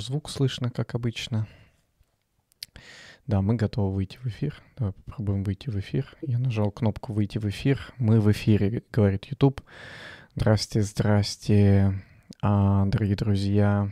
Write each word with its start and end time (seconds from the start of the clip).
наш 0.00 0.06
звук 0.06 0.30
слышно, 0.30 0.70
как 0.70 0.94
обычно. 0.94 1.46
Да, 3.26 3.42
мы 3.42 3.56
готовы 3.56 3.94
выйти 3.94 4.16
в 4.16 4.26
эфир. 4.26 4.54
Давай 4.78 4.94
попробуем 4.94 5.44
выйти 5.44 5.68
в 5.68 5.78
эфир. 5.78 6.16
Я 6.22 6.38
нажал 6.38 6.70
кнопку 6.70 7.12
«Выйти 7.12 7.36
в 7.36 7.44
эфир». 7.44 7.78
Мы 7.98 8.18
в 8.18 8.32
эфире, 8.32 8.82
говорит 8.90 9.26
YouTube. 9.26 9.60
Здрасте, 10.34 10.80
здрасте, 10.80 12.02
а, 12.40 12.86
дорогие 12.86 13.14
друзья. 13.14 13.90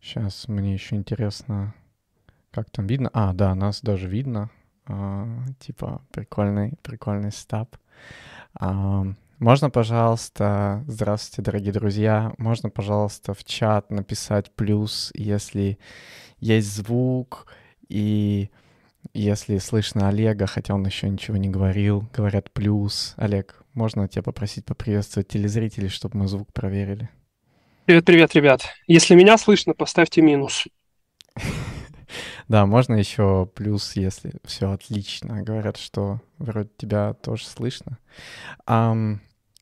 Сейчас 0.00 0.48
мне 0.48 0.74
еще 0.74 0.96
интересно, 0.96 1.72
как 2.50 2.68
там 2.70 2.88
видно. 2.88 3.08
А, 3.12 3.32
да, 3.32 3.54
нас 3.54 3.82
даже 3.82 4.08
видно. 4.08 4.50
А, 4.86 5.44
типа 5.60 6.02
прикольный, 6.10 6.72
прикольный 6.82 7.30
стаб. 7.30 7.76
А, 8.54 9.04
можно, 9.38 9.70
пожалуйста, 9.70 10.84
здравствуйте, 10.86 11.42
дорогие 11.42 11.72
друзья, 11.72 12.32
можно, 12.38 12.70
пожалуйста, 12.70 13.34
в 13.34 13.44
чат 13.44 13.90
написать 13.90 14.50
плюс, 14.54 15.10
если 15.14 15.78
есть 16.40 16.74
звук, 16.74 17.46
и 17.88 18.50
если 19.12 19.58
слышно 19.58 20.08
Олега, 20.08 20.46
хотя 20.46 20.74
он 20.74 20.86
еще 20.86 21.08
ничего 21.08 21.36
не 21.36 21.48
говорил, 21.48 22.08
говорят 22.14 22.50
плюс. 22.50 23.14
Олег, 23.16 23.62
можно 23.74 24.08
тебя 24.08 24.22
попросить 24.22 24.64
поприветствовать 24.64 25.28
телезрителей, 25.28 25.88
чтобы 25.88 26.18
мы 26.18 26.28
звук 26.28 26.52
проверили? 26.52 27.10
Привет, 27.84 28.04
привет, 28.04 28.34
ребят. 28.34 28.62
Если 28.86 29.14
меня 29.14 29.38
слышно, 29.38 29.74
поставьте 29.74 30.22
минус. 30.22 30.66
Да, 32.48 32.64
можно 32.64 32.94
еще 32.94 33.50
плюс, 33.56 33.96
если 33.96 34.34
все 34.44 34.70
отлично. 34.70 35.42
Говорят, 35.42 35.76
что 35.76 36.20
вроде 36.38 36.70
тебя 36.78 37.14
тоже 37.14 37.44
слышно. 37.44 37.98
Um, 38.68 39.18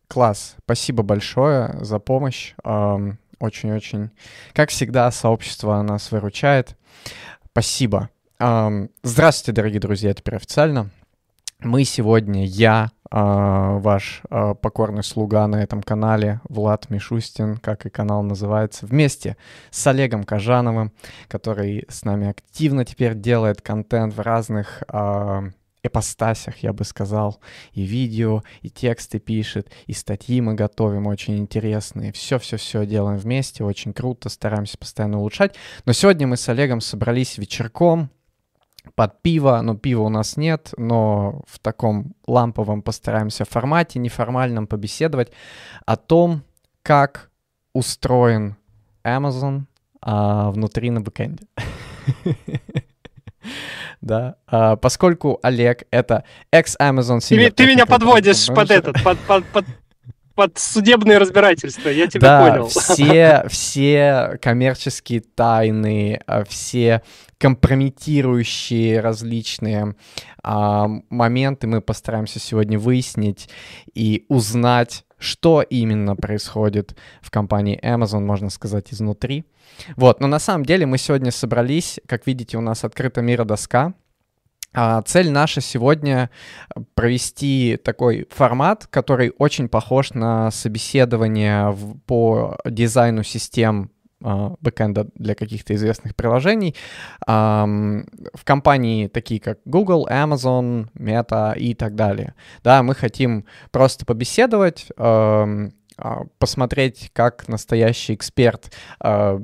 класс. 0.08 0.56
Спасибо 0.64 1.02
большое 1.02 1.76
за 1.80 1.98
помощь. 1.98 2.54
Очень-очень. 2.64 4.10
Как 4.52 4.70
всегда, 4.70 5.10
сообщество 5.10 5.80
нас 5.82 6.10
выручает. 6.10 6.76
Спасибо. 7.50 8.10
Здравствуйте, 9.02 9.52
дорогие 9.52 9.80
друзья, 9.80 10.12
теперь 10.14 10.36
официально. 10.36 10.90
Мы 11.60 11.84
сегодня, 11.84 12.44
я, 12.44 12.90
э, 13.10 13.16
ваш 13.16 14.20
э, 14.28 14.54
покорный 14.60 15.02
слуга 15.02 15.46
на 15.46 15.62
этом 15.62 15.82
канале, 15.82 16.40
Влад 16.48 16.90
Мишустин, 16.90 17.56
как 17.56 17.86
и 17.86 17.90
канал 17.90 18.22
называется, 18.22 18.84
вместе 18.84 19.38
с 19.70 19.86
Олегом 19.86 20.24
Кожановым, 20.24 20.92
который 21.28 21.86
с 21.88 22.04
нами 22.04 22.28
активно 22.28 22.84
теперь 22.84 23.14
делает 23.14 23.62
контент 23.62 24.14
в 24.14 24.20
разных 24.20 24.82
эпостасях, 25.84 26.58
я 26.58 26.72
бы 26.72 26.84
сказал, 26.84 27.40
и 27.72 27.82
видео, 27.82 28.42
и 28.62 28.70
тексты 28.70 29.20
пишет, 29.20 29.70
и 29.86 29.92
статьи 29.92 30.40
мы 30.40 30.54
готовим 30.54 31.06
очень 31.06 31.38
интересные. 31.38 32.12
Все-все-все 32.12 32.86
делаем 32.86 33.18
вместе, 33.18 33.62
очень 33.62 33.92
круто, 33.92 34.28
стараемся 34.28 34.78
постоянно 34.78 35.18
улучшать. 35.18 35.54
Но 35.84 35.92
сегодня 35.92 36.26
мы 36.26 36.36
с 36.36 36.48
Олегом 36.48 36.80
собрались 36.80 37.38
вечерком, 37.38 38.10
под 38.94 39.22
пиво, 39.22 39.60
но 39.62 39.74
пива 39.76 40.02
у 40.02 40.08
нас 40.08 40.36
нет, 40.36 40.74
но 40.76 41.42
в 41.46 41.58
таком 41.58 42.14
ламповом 42.26 42.82
постараемся 42.82 43.44
формате, 43.44 43.98
неформальном 43.98 44.66
побеседовать 44.66 45.32
о 45.86 45.96
том, 45.96 46.42
как 46.82 47.30
устроен 47.72 48.56
Amazon 49.02 49.62
а, 50.00 50.50
внутри 50.50 50.90
на 50.90 51.00
бэкэнде. 51.00 51.46
Да, 54.04 54.36
а, 54.46 54.76
поскольку 54.76 55.38
Олег 55.42 55.84
это 55.90 56.24
экс-Amazon 56.52 57.20
Ты, 57.26 57.50
ты 57.50 57.66
меня 57.66 57.86
подводишь 57.86 58.48
под 58.48 58.70
этот, 58.70 59.02
под, 59.02 59.18
под, 59.20 59.46
под, 59.46 59.64
под 60.34 60.58
судебное 60.58 61.18
разбирательство, 61.18 61.88
я 61.88 62.06
тебя 62.06 62.20
да, 62.20 62.50
понял. 62.50 62.68
Все, 62.68 63.44
все 63.48 64.38
коммерческие 64.42 65.20
тайны, 65.20 66.20
а, 66.26 66.44
все 66.44 67.02
компрометирующие 67.38 69.00
различные 69.00 69.94
а, 70.42 70.88
моменты 71.10 71.66
мы 71.66 71.80
постараемся 71.80 72.38
сегодня 72.38 72.78
выяснить 72.78 73.48
и 73.94 74.24
узнать, 74.28 75.04
что 75.18 75.62
именно 75.62 76.16
происходит 76.16 76.96
в 77.20 77.30
компании 77.30 77.80
Amazon, 77.82 78.20
можно 78.20 78.50
сказать, 78.50 78.92
изнутри. 78.92 79.44
Вот, 79.96 80.20
но 80.20 80.26
на 80.26 80.38
самом 80.38 80.64
деле 80.64 80.86
мы 80.86 80.98
сегодня 80.98 81.30
собрались, 81.30 82.00
как 82.06 82.26
видите, 82.26 82.58
у 82.58 82.60
нас 82.60 82.84
открыта 82.84 83.22
мира 83.22 83.44
доска, 83.44 83.94
цель 85.06 85.30
наша 85.30 85.60
сегодня 85.60 86.30
провести 86.94 87.78
такой 87.82 88.26
формат, 88.30 88.86
который 88.88 89.32
очень 89.38 89.68
похож 89.68 90.10
на 90.10 90.50
собеседование 90.50 91.70
в, 91.70 91.98
по 92.00 92.58
дизайну 92.64 93.22
систем 93.22 93.90
а, 94.22 94.54
бэкэнда 94.60 95.08
для 95.14 95.34
каких-то 95.34 95.74
известных 95.74 96.16
приложений 96.16 96.74
в 97.26 98.44
компании 98.44 99.08
такие 99.08 99.40
как 99.40 99.58
Google, 99.64 100.08
Amazon, 100.10 100.88
Meta 100.94 101.56
и 101.56 101.74
так 101.74 101.94
далее. 101.94 102.34
Да, 102.62 102.82
мы 102.82 102.94
хотим 102.94 103.44
просто 103.70 104.04
побеседовать, 104.04 104.88
а, 105.96 106.24
посмотреть, 106.38 107.10
как 107.12 107.48
настоящий 107.48 108.14
эксперт 108.14 108.72
а, 108.98 109.40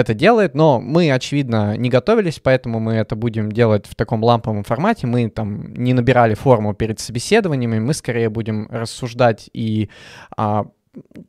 это 0.00 0.14
делает, 0.14 0.54
но 0.54 0.80
мы, 0.80 1.12
очевидно, 1.12 1.76
не 1.76 1.88
готовились, 1.88 2.40
поэтому 2.40 2.80
мы 2.80 2.94
это 2.94 3.14
будем 3.14 3.52
делать 3.52 3.86
в 3.86 3.94
таком 3.94 4.24
ламповом 4.24 4.64
формате. 4.64 5.06
Мы 5.06 5.28
там 5.30 5.72
не 5.74 5.92
набирали 5.92 6.34
форму 6.34 6.74
перед 6.74 6.98
собеседованиями, 6.98 7.78
мы 7.78 7.94
скорее 7.94 8.28
будем 8.30 8.66
рассуждать 8.70 9.48
и 9.52 9.88
а, 10.36 10.66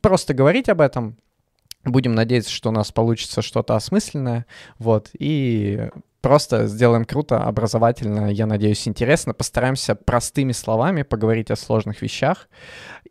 просто 0.00 0.34
говорить 0.34 0.68
об 0.68 0.80
этом, 0.80 1.16
Будем 1.84 2.14
надеяться, 2.14 2.52
что 2.52 2.68
у 2.68 2.72
нас 2.72 2.92
получится 2.92 3.42
что-то 3.42 3.74
осмысленное, 3.74 4.46
вот, 4.78 5.10
и 5.18 5.88
просто 6.20 6.68
сделаем 6.68 7.04
круто, 7.04 7.42
образовательно, 7.42 8.30
я 8.30 8.46
надеюсь, 8.46 8.86
интересно. 8.86 9.34
Постараемся 9.34 9.96
простыми 9.96 10.52
словами 10.52 11.02
поговорить 11.02 11.50
о 11.50 11.56
сложных 11.56 12.00
вещах. 12.00 12.48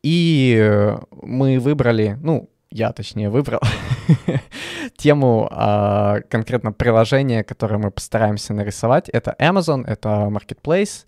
И 0.03 0.95
мы 1.11 1.59
выбрали, 1.59 2.17
ну, 2.21 2.49
я 2.71 2.93
точнее 2.93 3.29
выбрал 3.29 3.59
тему 4.97 5.47
а, 5.51 6.21
конкретно 6.29 6.71
приложения, 6.71 7.43
которое 7.43 7.77
мы 7.77 7.91
постараемся 7.91 8.53
нарисовать. 8.53 9.09
Это 9.09 9.35
Amazon, 9.39 9.83
это 9.85 10.29
Marketplace, 10.31 11.05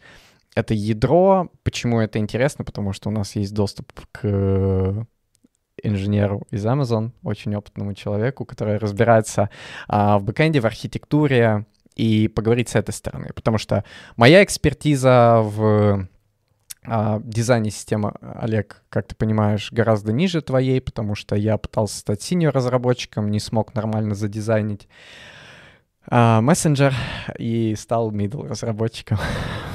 это 0.56 0.74
ядро. 0.74 1.50
Почему 1.64 2.00
это 2.00 2.20
интересно? 2.20 2.64
Потому 2.64 2.94
что 2.94 3.10
у 3.10 3.12
нас 3.12 3.36
есть 3.36 3.54
доступ 3.54 3.92
к 4.12 5.08
инженеру 5.82 6.48
из 6.52 6.66
Amazon, 6.66 7.12
очень 7.24 7.56
опытному 7.56 7.94
человеку, 7.94 8.46
который 8.46 8.78
разбирается 8.78 9.50
а, 9.88 10.18
в 10.18 10.24
бэкэнде, 10.24 10.60
в 10.60 10.66
архитектуре, 10.66 11.66
и 11.96 12.28
поговорить 12.28 12.70
с 12.70 12.76
этой 12.76 12.92
стороны. 12.92 13.30
Потому 13.36 13.58
что 13.58 13.84
моя 14.16 14.44
экспертиза 14.44 15.42
в 15.44 16.08
а, 16.86 17.22
дизайне 17.24 17.72
системы, 17.72 18.14
Олег, 18.22 18.84
как 18.90 19.08
ты 19.08 19.16
понимаешь, 19.16 19.72
гораздо 19.72 20.12
ниже 20.12 20.42
твоей, 20.42 20.82
потому 20.82 21.16
что 21.16 21.36
я 21.36 21.58
пытался 21.58 21.98
стать 21.98 22.22
синьор-разработчиком, 22.22 23.32
не 23.32 23.40
смог 23.40 23.74
нормально 23.74 24.16
задизайнить 24.16 24.88
а, 26.08 26.42
мессенджер 26.42 26.94
и 27.38 27.76
стал 27.76 28.12
middle 28.12 28.48
разработчиком 28.48 29.18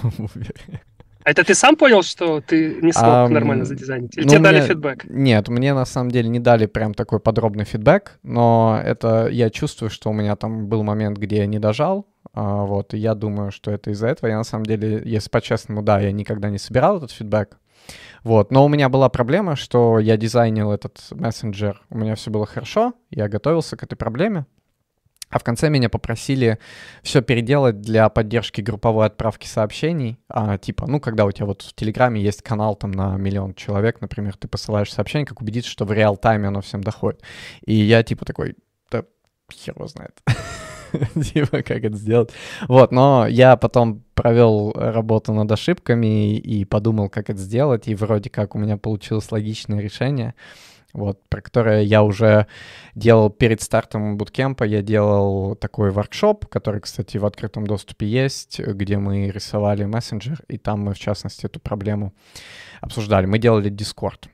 в 0.02 0.20
Uber. 0.20 0.80
А 1.28 1.30
это 1.30 1.44
ты 1.44 1.54
сам 1.54 1.76
понял, 1.76 2.02
что 2.02 2.40
ты 2.40 2.78
не 2.80 2.90
смог 2.90 3.04
um, 3.04 3.28
нормально 3.28 3.66
задизайнить? 3.66 4.16
Или 4.16 4.24
ну, 4.24 4.30
тебе 4.30 4.38
мне... 4.38 4.50
дали 4.50 4.66
фидбэк? 4.66 5.04
Нет, 5.10 5.48
мне 5.48 5.74
на 5.74 5.84
самом 5.84 6.10
деле 6.10 6.30
не 6.30 6.40
дали 6.40 6.64
прям 6.64 6.94
такой 6.94 7.20
подробный 7.20 7.66
фидбэк, 7.66 8.18
но 8.22 8.80
это 8.82 9.28
я 9.28 9.50
чувствую, 9.50 9.90
что 9.90 10.08
у 10.08 10.14
меня 10.14 10.36
там 10.36 10.68
был 10.68 10.82
момент, 10.82 11.18
где 11.18 11.38
я 11.38 11.46
не 11.46 11.58
дожал, 11.58 12.06
а, 12.17 12.17
вот, 12.42 12.94
и 12.94 12.98
я 12.98 13.14
думаю, 13.14 13.50
что 13.50 13.70
это 13.70 13.90
из-за 13.90 14.08
этого. 14.08 14.28
Я 14.28 14.36
на 14.36 14.44
самом 14.44 14.66
деле, 14.66 15.02
если 15.04 15.30
по-честному, 15.30 15.82
да, 15.82 16.00
я 16.00 16.12
никогда 16.12 16.50
не 16.50 16.58
собирал 16.58 16.98
этот 16.98 17.10
фидбэк, 17.10 17.58
вот, 18.24 18.50
но 18.50 18.64
у 18.64 18.68
меня 18.68 18.88
была 18.88 19.08
проблема, 19.08 19.56
что 19.56 19.98
я 19.98 20.16
дизайнил 20.16 20.72
этот 20.72 20.98
мессенджер, 21.10 21.80
у 21.90 21.98
меня 21.98 22.14
все 22.14 22.30
было 22.30 22.46
хорошо, 22.46 22.94
я 23.10 23.28
готовился 23.28 23.76
к 23.76 23.82
этой 23.82 23.96
проблеме, 23.96 24.46
а 25.30 25.38
в 25.38 25.44
конце 25.44 25.68
меня 25.68 25.90
попросили 25.90 26.58
все 27.02 27.20
переделать 27.20 27.80
для 27.80 28.08
поддержки 28.08 28.62
групповой 28.62 29.06
отправки 29.06 29.46
сообщений. 29.46 30.18
А, 30.28 30.56
типа, 30.56 30.86
ну, 30.86 31.00
когда 31.00 31.26
у 31.26 31.32
тебя 31.32 31.46
вот 31.46 31.62
в 31.62 31.74
Телеграме 31.74 32.22
есть 32.22 32.42
канал 32.42 32.76
там 32.76 32.92
на 32.92 33.16
миллион 33.16 33.54
человек, 33.54 34.00
например, 34.00 34.36
ты 34.36 34.48
посылаешь 34.48 34.92
сообщение, 34.92 35.26
как 35.26 35.42
убедиться, 35.42 35.70
что 35.70 35.84
в 35.84 35.92
реал-тайме 35.92 36.48
оно 36.48 36.62
всем 36.62 36.82
доходит. 36.82 37.22
И 37.64 37.74
я 37.74 38.02
типа 38.02 38.24
такой, 38.24 38.56
да 38.90 39.04
хер 39.52 39.74
его 39.76 39.86
знает. 39.86 40.18
типа, 41.14 41.62
как 41.62 41.84
это 41.84 41.96
сделать. 41.96 42.30
Вот, 42.68 42.92
но 42.92 43.26
я 43.26 43.56
потом 43.56 44.02
провел 44.14 44.72
работу 44.74 45.32
над 45.32 45.50
ошибками 45.50 46.36
и 46.36 46.64
подумал, 46.64 47.08
как 47.08 47.30
это 47.30 47.38
сделать, 47.38 47.88
и 47.88 47.94
вроде 47.94 48.30
как 48.30 48.54
у 48.54 48.58
меня 48.58 48.76
получилось 48.76 49.30
логичное 49.30 49.80
решение 49.80 50.34
вот, 50.92 51.20
про 51.28 51.40
которое 51.40 51.82
я 51.82 52.02
уже 52.02 52.46
делал 52.94 53.30
перед 53.30 53.62
стартом 53.62 54.16
буткемпа. 54.16 54.64
Я 54.64 54.82
делал 54.82 55.54
такой 55.54 55.90
воркшоп, 55.90 56.46
который, 56.46 56.80
кстати, 56.80 57.18
в 57.18 57.26
открытом 57.26 57.66
доступе 57.66 58.06
есть, 58.06 58.58
где 58.58 58.98
мы 58.98 59.30
рисовали 59.30 59.84
мессенджер, 59.84 60.42
и 60.48 60.58
там 60.58 60.80
мы, 60.80 60.94
в 60.94 60.98
частности, 60.98 61.46
эту 61.46 61.60
проблему 61.60 62.14
обсуждали. 62.80 63.26
Мы 63.26 63.38
делали 63.38 63.70
Discord. 63.70 64.28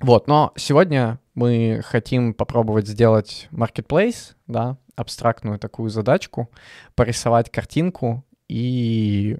Вот, 0.00 0.28
но 0.28 0.52
сегодня 0.56 1.18
мы 1.34 1.80
хотим 1.84 2.34
попробовать 2.34 2.86
сделать 2.86 3.48
marketplace, 3.50 4.34
да, 4.46 4.76
абстрактную 4.98 5.58
такую 5.58 5.90
задачку, 5.90 6.50
порисовать 6.94 7.50
картинку 7.50 8.24
и 8.48 9.38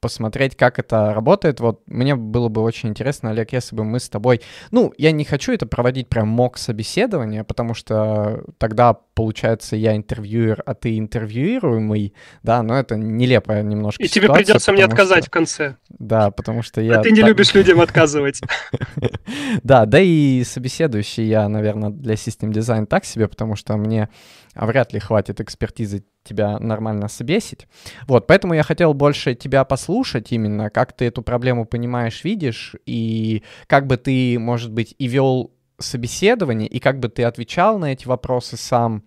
посмотреть, 0.00 0.56
как 0.56 0.78
это 0.78 1.12
работает. 1.14 1.60
Вот 1.60 1.82
мне 1.86 2.16
было 2.16 2.48
бы 2.48 2.62
очень 2.62 2.88
интересно, 2.88 3.30
Олег, 3.30 3.52
если 3.52 3.76
бы 3.76 3.84
мы 3.84 4.00
с 4.00 4.08
тобой... 4.08 4.40
Ну, 4.70 4.92
я 4.96 5.12
не 5.12 5.24
хочу 5.24 5.52
это 5.52 5.66
проводить 5.66 6.08
прям 6.08 6.28
мок 6.28 6.58
собеседования, 6.58 7.44
потому 7.44 7.74
что 7.74 8.42
тогда, 8.58 8.96
получается, 9.20 9.76
я 9.76 9.94
интервьюер, 9.96 10.62
а 10.64 10.72
ты 10.72 10.98
интервьюируемый, 10.98 12.14
да, 12.42 12.62
но 12.62 12.78
это 12.78 12.96
нелепая 12.96 13.62
немножко 13.62 14.02
И 14.02 14.08
тебе 14.08 14.32
придется 14.32 14.72
мне 14.72 14.82
отказать 14.82 15.24
что... 15.24 15.26
в 15.26 15.30
конце. 15.30 15.76
Да, 15.90 16.30
потому 16.30 16.62
что 16.62 16.80
я... 16.80 17.00
А 17.00 17.02
ты 17.02 17.10
не 17.10 17.20
так... 17.20 17.28
любишь 17.28 17.52
людям 17.52 17.82
отказывать. 17.82 18.40
Да, 19.62 19.84
да 19.84 20.00
и 20.00 20.42
собеседующий 20.44 21.24
я, 21.24 21.48
наверное, 21.48 21.90
для 21.90 22.16
систем 22.16 22.52
дизайн 22.52 22.86
так 22.86 23.04
себе, 23.04 23.28
потому 23.28 23.56
что 23.56 23.76
мне 23.76 24.08
вряд 24.54 24.92
ли 24.92 25.00
хватит 25.00 25.40
экспертизы 25.40 26.04
тебя 26.24 26.58
нормально 26.58 27.08
собесить. 27.08 27.66
Вот, 28.06 28.26
поэтому 28.26 28.54
я 28.54 28.62
хотел 28.62 28.94
больше 28.94 29.34
тебя 29.34 29.64
послушать 29.64 30.32
именно, 30.32 30.70
как 30.70 30.94
ты 30.94 31.06
эту 31.06 31.22
проблему 31.22 31.66
понимаешь, 31.66 32.24
видишь, 32.24 32.74
и 32.86 33.42
как 33.66 33.86
бы 33.86 33.96
ты, 33.98 34.38
может 34.38 34.72
быть, 34.72 34.94
и 34.98 35.06
вел 35.08 35.52
собеседование, 35.78 36.68
и 36.68 36.78
как 36.78 37.00
бы 37.00 37.08
ты 37.08 37.24
отвечал 37.24 37.78
на 37.78 37.92
эти 37.92 38.06
вопросы 38.06 38.56
сам, 38.56 39.04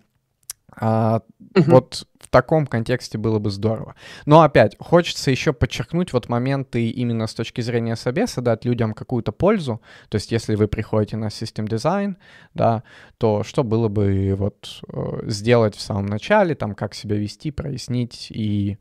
а, 0.76 1.22
угу. 1.54 1.70
Вот 1.70 2.06
в 2.18 2.28
таком 2.28 2.66
контексте 2.66 3.18
было 3.18 3.38
бы 3.38 3.50
здорово. 3.50 3.94
Но 4.26 4.42
опять, 4.42 4.76
хочется 4.78 5.30
еще 5.30 5.52
подчеркнуть 5.52 6.12
вот 6.12 6.28
моменты 6.28 6.88
именно 6.88 7.26
с 7.26 7.34
точки 7.34 7.60
зрения 7.60 7.96
собеса, 7.96 8.40
дать 8.40 8.64
людям 8.64 8.94
какую-то 8.94 9.32
пользу. 9.32 9.80
То 10.08 10.16
есть 10.16 10.32
если 10.32 10.54
вы 10.54 10.66
приходите 10.66 11.16
на 11.16 11.26
System 11.26 11.66
Design, 11.66 12.16
да, 12.54 12.82
то 13.18 13.44
что 13.44 13.62
было 13.62 13.88
бы 13.88 14.34
вот 14.36 14.82
э, 14.88 15.28
сделать 15.28 15.76
в 15.76 15.80
самом 15.80 16.06
начале, 16.06 16.54
там, 16.54 16.74
как 16.74 16.94
себя 16.94 17.16
вести, 17.16 17.50
прояснить. 17.50 18.28
И 18.30 18.78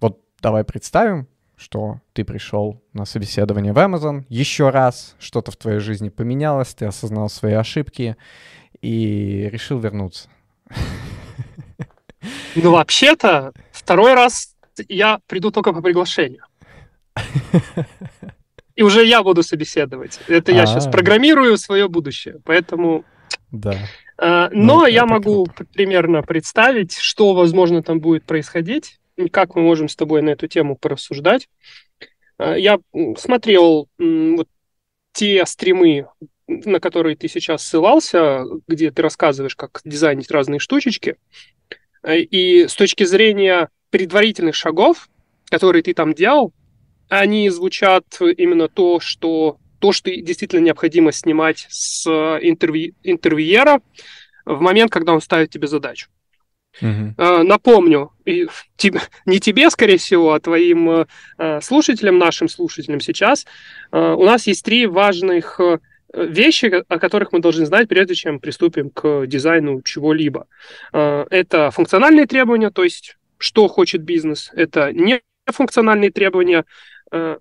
вот 0.00 0.20
давай 0.40 0.64
представим, 0.64 1.28
что 1.56 2.00
ты 2.14 2.24
пришел 2.24 2.82
на 2.94 3.04
собеседование 3.04 3.74
в 3.74 3.78
Amazon, 3.78 4.24
еще 4.28 4.70
раз 4.70 5.14
что-то 5.18 5.52
в 5.52 5.56
твоей 5.56 5.78
жизни 5.78 6.08
поменялось, 6.08 6.74
ты 6.74 6.86
осознал 6.86 7.28
свои 7.28 7.52
ошибки 7.52 8.16
и 8.80 9.48
решил 9.52 9.78
вернуться. 9.78 10.28
Ну, 12.54 12.72
вообще-то, 12.72 13.52
второй 13.72 14.14
раз 14.14 14.56
я 14.88 15.20
приду 15.26 15.50
только 15.50 15.72
по 15.72 15.82
приглашению. 15.82 16.44
И 18.76 18.82
уже 18.82 19.04
я 19.04 19.22
буду 19.22 19.42
собеседовать. 19.42 20.20
Это 20.26 20.52
я 20.52 20.66
сейчас 20.66 20.86
а. 20.86 20.90
программирую 20.90 21.56
свое 21.58 21.88
будущее. 21.88 22.40
Поэтому... 22.44 23.04
Да. 23.50 23.76
Но 24.18 24.48
ну, 24.52 24.86
я 24.86 25.06
могу 25.06 25.46
примерно 25.74 26.22
представить, 26.22 26.96
что, 26.96 27.34
возможно, 27.34 27.82
там 27.82 28.00
будет 28.00 28.24
происходить, 28.24 29.00
как 29.32 29.54
мы 29.54 29.62
можем 29.62 29.88
с 29.88 29.96
тобой 29.96 30.22
на 30.22 30.30
эту 30.30 30.46
тему 30.46 30.76
порассуждать. 30.76 31.48
А, 32.38 32.54
я 32.54 32.78
смотрел 33.18 33.88
вот 33.98 34.48
те 35.12 35.44
стримы, 35.46 36.06
на 36.46 36.80
которые 36.80 37.16
ты 37.16 37.28
сейчас 37.28 37.62
ссылался, 37.62 38.44
где 38.66 38.90
ты 38.90 39.02
рассказываешь, 39.02 39.56
как 39.56 39.80
дизайнить 39.84 40.30
разные 40.30 40.58
штучечки. 40.58 41.16
Э, 42.02 42.18
и 42.18 42.66
с 42.68 42.74
точки 42.74 43.04
зрения 43.04 43.68
предварительных 43.90 44.54
шагов, 44.54 45.08
которые 45.50 45.82
ты 45.82 45.94
там 45.94 46.14
делал, 46.14 46.52
они 47.08 47.50
звучат 47.50 48.04
именно 48.20 48.68
то, 48.68 49.00
что 49.00 49.58
то, 49.80 49.92
что 49.92 50.10
действительно 50.10 50.60
необходимо 50.60 51.10
снимать 51.10 51.66
с 51.70 52.06
интервью, 52.06 52.94
интервьюера 53.02 53.80
в 54.44 54.60
момент, 54.60 54.92
когда 54.92 55.14
он 55.14 55.20
ставит 55.20 55.50
тебе 55.50 55.66
задачу. 55.66 56.08
Uh-huh. 56.80 57.42
Напомню, 57.42 58.12
и 58.26 58.46
тебе, 58.76 59.00
не 59.24 59.40
тебе, 59.40 59.70
скорее 59.70 59.96
всего, 59.96 60.34
а 60.34 60.40
твоим 60.40 61.06
э, 61.38 61.60
слушателям, 61.62 62.18
нашим 62.18 62.48
слушателям 62.48 63.00
сейчас, 63.00 63.46
у 63.90 64.24
нас 64.24 64.46
есть 64.46 64.64
три 64.64 64.86
важных 64.86 65.58
вещи, 66.12 66.84
о 66.88 66.98
которых 66.98 67.32
мы 67.32 67.40
должны 67.40 67.66
знать, 67.66 67.88
прежде 67.88 68.14
чем 68.14 68.40
приступим 68.40 68.90
к 68.90 69.26
дизайну 69.26 69.82
чего-либо. 69.82 70.46
А, 70.92 71.26
это 71.30 71.70
функциональные 71.70 72.26
требования, 72.26 72.70
то 72.70 72.84
есть 72.84 73.16
что 73.38 73.68
хочет 73.68 74.02
бизнес. 74.02 74.50
Это 74.54 74.92
нефункциональные 74.92 76.10
требования. 76.10 76.64
А, 77.10 77.38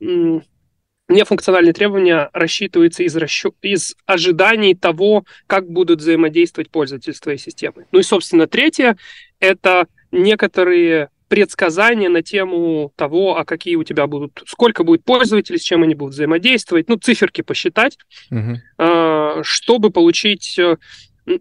нефункциональные 1.07 1.73
требования 1.73 2.29
рассчитываются 2.33 3.03
из, 3.03 3.15
расчет, 3.15 3.55
из 3.61 3.95
ожиданий 4.05 4.75
того, 4.75 5.25
как 5.47 5.67
будут 5.67 5.99
взаимодействовать 5.99 6.69
пользователи 6.69 7.13
с 7.13 7.19
твоей 7.19 7.39
системой. 7.39 7.85
Ну 7.91 7.99
и, 7.99 8.03
собственно, 8.03 8.47
третье– 8.47 8.95
это 9.39 9.87
некоторые 10.11 11.09
предсказания 11.29 12.09
на 12.09 12.21
тему 12.21 12.91
того, 12.95 13.37
а 13.37 13.45
какие 13.45 13.75
у 13.75 13.83
тебя 13.83 14.07
будут, 14.07 14.43
сколько 14.47 14.83
будет 14.83 15.05
пользователей, 15.05 15.59
с 15.59 15.63
чем 15.63 15.83
они 15.83 15.95
будут 15.95 16.15
взаимодействовать, 16.15 16.89
ну, 16.89 16.97
циферки 16.97 17.41
посчитать, 17.41 17.97
uh-huh. 18.31 19.43
чтобы 19.43 19.91
получить 19.91 20.57
э, 20.59 20.77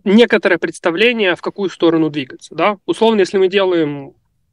некоторое 0.05 0.59
представление, 0.59 1.35
в 1.35 1.41
какую 1.41 1.71
сторону 1.71 2.11
двигаться. 2.11 2.55
Да? 2.55 2.77
Условно, 2.87 3.21
если 3.21 3.39
мы 3.39 3.49
делаем 3.49 4.13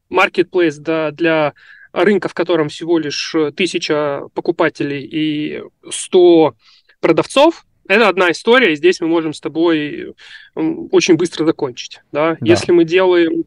marketplace 0.09 0.77
да, 0.79 1.11
для 1.11 1.53
рынка, 1.91 2.29
в 2.29 2.33
котором 2.33 2.69
всего 2.69 2.97
лишь 2.97 3.35
тысяча 3.55 4.23
покупателей 4.33 5.03
и 5.03 5.63
100 5.89 6.55
продавцов, 7.01 7.65
это 7.87 8.07
одна 8.07 8.31
история, 8.31 8.73
и 8.73 8.75
здесь 8.75 8.99
мы 8.99 9.07
можем 9.07 9.33
с 9.33 9.41
тобой 9.41 10.15
очень 10.55 11.15
быстро 11.15 11.45
закончить. 11.45 11.99
Да? 12.11 12.31
Да. 12.31 12.37
Если 12.41 12.71
мы 12.71 12.83
делаем 12.83 13.45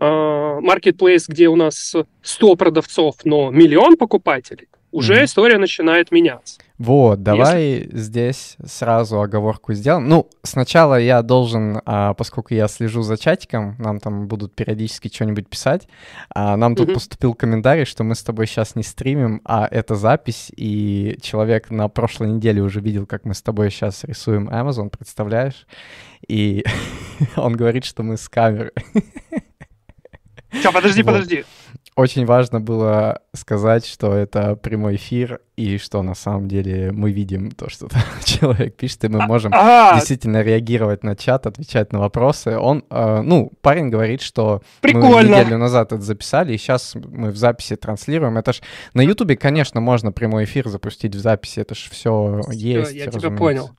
маркетплейс, 0.00 1.28
где 1.28 1.48
у 1.48 1.56
нас 1.56 1.94
100 2.22 2.56
продавцов, 2.56 3.16
но 3.24 3.50
миллион 3.50 3.96
покупателей, 3.96 4.68
уже 4.92 5.14
mm-hmm. 5.14 5.24
история 5.24 5.58
начинает 5.58 6.10
меняться. 6.10 6.58
Вот, 6.78 7.22
давай 7.22 7.62
Если... 7.64 7.96
здесь 7.96 8.56
сразу 8.64 9.20
оговорку 9.20 9.72
сделаем. 9.72 10.08
Ну, 10.08 10.28
сначала 10.42 11.00
я 11.00 11.22
должен, 11.22 11.80
а, 11.86 12.12
поскольку 12.14 12.54
я 12.54 12.68
слежу 12.68 13.02
за 13.02 13.16
чатиком, 13.16 13.76
нам 13.78 13.98
там 13.98 14.28
будут 14.28 14.54
периодически 14.54 15.12
что-нибудь 15.12 15.48
писать, 15.48 15.88
а, 16.34 16.56
нам 16.56 16.76
тут 16.76 16.90
mm-hmm. 16.90 16.94
поступил 16.94 17.34
комментарий, 17.34 17.86
что 17.86 18.04
мы 18.04 18.14
с 18.14 18.22
тобой 18.22 18.46
сейчас 18.46 18.74
не 18.74 18.82
стримим, 18.82 19.40
а 19.44 19.66
это 19.70 19.94
запись, 19.94 20.52
и 20.56 21.18
человек 21.22 21.70
на 21.70 21.88
прошлой 21.88 22.28
неделе 22.28 22.60
уже 22.62 22.80
видел, 22.80 23.06
как 23.06 23.24
мы 23.24 23.34
с 23.34 23.42
тобой 23.42 23.70
сейчас 23.70 24.04
рисуем 24.04 24.48
Amazon, 24.48 24.90
представляешь? 24.90 25.66
И 26.28 26.62
он 27.36 27.54
говорит, 27.56 27.84
что 27.84 28.02
мы 28.02 28.18
с 28.18 28.28
камеры. 28.28 28.72
Все, 30.60 30.72
подожди, 30.72 31.02
вот. 31.02 31.12
подожди. 31.12 31.44
Очень 31.96 32.26
важно 32.26 32.60
было 32.60 33.22
сказать, 33.32 33.86
что 33.86 34.12
это 34.12 34.54
прямой 34.54 34.96
эфир, 34.96 35.40
и 35.56 35.78
что 35.78 36.02
на 36.02 36.14
самом 36.14 36.46
деле 36.46 36.92
мы 36.92 37.10
видим 37.10 37.50
то, 37.50 37.70
что 37.70 37.88
человек 38.24 38.76
пишет, 38.76 39.04
и 39.04 39.08
мы 39.08 39.22
а, 39.22 39.26
можем 39.26 39.52
а, 39.54 39.94
действительно 39.94 40.42
реагировать 40.42 41.02
на 41.02 41.16
чат, 41.16 41.46
отвечать 41.46 41.92
на 41.92 42.00
вопросы. 42.00 42.58
Он, 42.58 42.84
э, 42.90 43.22
ну, 43.22 43.50
парень 43.62 43.88
говорит, 43.88 44.20
что 44.20 44.62
Прикольно. 44.82 45.08
мы 45.08 45.22
неделю 45.22 45.56
назад 45.56 45.92
это 45.92 46.02
записали, 46.02 46.52
и 46.52 46.58
сейчас 46.58 46.94
мы 46.94 47.30
в 47.30 47.36
записи 47.38 47.76
транслируем. 47.76 48.36
Это 48.36 48.52
ж 48.52 48.60
на 48.92 49.00
Ютубе, 49.00 49.36
конечно, 49.36 49.80
можно 49.80 50.12
прямой 50.12 50.44
эфир 50.44 50.68
запустить 50.68 51.14
в 51.14 51.18
записи, 51.18 51.60
это 51.60 51.74
ж 51.74 51.88
все 51.90 52.42
есть. 52.50 52.92
Я 52.92 53.06
тебя 53.06 53.30
понял. 53.30 53.70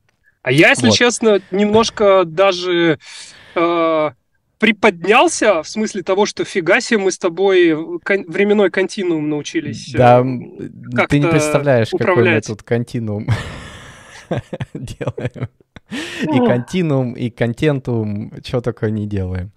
А 0.42 0.52
я, 0.52 0.70
если 0.70 0.88
вот. 0.88 0.96
честно, 0.96 1.40
немножко 1.52 2.24
даже... 2.26 2.98
Э, 3.54 4.12
приподнялся 4.60 5.64
в 5.64 5.68
смысле 5.68 6.04
того, 6.04 6.26
что 6.26 6.44
фига 6.46 6.80
себе 6.82 7.00
мы 7.00 7.12
с 7.12 7.18
тобой 7.18 8.00
кон- 8.04 8.26
временной 8.28 8.70
континуум 8.70 9.30
научились. 9.30 9.92
Да, 9.94 10.22
ты 11.10 11.20
не 11.20 11.28
представляешь, 11.28 11.94
управлять. 11.94 12.18
какой 12.18 12.36
мы 12.36 12.42
тут 12.42 12.64
континуум 12.64 13.28
делаем. 14.74 15.50
И 16.22 16.38
континуум, 16.46 17.14
и 17.14 17.30
контентум, 17.30 18.34
что 18.44 18.62
такое 18.62 18.90
не 18.90 19.08
делаем. 19.08 19.52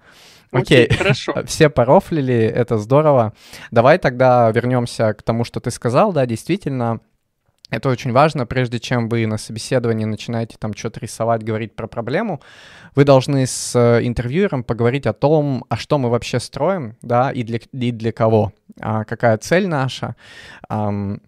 Окей, 0.53 0.87
okay, 0.87 0.97
хорошо. 0.97 1.35
Все 1.47 1.71
порофлили, 1.71 2.35
это 2.35 2.79
здорово. 2.79 3.33
Давай 3.71 3.99
тогда 3.99 4.51
вернемся 4.51 5.13
к 5.15 5.23
тому, 5.23 5.45
что 5.45 5.61
ты 5.61 5.71
сказал. 5.71 6.13
Да, 6.13 6.27
действительно, 6.27 7.01
это 7.71 7.89
очень 7.89 8.13
важно, 8.13 8.47
прежде 8.47 8.79
чем 8.79 9.09
вы 9.09 9.27
на 9.27 9.39
собеседовании 9.39 10.05
начинаете 10.05 10.57
там 10.59 10.75
что-то 10.75 11.01
рисовать, 11.01 11.43
говорить 11.43 11.75
про 11.75 11.87
проблему, 11.87 12.41
вы 12.95 13.05
должны 13.05 13.47
с 13.47 13.77
э, 13.77 14.07
интервьюером 14.07 14.65
поговорить 14.65 15.07
о 15.07 15.13
том, 15.13 15.65
а 15.69 15.77
что 15.77 15.99
мы 15.99 16.11
вообще 16.11 16.41
строим, 16.41 16.97
да, 17.03 17.31
и 17.31 17.43
для, 17.43 17.61
и 17.73 17.93
для 17.93 18.13
кого, 18.13 18.53
а 18.81 19.05
какая 19.05 19.39
цель 19.39 19.69
наша. 19.69 20.17
Um, 20.71 21.21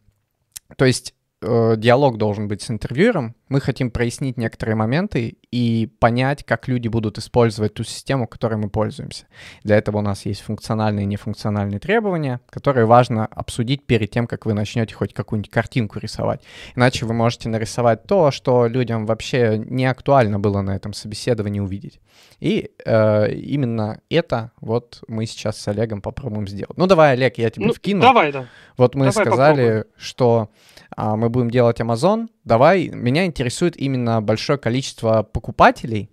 то 0.77 0.85
есть 0.85 1.15
э, 1.43 1.75
диалог 1.77 2.19
должен 2.19 2.49
быть 2.49 2.63
с 2.63 2.71
интервьюером. 2.71 3.35
Мы 3.53 3.61
хотим 3.61 3.91
прояснить 3.91 4.39
некоторые 4.39 4.77
моменты 4.77 5.37
и 5.51 5.87
понять, 5.99 6.43
как 6.43 6.69
люди 6.69 6.89
будут 6.89 7.19
использовать 7.19 7.75
ту 7.75 7.85
систему, 7.85 8.27
которой 8.27 8.55
мы 8.55 8.71
пользуемся. 8.71 9.27
Для 9.63 9.77
этого 9.77 9.99
у 9.99 10.01
нас 10.01 10.25
есть 10.25 10.41
функциональные 10.41 11.03
и 11.03 11.07
нефункциональные 11.07 11.79
требования, 11.79 12.41
которые 12.49 12.87
важно 12.87 13.27
обсудить 13.27 13.85
перед 13.85 14.11
тем, 14.11 14.27
как 14.27 14.47
вы 14.47 14.55
начнете 14.55 14.95
хоть 14.95 15.13
какую-нибудь 15.13 15.51
картинку 15.51 15.99
рисовать. 15.99 16.41
Иначе 16.77 17.05
вы 17.05 17.13
можете 17.13 17.51
нарисовать 17.51 18.05
то, 18.05 18.31
что 18.31 18.67
людям 18.69 19.05
вообще 19.05 19.59
не 19.63 19.85
актуально 19.85 20.41
было 20.41 20.63
на 20.63 20.75
этом 20.75 20.95
собеседовании 20.95 21.61
увидеть. 21.61 22.01
И 22.41 22.71
э, 22.87 23.35
именно 23.35 24.01
это 24.09 24.53
вот 24.63 25.05
мы 25.09 25.27
сейчас 25.27 25.59
с 25.59 25.69
Олегом 25.69 26.01
попробуем 26.01 26.49
сделать. 26.49 26.79
Ну 26.79 26.87
давай, 26.87 27.13
Олег, 27.13 27.37
я 27.37 27.51
тебе 27.51 27.67
ну, 27.67 27.75
вкину. 27.75 28.01
Давай, 28.01 28.33
да. 28.33 28.47
Вот 28.79 28.95
мы 28.95 29.11
давай 29.11 29.27
сказали, 29.27 29.63
попробуем. 29.63 29.85
что 29.99 30.49
а, 30.97 31.17
мы 31.17 31.29
будем 31.29 31.51
делать 31.51 31.81
Amazon, 31.81 32.29
давай, 32.45 32.89
меня 32.89 33.27
интересует 33.43 33.77
именно 33.77 34.23
большое 34.23 34.59
количество 34.59 35.23
покупателей, 35.25 36.09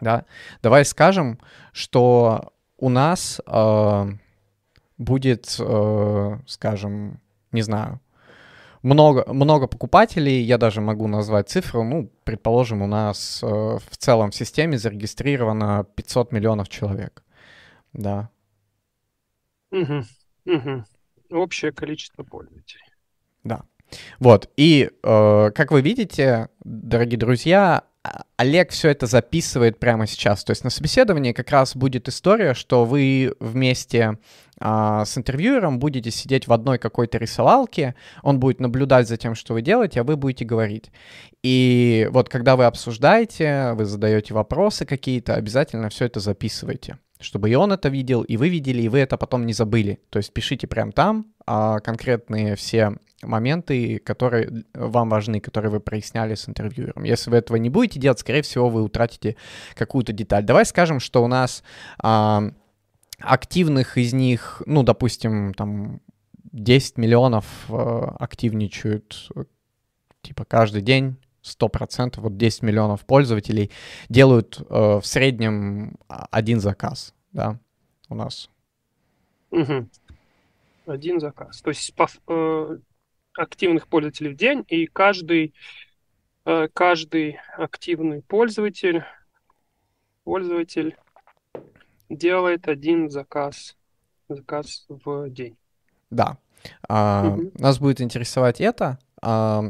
да, 0.00 0.26
давай 0.62 0.84
скажем, 0.84 1.38
что 1.72 2.52
у 2.76 2.90
нас 2.90 3.40
э, 3.46 4.10
будет, 4.98 5.56
э, 5.58 6.38
скажем, 6.46 7.20
не 7.52 7.62
знаю, 7.62 8.00
много, 8.82 9.24
много 9.32 9.66
покупателей, 9.66 10.42
я 10.42 10.58
даже 10.58 10.82
могу 10.82 11.08
назвать 11.08 11.48
цифру, 11.48 11.82
ну, 11.82 12.10
предположим, 12.24 12.82
у 12.82 12.86
нас 12.86 13.42
э, 13.42 13.46
в 13.46 13.96
целом 13.96 14.30
в 14.30 14.34
системе 14.34 14.76
зарегистрировано 14.76 15.86
500 15.96 16.32
миллионов 16.32 16.68
человек, 16.68 17.24
да. 17.94 18.28
Угу, 19.70 20.04
угу. 20.44 20.84
Общее 21.30 21.72
количество 21.72 22.22
пользователей. 22.22 22.84
Да. 23.42 23.62
Вот, 24.18 24.50
и 24.56 24.90
э, 25.02 25.50
как 25.54 25.70
вы 25.70 25.80
видите, 25.80 26.48
дорогие 26.64 27.18
друзья, 27.18 27.84
Олег 28.36 28.70
все 28.70 28.90
это 28.90 29.06
записывает 29.06 29.78
прямо 29.78 30.06
сейчас. 30.06 30.44
То 30.44 30.50
есть 30.50 30.64
на 30.64 30.70
собеседовании 30.70 31.32
как 31.32 31.50
раз 31.50 31.74
будет 31.76 32.08
история, 32.08 32.54
что 32.54 32.84
вы 32.84 33.34
вместе 33.40 34.18
а, 34.60 35.04
с 35.04 35.16
интервьюером 35.16 35.78
будете 35.78 36.10
сидеть 36.10 36.46
в 36.46 36.52
одной 36.52 36.78
какой-то 36.78 37.18
рисовалке, 37.18 37.94
он 38.22 38.40
будет 38.40 38.60
наблюдать 38.60 39.08
за 39.08 39.16
тем, 39.16 39.34
что 39.34 39.54
вы 39.54 39.62
делаете, 39.62 40.00
а 40.00 40.04
вы 40.04 40.16
будете 40.16 40.44
говорить. 40.44 40.90
И 41.42 42.08
вот 42.10 42.28
когда 42.28 42.56
вы 42.56 42.64
обсуждаете, 42.64 43.72
вы 43.74 43.84
задаете 43.84 44.34
вопросы 44.34 44.84
какие-то, 44.84 45.34
обязательно 45.34 45.88
все 45.88 46.06
это 46.06 46.20
записывайте 46.20 46.98
чтобы 47.18 47.48
и 47.48 47.54
он 47.54 47.72
это 47.72 47.88
видел, 47.88 48.20
и 48.20 48.36
вы 48.36 48.50
видели, 48.50 48.82
и 48.82 48.90
вы 48.90 48.98
это 48.98 49.16
потом 49.16 49.46
не 49.46 49.54
забыли. 49.54 50.00
То 50.10 50.18
есть 50.18 50.34
пишите 50.34 50.66
прямо 50.66 50.92
там 50.92 51.26
а, 51.46 51.80
конкретные 51.80 52.56
все 52.56 52.98
моменты, 53.22 53.98
которые 53.98 54.64
вам 54.74 55.08
важны, 55.08 55.40
которые 55.40 55.70
вы 55.70 55.80
проясняли 55.80 56.34
с 56.34 56.48
интервьюером. 56.48 57.04
Если 57.04 57.30
вы 57.30 57.38
этого 57.38 57.56
не 57.56 57.70
будете 57.70 57.98
делать, 57.98 58.18
скорее 58.18 58.42
всего, 58.42 58.68
вы 58.68 58.82
утратите 58.82 59.36
какую-то 59.74 60.12
деталь. 60.12 60.44
Давай 60.44 60.66
скажем, 60.66 61.00
что 61.00 61.24
у 61.24 61.26
нас 61.26 61.62
а, 61.98 62.50
активных 63.18 63.96
из 63.98 64.12
них, 64.12 64.62
ну, 64.66 64.82
допустим, 64.82 65.54
там 65.54 66.00
10 66.52 66.98
миллионов 66.98 67.46
а, 67.68 68.16
активничают 68.18 69.30
типа 70.22 70.44
каждый 70.44 70.82
день 70.82 71.16
100%, 71.46 72.20
вот 72.20 72.36
10 72.36 72.62
миллионов 72.62 73.04
пользователей 73.06 73.70
делают 74.08 74.58
э, 74.58 74.98
в 75.00 75.06
среднем 75.06 75.96
один 76.08 76.60
заказ, 76.60 77.14
да, 77.32 77.60
у 78.08 78.16
нас. 78.16 78.50
Угу. 79.52 79.88
Один 80.86 81.20
заказ. 81.20 81.62
То 81.62 81.70
есть 81.70 81.94
по, 81.94 82.08
э, 82.28 82.78
активных 83.36 83.88
пользователей 83.88 84.32
в 84.32 84.36
день, 84.36 84.64
и 84.68 84.86
каждый, 84.86 85.54
э, 86.44 86.68
каждый 86.72 87.38
активный 87.56 88.22
пользователь, 88.22 89.04
пользователь 90.24 90.96
делает 92.08 92.68
один 92.68 93.10
заказ, 93.10 93.76
заказ 94.28 94.86
в 94.88 95.28
день. 95.30 95.56
Да. 96.10 96.38
А, 96.88 97.34
угу. 97.36 97.52
Нас 97.54 97.78
будет 97.78 98.00
интересовать 98.00 98.60
это. 98.60 98.98
А, 99.22 99.64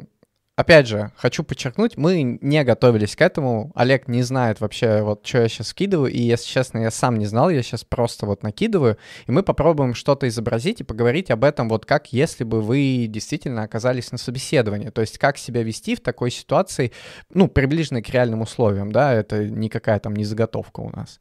Опять 0.57 0.87
же, 0.87 1.13
хочу 1.17 1.45
подчеркнуть, 1.45 1.99
мы 1.99 2.39
не 2.41 2.65
готовились 2.65 3.15
к 3.15 3.21
этому. 3.21 3.73
Олег 3.75 4.09
не 4.09 4.23
знает 4.23 4.59
вообще, 4.59 5.03
вот 5.03 5.27
что 5.27 5.43
я 5.43 5.49
сейчас 5.49 5.69
скидываю. 5.69 6.11
И, 6.11 6.19
если 6.19 6.47
честно, 6.47 6.79
я 6.79 6.91
сам 6.91 7.19
не 7.19 7.27
знал, 7.27 7.51
я 7.51 7.63
сейчас 7.63 7.85
просто 7.85 8.25
вот 8.25 8.43
накидываю. 8.43 8.97
И 9.27 9.33
мы 9.33 9.43
попробуем 9.43 9.95
что-то 9.95 10.27
изобразить 10.29 10.81
и 10.81 10.85
поговорить 10.85 11.31
об 11.31 11.45
этом, 11.45 11.69
вот 11.69 11.85
как 11.85 12.11
если 12.11 12.43
бы 12.45 12.63
вы 12.63 13.07
действительно 13.07 13.65
оказались 13.65 14.13
на 14.13 14.17
собеседовании. 14.17 14.89
То 14.89 15.03
есть 15.03 15.19
как 15.19 15.37
себя 15.37 15.63
вести 15.63 15.95
в 15.95 16.01
такой 16.01 16.31
ситуации, 16.31 16.91
ну, 17.35 17.49
приближенной 17.49 18.01
к 18.01 18.09
реальным 18.09 18.41
условиям, 18.41 18.93
да, 18.93 19.13
это 19.13 19.45
никакая 19.45 19.99
там 19.99 20.17
не 20.17 20.25
заготовка 20.25 20.81
у 20.81 20.89
нас. 20.89 21.21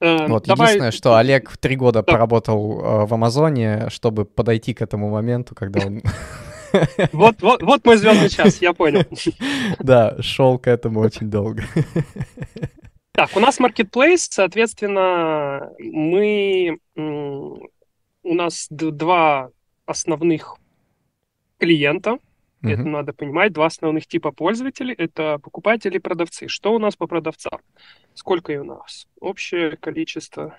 Э, 0.00 0.26
вот, 0.28 0.44
Давай... 0.44 0.68
единственное, 0.68 0.92
что 0.92 1.16
Олег 1.16 1.56
три 1.58 1.76
года 1.76 2.02
да. 2.02 2.10
поработал 2.10 2.80
э, 2.80 3.06
в 3.06 3.12
Амазоне, 3.12 3.90
чтобы 3.90 4.24
подойти 4.24 4.72
к 4.72 4.80
этому 4.80 5.10
моменту, 5.10 5.54
когда 5.54 5.86
он 5.86 6.00
Вот, 7.12 7.42
вот, 7.42 7.62
вот 7.62 7.84
мой 7.84 7.96
звездный 7.96 8.28
час, 8.28 8.60
я 8.62 8.72
понял. 8.72 9.04
Да, 9.78 10.16
шел 10.20 10.58
к 10.58 10.66
этому 10.66 11.00
очень 11.00 11.30
долго. 11.30 11.64
Так, 13.12 13.34
у 13.34 13.40
нас 13.40 13.58
marketplace, 13.58 14.28
соответственно, 14.28 15.70
мы... 15.78 16.78
У 16.94 18.34
нас 18.34 18.66
два 18.68 19.48
основных 19.86 20.56
клиента, 21.58 22.18
Mm-hmm. 22.62 22.72
Это 22.72 22.82
надо 22.84 23.12
понимать. 23.12 23.52
Два 23.52 23.66
основных 23.66 24.06
типа 24.06 24.32
пользователей— 24.32 24.94
это 24.98 25.38
покупатели 25.38 25.96
и 25.96 26.00
продавцы. 26.00 26.48
Что 26.48 26.72
у 26.72 26.78
нас 26.78 26.96
по 26.96 27.06
продавцам? 27.06 27.60
Сколько 28.14 28.52
и 28.52 28.56
у 28.56 28.64
нас? 28.64 29.06
Общее 29.20 29.76
количество 29.76 30.58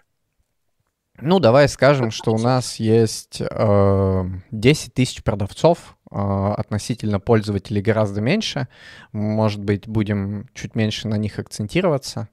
ну, 1.20 1.40
давай 1.40 1.68
скажем, 1.68 2.12
что 2.12 2.32
у 2.32 2.38
нас 2.38 2.76
есть 2.76 3.42
э, 3.42 4.24
10 4.52 4.94
тысяч 4.94 5.24
продавцов, 5.24 5.97
относительно 6.12 7.20
пользователей 7.20 7.82
гораздо 7.82 8.22
меньше. 8.22 8.68
Может 9.12 9.64
быть, 9.64 9.88
будем 9.88 10.48
чуть 10.54 10.76
меньше 10.76 11.08
на 11.08 11.16
них 11.16 11.40
акцентироваться. 11.40 12.30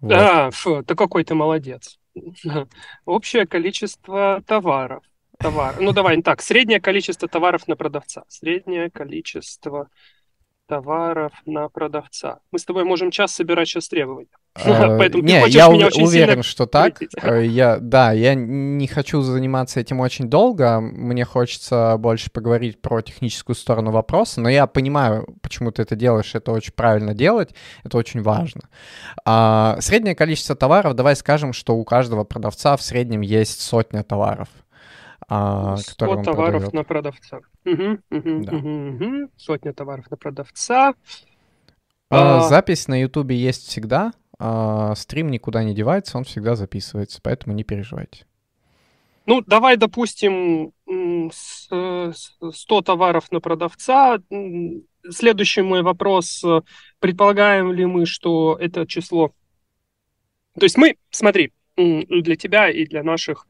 Вот. 0.00 0.12
А, 0.12 0.50
фу, 0.50 0.82
ты 0.82 0.94
какой 0.94 1.24
ты 1.24 1.34
молодец. 1.34 1.98
Общее 3.04 3.46
количество 3.46 4.42
товаров. 4.46 5.02
Товар. 5.38 5.76
Ну, 5.80 5.92
давай 5.92 6.20
так, 6.22 6.40
среднее 6.40 6.80
количество 6.80 7.28
товаров 7.28 7.68
на 7.68 7.76
продавца. 7.76 8.24
Среднее 8.28 8.90
количество 8.90 9.90
товаров 10.66 11.32
на 11.46 11.68
продавца. 11.68 12.40
Мы 12.50 12.58
с 12.58 12.64
тобой 12.64 12.84
можем 12.84 13.10
час 13.10 13.32
собирать 13.32 13.68
сейчас 13.68 13.88
требования. 13.88 14.28
А, 14.54 14.96
Поэтому 14.98 15.22
не, 15.22 15.48
я 15.48 15.68
уверен, 15.68 16.42
что 16.42 16.66
так. 16.66 17.00
Э, 17.22 17.44
я, 17.44 17.78
да, 17.78 18.12
я 18.12 18.34
не 18.34 18.86
хочу 18.86 19.20
заниматься 19.20 19.80
этим 19.80 20.00
очень 20.00 20.28
долго. 20.28 20.80
Мне 20.80 21.24
хочется 21.24 21.96
больше 21.98 22.30
поговорить 22.30 22.80
про 22.80 23.02
техническую 23.02 23.56
сторону 23.56 23.90
вопроса, 23.90 24.40
но 24.40 24.48
я 24.48 24.66
понимаю, 24.66 25.26
почему 25.42 25.70
ты 25.70 25.82
это 25.82 25.96
делаешь. 25.96 26.34
Это 26.34 26.52
очень 26.52 26.72
правильно 26.72 27.14
делать, 27.14 27.54
это 27.84 27.96
очень 27.98 28.22
важно. 28.22 28.62
А, 29.24 29.76
среднее 29.80 30.14
количество 30.14 30.56
товаров, 30.56 30.94
давай 30.94 31.16
скажем, 31.16 31.52
что 31.52 31.76
у 31.76 31.84
каждого 31.84 32.24
продавца 32.24 32.76
в 32.76 32.82
среднем 32.82 33.20
есть 33.20 33.60
сотня 33.60 34.02
товаров. 34.02 34.48
А, 35.28 35.76
100 35.76 36.22
товаров 36.22 36.62
продает. 36.62 36.72
на 36.72 36.84
продавца. 36.84 37.40
Угу, 37.64 37.98
угу, 38.10 38.44
да. 38.44 38.56
угу, 38.56 38.68
угу. 38.68 39.30
Сотня 39.36 39.72
товаров 39.72 40.10
на 40.10 40.16
продавца. 40.16 40.94
А, 42.10 42.38
а... 42.38 42.40
Запись 42.42 42.88
на 42.88 43.00
Ютубе 43.00 43.36
есть 43.36 43.66
всегда. 43.68 44.12
А, 44.38 44.94
стрим 44.94 45.30
никуда 45.30 45.64
не 45.64 45.74
девается, 45.74 46.18
он 46.18 46.24
всегда 46.24 46.56
записывается, 46.56 47.20
поэтому 47.22 47.54
не 47.54 47.64
переживайте. 47.64 48.26
Ну, 49.24 49.42
давай, 49.44 49.76
допустим, 49.76 50.72
100 50.88 52.12
товаров 52.82 53.32
на 53.32 53.40
продавца. 53.40 54.18
Следующий 55.10 55.62
мой 55.62 55.82
вопрос. 55.82 56.44
Предполагаем 57.00 57.72
ли 57.72 57.86
мы, 57.86 58.06
что 58.06 58.56
это 58.60 58.86
число... 58.86 59.32
То 60.54 60.64
есть 60.64 60.78
мы, 60.78 60.96
смотри, 61.10 61.52
для 61.76 62.36
тебя 62.36 62.70
и 62.70 62.86
для 62.86 63.02
наших 63.02 63.46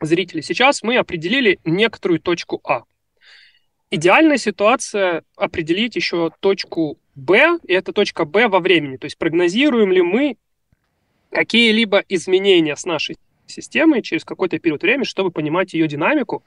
зрителей. 0.00 0.42
Сейчас 0.42 0.82
мы 0.82 0.96
определили 0.96 1.58
некоторую 1.64 2.20
точку 2.20 2.60
А. 2.64 2.82
Идеальная 3.90 4.36
ситуация 4.36 5.24
определить 5.36 5.96
еще 5.96 6.30
точку 6.40 6.98
Б, 7.14 7.58
и 7.66 7.72
это 7.72 7.92
точка 7.92 8.24
Б 8.24 8.48
во 8.48 8.60
времени. 8.60 8.96
То 8.96 9.06
есть 9.06 9.18
прогнозируем 9.18 9.92
ли 9.92 10.02
мы 10.02 10.36
какие-либо 11.30 12.04
изменения 12.08 12.76
с 12.76 12.84
нашей 12.84 13.16
системой 13.46 14.02
через 14.02 14.24
какой-то 14.24 14.58
период 14.58 14.82
времени, 14.82 15.04
чтобы 15.04 15.30
понимать 15.30 15.74
ее 15.74 15.88
динамику. 15.88 16.44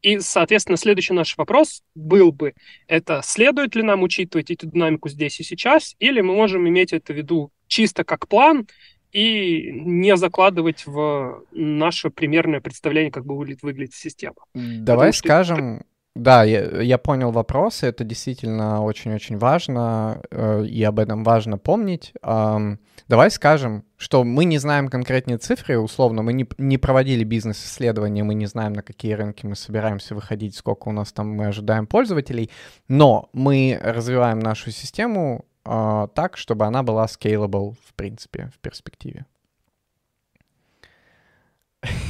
И, 0.00 0.20
соответственно, 0.20 0.76
следующий 0.76 1.12
наш 1.12 1.36
вопрос 1.36 1.82
был 1.96 2.30
бы, 2.30 2.54
это 2.86 3.20
следует 3.24 3.74
ли 3.74 3.82
нам 3.82 4.04
учитывать 4.04 4.50
эту 4.50 4.68
динамику 4.68 5.08
здесь 5.08 5.40
и 5.40 5.42
сейчас, 5.42 5.96
или 5.98 6.20
мы 6.20 6.34
можем 6.34 6.68
иметь 6.68 6.92
это 6.92 7.12
в 7.12 7.16
виду 7.16 7.50
чисто 7.66 8.04
как 8.04 8.28
план 8.28 8.68
и 9.12 9.70
не 9.72 10.16
закладывать 10.16 10.86
в 10.86 11.44
наше 11.52 12.10
примерное 12.10 12.60
представление, 12.60 13.10
как 13.10 13.24
бы 13.24 13.34
будет 13.34 13.62
выглядеть 13.62 13.94
система. 13.94 14.36
Давай 14.54 15.08
Потому 15.08 15.12
скажем, 15.12 15.82
Да, 16.18 16.42
я, 16.42 16.82
я 16.82 16.98
понял 16.98 17.30
вопрос, 17.30 17.84
это 17.84 18.02
действительно 18.02 18.82
очень-очень 18.82 19.38
важно, 19.38 20.20
э, 20.32 20.64
и 20.66 20.82
об 20.82 20.98
этом 20.98 21.22
важно 21.22 21.58
помнить. 21.58 22.12
Эм, 22.22 22.80
давай 23.06 23.30
скажем, 23.30 23.84
что 23.96 24.24
мы 24.24 24.44
не 24.44 24.58
знаем 24.58 24.88
конкретные 24.88 25.38
цифры, 25.38 25.78
условно, 25.78 26.22
мы 26.22 26.32
не, 26.32 26.48
не 26.58 26.76
проводили 26.76 27.22
бизнес-исследования, 27.22 28.24
мы 28.24 28.34
не 28.34 28.46
знаем, 28.46 28.72
на 28.72 28.82
какие 28.82 29.12
рынки 29.12 29.46
мы 29.46 29.54
собираемся 29.54 30.16
выходить, 30.16 30.56
сколько 30.56 30.88
у 30.88 30.92
нас 30.92 31.12
там 31.12 31.30
мы 31.30 31.46
ожидаем 31.46 31.86
пользователей, 31.86 32.50
но 32.88 33.28
мы 33.32 33.78
развиваем 33.80 34.40
нашу 34.40 34.72
систему 34.72 35.44
э, 35.68 36.08
так, 36.14 36.36
чтобы 36.36 36.66
она 36.66 36.82
была 36.82 37.06
scalable, 37.06 37.74
в 37.86 37.94
принципе, 37.94 38.50
в 38.54 38.58
перспективе. 38.58 39.26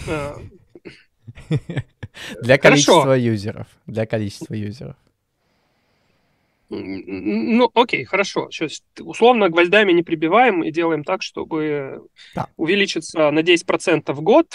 Э, 0.07 0.35
Для 2.43 2.59
количества 2.59 3.13
юзеров. 3.13 3.67
Для 3.87 4.07
количества 4.07 4.55
юзеров. 4.55 4.97
Ну, 6.71 7.71
окей, 7.75 8.05
хорошо. 8.05 8.51
Сейчас 8.51 8.83
условно 9.01 9.49
гвоздями 9.49 9.93
не 9.93 10.03
прибиваем 10.03 10.63
и 10.63 10.71
делаем 10.71 11.03
так, 11.03 11.23
чтобы 11.23 12.09
да. 12.35 12.49
увеличиться 12.57 13.31
на 13.31 13.41
10% 13.41 14.13
в 14.13 14.21
год, 14.21 14.47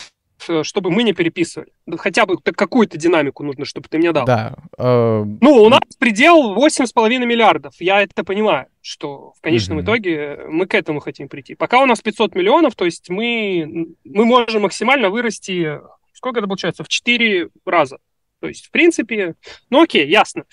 чтобы 0.64 0.92
мы 0.92 1.04
не 1.04 1.14
переписывали. 1.14 1.72
Хотя 1.98 2.26
бы 2.26 2.38
какую-то 2.38 2.98
динамику 2.98 3.44
нужно, 3.44 3.66
чтобы 3.66 3.88
ты 3.90 3.98
мне 3.98 4.12
дал. 4.12 4.26
Да. 4.26 4.56
Э... 4.78 5.24
Ну, 5.24 5.64
у 5.64 5.70
нас 5.70 5.82
предел 6.00 6.56
8,5 6.56 7.26
миллиардов. 7.26 7.74
Я 7.80 8.02
это 8.02 8.24
понимаю, 8.24 8.68
что 8.82 9.34
в 9.38 9.42
конечном 9.42 9.82
итоге 9.82 10.40
мы 10.50 10.66
к 10.66 10.76
этому 10.76 11.00
хотим 11.00 11.30
прийти. 11.30 11.56
Пока 11.56 11.82
у 11.82 11.86
нас 11.86 12.02
500 12.02 12.36
миллионов, 12.36 12.76
то 12.76 12.86
есть 12.86 13.10
мы, 13.10 13.88
мы 14.04 14.26
можем 14.26 14.64
максимально 14.64 15.10
вырасти 15.10 15.80
сколько 16.24 16.40
это 16.40 16.48
получается? 16.48 16.86
В 16.86 16.88
4 16.88 17.50
раза. 17.66 17.98
То 18.40 18.48
есть, 18.48 18.68
в 18.68 18.72
принципе, 18.72 19.36
ну 19.70 19.84
окей, 19.84 20.08
ясно. 20.08 20.46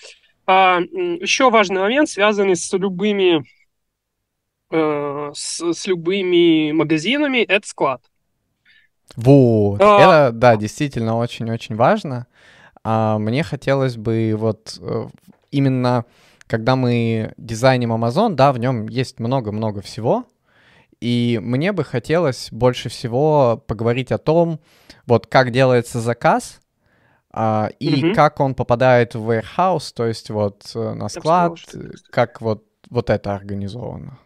А, 0.45 0.79
еще 0.81 1.49
важный 1.49 1.79
момент, 1.79 2.09
связанный 2.09 2.57
с 2.57 2.73
любыми, 2.73 3.45
э, 4.69 5.31
с, 5.33 5.73
с 5.73 5.87
любыми 5.87 6.73
магазинами, 6.73 7.37
это 7.37 7.65
склад. 7.65 8.01
Вот, 9.15 9.81
а... 9.81 10.27
это, 10.27 10.35
да, 10.35 10.55
действительно 10.55 11.17
очень-очень 11.17 11.75
важно. 11.75 12.27
А, 12.83 13.17
мне 13.17 13.43
хотелось 13.43 13.97
бы 13.97 14.33
вот 14.37 14.77
э, 14.79 15.07
именно, 15.51 16.05
когда 16.47 16.75
мы 16.75 17.33
дизайним 17.37 17.93
Amazon, 17.93 18.33
да, 18.33 18.51
в 18.51 18.57
нем 18.57 18.87
есть 18.87 19.19
много-много 19.19 19.81
всего, 19.81 20.25
и 20.99 21.39
мне 21.41 21.71
бы 21.71 21.83
хотелось 21.83 22.49
больше 22.51 22.89
всего 22.89 23.63
поговорить 23.67 24.11
о 24.11 24.17
том, 24.17 24.59
вот 25.05 25.27
как 25.27 25.51
делается 25.51 25.99
заказ, 25.99 26.59
а, 27.33 27.69
и 27.79 28.05
угу. 28.05 28.15
как 28.15 28.39
он 28.39 28.55
попадает 28.55 29.15
в 29.15 29.29
warehouse, 29.29 29.93
то 29.93 30.05
есть 30.05 30.29
вот 30.29 30.71
э, 30.75 30.93
на 30.93 31.07
склад, 31.09 31.57
как 32.09 32.41
вот, 32.41 32.65
вот 32.89 33.09
это 33.09 33.33
организовано. 33.33 34.17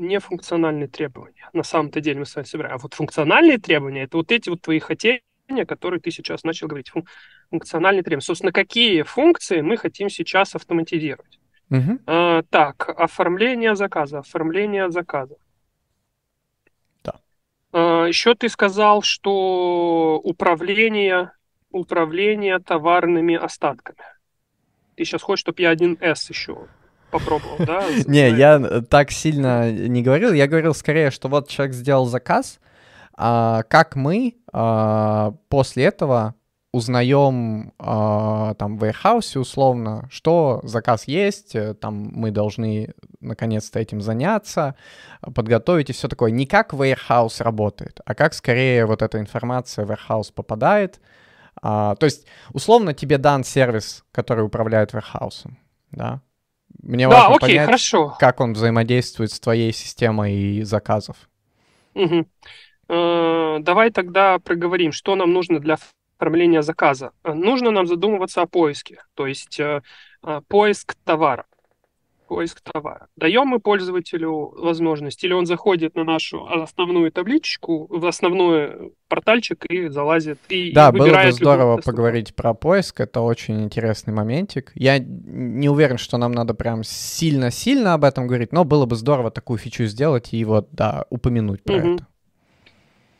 Не 0.00 0.18
функциональные 0.18 0.88
требования. 0.88 1.50
На 1.52 1.62
самом-то 1.62 2.00
деле 2.00 2.20
мы 2.20 2.24
с 2.24 2.34
вами 2.34 2.46
собираем. 2.46 2.76
А 2.76 2.78
вот 2.78 2.94
функциональные 2.94 3.58
требования— 3.58 4.02
это 4.04 4.16
вот 4.16 4.32
эти 4.32 4.48
вот 4.48 4.62
твои 4.62 4.78
хотения, 4.78 5.20
которые 5.68 6.00
ты 6.00 6.10
сейчас 6.10 6.42
начал 6.42 6.68
говорить. 6.68 6.90
Фун- 6.90 7.06
функциональные 7.50 8.02
требования. 8.02 8.24
Собственно, 8.24 8.50
какие 8.50 9.02
функции 9.02 9.60
мы 9.60 9.76
хотим 9.76 10.08
сейчас 10.08 10.54
автоматизировать? 10.54 11.38
Угу. 11.68 11.98
А, 12.06 12.42
так, 12.48 12.88
оформление 12.96 13.76
заказа, 13.76 14.20
оформление 14.20 14.90
заказа. 14.90 15.36
А, 17.72 18.06
Еще 18.06 18.34
ты 18.34 18.48
сказал, 18.48 19.02
что 19.02 20.18
управление, 20.24 21.32
управление 21.72 22.58
товарными 22.58 23.36
остатками. 23.36 23.98
Ты 24.96 25.04
сейчас 25.04 25.20
хочешь, 25.20 25.42
чтобы 25.42 25.60
я 25.60 25.72
1С 25.72 26.30
еще 26.30 26.68
попробовал, 27.10 27.56
да? 27.58 27.84
Не, 28.06 28.30
я 28.30 28.82
так 28.88 29.10
сильно 29.10 29.70
не 29.70 30.02
говорил. 30.02 30.32
Я 30.32 30.46
говорил 30.46 30.74
скорее, 30.74 31.10
что 31.10 31.28
вот 31.28 31.48
человек 31.48 31.74
сделал 31.74 32.06
заказ, 32.06 32.58
а 33.16 33.62
как 33.64 33.96
мы 33.96 34.36
а, 34.52 35.34
после 35.48 35.84
этого 35.84 36.34
узнаем 36.72 37.72
э, 37.78 38.54
там 38.58 38.78
в 38.78 38.84
warehouse 38.84 39.36
условно, 39.36 40.08
что 40.10 40.60
заказ 40.62 41.04
есть, 41.08 41.56
э, 41.56 41.74
там 41.74 42.10
мы 42.12 42.30
должны 42.30 42.94
наконец-то 43.20 43.80
этим 43.80 44.00
заняться, 44.00 44.76
подготовить 45.34 45.90
и 45.90 45.92
все 45.92 46.06
такое. 46.06 46.30
Не 46.30 46.46
как 46.46 46.72
warehouse 46.72 47.42
работает, 47.42 48.00
а 48.04 48.14
как 48.14 48.34
скорее 48.34 48.86
вот 48.86 49.02
эта 49.02 49.18
информация 49.18 49.84
в 49.84 49.90
warehouse 49.90 50.32
попадает. 50.32 51.00
А, 51.60 51.96
то 51.96 52.06
есть 52.06 52.26
условно 52.52 52.94
тебе 52.94 53.18
дан 53.18 53.42
сервис, 53.42 54.04
который 54.12 54.44
управляет 54.44 54.94
warehouse, 54.94 55.50
да? 55.90 56.20
Мне 56.82 57.08
да, 57.08 57.14
важно 57.14 57.36
окей, 57.36 57.40
понять, 57.40 57.66
хорошо. 57.66 58.16
как 58.18 58.40
он 58.40 58.52
взаимодействует 58.54 59.32
с 59.32 59.40
твоей 59.40 59.72
системой 59.72 60.62
заказов. 60.62 61.16
Угу. 61.94 62.26
Э, 62.88 63.56
давай 63.60 63.90
тогда 63.90 64.38
проговорим, 64.38 64.92
что 64.92 65.14
нам 65.16 65.32
нужно 65.32 65.60
для 65.60 65.76
оформления 66.18 66.62
заказа, 66.62 67.12
э, 67.24 67.32
нужно 67.32 67.70
нам 67.70 67.86
задумываться 67.86 68.42
о 68.42 68.46
поиске, 68.46 69.02
то 69.14 69.26
есть 69.26 69.58
э, 69.60 69.82
э, 70.22 70.40
поиск 70.48 70.94
товара. 71.04 71.46
Поиск 72.30 72.60
товара. 72.60 73.08
Даем 73.16 73.48
мы 73.48 73.58
пользователю 73.58 74.54
возможность, 74.56 75.24
или 75.24 75.32
он 75.32 75.46
заходит 75.46 75.96
на 75.96 76.04
нашу 76.04 76.46
основную 76.46 77.10
табличку, 77.10 77.88
в 77.90 78.06
основной 78.06 78.92
портальчик 79.08 79.66
и 79.66 79.88
залазит. 79.88 80.38
И, 80.48 80.70
да, 80.70 80.90
и 80.90 80.92
было 80.92 81.24
бы 81.24 81.32
здорово 81.32 81.78
поговорить 81.78 82.36
про 82.36 82.54
поиск, 82.54 83.00
это 83.00 83.20
очень 83.20 83.64
интересный 83.64 84.14
моментик. 84.14 84.70
Я 84.76 85.00
не 85.00 85.68
уверен, 85.68 85.98
что 85.98 86.18
нам 86.18 86.30
надо 86.30 86.54
прям 86.54 86.84
сильно-сильно 86.84 87.94
об 87.94 88.04
этом 88.04 88.28
говорить, 88.28 88.52
но 88.52 88.62
было 88.62 88.86
бы 88.86 88.94
здорово 88.94 89.32
такую 89.32 89.58
фичу 89.58 89.86
сделать 89.86 90.32
и 90.32 90.44
вот, 90.44 90.68
да, 90.70 91.06
упомянуть 91.10 91.64
про 91.64 91.78
угу. 91.78 91.94
это 91.94 92.06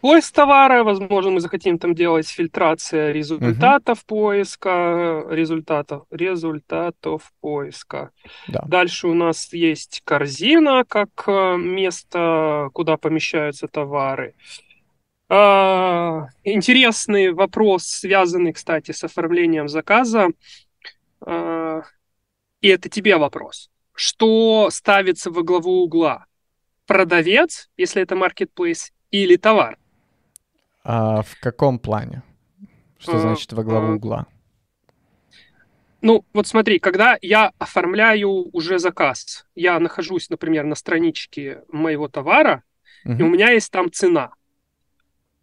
поиск 0.01 0.35
товара, 0.35 0.85
возможно, 0.85 1.31
мы 1.31 1.41
захотим 1.41 1.79
там 1.79 1.95
делать 1.95 2.29
фильтрация 2.29 3.13
результатов 3.13 3.99
uh 3.99 4.05
поиска, 4.07 5.25
результатов, 5.31 6.05
результатов 6.11 7.33
поиска. 7.41 8.11
Да. 8.49 8.65
Дальше 8.67 9.09
у 9.09 9.15
нас 9.15 9.53
есть 9.53 10.03
корзина 10.05 10.85
как 10.89 11.11
э, 11.27 11.57
место, 11.57 12.71
куда 12.73 12.97
помещаются 12.97 13.69
товары. 13.69 14.35
А, 15.33 16.27
интересный 16.43 17.33
вопрос, 17.33 17.85
связанный, 17.85 18.53
кстати, 18.53 18.91
с 18.91 19.05
оформлением 19.05 19.69
заказа. 19.69 20.31
А, 21.21 21.83
и 22.61 22.69
это 22.69 22.89
тебе 22.89 23.17
вопрос. 23.17 23.71
Что 23.95 24.71
ставится 24.71 25.31
во 25.31 25.43
главу 25.43 25.85
угла? 25.85 26.27
Продавец, 26.87 27.71
если 27.77 28.03
это 28.03 28.17
marketplace, 28.17 28.91
или 29.11 29.37
товар? 29.37 29.79
А 30.83 31.23
в 31.23 31.38
каком 31.40 31.79
плане? 31.79 32.23
Что 32.99 33.16
а, 33.16 33.19
значит 33.19 33.53
во 33.53 33.64
главу 33.64 33.93
а, 33.93 33.95
угла? 33.97 34.27
Ну, 36.03 36.25
вот 36.33 36.47
смотри, 36.47 36.79
когда 36.79 37.19
я 37.21 37.53
оформляю 37.59 38.49
уже 38.55 38.79
заказ, 38.79 39.47
я 39.55 39.79
нахожусь, 39.79 40.31
например, 40.31 40.64
на 40.64 40.75
страничке 40.75 41.62
моего 41.69 42.09
товара, 42.09 42.62
uh 43.07 43.19
и 43.19 43.23
у 43.23 43.29
меня 43.29 43.51
есть 43.51 43.71
там 43.71 43.90
цена. 43.90 44.33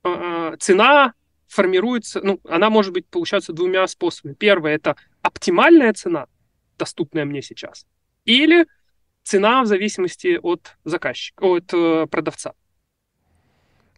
А, 0.04 0.56
цена 0.58 1.14
формируется, 1.48 2.22
ну, 2.24 2.40
она 2.48 2.70
может 2.70 2.94
быть 2.94 3.08
получаться 3.08 3.54
двумя 3.54 3.88
способами. 3.88 4.34
Первое 4.34 4.76
это 4.76 4.96
оптимальная 5.22 5.94
цена, 5.94 6.28
доступная 6.78 7.26
мне 7.26 7.42
сейчас, 7.42 7.86
или 8.26 8.66
цена 9.24 9.64
в 9.64 9.66
зависимости 9.66 10.40
от 10.42 10.78
заказчика, 10.84 11.44
от 11.44 11.74
э, 11.74 12.08
продавца. 12.10 12.54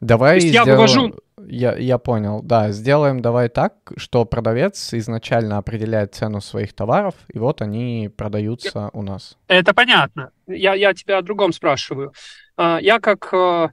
Давай 0.02 0.39
сделаем... 0.39 0.67
я 0.67 0.75
вывожу... 0.75 1.19
Я, 1.51 1.75
я 1.75 1.97
понял, 1.97 2.41
да, 2.43 2.71
сделаем 2.71 3.21
давай 3.21 3.49
так, 3.49 3.73
что 3.97 4.23
продавец 4.23 4.93
изначально 4.93 5.57
определяет 5.57 6.13
цену 6.13 6.41
своих 6.41 6.73
товаров, 6.73 7.15
и 7.33 7.39
вот 7.39 7.62
они 7.63 8.12
продаются 8.15 8.91
у 8.93 9.01
нас. 9.01 9.35
Это 9.47 9.73
понятно. 9.73 10.31
Я, 10.45 10.75
я 10.75 10.93
тебя 10.93 11.17
о 11.17 11.21
другом 11.23 11.51
спрашиваю. 11.51 12.13
А, 12.55 12.77
я 12.79 12.99
как, 12.99 13.33
э, 13.33 13.69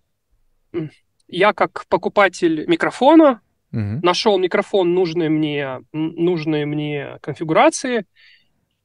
я 1.28 1.52
как 1.52 1.84
покупатель 1.88 2.66
микрофона 2.66 3.42
угу. 3.72 4.00
нашел 4.02 4.38
микрофон 4.38 4.94
нужной 4.94 5.28
мне, 5.28 5.80
нужной 5.92 6.64
мне 6.64 7.18
конфигурации, 7.20 8.06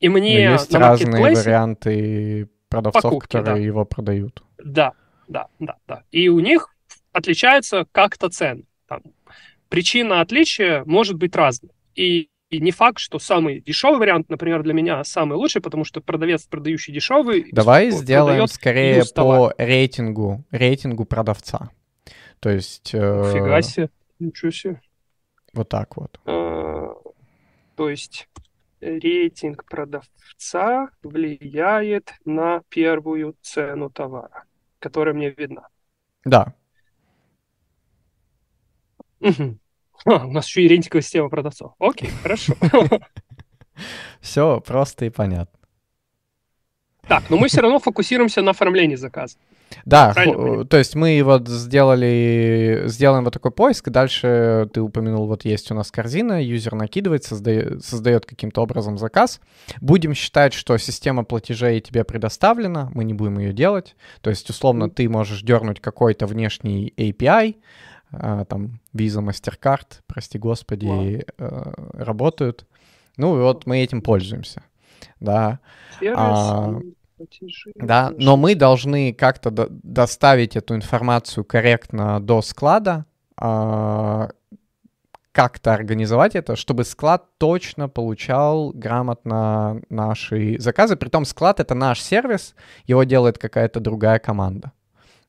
и 0.01 0.10
мне 0.10 0.47
Но 0.47 0.54
есть 0.54 0.73
разные 0.73 1.34
варианты 1.34 2.49
продавцов, 2.67 3.04
покупки, 3.04 3.38
которые 3.38 3.62
да. 3.62 3.65
его 3.65 3.86
продают. 3.86 4.43
Да, 4.62 4.91
да, 5.30 5.47
да, 5.60 5.77
да. 5.88 6.04
И 6.12 6.27
у 6.27 6.39
них 6.39 6.75
отличается 7.13 7.86
как-то 7.93 8.30
цены. 8.30 8.65
Там, 8.91 9.04
причина 9.69 10.19
отличия 10.19 10.84
может 10.86 11.15
быть 11.15 11.34
разной. 11.34 11.71
И, 11.95 12.30
и 12.49 12.60
не 12.60 12.71
факт, 12.71 12.99
что 12.99 13.19
самый 13.19 13.62
дешевый 13.62 13.99
вариант, 13.99 14.27
например, 14.30 14.63
для 14.63 14.73
меня 14.73 15.01
самый 15.06 15.36
лучший, 15.38 15.62
потому 15.62 15.86
что 15.86 16.01
продавец, 16.01 16.43
продающий 16.43 16.93
дешевый... 16.93 17.47
Давай 17.54 17.91
сделаем 17.91 18.47
скорее 18.47 19.04
по 19.15 19.54
рейтингу, 19.58 20.43
рейтингу 20.51 21.06
продавца. 21.06 21.69
То 22.41 22.49
есть... 22.49 22.91
Э... 22.93 23.32
Фига 23.32 23.62
себе, 23.62 23.89
ничего 24.19 24.51
себе. 24.51 24.82
Вот 25.54 25.69
так 25.69 25.95
вот. 25.95 26.19
Э, 26.25 26.89
то 27.77 27.89
есть 27.89 28.27
рейтинг 28.82 29.63
продавца 29.69 30.89
влияет 31.01 32.13
на 32.25 32.62
первую 32.67 33.38
цену 33.41 33.89
товара, 33.89 34.43
которая 34.80 35.13
мне 35.13 35.30
видна. 35.30 35.69
Да. 36.25 36.54
Угу. 39.22 39.58
А, 40.06 40.28
у 40.28 40.32
нас 40.32 40.48
еще 40.48 40.64
и 40.64 40.68
рейтинговая 40.68 41.02
система 41.02 41.30
продавцов. 41.30 41.74
Окей, 41.80 42.10
хорошо. 42.22 42.54
Все 44.22 44.62
просто 44.62 45.06
и 45.06 45.10
понятно. 45.10 45.58
Так, 47.08 47.30
но 47.30 47.38
мы 47.38 47.48
все 47.48 47.62
равно 47.62 47.80
фокусируемся 47.80 48.42
на 48.42 48.52
оформлении 48.52 48.96
заказа. 48.96 49.36
Да, 49.86 50.14
то 50.14 50.78
есть 50.78 50.96
мы 50.96 51.22
вот 51.24 51.48
сделали, 51.48 52.84
сделаем 52.86 53.24
вот 53.24 53.34
такой 53.34 53.52
поиск, 53.52 53.90
дальше 53.90 54.70
ты 54.74 54.82
упомянул, 54.82 55.28
вот 55.28 55.46
есть 55.46 55.72
у 55.72 55.76
нас 55.76 55.92
корзина, 55.92 56.44
юзер 56.44 56.76
накидывает, 56.76 57.24
создает, 57.24 57.84
создает 57.84 58.26
каким-то 58.26 58.62
образом 58.62 58.98
заказ. 58.98 59.40
Будем 59.80 60.14
считать, 60.14 60.54
что 60.54 60.78
система 60.78 61.24
платежей 61.24 61.80
тебе 61.80 62.04
предоставлена, 62.04 62.92
мы 62.94 63.04
не 63.04 63.14
будем 63.14 63.40
ее 63.40 63.54
делать. 63.54 63.96
То 64.22 64.30
есть, 64.30 64.50
условно, 64.50 64.90
ты 64.90 65.08
можешь 65.10 65.42
дернуть 65.42 65.80
какой-то 65.80 66.28
внешний 66.28 66.94
API, 66.98 67.56
там 68.12 68.80
Visa, 68.93 69.21
MasterCard, 69.21 70.02
прости 70.08 70.38
господи, 70.38 71.26
wow. 71.38 72.04
работают. 72.04 72.65
Ну 73.17 73.38
и 73.38 73.41
вот 73.41 73.65
мы 73.65 73.80
этим 73.80 74.02
пользуемся. 74.02 74.63
Да. 75.19 75.60
А, 76.15 76.80
да, 77.76 78.12
но 78.17 78.38
мы 78.38 78.56
должны 78.56 79.13
как-то 79.13 79.52
до- 79.52 79.67
доставить 79.69 80.56
эту 80.56 80.76
информацию 80.76 81.43
корректно 81.43 82.19
до 82.19 82.41
склада, 82.41 83.06
а, 83.38 84.30
как-то 85.32 85.74
организовать 85.74 86.36
это, 86.36 86.56
чтобы 86.56 86.84
склад 86.84 87.26
точно 87.38 87.88
получал 87.88 88.71
грамотно 88.71 89.82
наши 89.89 90.60
заказы. 90.60 90.95
Притом 90.95 91.26
склад— 91.26 91.60
это 91.62 91.74
наш 91.74 92.02
сервис, 92.02 92.56
его 92.86 93.04
делает 93.04 93.38
какая-то 93.38 93.80
другая 93.80 94.19
команда. 94.19 94.74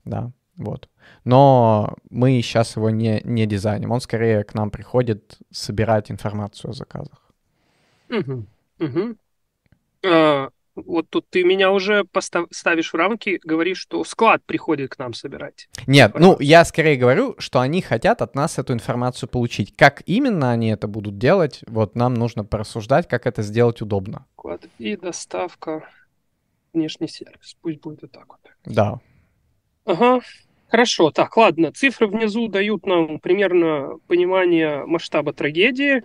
Да, 0.05 0.33
вот. 0.57 0.89
Но 1.25 1.97
мы 2.11 2.41
сейчас 2.43 2.77
его 2.77 2.91
не, 2.91 3.21
не 3.25 3.47
дизайним. 3.47 3.93
Он 3.93 4.01
скорее 4.01 4.45
к 4.45 4.55
нам 4.55 4.71
приходит 4.71 5.39
собирать 5.51 6.11
информацию 6.11 6.71
о 6.71 6.75
заказах. 6.75 7.33
Угу. 8.09 8.47
Угу. 8.81 9.17
А, 10.05 10.49
вот 10.75 11.09
тут 11.11 11.29
ты 11.29 11.45
меня 11.45 11.71
уже 11.71 12.05
постав... 12.05 12.47
ставишь 12.51 12.93
в 12.93 12.97
рамки, 12.97 13.41
говоришь, 13.45 13.79
что 13.79 14.03
склад 14.05 14.43
приходит 14.45 14.91
к 14.91 14.99
нам 14.99 15.13
собирать. 15.13 15.69
Нет, 15.87 16.15
ну 16.19 16.37
я 16.41 16.65
скорее 16.65 16.97
говорю, 16.97 17.37
что 17.39 17.61
они 17.61 17.83
хотят 17.83 18.23
от 18.23 18.35
нас 18.35 18.59
эту 18.59 18.73
информацию 18.73 19.29
получить. 19.29 19.77
Как 19.77 20.03
именно 20.07 20.51
они 20.51 20.69
это 20.69 20.89
будут 20.89 21.19
делать, 21.19 21.61
вот 21.67 21.95
нам 21.95 22.15
нужно 22.15 22.45
порассуждать, 22.45 23.07
как 23.07 23.27
это 23.27 23.43
сделать 23.43 23.81
удобно. 23.83 24.27
Склад 24.33 24.67
и 24.79 24.97
доставка, 24.97 25.89
внешний 26.73 27.09
сервис, 27.09 27.57
пусть 27.61 27.81
будет 27.81 28.03
и 28.05 28.07
так 28.09 28.27
вот. 28.29 28.41
Да. 28.65 29.01
Ага, 29.85 30.21
Хорошо, 30.73 31.11
так, 31.11 31.37
ладно. 31.37 31.71
Цифры 31.71 32.07
внизу 32.07 32.49
дают 32.49 32.87
нам 32.87 33.21
примерно 33.21 33.99
понимание 34.07 34.87
масштаба 34.87 35.35
трагедии. 35.35 36.03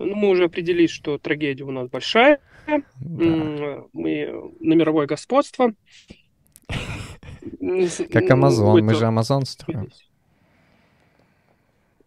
Ну, 0.00 0.16
мы 0.16 0.30
уже 0.30 0.46
определились, 0.46 0.90
что 0.90 1.18
трагедия 1.18 1.62
у 1.62 1.70
нас 1.70 1.88
большая. 1.88 2.40
Да. 2.66 3.84
Мы 3.92 4.52
на 4.58 4.74
мировое 4.74 5.06
господство. 5.06 5.72
Как 8.10 8.28
Амазон, 8.28 8.84
мы 8.84 8.94
же 8.96 9.06
Амазон 9.06 9.46
строим. 9.46 9.88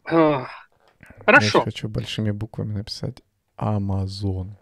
А, 0.04 0.48
хорошо. 1.26 1.60
Я 1.60 1.64
хочу 1.64 1.88
большими 1.88 2.32
буквами 2.32 2.74
написать 2.74 3.24
Амазон. 3.56 4.58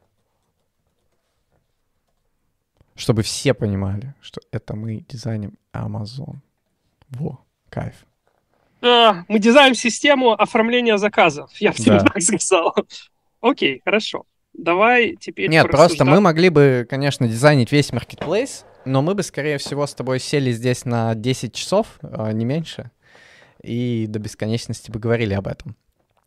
Чтобы 2.94 3.24
все 3.24 3.56
понимали, 3.56 4.14
что 4.22 4.40
это 4.52 4.76
мы 4.76 5.04
дизайним 5.10 5.58
Амазон. 5.72 6.44
Во, 7.12 7.44
кайф. 7.70 8.06
А, 8.82 9.26
мы 9.28 9.40
дизайним 9.40 9.76
систему 9.76 10.32
оформления 10.32 10.98
заказов, 10.98 11.52
я 11.60 11.72
бы 11.72 11.78
да. 11.86 12.00
так 12.00 12.22
сказал. 12.22 12.76
Окей, 13.42 13.82
хорошо. 13.84 14.26
Давай 14.54 15.16
теперь 15.16 15.50
Нет, 15.50 15.70
просто 15.70 16.06
мы 16.06 16.20
могли 16.22 16.50
бы, 16.50 16.86
конечно, 16.90 17.28
дизайнить 17.28 17.72
весь 17.72 17.94
маркетплейс, 17.94 18.66
но 18.86 19.02
мы 19.02 19.16
бы, 19.16 19.24
скорее 19.24 19.58
всего, 19.58 19.86
с 19.86 19.94
тобой 19.94 20.20
сели 20.20 20.52
здесь 20.52 20.86
на 20.86 21.16
10 21.16 21.54
часов, 21.54 22.00
а, 22.02 22.32
не 22.32 22.46
меньше, 22.46 22.92
и 23.64 24.06
до 24.08 24.20
бесконечности 24.20 24.92
бы 24.92 25.00
говорили 25.00 25.34
об 25.34 25.48
этом. 25.48 25.76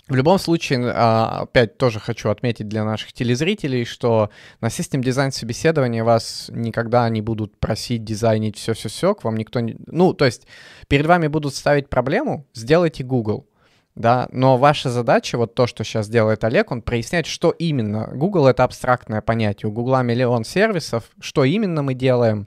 В 0.08 0.14
любом 0.14 0.38
случае, 0.38 0.92
а, 0.94 1.42
опять 1.42 1.78
тоже 1.78 2.00
хочу 2.00 2.28
отметить 2.28 2.68
для 2.68 2.84
наших 2.84 3.12
телезрителей, 3.12 3.84
что 3.84 4.30
на 4.60 4.68
систем 4.68 5.02
дизайн 5.02 5.30
собеседования 5.30 6.02
вас 6.02 6.50
никогда 6.52 7.08
не 7.08 7.22
будут 7.22 7.56
просить 7.58 8.04
дизайнить 8.04 8.56
все-все-все, 8.56 9.14
к 9.14 9.24
вам 9.24 9.36
никто 9.36 9.60
не... 9.60 9.76
Ну, 9.86 10.12
то 10.12 10.24
есть 10.24 10.46
перед 10.88 11.06
вами 11.06 11.28
будут 11.28 11.54
ставить 11.54 11.88
проблему, 11.88 12.46
сделайте 12.52 13.04
Google 13.04 13.46
да, 13.94 14.28
но 14.32 14.56
ваша 14.56 14.90
задача, 14.90 15.36
вот 15.36 15.54
то, 15.54 15.66
что 15.66 15.84
сейчас 15.84 16.08
делает 16.08 16.44
Олег, 16.44 16.70
он 16.70 16.82
проясняет, 16.82 17.26
что 17.26 17.50
именно. 17.50 18.08
Google— 18.14 18.46
это 18.48 18.64
абстрактное 18.64 19.20
понятие, 19.20 19.68
у 19.68 19.72
Google 19.72 20.02
миллион 20.02 20.44
сервисов, 20.44 21.10
что 21.20 21.44
именно 21.44 21.82
мы 21.82 21.94
делаем, 21.94 22.46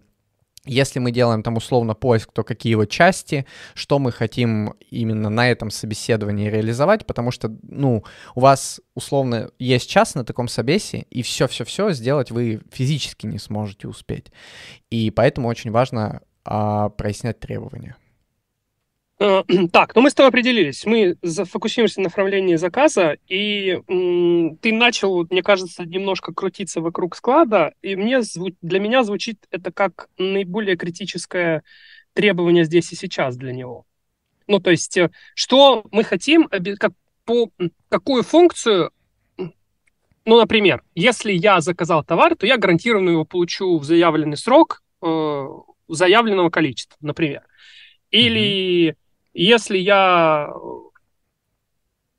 если 0.66 1.00
мы 1.00 1.12
делаем 1.12 1.44
там 1.44 1.58
условно 1.58 1.94
поиск, 1.94 2.32
то 2.32 2.44
какие 2.44 2.72
его 2.72 2.86
части, 2.86 3.46
что 3.74 4.00
мы 4.00 4.12
хотим 4.12 4.74
именно 4.90 5.30
на 5.30 5.50
этом 5.50 5.70
собеседовании 5.70 6.50
реализовать, 6.50 7.06
потому 7.06 7.32
что, 7.32 7.56
ну, 7.64 8.04
у 8.36 8.40
вас 8.40 8.82
условно 8.94 9.50
есть 9.60 9.90
час 9.90 10.16
на 10.16 10.24
таком 10.26 10.48
собесе, 10.48 11.06
и 11.10 11.22
все-все-все 11.22 11.92
сделать 11.92 12.32
вы 12.32 12.62
физически 12.72 13.26
не 13.26 13.40
сможете 13.40 13.88
успеть. 13.88 14.32
И 14.90 15.12
поэтому 15.12 15.48
очень 15.48 15.72
важно 15.72 16.22
а, 16.44 16.90
прояснять 16.90 17.40
требования. 17.40 17.96
Э, 19.20 19.44
так, 19.72 19.96
ну 19.96 20.02
мы 20.02 20.10
с 20.10 20.14
тобой 20.14 20.30
определились. 20.30 20.86
Мы 20.86 21.18
зафокусируемся 21.22 22.00
на 22.00 22.06
направлении 22.06 22.56
заказа, 22.56 23.18
и 23.28 23.80
ты 23.88 24.74
начал, 24.74 25.26
мне 25.30 25.42
кажется, 25.42 25.86
немножко 25.86 26.34
крутиться 26.34 26.82
вокруг 26.82 27.16
склада, 27.16 27.74
и 27.82 27.96
мне 27.96 28.22
для 28.62 28.80
меня 28.80 29.04
звучит 29.04 29.46
это 29.52 29.72
как 29.72 30.10
наиболее 30.18 30.76
критическое 30.76 31.64
требование 32.14 32.66
здесь 32.66 32.92
и 32.92 32.96
сейчас 32.96 33.36
для 33.38 33.54
него. 33.54 33.86
Ну, 34.48 34.60
то 34.60 34.72
есть, 34.72 34.98
э, 34.98 35.12
что 35.34 35.86
мы 35.92 36.04
хотим, 36.04 36.50
как, 36.80 36.92
по, 37.26 37.50
какую 37.90 38.24
функцию 38.24 38.92
ну, 40.28 40.40
например, 40.40 40.82
если 40.96 41.32
я 41.32 41.62
заказал 41.62 42.04
товар, 42.04 42.36
то 42.36 42.48
я 42.48 42.58
гарантированно 42.58 43.12
его 43.12 43.26
получу 43.26 43.78
в 43.78 43.84
заявленный 43.84 44.38
срок 44.38 44.82
э, 45.04 45.48
заявленного 45.88 46.50
количества, 46.50 46.98
например. 47.00 47.44
Или 48.10 48.90
mm-hmm 48.90 48.96
если 49.36 49.78
я 49.78 50.50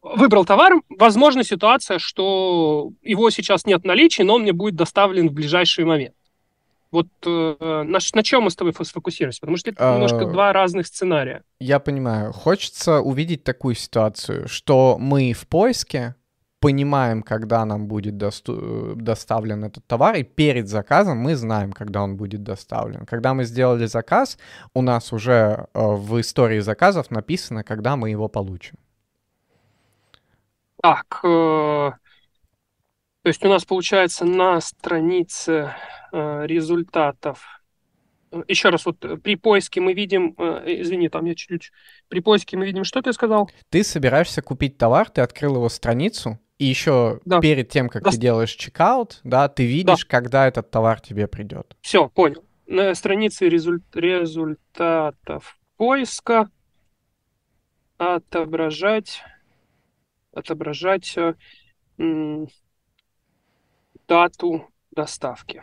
выбрал 0.03 0.45
товар, 0.45 0.75
возможна 0.89 1.43
ситуация, 1.43 1.99
что 1.99 2.93
его 3.03 3.31
сейчас 3.31 3.67
нет 3.67 3.83
в 3.83 3.87
наличии, 3.87 4.23
но 4.23 4.35
он 4.35 4.43
мне 4.43 4.53
будет 4.53 4.77
доставлен 4.77 5.29
в 5.29 5.33
ближайший 5.33 5.85
момент. 5.85 6.15
Вот 6.93 7.09
э, 7.27 7.57
на, 7.61 7.99
на 8.15 8.23
чем 8.23 8.45
мы 8.45 8.51
с 8.51 8.57
тобой 8.57 8.73
сфокусируемся? 8.73 9.41
Потому 9.41 9.57
что 9.57 9.71
это 9.71 9.93
немножко 9.93 10.21
а, 10.21 10.25
два 10.27 10.53
разных 10.53 10.87
сценария. 10.87 11.43
Я 11.59 11.81
понимаю. 11.81 12.33
Хочется 12.33 13.01
увидеть 13.01 13.43
такую 13.43 13.75
ситуацию, 13.75 14.47
что 14.49 14.97
мы 14.99 15.33
в 15.33 15.49
поиске 15.49 16.15
понимаем, 16.61 17.23
когда 17.23 17.65
нам 17.65 17.87
будет 17.87 18.15
досту- 18.15 18.95
доставлен 18.95 19.65
этот 19.65 19.87
товар, 19.87 20.17
и 20.17 20.23
перед 20.23 20.69
заказом 20.69 21.19
мы 21.19 21.37
знаем, 21.37 21.73
когда 21.73 22.03
он 22.03 22.17
будет 22.17 22.43
доставлен. 22.43 23.07
Когда 23.07 23.35
мы 23.35 23.45
сделали 23.45 23.87
заказ, 23.87 24.39
у 24.75 24.83
нас 24.83 25.13
уже 25.13 25.35
э, 25.35 25.67
в 25.75 26.21
истории 26.21 26.61
заказов 26.61 27.11
написано, 27.11 27.63
когда 27.63 27.97
мы 27.97 28.11
его 28.11 28.29
получим. 28.29 28.77
Так, 30.83 31.21
э, 31.25 31.93
то 33.23 33.29
есть 33.29 33.45
у 33.45 33.49
нас 33.49 33.65
получается 33.65 34.25
на 34.25 34.61
странице 34.61 35.75
э, 36.13 36.47
результатов. 36.47 37.45
Еще 38.49 38.71
раз, 38.71 38.87
вот 38.87 39.05
э, 39.05 39.17
при 39.17 39.37
поиске 39.37 39.81
мы 39.81 39.95
видим, 39.95 40.35
э, 40.39 40.81
извини, 40.81 41.09
там 41.09 41.25
я 41.25 41.35
чуть-чуть, 41.35 41.73
при 42.09 42.21
поиске 42.21 42.57
мы 42.57 42.67
видим, 42.67 42.85
что 42.85 43.03
ты 43.03 43.13
сказал? 43.13 43.51
Ты 43.71 43.83
собираешься 43.85 44.43
купить 44.43 44.79
товар, 44.79 45.11
ты 45.11 45.21
открыл 45.23 45.57
его 45.57 45.69
страницу, 45.69 46.39
и 46.59 46.65
еще 46.65 47.21
да. 47.25 47.41
перед 47.41 47.69
тем, 47.69 47.89
как 47.89 48.03
да. 48.03 48.11
ты 48.11 48.17
делаешь 48.17 48.53
чекаут, 48.53 49.21
да, 49.25 49.49
ты 49.49 49.67
видишь, 49.67 50.05
да. 50.05 50.09
когда 50.09 50.47
этот 50.47 50.71
товар 50.71 51.01
тебе 51.01 51.27
придет. 51.27 51.77
Все, 51.81 52.09
понял. 52.09 52.45
На 52.67 52.95
странице 52.95 53.49
результ... 53.49 53.85
результатов 53.95 55.59
поиска 55.77 56.51
отображать 57.99 59.23
отображать 60.33 61.17
м- 61.99 62.49
дату 64.07 64.69
доставки. 64.91 65.63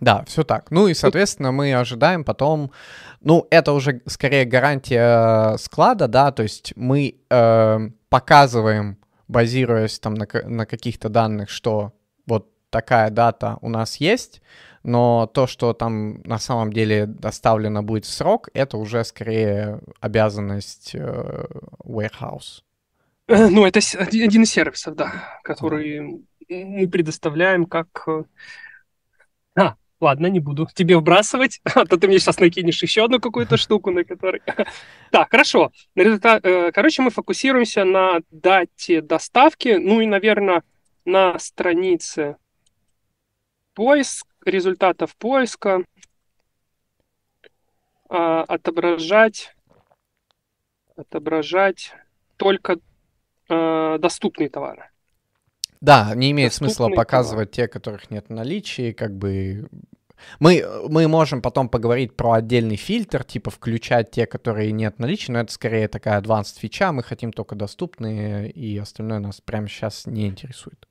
Да, 0.00 0.24
все 0.26 0.44
так. 0.44 0.70
Ну 0.70 0.86
и, 0.88 0.94
соответственно, 0.94 1.50
мы 1.50 1.74
ожидаем 1.74 2.24
потом, 2.24 2.72
ну, 3.20 3.46
это 3.50 3.72
уже 3.72 4.02
скорее 4.06 4.44
гарантия 4.44 5.56
склада, 5.56 6.08
да, 6.08 6.30
то 6.30 6.42
есть 6.42 6.74
мы 6.76 7.20
э, 7.30 7.78
показываем 8.14 8.96
базируясь 9.26 9.98
там 9.98 10.14
на, 10.14 10.28
на 10.44 10.66
каких-то 10.66 11.08
данных, 11.08 11.50
что 11.50 11.92
вот 12.26 12.48
такая 12.70 13.10
дата 13.10 13.58
у 13.60 13.68
нас 13.68 13.96
есть, 13.96 14.40
но 14.84 15.26
то, 15.26 15.48
что 15.48 15.72
там 15.72 16.22
на 16.22 16.38
самом 16.38 16.72
деле 16.72 17.06
доставлено 17.06 17.82
будет 17.82 18.04
в 18.04 18.12
срок, 18.12 18.50
это 18.54 18.76
уже 18.76 19.02
скорее 19.02 19.80
обязанность 20.00 20.94
э, 20.94 21.44
warehouse. 21.82 22.62
Э, 23.26 23.48
ну, 23.48 23.66
это 23.66 23.80
один 23.98 24.44
из 24.44 24.50
сервисов, 24.50 24.94
да, 24.94 25.40
который 25.42 26.24
мы 26.48 26.88
предоставляем 26.88 27.66
как... 27.66 28.06
Ладно, 30.04 30.26
не 30.26 30.38
буду 30.38 30.68
тебе 30.74 30.98
вбрасывать, 30.98 31.62
а 31.74 31.86
то 31.86 31.96
ты 31.96 32.08
мне 32.08 32.18
сейчас 32.18 32.38
накинешь 32.38 32.82
еще 32.82 33.04
одну 33.06 33.20
какую-то 33.20 33.56
штуку, 33.64 33.90
на 33.90 34.04
которой... 34.04 34.42
Так, 35.10 35.30
хорошо. 35.30 35.72
Э, 35.96 36.72
короче, 36.72 37.00
мы 37.00 37.10
фокусируемся 37.10 37.84
на 37.84 38.20
дате 38.30 39.00
доставки, 39.00 39.78
ну 39.80 40.02
и, 40.02 40.06
наверное, 40.06 40.62
на 41.06 41.38
странице 41.38 42.36
поиск, 43.72 44.26
результатов 44.44 45.16
поиска, 45.16 45.84
а, 48.10 48.42
отображать, 48.42 49.56
отображать 50.96 51.94
только 52.36 52.76
э, 53.48 53.98
доступные 53.98 54.50
товары. 54.50 54.90
Да, 55.80 56.14
не 56.14 56.30
имеет 56.30 56.52
доступные 56.52 56.74
смысла 56.74 56.88
показывать 56.94 57.50
товары. 57.50 57.68
те, 57.68 57.72
которых 57.72 58.10
нет 58.10 58.26
в 58.28 58.32
наличии, 58.32 58.92
как 58.92 59.14
бы 59.14 59.68
мы, 60.40 60.64
мы 60.88 61.08
можем 61.08 61.42
потом 61.42 61.68
поговорить 61.68 62.16
про 62.16 62.32
отдельный 62.32 62.76
фильтр, 62.76 63.24
типа 63.24 63.50
включать 63.50 64.10
те, 64.10 64.26
которые 64.26 64.72
нет 64.72 64.98
наличия, 64.98 65.32
но 65.32 65.40
это 65.40 65.52
скорее 65.52 65.88
такая 65.88 66.20
advanced 66.20 66.58
фича, 66.58 66.92
мы 66.92 67.02
хотим 67.02 67.32
только 67.32 67.54
доступные, 67.54 68.50
и 68.50 68.76
остальное 68.78 69.18
нас 69.18 69.40
прямо 69.40 69.68
сейчас 69.68 70.06
не 70.06 70.26
интересует. 70.26 70.88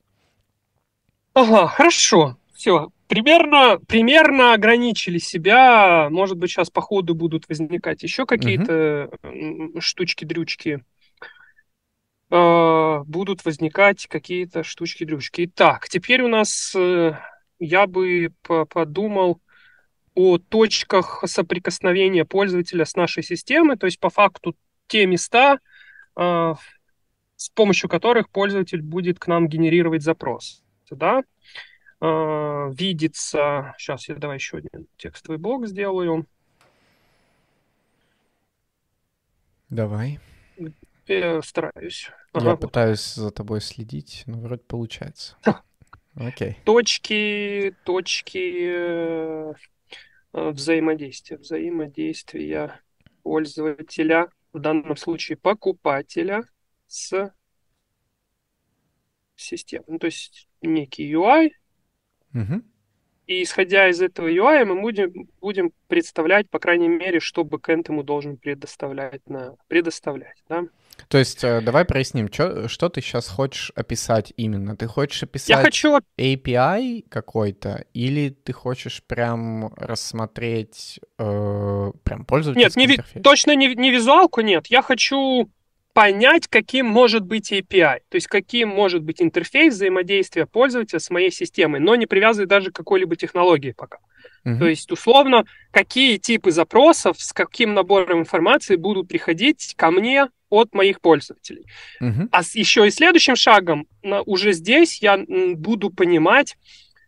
Ага, 1.34 1.66
хорошо. 1.66 2.36
Все, 2.54 2.90
примерно, 3.08 3.80
примерно 3.88 4.54
ограничили 4.54 5.18
себя. 5.18 6.08
Может 6.10 6.38
быть, 6.38 6.50
сейчас 6.50 6.70
по 6.70 6.80
ходу 6.80 7.14
будут 7.14 7.48
возникать 7.48 8.04
еще 8.04 8.26
какие-то 8.26 9.10
угу. 9.10 9.80
штучки-дрючки. 9.80 10.84
Э, 12.30 13.02
будут 13.06 13.44
возникать 13.44 14.06
какие-то 14.06 14.62
штучки-дрючки. 14.62 15.46
Итак, 15.46 15.88
теперь 15.88 16.22
у 16.22 16.28
нас 16.28 16.72
э, 16.76 17.18
я 17.64 17.86
бы 17.86 18.32
подумал 18.42 19.40
о 20.14 20.38
точках 20.38 21.24
соприкосновения 21.26 22.24
пользователя 22.24 22.84
с 22.84 22.94
нашей 22.94 23.22
системой, 23.22 23.76
то 23.76 23.86
есть 23.86 23.98
по 23.98 24.10
факту 24.10 24.56
те 24.86 25.06
места, 25.06 25.58
э, 26.16 26.54
с 27.36 27.48
помощью 27.50 27.88
которых 27.88 28.30
пользователь 28.30 28.82
будет 28.82 29.18
к 29.18 29.26
нам 29.26 29.48
генерировать 29.48 30.02
запрос. 30.02 30.62
Да? 30.90 31.24
Э, 32.00 32.70
видится... 32.72 33.74
Сейчас 33.78 34.08
я 34.08 34.14
давай 34.14 34.36
еще 34.36 34.58
один 34.58 34.86
текстовый 34.96 35.38
блок 35.38 35.66
сделаю. 35.66 36.26
Давай. 39.68 40.20
Я 41.06 41.42
стараюсь. 41.42 42.10
Я 42.34 42.40
ага, 42.40 42.56
пытаюсь 42.56 43.14
за 43.14 43.30
тобой 43.30 43.60
следить, 43.60 44.22
но 44.26 44.38
вроде 44.38 44.62
получается. 44.62 45.36
Окей. 46.16 46.56
Точки, 46.64 47.74
точки 47.84 48.68
э, 48.68 49.54
взаимодействия. 50.32 51.36
Взаимодействия 51.38 52.80
пользователя, 53.22 54.28
в 54.52 54.58
данном 54.60 54.96
случае 54.96 55.36
покупателя, 55.36 56.44
с 56.86 57.32
системой. 59.34 59.84
Ну, 59.88 59.98
то 59.98 60.06
есть 60.06 60.48
некий 60.62 61.12
UI, 61.12 61.50
Угу. 62.34 62.62
И 63.26 63.42
исходя 63.42 63.88
из 63.88 64.02
этого 64.02 64.28
UI, 64.28 64.64
мы 64.64 64.80
будем, 64.80 65.28
будем 65.40 65.72
представлять, 65.88 66.50
по 66.50 66.58
крайней 66.58 66.88
мере, 66.88 67.20
что 67.20 67.44
бэкэнд 67.44 67.88
ему 67.88 68.02
должен 68.02 68.36
предоставлять. 68.36 69.22
На, 69.28 69.56
предоставлять 69.68 70.42
да? 70.48 70.64
То 71.08 71.18
есть 71.18 71.42
э, 71.42 71.60
давай 71.60 71.84
проясним, 71.84 72.28
чё, 72.28 72.68
что 72.68 72.88
ты 72.88 73.00
сейчас 73.00 73.28
хочешь 73.28 73.72
описать 73.74 74.32
именно? 74.36 74.76
Ты 74.76 74.86
хочешь 74.86 75.22
описать 75.22 75.48
Я 75.48 75.56
хочу... 75.56 75.98
API 76.18 77.04
какой-то, 77.08 77.84
или 77.94 78.30
ты 78.30 78.52
хочешь 78.52 79.02
прям 79.02 79.72
рассмотреть 79.74 81.00
э, 81.18 81.92
прям 82.04 82.24
пользовательский 82.24 82.80
нет, 82.80 82.88
не 82.88 82.94
интерфейс? 82.94 83.14
Нет, 83.16 83.24
точно 83.24 83.54
не, 83.56 83.74
не 83.74 83.90
визуалку, 83.90 84.40
нет. 84.40 84.66
Я 84.68 84.82
хочу 84.82 85.50
понять, 85.94 86.48
каким 86.48 86.86
может 86.86 87.24
быть 87.24 87.52
API, 87.52 88.00
то 88.08 88.16
есть 88.16 88.26
каким 88.26 88.68
может 88.68 89.02
быть 89.02 89.22
интерфейс 89.22 89.74
взаимодействия 89.74 90.44
пользователя 90.44 90.98
с 90.98 91.08
моей 91.08 91.30
системой, 91.30 91.80
но 91.80 91.94
не 91.94 92.06
привязывать 92.06 92.50
даже 92.50 92.70
к 92.70 92.74
какой-либо 92.74 93.16
технологии 93.16 93.72
пока. 93.72 93.98
Uh-huh. 94.44 94.58
То 94.58 94.66
есть, 94.66 94.90
условно, 94.90 95.44
какие 95.70 96.18
типы 96.18 96.50
запросов 96.50 97.20
с 97.20 97.32
каким 97.32 97.74
набором 97.74 98.20
информации 98.20 98.74
будут 98.76 99.08
приходить 99.08 99.74
ко 99.76 99.92
мне 99.92 100.28
от 100.50 100.74
моих 100.74 101.00
пользователей. 101.00 101.64
Uh-huh. 102.02 102.28
А 102.32 102.42
еще 102.54 102.86
и 102.86 102.90
следующим 102.90 103.36
шагом, 103.36 103.86
уже 104.26 104.52
здесь 104.52 105.00
я 105.00 105.16
буду 105.54 105.90
понимать, 105.90 106.56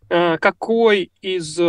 э, 0.09 0.37
какой 0.37 1.11
из 1.21 1.59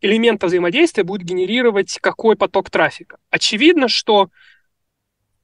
элементов 0.00 0.48
взаимодействия 0.48 1.04
будет 1.04 1.22
генерировать 1.22 1.98
какой 2.00 2.36
поток 2.36 2.68
трафика. 2.68 3.18
Очевидно, 3.30 3.86
что 3.86 4.28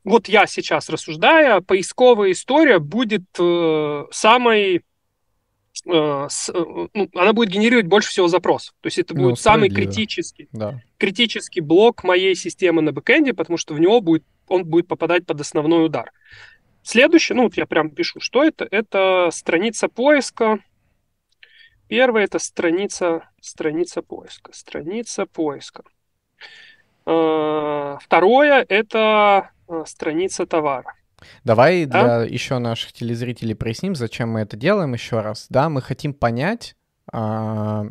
вот 0.09 0.29
я 0.29 0.47
сейчас 0.47 0.89
рассуждая, 0.89 1.61
поисковая 1.61 2.33
история 2.33 2.79
будет 2.79 3.25
э, 3.39 4.05
самой 4.11 4.77
э, 5.87 6.27
с, 6.31 6.49
э, 6.49 6.89
ну, 6.95 7.11
она 7.15 7.33
будет 7.33 7.51
генерировать 7.51 7.87
больше 7.87 8.11
всего 8.11 8.27
запросов. 8.27 8.75
То 8.81 8.87
есть 8.87 8.99
это 8.99 9.15
ну, 9.15 9.25
будет 9.25 9.39
самый 9.39 9.69
критический, 9.69 10.49
да. 10.53 10.81
критический 10.97 11.61
блок 11.61 12.05
моей 12.05 12.35
системы 12.35 12.81
на 12.81 12.93
бэкэнде, 12.93 13.35
потому 13.35 13.59
что 13.59 13.75
в 13.75 13.81
него 13.81 14.01
будет, 14.01 14.25
он 14.49 14.65
будет 14.65 14.89
попадать 14.89 15.27
под 15.27 15.41
основной 15.41 15.85
удар. 15.85 16.11
Следующее, 16.83 17.37
ну 17.37 17.43
вот 17.43 17.57
я 17.59 17.67
прям 17.67 17.91
пишу, 17.91 18.19
что 18.21 18.43
это? 18.43 18.67
Это 18.71 19.29
страница 19.31 19.89
поиска. 19.89 20.59
Первая 21.89 22.25
это 22.25 22.39
страница, 22.39 23.29
страница 23.41 24.01
поиска. 24.01 24.53
Страница 24.55 25.27
поиска. 25.27 25.83
Э, 27.05 27.99
второе 28.01 28.65
это 28.69 29.51
страница 29.87 30.47
товара. 30.47 30.95
Давай 31.45 31.85
да? 31.85 32.25
для 32.25 32.33
еще 32.33 32.59
наших 32.59 32.93
телезрителей 32.93 33.55
проясним, 33.55 33.95
зачем 33.95 34.31
мы 34.31 34.41
это 34.41 34.57
делаем 34.57 34.93
еще 34.93 35.21
раз. 35.21 35.47
Да, 35.49 35.69
мы 35.69 35.83
хотим 35.83 36.15
понять, 36.15 36.77
а, 37.13 37.87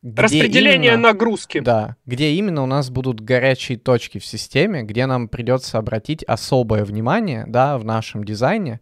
где 0.00 0.22
Распределение 0.22 0.92
именно, 0.92 1.08
нагрузки. 1.08 1.58
Да, 1.58 1.96
где 2.06 2.30
именно 2.32 2.62
у 2.62 2.66
нас 2.66 2.88
будут 2.88 3.20
горячие 3.20 3.78
точки 3.78 4.18
в 4.18 4.24
системе, 4.24 4.82
где 4.82 5.06
нам 5.06 5.28
придется 5.28 5.78
обратить 5.78 6.22
особое 6.22 6.84
внимание, 6.84 7.44
да, 7.48 7.78
в 7.78 7.84
нашем 7.84 8.22
дизайне. 8.22 8.80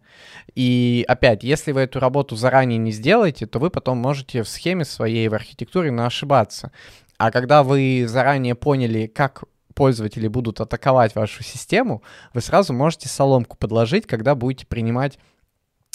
И 0.53 1.03
опять, 1.07 1.43
если 1.43 1.71
вы 1.71 1.81
эту 1.81 1.99
работу 1.99 2.35
заранее 2.35 2.77
не 2.77 2.91
сделаете, 2.91 3.47
то 3.47 3.57
вы 3.57 3.71
потом 3.71 3.97
можете 3.97 4.43
в 4.43 4.47
схеме 4.47 4.85
своей, 4.85 5.27
в 5.27 5.33
архитектуре 5.33 5.91
ошибаться. 5.91 6.71
А 7.17 7.31
когда 7.31 7.63
вы 7.63 8.05
заранее 8.07 8.53
поняли, 8.53 9.07
как 9.07 9.43
пользователи 9.77 10.27
будут 10.27 10.59
атаковать 10.59 11.13
вашу 11.13 11.43
систему, 11.43 12.01
вы 12.33 12.41
сразу 12.41 12.73
можете 12.73 13.07
соломку 13.07 13.55
подложить, 13.57 14.07
когда 14.07 14.33
будете 14.33 14.65
принимать 14.65 15.19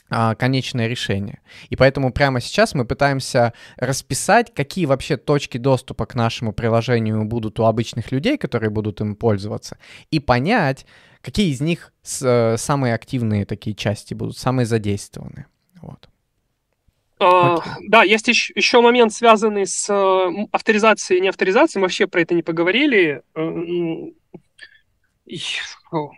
а, 0.08 0.36
конечное 0.36 0.86
решение. 0.86 1.40
И 1.68 1.74
поэтому 1.74 2.12
прямо 2.12 2.40
сейчас 2.40 2.74
мы 2.74 2.84
пытаемся 2.84 3.54
расписать, 3.76 4.54
какие 4.54 4.86
вообще 4.86 5.16
точки 5.16 5.58
доступа 5.58 6.06
к 6.06 6.14
нашему 6.14 6.52
приложению 6.52 7.24
будут 7.24 7.58
у 7.58 7.64
обычных 7.64 8.12
людей, 8.12 8.38
которые 8.38 8.70
будут 8.70 9.00
им 9.00 9.16
пользоваться, 9.16 9.78
и 10.12 10.20
понять, 10.20 10.86
какие 11.20 11.50
из 11.50 11.60
них 11.60 11.92
э, 12.22 12.56
самые 12.56 12.94
активные 12.94 13.44
такие 13.46 13.74
части 13.74 14.14
будут, 14.14 14.38
самые 14.38 14.64
задействованные. 14.64 15.46
Вот. 15.80 16.08
Uh, 17.22 17.62
да, 17.88 18.02
есть 18.02 18.26
еще, 18.28 18.80
момент, 18.80 19.12
связанный 19.12 19.66
с 19.66 19.88
uh, 19.88 20.48
авторизацией 20.50 21.20
и 21.20 21.22
неавторизацией. 21.22 21.80
Мы 21.80 21.84
вообще 21.84 22.06
про 22.06 22.20
это 22.20 22.34
не 22.34 22.42
поговорили. 22.42 23.22
Uh, 23.34 24.12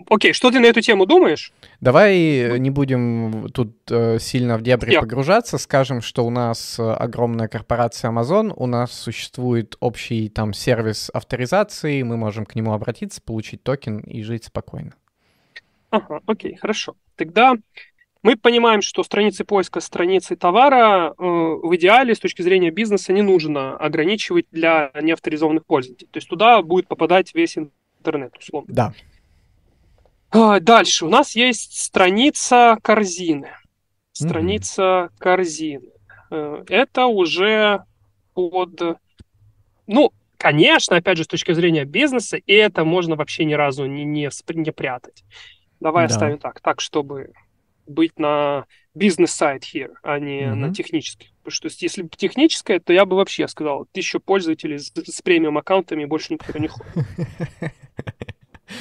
Окей, 0.08 0.32
что 0.32 0.50
ты 0.50 0.58
на 0.60 0.66
эту 0.66 0.80
тему 0.80 1.06
думаешь? 1.06 1.52
Давай 1.80 2.58
не 2.58 2.70
будем 2.70 3.48
тут 3.52 3.76
э, 3.90 4.18
сильно 4.18 4.56
в 4.56 4.62
дебри 4.62 4.94
yeah. 4.94 5.00
погружаться. 5.00 5.58
Скажем, 5.58 6.00
что 6.00 6.26
у 6.26 6.30
нас 6.30 6.80
огромная 6.80 7.46
корпорация 7.46 8.10
Amazon, 8.10 8.52
у 8.56 8.66
нас 8.66 8.92
существует 8.92 9.76
общий 9.78 10.28
там 10.30 10.52
сервис 10.52 11.10
авторизации, 11.12 12.02
мы 12.02 12.16
можем 12.16 12.46
к 12.46 12.56
нему 12.56 12.72
обратиться, 12.72 13.20
получить 13.20 13.62
токен 13.62 13.98
и 14.00 14.22
жить 14.22 14.44
спокойно. 14.44 14.94
Ага, 15.90 16.20
окей, 16.26 16.56
хорошо. 16.56 16.96
Тогда 17.14 17.54
мы 18.24 18.36
понимаем, 18.36 18.80
что 18.80 19.04
страницы 19.04 19.44
поиска, 19.44 19.80
страницы 19.80 20.34
товара 20.34 21.10
э, 21.10 21.12
в 21.18 21.76
идеале 21.76 22.14
с 22.14 22.18
точки 22.18 22.40
зрения 22.40 22.70
бизнеса 22.70 23.12
не 23.12 23.20
нужно 23.20 23.76
ограничивать 23.76 24.46
для 24.50 24.90
неавторизованных 24.98 25.66
пользователей. 25.66 26.08
То 26.10 26.16
есть 26.16 26.28
туда 26.28 26.62
будет 26.62 26.88
попадать 26.88 27.34
весь 27.34 27.58
интернет, 27.58 28.34
условно. 28.38 28.74
Да. 28.74 28.94
А, 30.30 30.58
дальше 30.58 31.04
у 31.04 31.10
нас 31.10 31.36
есть 31.36 31.78
страница 31.78 32.78
корзины. 32.80 33.50
Страница 34.12 34.82
mm-hmm. 34.82 35.10
корзины. 35.18 35.90
Э, 36.30 36.64
это 36.68 37.04
уже 37.04 37.84
под... 38.32 38.98
Ну, 39.86 40.12
конечно, 40.38 40.96
опять 40.96 41.18
же, 41.18 41.24
с 41.24 41.28
точки 41.28 41.52
зрения 41.52 41.84
бизнеса, 41.84 42.38
и 42.38 42.54
это 42.54 42.86
можно 42.86 43.16
вообще 43.16 43.44
ни 43.44 43.52
разу 43.52 43.84
не, 43.84 44.04
не, 44.04 44.30
не 44.54 44.72
прятать. 44.72 45.24
Давай 45.78 46.08
да. 46.08 46.14
оставим 46.14 46.38
так, 46.38 46.60
так, 46.62 46.80
чтобы 46.80 47.34
быть 47.86 48.18
на 48.18 48.66
бизнес-сайт 48.94 49.62
here, 49.62 49.94
а 50.02 50.18
не 50.18 50.42
mm-hmm. 50.42 50.54
на 50.54 50.74
технический. 50.74 51.32
Потому 51.42 51.52
что 51.52 51.68
если 51.84 52.02
бы 52.02 52.10
техническое, 52.16 52.80
то 52.80 52.92
я 52.92 53.04
бы 53.04 53.16
вообще 53.16 53.46
сказал, 53.48 53.86
тысячу 53.92 54.20
пользователей 54.20 54.78
с, 54.78 54.92
с 54.94 55.22
премиум 55.22 55.58
аккаунтами 55.58 56.04
больше 56.04 56.32
никто 56.34 56.58
не 56.58 56.68
ходит. 56.68 57.06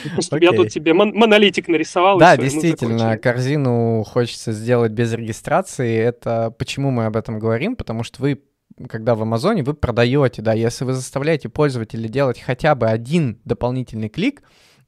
Okay. 0.06 0.39
Я 0.42 0.54
тут 0.54 0.70
тебе 0.70 0.94
мон- 0.94 1.13
монолитик 1.13 1.68
нарисовал. 1.68 2.18
Да, 2.18 2.34
все, 2.34 2.44
действительно, 2.44 3.18
корзину 3.18 4.04
хочется 4.04 4.52
сделать 4.52 4.92
без 4.92 5.13
регистрации. 5.13 5.98
Это 5.98 6.52
почему 6.58 6.89
мы 6.89 7.06
об 7.06 7.18
этом 7.18 7.38
говорим? 7.38 7.76
Потому 7.76 8.04
что 8.04 8.22
вы 8.22 8.42
когда 8.89 9.13
в 9.13 9.22
Амазоне 9.22 9.62
вы 9.62 9.76
продаете, 9.76 10.42
да, 10.42 10.54
если 10.54 10.84
вы 10.84 10.94
заставляете 10.94 11.48
пользователя 11.48 12.08
делать 12.08 12.39
хотя 12.39 12.74
бы 12.74 12.88
один 12.88 13.39
дополнительный 13.46 14.10
клик, 14.10 14.42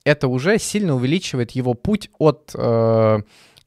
это 0.04 0.28
уже 0.28 0.58
сильно 0.58 0.96
увеличивает 0.96 1.52
его 1.52 1.76
путь 1.76 2.10
от 2.18 2.52
э, 2.56 3.20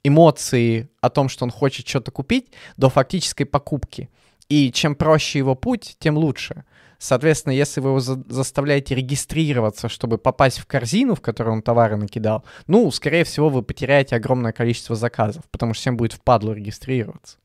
эмоции 0.09 0.89
о 1.01 1.11
том, 1.11 1.29
что 1.29 1.45
он 1.45 1.51
хочет 1.51 1.87
что-то 1.87 2.11
купить, 2.11 2.53
до 2.77 2.89
фактической 2.89 3.45
покупки. 3.45 4.11
И 4.49 4.73
чем 4.73 4.95
проще 4.95 5.39
его 5.39 5.55
путь, 5.55 5.97
тем 5.99 6.17
лучше. 6.17 6.65
Соответственно, 6.99 7.53
если 7.53 7.81
вы 7.81 7.91
его 7.91 8.01
за- 8.01 8.25
заставляете 8.29 8.95
регистрироваться, 8.95 9.89
чтобы 9.89 10.19
попасть 10.19 10.59
в 10.59 10.67
корзину, 10.67 11.15
в 11.15 11.21
которую 11.21 11.55
он 11.55 11.63
товары 11.63 11.97
накидал, 11.97 12.45
ну, 12.67 12.91
скорее 12.91 13.23
всего, 13.23 13.49
вы 13.51 13.63
потеряете 13.63 14.17
огромное 14.17 14.53
количество 14.53 14.97
заказов, 14.97 15.45
потому 15.51 15.75
что 15.75 15.83
всем 15.83 15.97
будет 15.97 16.15
впадло 16.15 16.53
регистрироваться. 16.53 17.39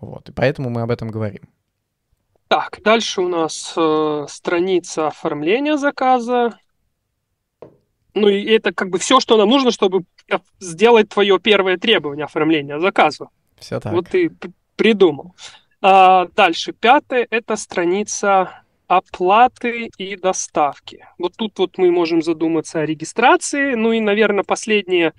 Вот, 0.00 0.28
и 0.28 0.32
поэтому 0.32 0.68
мы 0.68 0.82
об 0.82 0.90
этом 0.90 1.08
говорим. 1.08 1.48
Так, 2.48 2.80
дальше 2.82 3.20
у 3.20 3.28
нас 3.28 3.72
э, 3.76 4.26
страница 4.28 5.08
оформления 5.08 5.76
заказа. 5.76 6.58
Ну 8.20 8.28
и 8.28 8.44
это 8.44 8.72
как 8.72 8.90
бы 8.90 8.98
все, 8.98 9.20
что 9.20 9.36
нам 9.36 9.48
нужно, 9.48 9.70
чтобы 9.70 10.04
сделать 10.60 11.08
твое 11.08 11.38
первое 11.38 11.76
требование 11.78 12.24
оформления 12.24 12.78
заказа. 12.80 13.28
Все 13.58 13.80
так. 13.80 13.92
Вот 13.92 14.08
ты 14.08 14.30
придумал. 14.76 15.34
А, 15.80 16.26
дальше, 16.34 16.72
пятое– 16.72 17.26
это 17.30 17.56
страница 17.56 18.62
оплаты 18.88 19.90
и 19.98 20.16
доставки. 20.16 21.06
Вот 21.18 21.34
тут 21.36 21.58
вот 21.58 21.78
мы 21.78 21.90
можем 21.90 22.22
задуматься 22.22 22.80
о 22.80 22.86
регистрации. 22.86 23.74
Ну 23.74 23.92
и, 23.92 24.00
наверное, 24.00 24.44
последнее, 24.44 25.12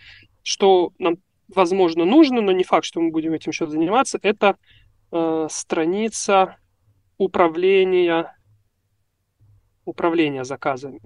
что 0.43 0.91
нам, 0.97 1.17
возможно, 1.47 2.03
нужно, 2.03 2.41
но 2.41 2.51
не 2.51 2.63
факт, 2.63 2.85
что 2.85 2.99
мы 2.99 3.11
будем 3.11 3.33
этим 3.33 3.51
еще 3.51 3.67
заниматься, 3.67 4.19
это 4.21 4.57
э, 5.11 5.47
страница 5.51 6.57
управления, 7.17 8.35
управления 9.85 10.43
заказами. 10.43 10.99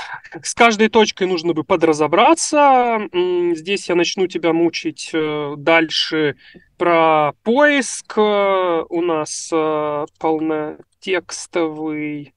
с 0.41 0.55
каждой 0.55 0.89
точкой 0.89 1.27
нужно 1.27 1.53
бы 1.53 1.65
подразобраться. 1.65 3.09
Здесь 3.57 3.89
я 3.89 3.97
начну 3.97 4.29
тебя 4.29 4.53
мучить 4.53 5.11
э, 5.13 5.55
дальше 5.57 6.37
про 6.79 7.33
поиск. 7.43 8.19
У 8.19 9.03
нас 9.03 9.51
э, 9.53 10.07
полнотекстовый 10.21 12.35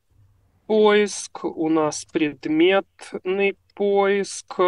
поиск, 0.66 1.46
у 1.46 1.70
нас 1.70 2.06
предметный 2.06 3.56
поиск, 3.74 4.60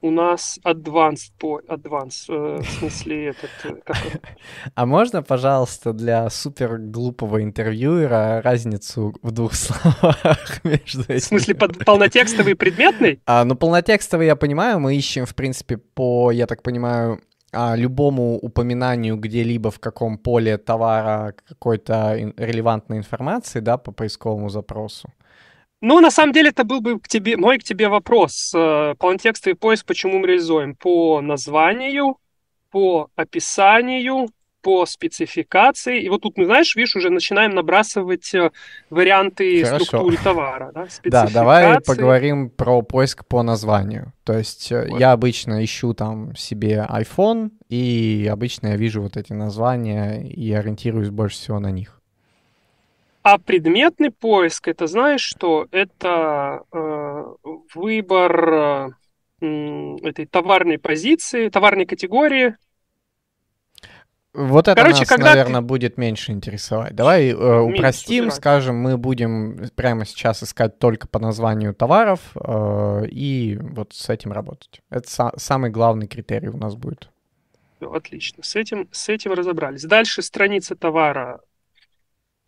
у 0.00 0.10
нас 0.10 0.58
advanced, 0.64 1.32
по... 1.38 1.60
advanced 1.60 2.26
э, 2.28 2.62
в 2.62 2.70
смысле 2.70 3.28
этот... 3.28 3.50
Э, 3.64 3.74
как 3.84 3.96
а 4.74 4.86
можно, 4.86 5.22
пожалуйста, 5.22 5.92
для 5.92 6.30
супер 6.30 6.78
глупого 6.78 7.42
интервьюера 7.42 8.40
разницу 8.42 9.14
в 9.22 9.32
двух 9.32 9.54
словах 9.54 10.62
между 10.64 11.02
этими? 11.02 11.18
В 11.18 11.24
смысле 11.24 11.54
под... 11.54 11.84
полнотекстовый 11.84 12.52
и 12.52 12.54
предметный? 12.54 13.20
А, 13.26 13.44
ну, 13.44 13.56
полнотекстовый 13.56 14.26
я 14.26 14.36
понимаю, 14.36 14.78
мы 14.78 14.96
ищем, 14.96 15.26
в 15.26 15.34
принципе, 15.34 15.78
по, 15.78 16.30
я 16.30 16.46
так 16.46 16.62
понимаю, 16.62 17.20
а, 17.52 17.76
любому 17.76 18.36
упоминанию 18.36 19.16
где-либо 19.16 19.70
в 19.70 19.80
каком 19.80 20.18
поле 20.18 20.58
товара 20.58 21.34
какой-то 21.48 22.14
релевантной 22.36 22.98
информации, 22.98 23.60
да, 23.60 23.78
по 23.78 23.90
поисковому 23.90 24.48
запросу. 24.48 25.08
Ну, 25.80 26.00
на 26.00 26.10
самом 26.10 26.32
деле, 26.32 26.50
это 26.50 26.64
был 26.64 26.80
бы 26.80 26.98
к 26.98 27.08
тебе, 27.08 27.36
мой 27.36 27.58
к 27.58 27.64
тебе 27.64 27.88
вопрос. 27.88 28.52
Э, 28.54 28.94
Полнотекстовый 28.98 29.54
поиск 29.54 29.86
почему 29.86 30.18
мы 30.18 30.26
реализуем? 30.26 30.74
По 30.74 31.20
названию, 31.20 32.16
по 32.70 33.08
описанию, 33.14 34.28
по 34.60 34.86
спецификации. 34.86 36.02
И 36.02 36.08
вот 36.08 36.22
тут 36.22 36.36
мы, 36.36 36.46
знаешь, 36.46 36.74
видишь, 36.74 36.96
уже 36.96 37.10
начинаем 37.10 37.54
набрасывать 37.54 38.34
э, 38.34 38.50
варианты 38.90 39.64
Хорошо. 39.64 39.84
структуры 39.84 40.16
товара. 40.16 40.72
Да? 40.74 40.86
да, 41.04 41.28
давай 41.32 41.80
поговорим 41.80 42.50
про 42.50 42.82
поиск 42.82 43.24
по 43.24 43.42
названию. 43.42 44.12
То 44.24 44.36
есть 44.36 44.72
э, 44.72 44.88
вот. 44.88 44.98
я 44.98 45.12
обычно 45.12 45.64
ищу 45.64 45.94
там 45.94 46.34
себе 46.34 46.86
iPhone, 46.90 47.50
и 47.68 48.28
обычно 48.30 48.68
я 48.68 48.76
вижу 48.76 49.00
вот 49.00 49.16
эти 49.16 49.32
названия 49.32 50.22
и 50.22 50.52
ориентируюсь 50.52 51.10
больше 51.10 51.36
всего 51.36 51.60
на 51.60 51.70
них. 51.70 51.97
А 53.30 53.36
предметный 53.36 54.10
поиск, 54.10 54.68
это 54.68 54.86
знаешь 54.86 55.20
что? 55.20 55.66
Это 55.70 56.62
э, 56.72 57.24
выбор 57.74 58.94
э, 59.42 59.96
этой 60.02 60.24
товарной 60.24 60.78
позиции, 60.78 61.50
товарной 61.50 61.84
категории. 61.84 62.56
Вот 64.32 64.66
это 64.66 64.80
Короче, 64.80 65.00
нас, 65.00 65.08
когда 65.10 65.26
наверное, 65.26 65.60
ты... 65.60 65.66
будет 65.66 65.98
меньше 65.98 66.32
интересовать. 66.32 66.94
Давай 66.94 67.28
э, 67.28 67.58
упростим, 67.60 68.24
меньше, 68.24 68.36
скажем, 68.36 68.76
мы 68.76 68.96
будем 68.96 69.68
прямо 69.74 70.06
сейчас 70.06 70.42
искать 70.42 70.78
только 70.78 71.06
по 71.06 71.18
названию 71.18 71.74
товаров 71.74 72.20
э, 72.34 73.08
и 73.10 73.58
вот 73.60 73.92
с 73.92 74.08
этим 74.08 74.32
работать. 74.32 74.80
Это 74.88 75.06
са- 75.06 75.38
самый 75.38 75.68
главный 75.68 76.06
критерий 76.06 76.48
у 76.48 76.56
нас 76.56 76.76
будет. 76.76 77.10
Отлично, 77.80 78.42
с 78.42 78.56
этим, 78.56 78.88
с 78.90 79.10
этим 79.10 79.32
разобрались. 79.34 79.82
Дальше 79.82 80.22
страница 80.22 80.76
товара 80.76 81.40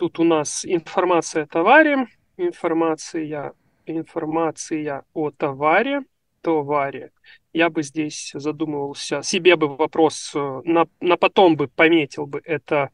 Тут 0.00 0.18
у 0.18 0.24
нас 0.24 0.64
информация 0.64 1.42
о 1.42 1.46
товаре, 1.46 2.06
информация, 2.38 3.52
информация 3.84 5.04
о 5.12 5.30
товаре, 5.30 6.04
товаре. 6.40 7.12
Я 7.52 7.68
бы 7.68 7.82
здесь 7.82 8.30
задумывался, 8.32 9.20
себе 9.22 9.56
бы 9.56 9.68
вопрос 9.76 10.32
э, 10.34 10.62
на, 10.64 10.86
на 11.00 11.18
потом 11.18 11.54
бы 11.54 11.68
пометил 11.68 12.24
бы, 12.24 12.40
это 12.44 12.88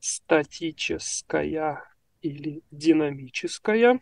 статическая 0.00 1.84
или 2.20 2.64
динамическая. 2.72 4.00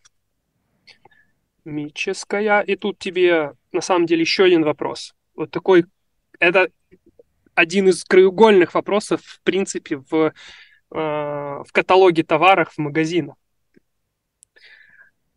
Мическая. 1.66 2.62
И 2.62 2.76
тут 2.76 2.98
тебе 2.98 3.52
на 3.72 3.82
самом 3.82 4.06
деле 4.06 4.22
еще 4.22 4.44
один 4.44 4.64
вопрос. 4.64 5.14
Вот 5.34 5.50
такой, 5.50 5.84
это 6.40 6.70
один 7.54 7.88
из 7.88 8.04
краеугольных 8.04 8.72
вопросов, 8.72 9.20
в 9.22 9.42
принципе, 9.42 10.02
в 10.10 10.32
в 10.90 11.66
каталоге 11.72 12.22
товаров 12.22 12.72
в 12.72 12.78
магазинах. 12.78 13.36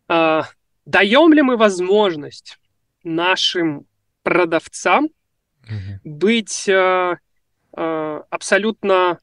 Э, 0.08 0.42
даем 0.86 1.32
ли 1.32 1.42
мы 1.42 1.56
возможность 1.56 2.58
нашим 3.04 3.86
продавцам 4.22 5.08
mm-hmm. 5.64 5.98
быть 6.04 6.68
э, 6.68 7.16
абсолютно 7.74 9.18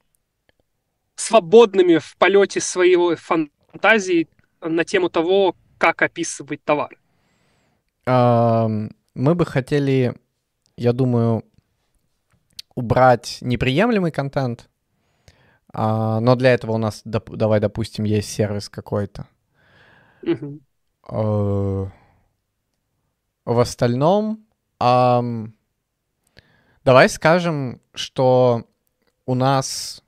свободными 1.16 1.98
в 1.98 2.16
полете 2.18 2.60
своей 2.60 3.16
фантазии 3.16 4.28
на 4.62 4.84
тему 4.84 5.10
того, 5.10 5.56
как 5.78 6.02
описывать 6.02 6.64
товар? 6.64 6.98
Мы 8.06 9.36
бы 9.36 9.46
хотели, 9.46 10.16
я 10.78 10.94
думаю, 10.94 11.44
убрать 12.74 13.40
неприемлемый 13.42 14.12
контент, 14.12 14.69
а, 15.72 16.20
но 16.20 16.36
для 16.36 16.54
этого 16.54 16.74
у 16.74 16.78
нас, 16.78 17.02
доп, 17.06 17.30
давай 17.32 17.60
допустим, 17.60 18.04
есть 18.06 18.30
сервис 18.30 18.70
какой-то. 18.70 19.28
Угу. 20.24 20.60
Э, 21.10 21.88
в 23.46 23.60
остальном, 23.60 24.46
давай 24.80 25.50
скажем, 27.10 27.82
что 27.94 28.66
у 29.26 29.36
нас 29.36 30.04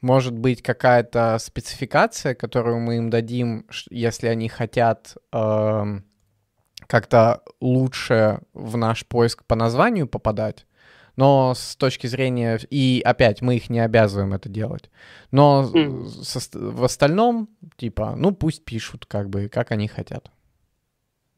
может 0.00 0.36
быть 0.36 0.62
какая-то 0.62 1.38
спецификация, 1.40 2.34
которую 2.34 2.78
мы 2.78 2.98
им 2.98 3.10
дадим, 3.10 3.66
если 3.90 4.28
они 4.28 4.48
хотят 4.48 5.16
э, 5.32 6.00
как-то 6.86 7.42
лучше 7.60 8.40
в 8.52 8.76
наш 8.76 9.04
поиск 9.06 9.44
по 9.44 9.56
названию 9.56 10.06
попадать. 10.06 10.66
Но 11.18 11.54
с 11.54 11.76
точки 11.76 12.06
зрения... 12.06 12.58
И 12.70 13.02
опять, 13.04 13.42
мы 13.42 13.56
их 13.56 13.68
не 13.68 13.80
обязываем 13.80 14.32
это 14.32 14.48
делать. 14.48 14.90
Но 15.30 15.70
mm. 15.70 16.08
со, 16.22 16.40
в 16.58 16.84
остальном, 16.84 17.48
типа, 17.76 18.14
ну 18.16 18.32
пусть 18.32 18.64
пишут, 18.64 19.04
как 19.04 19.28
бы, 19.28 19.48
как 19.48 19.70
они 19.70 19.88
хотят. 19.88 20.30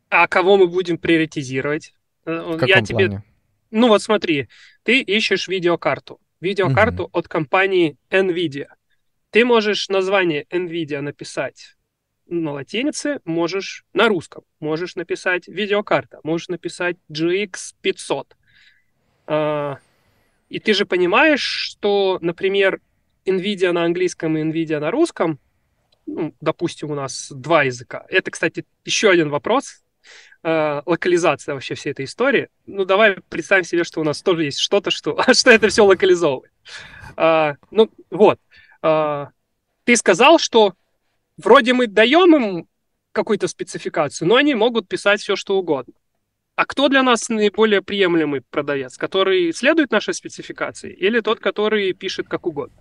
А 0.08 0.28
кого 0.28 0.56
мы 0.56 0.68
будем 0.68 0.98
приоритизировать? 0.98 1.94
Э, 2.26 2.40
в 2.40 2.52
каком 2.52 2.68
Я 2.68 2.82
тебе... 2.82 3.06
плане? 3.06 3.24
Ну 3.70 3.88
вот 3.88 4.02
смотри, 4.02 4.48
ты 4.82 5.00
ищешь 5.00 5.48
видеокарту 5.48 6.20
видеокарту 6.40 7.04
mm-hmm. 7.04 7.10
от 7.12 7.28
компании 7.28 7.96
NVIDIA. 8.10 8.66
Ты 9.30 9.44
можешь 9.44 9.88
название 9.88 10.44
NVIDIA 10.50 11.00
написать 11.00 11.76
на 12.26 12.52
латинице, 12.52 13.20
можешь 13.24 13.84
на 13.92 14.08
русском, 14.08 14.44
можешь 14.58 14.96
написать 14.96 15.48
видеокарта, 15.48 16.20
можешь 16.22 16.48
написать 16.48 16.96
GX 17.10 17.74
500. 17.82 18.32
А, 18.32 18.36
и 19.30 20.58
ты 20.58 20.74
же 20.74 20.84
понимаешь, 20.84 21.42
что, 21.42 22.18
например, 22.20 22.80
NVIDIA 23.24 23.72
на 23.72 23.84
английском 23.84 24.36
и 24.36 24.42
NVIDIA 24.42 24.80
на 24.80 24.90
русском, 24.90 25.38
ну, 26.06 26.34
допустим, 26.40 26.90
у 26.90 26.94
нас 26.94 27.30
два 27.30 27.62
языка. 27.62 28.04
Это, 28.08 28.30
кстати, 28.30 28.66
еще 28.84 29.10
один 29.10 29.28
вопрос, 29.28 29.84
э, 30.42 30.82
локализация 30.84 31.54
вообще 31.54 31.74
всей 31.74 31.90
этой 31.90 32.06
истории. 32.06 32.48
Ну, 32.66 32.84
давай 32.84 33.18
представим 33.28 33.64
себе, 33.64 33.84
что 33.84 34.00
у 34.00 34.04
нас 34.04 34.22
тоже 34.22 34.44
есть 34.44 34.58
что-то, 34.58 34.90
что, 34.90 35.22
что 35.32 35.50
это 35.50 35.68
все 35.68 35.84
локализовывает. 35.84 36.52
Э, 37.16 37.54
ну, 37.70 37.90
вот. 38.10 38.40
Ты 39.84 39.96
сказал, 39.96 40.38
что 40.38 40.74
вроде 41.36 41.74
мы 41.74 41.86
даем 41.86 42.34
им 42.34 42.68
какую-то 43.12 43.46
спецификацию, 43.48 44.26
но 44.28 44.36
они 44.36 44.54
могут 44.54 44.88
писать 44.88 45.20
все, 45.20 45.36
что 45.36 45.58
угодно. 45.58 45.94
А 46.60 46.66
кто 46.66 46.90
для 46.90 47.02
нас 47.02 47.30
наиболее 47.30 47.80
приемлемый 47.80 48.42
продавец? 48.42 48.98
Который 48.98 49.50
следует 49.54 49.90
нашей 49.90 50.12
спецификации 50.12 50.92
или 50.92 51.20
тот, 51.20 51.40
который 51.40 51.94
пишет 51.94 52.28
как 52.28 52.46
угодно? 52.46 52.76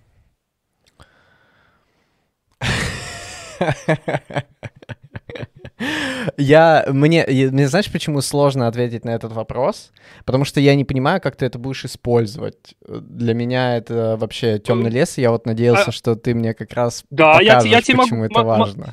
Я, 6.35 6.85
мне, 6.89 7.25
мне, 7.25 7.69
знаешь, 7.69 7.89
почему 7.89 8.19
сложно 8.19 8.67
ответить 8.67 9.05
на 9.05 9.11
этот 9.11 9.31
вопрос? 9.31 9.93
Потому 10.25 10.43
что 10.43 10.59
я 10.59 10.75
не 10.75 10.83
понимаю, 10.83 11.21
как 11.21 11.37
ты 11.37 11.45
это 11.45 11.57
будешь 11.57 11.85
использовать. 11.85 12.75
Для 12.85 13.33
меня 13.33 13.77
это 13.77 14.17
вообще 14.19 14.59
темный 14.59 14.89
лес, 14.89 15.17
и 15.17 15.21
я 15.21 15.31
вот 15.31 15.45
надеялся, 15.45 15.85
а... 15.87 15.93
что 15.93 16.17
ты 16.17 16.35
мне 16.35 16.53
как 16.53 16.73
раз 16.73 17.05
да, 17.09 17.37
покажешь, 17.37 17.71
я, 17.71 17.77
я 17.77 17.81
тебе 17.81 17.97
почему 17.99 18.23
могу, 18.23 18.33
это 18.33 18.43
важно. 18.43 18.91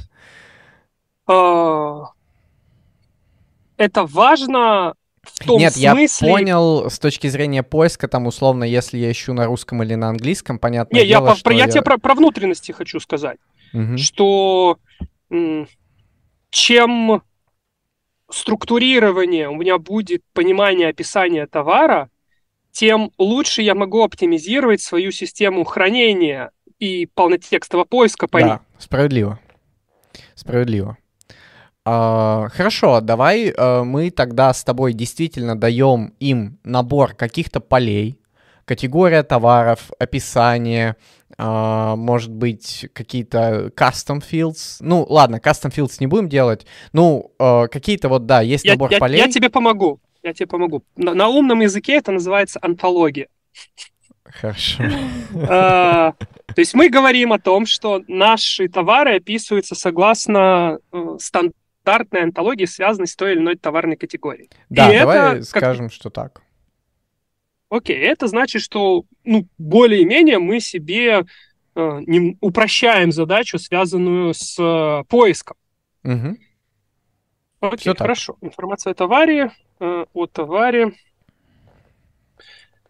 Это 3.77 4.05
важно 4.07 4.95
в 5.23 5.45
том 5.45 5.59
Нет, 5.59 5.75
смысле... 5.75 6.29
я 6.29 6.35
понял 6.35 6.91
с 6.91 6.99
точки 6.99 7.27
зрения 7.27 7.63
поиска, 7.63 8.09
там 8.09 8.27
условно, 8.27 8.65
если 8.65 8.99
я 8.99 9.11
ищу 9.11 9.33
на 9.33 9.47
русском 9.47 9.83
или 9.83 9.95
на 9.95 10.09
английском, 10.09 10.59
понятно. 10.59 10.97
Не, 10.97 11.07
дело, 11.07 11.29
я, 11.29 11.37
что 11.37 11.51
я, 11.51 11.65
я 11.65 11.71
тебе 11.71 11.83
про, 11.83 11.99
про 11.99 12.15
внутренности 12.15 12.73
хочу 12.73 13.01
сказать, 13.01 13.39
угу. 13.73 13.99
что 13.99 14.79
чем 16.51 17.23
структурирование 18.31 19.49
у 19.49 19.57
меня 19.57 19.79
будет 19.79 20.23
понимание 20.33 20.89
описания 20.89 21.47
товара, 21.47 22.11
тем 22.71 23.11
лучше 23.19 23.63
я 23.63 23.75
могу 23.75 24.03
оптимизировать 24.03 24.81
свою 24.81 25.11
систему 25.11 25.65
хранения 25.65 26.51
и 26.79 27.07
полнотекстового 27.07 27.85
поиска 27.85 28.29
по 28.29 28.41
да, 28.41 28.47
ним. 28.47 28.59
справедливо. 28.79 29.41
Справедливо. 30.35 30.99
Uh, 31.87 32.49
хорошо, 32.49 33.01
давай 33.01 33.51
uh, 33.51 33.85
мы 33.85 34.11
тогда 34.11 34.53
с 34.53 34.65
тобой 34.65 34.93
действительно 34.93 35.57
даем 35.57 36.15
им 36.19 36.59
набор 36.65 37.15
каких-то 37.15 37.61
полей, 37.61 38.19
категория 38.65 39.23
товаров, 39.23 39.91
описание, 39.99 40.97
Uh, 41.39 41.97
может 41.97 42.31
быть, 42.31 42.89
какие-то 42.95 43.71
custom 43.77 44.23
fields. 44.23 44.79
Ну, 44.81 45.05
ладно, 45.07 45.37
custom 45.37 45.71
fields 45.71 45.97
не 46.01 46.07
будем 46.07 46.31
делать. 46.31 46.67
Ну, 46.95 47.33
uh, 47.39 47.69
какие-то 47.69 48.09
вот, 48.09 48.25
да, 48.25 48.41
есть 48.41 48.65
я, 48.65 48.73
набор 48.73 48.91
я, 48.91 48.99
полей. 48.99 49.19
Я 49.19 49.29
тебе 49.29 49.51
помогу. 49.51 50.01
Я 50.23 50.33
тебе 50.33 50.47
помогу. 50.47 50.83
На, 50.97 51.13
на 51.13 51.29
умном 51.29 51.61
языке 51.61 51.95
это 51.95 52.11
называется 52.11 52.59
антология. 52.63 53.29
Хорошо. 54.25 54.85
Uh, 55.35 56.15
то 56.47 56.59
есть 56.59 56.73
мы 56.73 56.89
говорим 56.89 57.35
о 57.35 57.39
том, 57.39 57.67
что 57.67 58.03
наши 58.09 58.69
товары 58.69 59.17
описываются 59.17 59.75
согласно 59.75 60.79
э, 60.91 61.17
стандартной 61.87 62.23
антологии, 62.25 62.65
связанной 62.65 63.07
с 63.07 63.15
той 63.15 63.33
или 63.33 63.39
иной 63.39 63.57
товарной 63.57 63.97
категорией. 63.97 64.51
Да, 64.69 64.93
И 64.93 64.99
давай 64.99 65.37
это, 65.37 65.45
скажем, 65.45 65.87
как... 65.87 65.95
что 65.95 66.11
так. 66.11 66.43
Окей, 67.69 67.97
это 67.97 68.27
значит, 68.27 68.63
что 68.63 69.05
ну, 69.25 69.47
более-менее 69.57 70.39
мы 70.39 70.59
себе 70.61 71.25
э, 71.75 72.01
не, 72.07 72.37
упрощаем 72.41 73.13
задачу, 73.13 73.59
связанную 73.59 74.35
с 74.35 74.57
э, 74.59 75.05
поиском. 75.09 75.57
Угу. 76.03 76.37
Окей, 77.61 77.79
Все 77.79 77.95
хорошо. 77.95 78.37
Так. 78.41 78.51
Информация 78.51 78.91
о 78.91 78.95
товаре, 78.95 79.53
э, 79.79 80.05
о 80.13 80.27
товаре. 80.27 80.93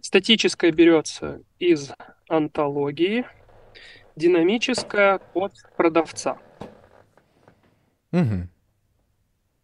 Статическая 0.01 0.70
берется 0.72 1.42
из 1.59 1.92
антологии, 2.28 3.26
динамическая 4.14 5.20
от 5.34 5.53
продавца. 5.76 6.38
Угу. 8.12 8.49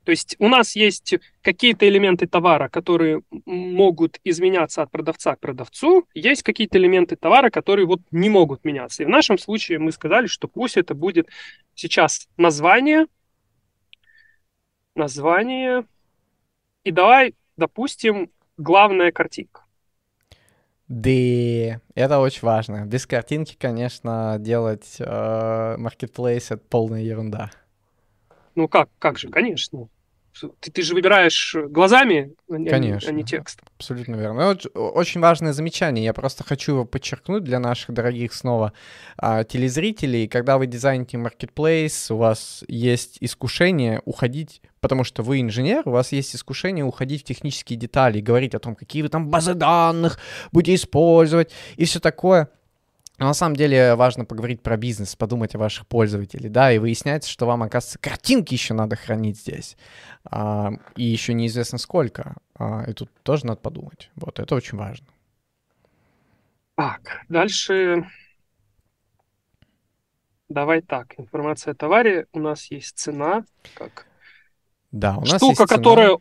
То 0.04 0.10
есть 0.10 0.36
у 0.38 0.48
нас 0.48 0.74
есть 0.74 1.14
какие-то 1.42 1.88
элементы 1.88 2.26
товара, 2.26 2.68
которые 2.68 3.22
могут 3.46 4.18
изменяться 4.24 4.82
от 4.82 4.90
продавца 4.90 5.36
к 5.36 5.40
продавцу, 5.40 6.08
есть 6.14 6.42
какие-то 6.42 6.78
элементы 6.78 7.16
товара, 7.16 7.50
которые 7.50 7.86
вот 7.86 8.00
не 8.10 8.28
могут 8.28 8.64
меняться. 8.64 9.02
И 9.02 9.06
в 9.06 9.08
нашем 9.08 9.38
случае 9.38 9.78
мы 9.78 9.92
сказали, 9.92 10.26
что 10.26 10.48
пусть 10.48 10.76
это 10.76 10.94
будет 10.94 11.28
сейчас 11.74 12.28
название, 12.36 13.06
название, 14.94 15.84
и 16.84 16.90
давай, 16.90 17.34
допустим, 17.56 18.30
главная 18.56 19.12
картинка. 19.12 19.62
Да, 20.88 21.80
это 21.94 22.18
очень 22.18 22.42
важно. 22.42 22.84
Без 22.84 23.06
картинки, 23.06 23.56
конечно, 23.58 24.36
делать 24.38 24.96
э, 24.98 25.76
marketplace 25.78 26.46
это 26.50 26.62
полная 26.68 27.00
ерунда. 27.00 27.50
Ну 28.54 28.68
как, 28.68 28.88
как 28.98 29.18
же, 29.18 29.28
конечно. 29.28 29.88
Ты, 30.60 30.70
ты 30.70 30.82
же 30.82 30.94
выбираешь 30.94 31.54
глазами, 31.68 32.34
Конечно, 32.48 33.10
а 33.10 33.12
не 33.12 33.22
текстом. 33.22 33.66
Абсолютно 33.76 34.16
верно. 34.16 34.56
Ну, 34.74 34.80
очень 34.80 35.20
важное 35.20 35.52
замечание. 35.52 36.04
Я 36.04 36.14
просто 36.14 36.42
хочу 36.42 36.72
его 36.72 36.84
подчеркнуть 36.84 37.44
для 37.44 37.58
наших 37.58 37.92
дорогих 37.92 38.32
снова 38.32 38.72
а, 39.18 39.44
телезрителей. 39.44 40.26
Когда 40.28 40.56
вы 40.56 40.66
дизайните 40.66 41.18
marketplace, 41.18 42.12
у 42.12 42.16
вас 42.16 42.64
есть 42.66 43.18
искушение 43.20 44.00
уходить, 44.06 44.62
потому 44.80 45.04
что 45.04 45.22
вы 45.22 45.40
инженер, 45.40 45.82
у 45.84 45.90
вас 45.90 46.12
есть 46.12 46.34
искушение 46.34 46.84
уходить 46.84 47.22
в 47.22 47.24
технические 47.24 47.78
детали, 47.78 48.20
говорить 48.20 48.54
о 48.54 48.58
том, 48.58 48.74
какие 48.74 49.02
вы 49.02 49.10
там 49.10 49.28
базы 49.28 49.54
данных 49.54 50.18
будете 50.50 50.74
использовать 50.74 51.52
и 51.76 51.84
все 51.84 52.00
такое. 52.00 52.48
Но 53.22 53.28
на 53.28 53.34
самом 53.34 53.54
деле 53.54 53.94
важно 53.94 54.24
поговорить 54.24 54.62
про 54.62 54.76
бизнес, 54.76 55.14
подумать 55.14 55.54
о 55.54 55.58
ваших 55.58 55.86
пользователях, 55.86 56.50
да, 56.50 56.72
и 56.72 56.78
выясняется, 56.78 57.30
что 57.30 57.46
вам, 57.46 57.62
оказывается, 57.62 58.00
картинки 58.00 58.52
еще 58.52 58.74
надо 58.74 58.96
хранить 58.96 59.38
здесь, 59.38 59.76
а, 60.24 60.72
и 60.96 61.04
еще 61.04 61.32
неизвестно 61.32 61.78
сколько, 61.78 62.34
а, 62.56 62.82
и 62.82 62.92
тут 62.92 63.12
тоже 63.22 63.46
надо 63.46 63.60
подумать. 63.60 64.10
Вот, 64.16 64.40
это 64.40 64.52
очень 64.56 64.76
важно. 64.76 65.06
Так, 66.74 67.20
дальше 67.28 68.08
давай 70.48 70.82
так, 70.82 71.14
информация 71.16 71.74
о 71.74 71.76
товаре, 71.76 72.26
у 72.32 72.40
нас 72.40 72.72
есть 72.72 72.98
цена, 72.98 73.44
как 73.74 74.08
да, 74.90 75.16
у 75.16 75.20
нас 75.20 75.36
штука, 75.36 75.44
есть 75.44 75.58
цена. 75.58 75.78
которая 75.78 76.18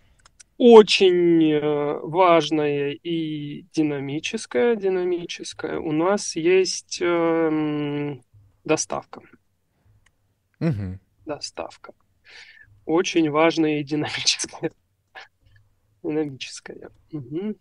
очень 0.64 1.44
э, 1.54 2.00
важное 2.04 2.92
и 2.92 3.64
динамическое, 3.74 4.76
динамическое, 4.76 5.80
у 5.80 5.92
нас 5.92 6.36
есть 6.36 7.00
э, 7.02 8.16
доставка. 8.64 9.22
Угу. 10.60 11.00
Доставка. 11.26 11.94
Очень 12.86 13.32
важное 13.32 13.80
и 13.80 13.84
динамическое. 13.84 14.72
Динамическое. 16.04 16.92
Угу. 17.12 17.56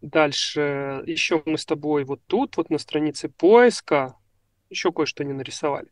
Дальше 0.00 1.02
еще 1.04 1.42
мы 1.44 1.58
с 1.58 1.66
тобой 1.66 2.04
вот 2.04 2.22
тут, 2.26 2.56
вот 2.56 2.70
на 2.70 2.78
странице 2.78 3.28
поиска, 3.28 4.16
еще 4.70 4.90
кое-что 4.90 5.22
не 5.22 5.34
нарисовали. 5.34 5.88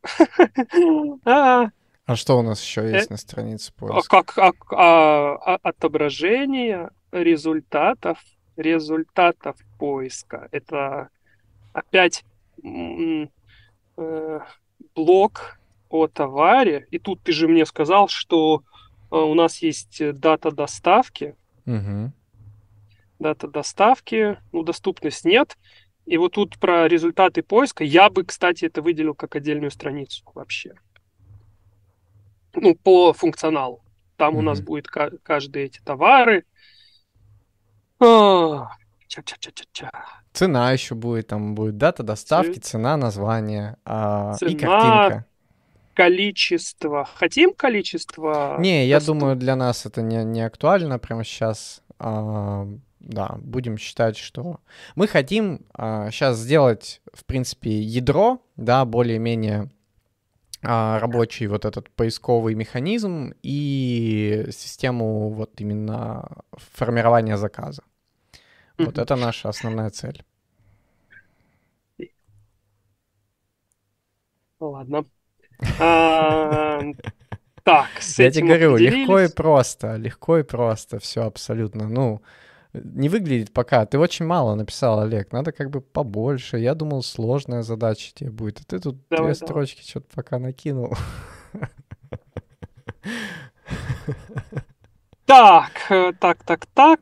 А, 2.06 2.12
А 2.12 2.16
что 2.16 2.38
у 2.38 2.42
нас 2.42 2.62
еще 2.62 2.82
есть 2.90 3.10
э, 3.10 3.12
на 3.12 3.16
странице 3.16 3.72
поиска? 3.72 4.22
Как 4.22 4.38
а, 4.38 4.52
а, 4.72 5.58
отображение 5.62 6.90
результатов 7.12 8.18
результатов 8.56 9.56
поиска. 9.78 10.48
Это 10.50 11.08
опять 11.72 12.24
э, 12.62 14.40
блок 14.94 15.58
о 15.88 16.06
товаре. 16.06 16.86
И 16.90 16.98
тут 16.98 17.22
ты 17.22 17.32
же 17.32 17.48
мне 17.48 17.66
сказал, 17.66 18.08
что 18.08 18.62
э, 19.10 19.16
у 19.16 19.34
нас 19.34 19.58
есть 19.58 20.02
дата 20.18 20.50
доставки. 20.50 21.36
Угу. 21.66 22.12
Дата 23.18 23.46
доставки, 23.48 24.38
ну, 24.52 24.62
доступность 24.64 25.24
нет. 25.24 25.56
И 26.06 26.16
вот 26.16 26.32
тут 26.32 26.58
про 26.58 26.88
результаты 26.88 27.42
поиска. 27.42 27.84
Я 27.84 28.10
бы, 28.10 28.24
кстати, 28.24 28.64
это 28.64 28.82
выделил 28.82 29.14
как 29.14 29.36
отдельную 29.36 29.70
страницу 29.70 30.24
вообще. 30.34 30.74
Ну, 32.54 32.74
по 32.74 33.12
функционалу. 33.12 33.82
Там 34.16 34.34
mm 34.34 34.38
у 34.38 34.42
нас 34.42 34.60
будет 34.60 34.86
каждые 34.88 35.66
эти 35.66 35.80
товары. 35.80 36.44
Ча-ча-ча-ча-ча. 37.98 39.90
Цена 40.32 40.72
еще 40.72 40.94
будет, 40.94 41.28
там 41.28 41.54
будет 41.54 41.76
дата 41.76 42.02
доставки, 42.02 42.58
цена, 42.58 42.96
название 42.96 43.76
а, 43.84 44.34
цена, 44.34 44.50
и 44.50 44.56
картинка. 44.56 45.26
Количество. 45.94 47.06
Хотим 47.14 47.52
количество? 47.52 48.56
Не, 48.58 48.86
я 48.86 49.00
думаю, 49.00 49.36
для 49.36 49.56
нас 49.56 49.84
это 49.84 50.00
не, 50.00 50.24
не 50.24 50.40
актуально 50.40 50.98
прямо 50.98 51.22
сейчас. 51.24 51.82
А, 51.98 52.66
да, 53.00 53.36
будем 53.42 53.76
считать, 53.76 54.16
что 54.16 54.60
мы 54.94 55.06
хотим 55.06 55.66
а, 55.74 56.10
сейчас 56.10 56.38
сделать, 56.38 57.02
в 57.12 57.24
принципе, 57.26 57.70
ядро, 57.70 58.40
да, 58.56 58.84
более-менее 58.84 59.70
рабочий 60.62 61.48
вот 61.48 61.64
этот 61.64 61.90
поисковый 61.90 62.54
механизм 62.54 63.34
и 63.42 64.46
систему 64.50 65.30
вот 65.30 65.60
именно 65.60 66.28
формирования 66.52 67.36
заказа. 67.36 67.82
Вот 68.78 68.98
это 68.98 69.16
наша 69.16 69.48
основная 69.48 69.90
цель. 69.90 70.24
Ладно. 74.60 75.04
А, 75.80 76.80
так, 77.64 77.88
с 78.00 78.18
Я 78.18 78.30
тебе 78.30 78.46
говорю, 78.46 78.76
легко 78.76 79.20
и 79.20 79.28
просто, 79.28 79.96
легко 79.96 80.38
и 80.38 80.42
просто, 80.42 80.98
все 80.98 81.24
абсолютно. 81.24 81.88
Ну, 81.88 82.22
не 82.72 83.08
выглядит 83.08 83.52
пока. 83.52 83.84
Ты 83.86 83.98
очень 83.98 84.26
мало 84.26 84.54
написал, 84.54 85.00
Олег. 85.00 85.32
Надо 85.32 85.52
как 85.52 85.70
бы 85.70 85.80
побольше. 85.80 86.58
Я 86.58 86.74
думал, 86.74 87.02
сложная 87.02 87.62
задача 87.62 88.12
тебе 88.14 88.30
будет. 88.30 88.60
А 88.60 88.64
ты 88.64 88.78
тут 88.78 88.96
давай, 89.10 89.32
две 89.32 89.34
давай. 89.34 89.34
строчки 89.34 89.88
что-то 89.88 90.06
пока 90.14 90.38
накинул. 90.38 90.94
Так, 95.24 95.70
э, 95.88 96.12
так, 96.18 96.42
так, 96.44 96.66
так. 96.66 97.00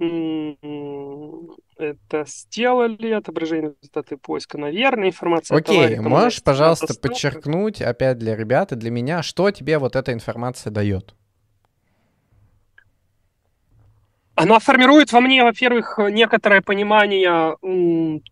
Это 0.00 2.24
сделали, 2.26 3.12
отображение 3.12 3.74
результаты 3.80 4.16
поиска, 4.16 4.58
наверное, 4.58 5.08
информация. 5.08 5.56
Окей, 5.56 5.96
okay, 5.96 6.00
можешь, 6.00 6.42
пожалуйста, 6.42 6.94
подчеркнуть 7.00 7.80
опять 7.80 8.18
для 8.18 8.34
ребят 8.34 8.72
и 8.72 8.76
для 8.76 8.90
меня, 8.90 9.22
что 9.22 9.50
тебе 9.50 9.78
вот 9.78 9.94
эта 9.94 10.12
информация 10.12 10.72
дает? 10.72 11.14
Она 14.40 14.60
формирует 14.60 15.12
во 15.12 15.20
мне, 15.20 15.42
во-первых, 15.42 15.98
некоторое 16.12 16.60
понимание 16.60 17.56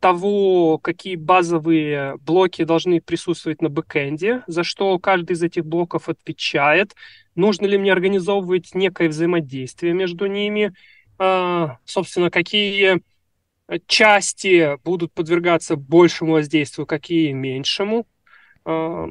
того, 0.00 0.78
какие 0.78 1.16
базовые 1.16 2.16
блоки 2.18 2.62
должны 2.62 3.00
присутствовать 3.00 3.60
на 3.60 3.68
бэкэнде, 3.70 4.44
за 4.46 4.62
что 4.62 4.96
каждый 5.00 5.32
из 5.32 5.42
этих 5.42 5.66
блоков 5.66 6.08
отвечает, 6.08 6.94
нужно 7.34 7.66
ли 7.66 7.76
мне 7.76 7.90
организовывать 7.90 8.72
некое 8.72 9.08
взаимодействие 9.08 9.94
между 9.94 10.26
ними, 10.26 10.72
а, 11.18 11.78
собственно, 11.84 12.30
какие 12.30 13.02
части 13.88 14.78
будут 14.84 15.12
подвергаться 15.12 15.74
большему 15.74 16.34
воздействию, 16.34 16.86
какие 16.86 17.32
меньшему. 17.32 18.06
А, 18.64 19.08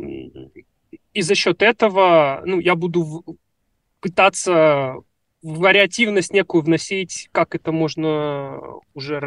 и 1.14 1.22
за 1.22 1.36
счет 1.36 1.62
этого 1.62 2.42
ну, 2.46 2.62
я 2.62 2.76
буду 2.76 3.26
пытаться 4.00 4.96
вариативность 5.46 6.34
некую 6.34 6.64
вносить, 6.64 7.30
как 7.32 7.54
это 7.54 7.72
можно 7.72 8.60
уже 8.96 9.22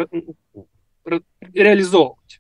реализовывать. 1.53 2.38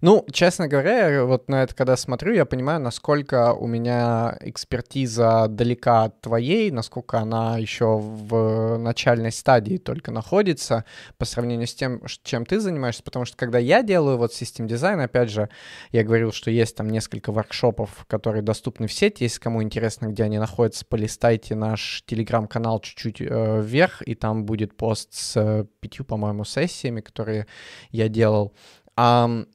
Ну, 0.00 0.24
честно 0.32 0.68
говоря, 0.68 1.24
вот 1.24 1.48
на 1.48 1.62
это 1.62 1.74
когда 1.74 1.96
смотрю, 1.96 2.34
я 2.34 2.44
понимаю, 2.44 2.80
насколько 2.80 3.52
у 3.52 3.66
меня 3.66 4.36
экспертиза 4.40 5.46
далека 5.48 6.04
от 6.04 6.20
твоей, 6.20 6.70
насколько 6.70 7.18
она 7.18 7.58
еще 7.58 7.98
в 7.98 8.76
начальной 8.78 9.32
стадии 9.32 9.78
только 9.78 10.10
находится 10.10 10.84
по 11.18 11.24
сравнению 11.24 11.66
с 11.66 11.74
тем, 11.74 12.02
чем 12.22 12.44
ты 12.44 12.60
занимаешься, 12.60 13.02
потому 13.02 13.24
что 13.24 13.36
когда 13.36 13.58
я 13.58 13.82
делаю 13.82 14.18
вот 14.18 14.32
систем 14.34 14.66
дизайн, 14.66 15.00
опять 15.00 15.30
же, 15.30 15.48
я 15.90 16.04
говорил, 16.04 16.32
что 16.32 16.50
есть 16.50 16.76
там 16.76 16.90
несколько 16.90 17.32
воркшопов, 17.32 18.04
которые 18.06 18.42
доступны 18.42 18.86
в 18.86 18.92
сети, 18.92 19.24
если 19.24 19.40
кому 19.40 19.62
интересно, 19.62 20.06
где 20.06 20.24
они 20.24 20.38
находятся, 20.38 20.84
полистайте 20.84 21.54
наш 21.54 22.02
телеграм-канал 22.06 22.80
чуть-чуть 22.80 23.20
э, 23.20 23.60
вверх, 23.62 24.02
и 24.02 24.14
там 24.14 24.44
будет 24.44 24.76
пост 24.76 25.14
с 25.14 25.36
э, 25.36 25.64
пятью, 25.80 26.04
по-моему, 26.04 26.44
сессиями, 26.44 27.00
которые 27.00 27.46
я 27.90 28.08
делал. 28.08 28.54
Um, 28.96 29.48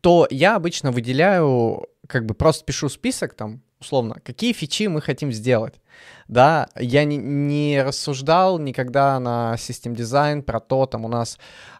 то 0.00 0.26
я 0.30 0.56
обычно 0.56 0.90
выделяю, 0.90 1.86
как 2.06 2.26
бы 2.26 2.34
просто 2.34 2.64
пишу 2.64 2.88
список 2.88 3.34
там, 3.34 3.62
условно, 3.80 4.16
какие 4.22 4.52
фичи 4.52 4.86
мы 4.88 5.00
хотим 5.00 5.32
сделать. 5.32 5.74
Да, 6.28 6.68
я 6.76 7.04
не, 7.04 7.16
не 7.16 7.82
рассуждал 7.82 8.58
никогда 8.58 9.18
на 9.18 9.56
систем 9.56 9.94
дизайн 9.94 10.42
про 10.42 10.60
то, 10.60 10.86
там 10.86 11.04
у 11.04 11.08
нас 11.08 11.38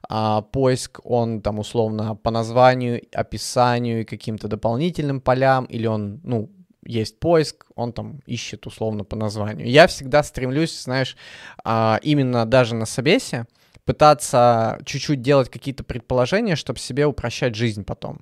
а, 0.08 0.42
поиск, 0.42 1.00
он 1.04 1.40
там 1.40 1.58
условно 1.58 2.16
по 2.16 2.30
названию, 2.30 3.02
описанию 3.12 4.00
и 4.00 4.04
каким-то 4.04 4.48
дополнительным 4.48 5.20
полям, 5.20 5.64
или 5.66 5.86
он, 5.86 6.20
ну, 6.24 6.50
есть 6.84 7.20
поиск, 7.20 7.66
он 7.76 7.92
там 7.92 8.20
ищет 8.26 8.66
условно 8.66 9.04
по 9.04 9.16
названию. 9.16 9.68
Я 9.68 9.86
всегда 9.86 10.22
стремлюсь, 10.22 10.82
знаешь, 10.82 11.16
а, 11.64 12.00
именно 12.02 12.44
даже 12.46 12.74
на 12.74 12.86
собесе, 12.86 13.46
пытаться 13.90 14.78
чуть-чуть 14.84 15.20
делать 15.20 15.50
какие-то 15.50 15.82
предположения, 15.82 16.54
чтобы 16.54 16.78
себе 16.78 17.06
упрощать 17.06 17.56
жизнь 17.56 17.84
потом. 17.84 18.20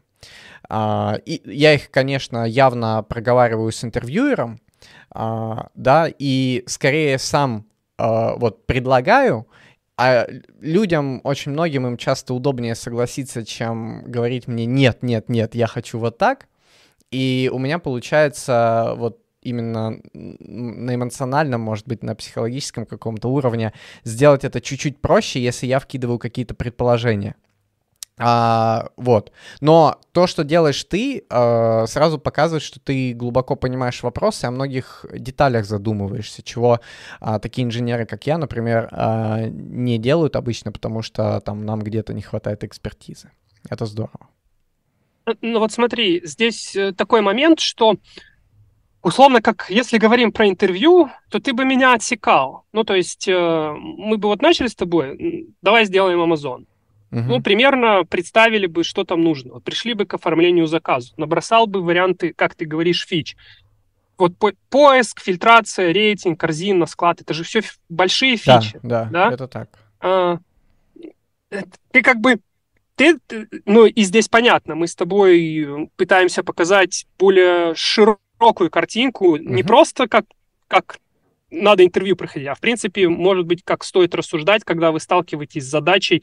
А, 0.66 1.18
и 1.26 1.42
я 1.44 1.74
их, 1.74 1.90
конечно, 1.90 2.46
явно 2.46 3.02
проговариваю 3.02 3.70
с 3.70 3.84
интервьюером, 3.84 4.60
а, 5.10 5.68
да, 5.74 6.08
и 6.18 6.64
скорее 6.66 7.18
сам 7.18 7.66
а, 7.98 8.36
вот 8.36 8.64
предлагаю, 8.64 9.46
а 9.98 10.26
людям, 10.58 11.20
очень 11.22 11.52
многим 11.52 11.86
им 11.86 11.98
часто 11.98 12.32
удобнее 12.32 12.74
согласиться, 12.74 13.44
чем 13.44 14.04
говорить 14.04 14.48
мне 14.48 14.64
«нет, 14.64 15.02
нет, 15.02 15.28
нет, 15.28 15.54
я 15.54 15.66
хочу 15.66 15.98
вот 15.98 16.16
так». 16.16 16.48
И 17.10 17.50
у 17.52 17.58
меня 17.58 17.78
получается 17.78 18.94
вот 18.96 19.20
именно 19.42 20.00
на 20.12 20.94
эмоциональном, 20.94 21.60
может 21.60 21.86
быть, 21.86 22.02
на 22.02 22.14
психологическом 22.14 22.86
каком-то 22.86 23.28
уровне 23.28 23.72
сделать 24.04 24.44
это 24.44 24.60
чуть-чуть 24.60 25.00
проще, 25.00 25.42
если 25.42 25.66
я 25.66 25.78
вкидываю 25.78 26.18
какие-то 26.18 26.54
предположения. 26.54 27.36
А, 28.20 28.88
вот. 28.96 29.32
Но 29.60 30.00
то, 30.12 30.26
что 30.26 30.42
делаешь 30.42 30.82
ты, 30.84 31.24
а, 31.30 31.86
сразу 31.86 32.18
показывает, 32.18 32.62
что 32.62 32.80
ты 32.80 33.12
глубоко 33.12 33.54
понимаешь 33.54 34.02
вопросы, 34.02 34.44
о 34.44 34.50
многих 34.50 35.06
деталях 35.12 35.64
задумываешься, 35.64 36.42
чего 36.42 36.80
а, 37.20 37.38
такие 37.38 37.64
инженеры, 37.64 38.06
как 38.06 38.26
я, 38.26 38.38
например, 38.38 38.88
а, 38.90 39.44
не 39.46 39.98
делают 39.98 40.34
обычно, 40.34 40.72
потому 40.72 41.02
что 41.02 41.40
там 41.40 41.64
нам 41.64 41.80
где-то 41.80 42.12
не 42.12 42.22
хватает 42.22 42.64
экспертизы. 42.64 43.30
Это 43.70 43.86
здорово. 43.86 44.28
Ну 45.40 45.58
вот 45.58 45.72
смотри, 45.72 46.22
здесь 46.24 46.74
э, 46.74 46.92
такой 46.92 47.20
момент, 47.20 47.60
что 47.60 47.96
условно, 49.02 49.40
как 49.40 49.66
если 49.68 49.98
говорим 49.98 50.32
про 50.32 50.48
интервью, 50.48 51.10
то 51.30 51.40
ты 51.40 51.52
бы 51.52 51.64
меня 51.64 51.94
отсекал. 51.94 52.64
Ну, 52.72 52.84
то 52.84 52.94
есть 52.94 53.28
э, 53.28 53.74
мы 53.76 54.18
бы 54.18 54.28
вот 54.28 54.42
начали 54.42 54.66
с 54.66 54.74
тобой, 54.74 55.46
давай 55.62 55.84
сделаем 55.84 56.20
Amazon. 56.20 56.66
Угу. 57.10 57.20
Ну, 57.20 57.42
примерно 57.42 58.04
представили 58.04 58.66
бы, 58.66 58.84
что 58.84 59.04
там 59.04 59.22
нужно. 59.22 59.54
Вот 59.54 59.64
пришли 59.64 59.94
бы 59.94 60.04
к 60.04 60.14
оформлению 60.14 60.66
заказа. 60.66 61.14
Набросал 61.16 61.66
бы 61.66 61.82
варианты, 61.82 62.34
как 62.34 62.54
ты 62.54 62.66
говоришь, 62.66 63.06
фич. 63.06 63.36
Вот 64.18 64.36
по 64.36 64.52
поиск, 64.68 65.20
фильтрация, 65.20 65.92
рейтинг, 65.92 66.40
корзина, 66.40 66.86
склад, 66.86 67.20
это 67.20 67.32
же 67.34 67.44
все 67.44 67.62
большие 67.88 68.36
фичи. 68.36 68.78
Да, 68.82 69.04
да, 69.04 69.28
да? 69.28 69.32
это 69.32 69.48
так. 69.48 69.68
А, 70.00 70.38
ты 71.92 72.02
как 72.02 72.20
бы 72.20 72.40
ты, 72.96 73.16
ну 73.64 73.86
и 73.86 74.02
здесь 74.02 74.28
понятно, 74.28 74.74
мы 74.74 74.88
с 74.88 74.96
тобой 74.96 75.88
пытаемся 75.96 76.42
показать 76.42 77.06
более 77.16 77.74
широкую 77.76 78.18
широкую 78.38 78.70
картинку, 78.70 79.36
mm-hmm. 79.36 79.44
не 79.44 79.62
просто 79.62 80.08
как, 80.08 80.24
как 80.68 80.98
надо 81.50 81.84
интервью 81.84 82.16
проходить, 82.16 82.48
а 82.48 82.54
в 82.54 82.60
принципе, 82.60 83.08
может 83.08 83.46
быть, 83.46 83.62
как 83.64 83.84
стоит 83.84 84.14
рассуждать, 84.14 84.64
когда 84.64 84.92
вы 84.92 85.00
сталкиваетесь 85.00 85.64
с 85.64 85.70
задачей, 85.70 86.22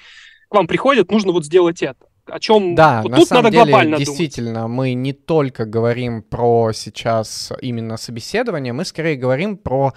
к 0.50 0.54
вам 0.54 0.68
приходят, 0.68 1.12
нужно 1.12 1.32
вот 1.32 1.46
сделать 1.46 1.82
это. 1.82 2.06
о 2.28 2.40
чем 2.40 2.76
да, 2.76 3.02
вот 3.02 3.12
на 3.12 3.18
тут 3.18 3.28
самом 3.28 3.44
надо 3.46 3.54
деле, 3.54 3.66
глобально 3.66 3.98
действительно, 3.98 4.62
думать. 4.62 4.78
мы 4.78 4.94
не 4.94 5.14
только 5.14 5.66
говорим 5.66 6.22
про 6.22 6.72
сейчас 6.74 7.52
именно 7.62 7.98
собеседование, 7.98 8.74
мы 8.74 8.86
скорее 8.86 9.16
говорим 9.16 9.58
про 9.58 9.94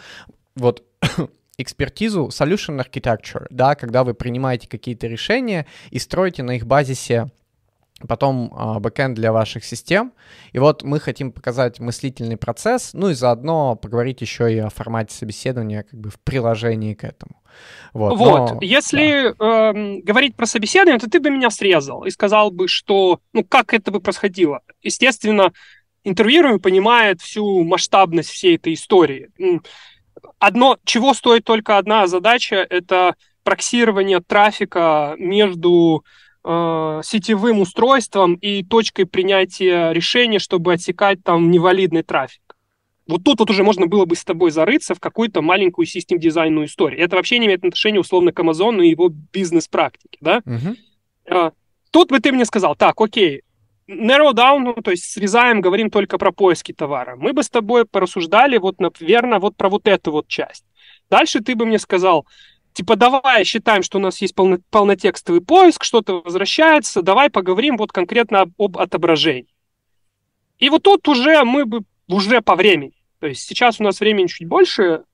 вот 0.57 0.83
экспертизу 1.59 2.29
solution 2.29 2.83
architecture, 2.83 3.47
да, 3.51 3.75
когда 3.75 4.05
вы 4.05 4.15
принимаете 4.15 4.69
какие-то 4.69 5.07
решения 5.07 5.67
и 5.91 5.99
строите 5.99 6.43
на 6.43 6.57
их 6.57 6.67
базисе 6.67 7.31
потом 8.07 8.53
а, 8.55 8.79
бэкэнд 8.79 9.15
для 9.17 9.33
ваших 9.33 9.65
систем. 9.65 10.13
И 10.53 10.59
вот 10.59 10.83
мы 10.85 11.01
хотим 11.01 11.33
показать 11.33 11.81
мыслительный 11.81 12.37
процесс, 12.37 12.91
ну 12.93 13.11
и 13.11 13.15
заодно 13.15 13.75
поговорить 13.75 14.21
еще 14.21 14.53
и 14.53 14.59
о 14.59 14.71
формате 14.71 15.15
собеседования 15.15 15.83
как 15.83 15.99
бы 15.99 16.11
в 16.11 16.21
приложении 16.21 16.95
к 16.95 17.05
этому. 17.05 17.43
Вот, 17.93 18.17
вот. 18.17 18.51
Но, 18.53 18.59
если 18.61 19.35
да. 19.39 19.73
э, 19.73 20.01
говорить 20.03 20.37
про 20.37 20.47
собеседование, 20.47 21.01
то 21.01 21.11
ты 21.11 21.19
бы 21.19 21.31
меня 21.31 21.51
срезал 21.51 22.05
и 22.05 22.11
сказал 22.11 22.51
бы, 22.51 22.69
что, 22.69 23.21
ну, 23.33 23.43
как 23.43 23.75
это 23.75 23.91
бы 23.91 24.01
происходило. 24.01 24.61
Естественно, 24.83 25.53
интервьюируемый 26.05 26.61
понимает 26.61 27.21
всю 27.21 27.65
масштабность 27.65 28.31
всей 28.31 28.57
этой 28.57 28.75
истории. 28.75 29.31
Одно, 30.39 30.79
чего 30.85 31.15
стоит 31.15 31.45
только 31.45 31.79
одна 31.79 32.07
задача, 32.07 32.57
это 32.69 33.17
проксирование 33.43 34.21
трафика 34.21 35.15
между 35.19 36.05
э, 36.05 36.28
сетевым 36.45 37.61
устройством 37.61 38.35
и 38.35 38.63
точкой 38.65 39.05
принятия 39.05 39.93
решения, 39.93 40.39
чтобы 40.39 40.73
отсекать 40.73 41.23
там 41.23 41.51
невалидный 41.51 42.03
трафик. 42.03 42.41
Вот 43.07 43.25
тут 43.25 43.41
вот 43.41 43.51
уже 43.51 43.65
можно 43.65 43.87
было 43.87 44.05
бы 44.05 44.15
с 44.15 44.25
тобой 44.25 44.51
зарыться 44.51 44.95
в 44.95 45.01
какую-то 45.01 45.41
маленькую 45.41 45.87
систем-дизайнную 45.87 46.67
историю. 46.67 47.01
Это 47.01 47.17
вообще 47.17 47.39
не 47.39 47.47
имеет 47.47 47.65
отношения 47.65 48.01
условно 48.01 48.33
к 48.33 48.41
Амазону 48.41 48.83
и 48.83 48.91
его 48.91 49.09
бизнес-практике, 49.09 50.19
да? 50.21 50.43
А, 51.31 51.53
тут 51.91 52.11
бы 52.11 52.21
ты 52.21 52.33
мне 52.33 52.45
сказал, 52.45 52.77
так, 52.77 53.01
окей, 53.01 53.43
narrow 53.89 54.33
down, 54.35 54.59
ну, 54.59 54.75
то 54.75 54.91
есть 54.91 55.05
срезаем, 55.05 55.63
говорим 55.63 55.91
только 55.91 56.19
про 56.19 56.33
поиски 56.33 56.73
товара. 56.73 57.17
Мы 57.17 57.33
бы 57.33 57.43
с 57.43 57.49
тобой 57.49 57.87
порассуждали 57.87 58.59
вот, 58.59 58.79
наверное, 58.79 59.39
вот 59.39 59.57
про 59.57 59.71
вот 59.71 59.89
эту 59.89 60.13
вот 60.13 60.29
часть. 60.29 60.65
Дальше 61.11 61.41
ты 61.41 61.55
бы 61.55 61.65
мне 61.65 61.79
сказал, 61.79 62.27
типа, 62.79 62.97
давай 62.97 63.45
считаем, 63.45 63.83
что 63.83 63.99
у 63.99 64.01
нас 64.01 64.21
есть 64.21 64.35
полно, 64.35 64.59
полнотекстовый 64.71 65.41
поиск, 65.41 65.85
что-то 65.85 66.23
возвращается, 66.23 67.03
давай 67.03 67.31
поговорим 67.31 67.77
вот 67.77 67.93
конкретно 67.93 68.43
об, 68.43 68.51
об 68.59 68.79
отображении. 68.79 69.55
И 70.59 70.71
вот 70.71 70.83
тут 70.83 71.07
уже 71.09 71.45
мы 71.45 71.65
бы 71.67 71.83
уже 72.09 72.41
по 72.41 72.57
времени 72.57 72.99
то 73.21 73.27
есть 73.27 73.47
сейчас 73.47 73.81
у 73.81 73.85
нас 73.85 74.01
времени 74.01 74.27
чуть 74.27 74.49
больше. 74.49 75.05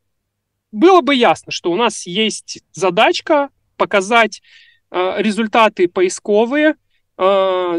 Было 0.73 1.01
бы 1.01 1.15
ясно, 1.15 1.53
что 1.53 1.71
у 1.71 1.77
нас 1.77 2.07
есть 2.07 2.63
задачка 2.73 3.51
показать 3.77 4.43
э, 4.91 5.15
результаты 5.19 5.89
поисковые, 5.89 6.75
э, 7.17 7.23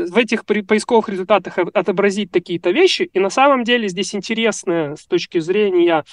в 0.09 0.17
этих 0.17 0.45
поисковых 0.45 1.09
результатах 1.09 1.57
отобразить 1.57 2.31
такие-то 2.31 2.71
вещи. 2.71 3.03
И 3.13 3.19
на 3.19 3.29
самом 3.29 3.63
деле 3.63 3.87
здесь 3.87 4.15
интересно 4.15 4.95
с 4.97 5.05
точки 5.05 5.39
зрения 5.39 6.05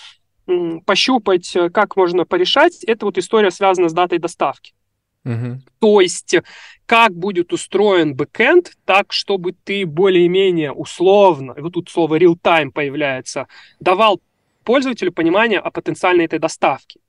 пощупать, 0.86 1.57
как 1.72 1.97
можно 1.97 2.24
порешать. 2.24 2.82
Это 2.84 3.07
вот 3.07 3.18
история 3.18 3.51
связана 3.51 3.88
с 3.88 3.93
датой 3.93 4.18
доставки. 4.18 4.74
Угу. 5.24 5.61
То 5.78 6.01
есть, 6.01 6.36
как 6.86 7.14
будет 7.14 7.53
устроен 7.53 8.14
бэкэнд, 8.14 8.72
так, 8.84 9.12
чтобы 9.12 9.53
ты 9.53 9.86
более-менее 9.86 10.72
условно, 10.72 11.55
вот 11.57 11.74
тут 11.74 11.88
слово 11.90 12.18
real-time 12.18 12.72
появляется, 12.72 13.47
давал 13.78 14.20
пользователю 14.64 15.12
понимание 15.12 15.61
о 15.61 15.70
потенциальной 15.70 16.24
этой 16.24 16.38
доставке. 16.38 17.01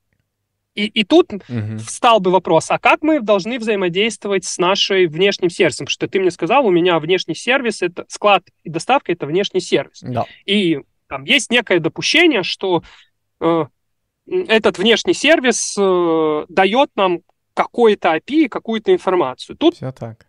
И, 0.75 0.85
и 0.85 1.03
тут 1.03 1.33
угу. 1.33 1.77
встал 1.85 2.19
бы 2.19 2.31
вопрос, 2.31 2.71
а 2.71 2.79
как 2.79 3.03
мы 3.03 3.19
должны 3.19 3.59
взаимодействовать 3.59 4.43
с 4.43 4.57
нашей 4.57 5.05
внешним 5.05 5.51
сервисом? 5.51 5.85
Потому 5.85 5.91
что 5.91 6.07
ты 6.07 6.19
мне 6.19 6.31
сказал, 6.31 6.65
у 6.65 6.71
меня 6.71 6.99
внешний 6.99 7.35
сервис, 7.35 7.83
это 7.83 8.05
склад 8.07 8.43
и 8.63 8.69
доставка, 8.69 9.11
это 9.11 9.27
внешний 9.27 9.59
сервис. 9.59 9.99
Да. 10.01 10.25
И 10.45 10.79
там 11.07 11.25
есть 11.25 11.51
некое 11.51 11.79
допущение, 11.79 12.41
что 12.41 12.77
э, 12.79 12.83
этот 14.25 14.77
внешний 14.77 15.13
сервис 15.13 15.75
э, 15.77 16.45
дает 16.49 16.89
нам 16.95 17.21
какой-то 17.53 18.15
API, 18.15 18.47
какую-то 18.49 18.93
информацию. 18.93 19.57
Тут 19.57 19.75
Все 19.75 19.91
так. 19.91 20.27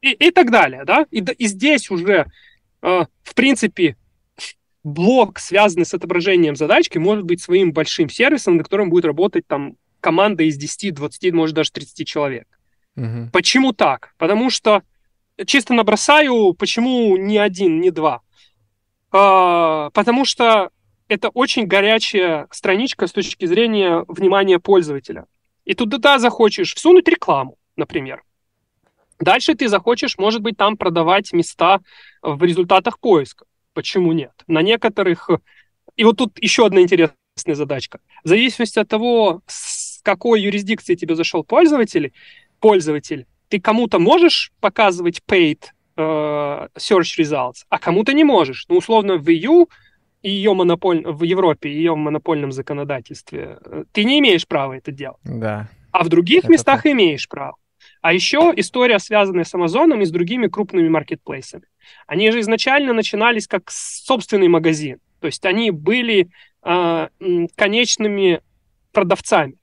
И, 0.00 0.12
и 0.12 0.30
так 0.30 0.50
далее, 0.50 0.84
да? 0.84 1.06
И, 1.10 1.18
и 1.20 1.46
здесь 1.46 1.90
уже, 1.90 2.26
э, 2.82 3.04
в 3.22 3.34
принципе, 3.34 3.96
блок, 4.84 5.38
связанный 5.38 5.86
с 5.86 5.94
отображением 5.94 6.56
задачки, 6.56 6.98
может 6.98 7.24
быть 7.24 7.40
своим 7.40 7.72
большим 7.72 8.08
сервисом, 8.08 8.56
на 8.56 8.64
котором 8.64 8.90
будет 8.90 9.04
работать 9.04 9.46
там 9.46 9.76
команда 10.00 10.42
из 10.44 10.56
10, 10.56 10.94
20, 10.94 11.32
может 11.32 11.54
даже 11.54 11.70
30 11.72 12.06
человек. 12.06 12.46
Угу. 12.96 13.30
Почему 13.32 13.72
так? 13.72 14.14
Потому 14.18 14.50
что 14.50 14.82
чисто 15.46 15.74
набросаю, 15.74 16.54
почему 16.54 17.16
не 17.16 17.38
один, 17.38 17.80
не 17.80 17.90
два. 17.90 18.22
А, 19.12 19.90
потому 19.90 20.24
что 20.24 20.70
это 21.12 21.28
очень 21.28 21.66
горячая 21.66 22.48
страничка 22.50 23.06
с 23.06 23.12
точки 23.12 23.44
зрения 23.44 24.04
внимания 24.08 24.58
пользователя. 24.58 25.26
И 25.66 25.74
туда 25.74 26.18
захочешь 26.18 26.74
всунуть 26.74 27.06
рекламу, 27.06 27.58
например. 27.76 28.22
Дальше 29.20 29.54
ты 29.54 29.68
захочешь, 29.68 30.16
может 30.16 30.40
быть, 30.40 30.56
там 30.56 30.76
продавать 30.76 31.32
места 31.32 31.80
в 32.22 32.42
результатах 32.42 32.98
поиска. 32.98 33.44
Почему 33.74 34.12
нет? 34.12 34.32
На 34.46 34.62
некоторых... 34.62 35.28
И 35.96 36.04
вот 36.04 36.16
тут 36.16 36.42
еще 36.42 36.64
одна 36.64 36.80
интересная 36.80 37.14
задачка. 37.46 38.00
В 38.24 38.28
зависимости 38.28 38.78
от 38.78 38.88
того, 38.88 39.42
с 39.46 40.00
какой 40.02 40.40
юрисдикции 40.40 40.94
тебе 40.94 41.14
зашел 41.14 41.44
пользователь, 41.44 42.12
пользователь, 42.58 43.26
ты 43.48 43.60
кому-то 43.60 43.98
можешь 43.98 44.50
показывать 44.60 45.20
paid 45.28 45.64
э, 45.96 46.00
search 46.78 47.18
results, 47.18 47.64
а 47.68 47.78
кому-то 47.78 48.14
не 48.14 48.24
можешь. 48.24 48.64
Ну, 48.68 48.78
условно, 48.78 49.18
в 49.18 49.28
EU 49.28 49.68
ее 50.22 50.54
монополь... 50.54 51.02
в 51.04 51.22
Европе, 51.22 51.70
ее 51.72 51.94
монопольном 51.94 52.52
законодательстве, 52.52 53.58
э, 53.64 53.84
ты 53.92 54.04
не 54.04 54.18
имеешь 54.20 54.46
права 54.46 54.74
это 54.76 54.92
делать. 54.92 55.20
Да. 55.24 55.68
А 55.90 56.04
в 56.04 56.08
других 56.08 56.44
это 56.44 56.52
местах 56.52 56.82
так. 56.82 56.92
имеешь 56.92 57.28
право. 57.28 57.56
А 58.00 58.12
еще 58.12 58.52
история, 58.56 58.98
связанная 58.98 59.44
с 59.44 59.54
Амазоном 59.54 60.00
и 60.00 60.04
с 60.04 60.10
другими 60.10 60.48
крупными 60.48 60.88
маркетплейсами. 60.88 61.64
Они 62.06 62.30
же 62.30 62.40
изначально 62.40 62.92
начинались 62.92 63.46
как 63.46 63.70
собственный 63.70 64.48
магазин. 64.48 64.98
То 65.20 65.26
есть 65.26 65.44
они 65.44 65.70
были 65.70 66.28
э, 66.64 67.08
конечными 67.54 68.40
продавцами. 68.92 69.56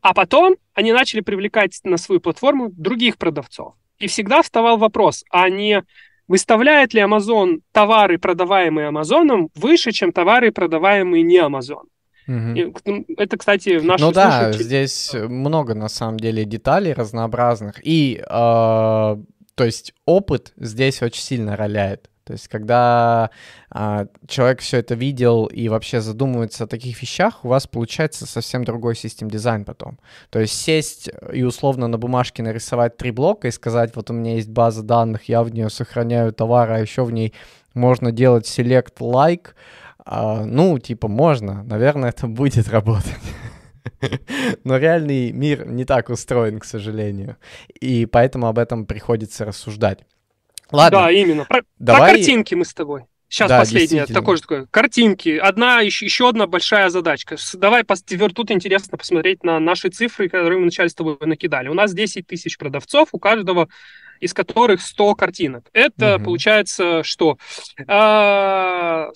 А 0.00 0.14
потом 0.14 0.56
они 0.74 0.92
начали 0.92 1.20
привлекать 1.20 1.80
на 1.84 1.96
свою 1.96 2.20
платформу 2.20 2.70
других 2.70 3.16
продавцов. 3.16 3.74
И 3.98 4.06
всегда 4.06 4.42
вставал 4.42 4.78
вопрос, 4.78 5.24
а 5.30 5.48
не 5.50 5.82
выставляет 6.28 6.94
ли 6.94 7.00
Amazon 7.00 7.60
товары, 7.72 8.18
продаваемые 8.18 8.88
Амазоном, 8.88 9.48
выше, 9.54 9.92
чем 9.92 10.12
товары, 10.12 10.52
продаваемые 10.52 11.22
не 11.22 11.38
Amazon? 11.38 11.84
Угу. 12.28 13.14
Это, 13.16 13.38
кстати, 13.38 13.78
в 13.78 13.84
нашей 13.84 14.02
Ну 14.02 14.12
да, 14.12 14.42
слушатели... 14.42 14.62
здесь 14.62 15.14
много, 15.14 15.74
на 15.74 15.88
самом 15.88 16.18
деле, 16.18 16.44
деталей 16.44 16.92
разнообразных. 16.92 17.80
И, 17.82 18.20
э, 18.22 18.26
то 18.28 19.24
есть, 19.64 19.94
опыт 20.04 20.52
здесь 20.56 21.02
очень 21.02 21.22
сильно 21.22 21.56
роляет. 21.56 22.10
То 22.28 22.34
есть, 22.34 22.46
когда 22.48 23.30
а, 23.70 24.04
человек 24.26 24.60
все 24.60 24.80
это 24.80 24.94
видел 24.94 25.46
и 25.46 25.70
вообще 25.70 26.02
задумывается 26.02 26.64
о 26.64 26.66
таких 26.66 27.00
вещах, 27.00 27.42
у 27.42 27.48
вас 27.48 27.66
получается 27.66 28.26
совсем 28.26 28.64
другой 28.64 28.96
систем 28.96 29.30
дизайн 29.30 29.64
потом. 29.64 29.98
То 30.28 30.38
есть 30.38 30.52
сесть 30.52 31.08
и 31.32 31.42
условно 31.42 31.88
на 31.88 31.96
бумажке 31.96 32.42
нарисовать 32.42 32.98
три 32.98 33.12
блока 33.12 33.48
и 33.48 33.50
сказать, 33.50 33.96
вот 33.96 34.10
у 34.10 34.12
меня 34.12 34.34
есть 34.34 34.50
база 34.50 34.82
данных, 34.82 35.30
я 35.30 35.42
в 35.42 35.48
нее 35.48 35.70
сохраняю 35.70 36.34
товар, 36.34 36.70
а 36.70 36.80
еще 36.80 37.02
в 37.02 37.12
ней 37.12 37.32
можно 37.72 38.12
делать 38.12 38.44
select 38.44 38.98
like, 38.98 39.54
а, 40.04 40.44
ну, 40.44 40.78
типа, 40.78 41.08
можно, 41.08 41.62
наверное, 41.62 42.10
это 42.10 42.26
будет 42.26 42.68
работать. 42.68 43.16
Но 44.64 44.76
реальный 44.76 45.32
мир 45.32 45.66
не 45.66 45.86
так 45.86 46.10
устроен, 46.10 46.58
к 46.58 46.66
сожалению. 46.66 47.38
И 47.80 48.04
поэтому 48.04 48.48
об 48.48 48.58
этом 48.58 48.84
приходится 48.84 49.46
рассуждать. 49.46 50.04
Ладно. 50.70 50.98
Да, 50.98 51.10
именно. 51.10 51.44
Про, 51.44 51.62
Давай... 51.78 52.00
про 52.00 52.16
картинки 52.16 52.54
мы 52.54 52.64
с 52.64 52.74
тобой. 52.74 53.04
Сейчас 53.28 53.50
да, 53.50 53.58
последнее, 53.58 54.06
такое 54.06 54.36
же 54.36 54.42
такое. 54.42 54.66
Картинки. 54.70 55.36
Одна, 55.36 55.80
еще, 55.80 56.06
еще 56.06 56.30
одна 56.30 56.46
большая 56.46 56.88
задачка. 56.88 57.36
Давай, 57.54 57.84
тут 57.84 58.50
интересно 58.50 58.96
посмотреть 58.96 59.44
на 59.44 59.60
наши 59.60 59.90
цифры, 59.90 60.30
которые 60.30 60.58
мы 60.58 60.62
вначале 60.62 60.88
с 60.88 60.94
тобой 60.94 61.18
накидали. 61.20 61.68
У 61.68 61.74
нас 61.74 61.92
10 61.92 62.26
тысяч 62.26 62.56
продавцов, 62.56 63.10
у 63.12 63.18
каждого 63.18 63.68
из 64.20 64.34
которых 64.34 64.80
100 64.80 65.14
картинок. 65.14 65.68
Это 65.72 66.16
угу. 66.16 66.24
получается 66.24 67.02
что? 67.04 67.38
100 67.76 67.86
а, 67.86 69.10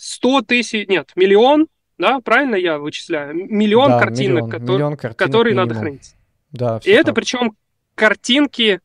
тысяч, 0.47 0.87
нет, 0.89 1.11
миллион, 1.17 1.67
да, 1.99 2.21
правильно 2.21 2.55
я 2.55 2.79
вычисляю? 2.79 3.35
Миллион 3.35 3.93
да, 3.93 3.99
картинок, 3.99 4.45
миллион, 4.45 4.51
который, 4.51 4.75
миллион 4.75 4.97
картинок 4.97 5.19
которые 5.19 5.55
минимум. 5.55 5.69
надо 5.69 5.81
хранить. 5.81 6.15
Да, 6.53 6.81
И 6.85 6.91
это 6.91 7.13
причем 7.13 7.57
картинки 7.95 8.81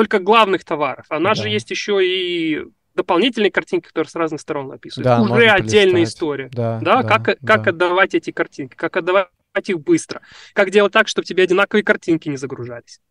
только 0.00 0.18
главных 0.18 0.64
товаров. 0.64 1.04
А 1.10 1.18
у 1.18 1.20
нас 1.20 1.36
да. 1.36 1.42
же 1.42 1.50
есть 1.50 1.70
еще 1.70 2.00
и 2.02 2.64
дополнительные 2.94 3.50
картинки, 3.50 3.88
которые 3.88 4.08
с 4.08 4.14
разных 4.14 4.40
сторон 4.40 4.68
написаны. 4.68 5.04
Да, 5.04 5.20
Уже 5.20 5.46
отдельная 5.46 6.04
история. 6.04 6.48
Да, 6.50 6.78
да, 6.80 7.02
да, 7.02 7.18
как, 7.18 7.38
да. 7.38 7.46
как 7.46 7.66
отдавать 7.66 8.14
эти 8.14 8.30
картинки, 8.30 8.74
как 8.76 8.96
отдавать 8.96 9.28
их 9.66 9.78
быстро, 9.80 10.22
как 10.54 10.70
делать 10.70 10.94
так, 10.94 11.06
чтобы 11.06 11.26
тебе 11.26 11.42
одинаковые 11.42 11.84
картинки 11.84 12.30
не 12.30 12.38
загружались. 12.38 13.02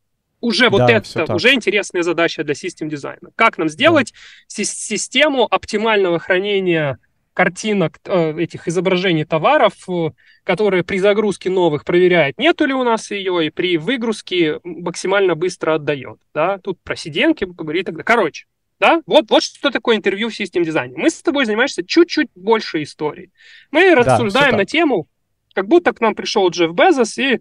Уже 0.41 0.69
вот 0.69 0.79
да, 0.79 0.89
это, 0.89 1.35
уже 1.35 1.53
интересная 1.53 2.01
задача 2.01 2.43
для 2.43 2.55
систем 2.55 2.89
дизайна. 2.89 3.29
Как 3.35 3.59
нам 3.59 3.69
сделать 3.69 4.11
да. 4.13 4.63
систему 4.63 5.43
оптимального 5.43 6.17
хранения 6.17 6.97
картинок, 7.39 7.99
э, 8.03 8.37
этих 8.37 8.67
изображений 8.67 9.23
товаров, 9.23 9.73
э, 9.87 10.09
которые 10.43 10.83
при 10.83 10.99
загрузке 10.99 11.49
новых 11.49 11.85
проверяет, 11.85 12.37
нету 12.37 12.65
ли 12.65 12.73
у 12.73 12.83
нас 12.83 13.11
ее, 13.11 13.45
и 13.45 13.49
при 13.49 13.77
выгрузке 13.77 14.59
максимально 14.65 15.35
быстро 15.35 15.75
отдает. 15.75 16.19
Да? 16.33 16.57
Тут 16.57 16.81
про 16.83 16.97
сиденки 16.97 17.45
поговорить 17.45 17.85
тогда. 17.85 18.03
Короче, 18.03 18.45
да? 18.77 19.01
Вот, 19.05 19.29
вот 19.29 19.41
что 19.41 19.71
такое 19.71 19.95
интервью 19.95 20.27
в 20.27 20.35
систем 20.35 20.63
дизайне. 20.63 20.97
Мы 20.97 21.09
с 21.09 21.21
тобой 21.21 21.45
занимаемся 21.45 21.81
чуть-чуть 21.81 22.27
больше 22.35 22.83
историей. 22.83 23.31
Мы 23.71 23.95
да, 23.95 23.95
рассуждаем 23.95 24.57
на 24.57 24.65
тему, 24.65 25.07
как 25.53 25.65
будто 25.65 25.93
к 25.93 26.01
нам 26.01 26.15
пришел 26.15 26.49
Джефф 26.49 26.73
Безос 26.73 27.17
и 27.19 27.39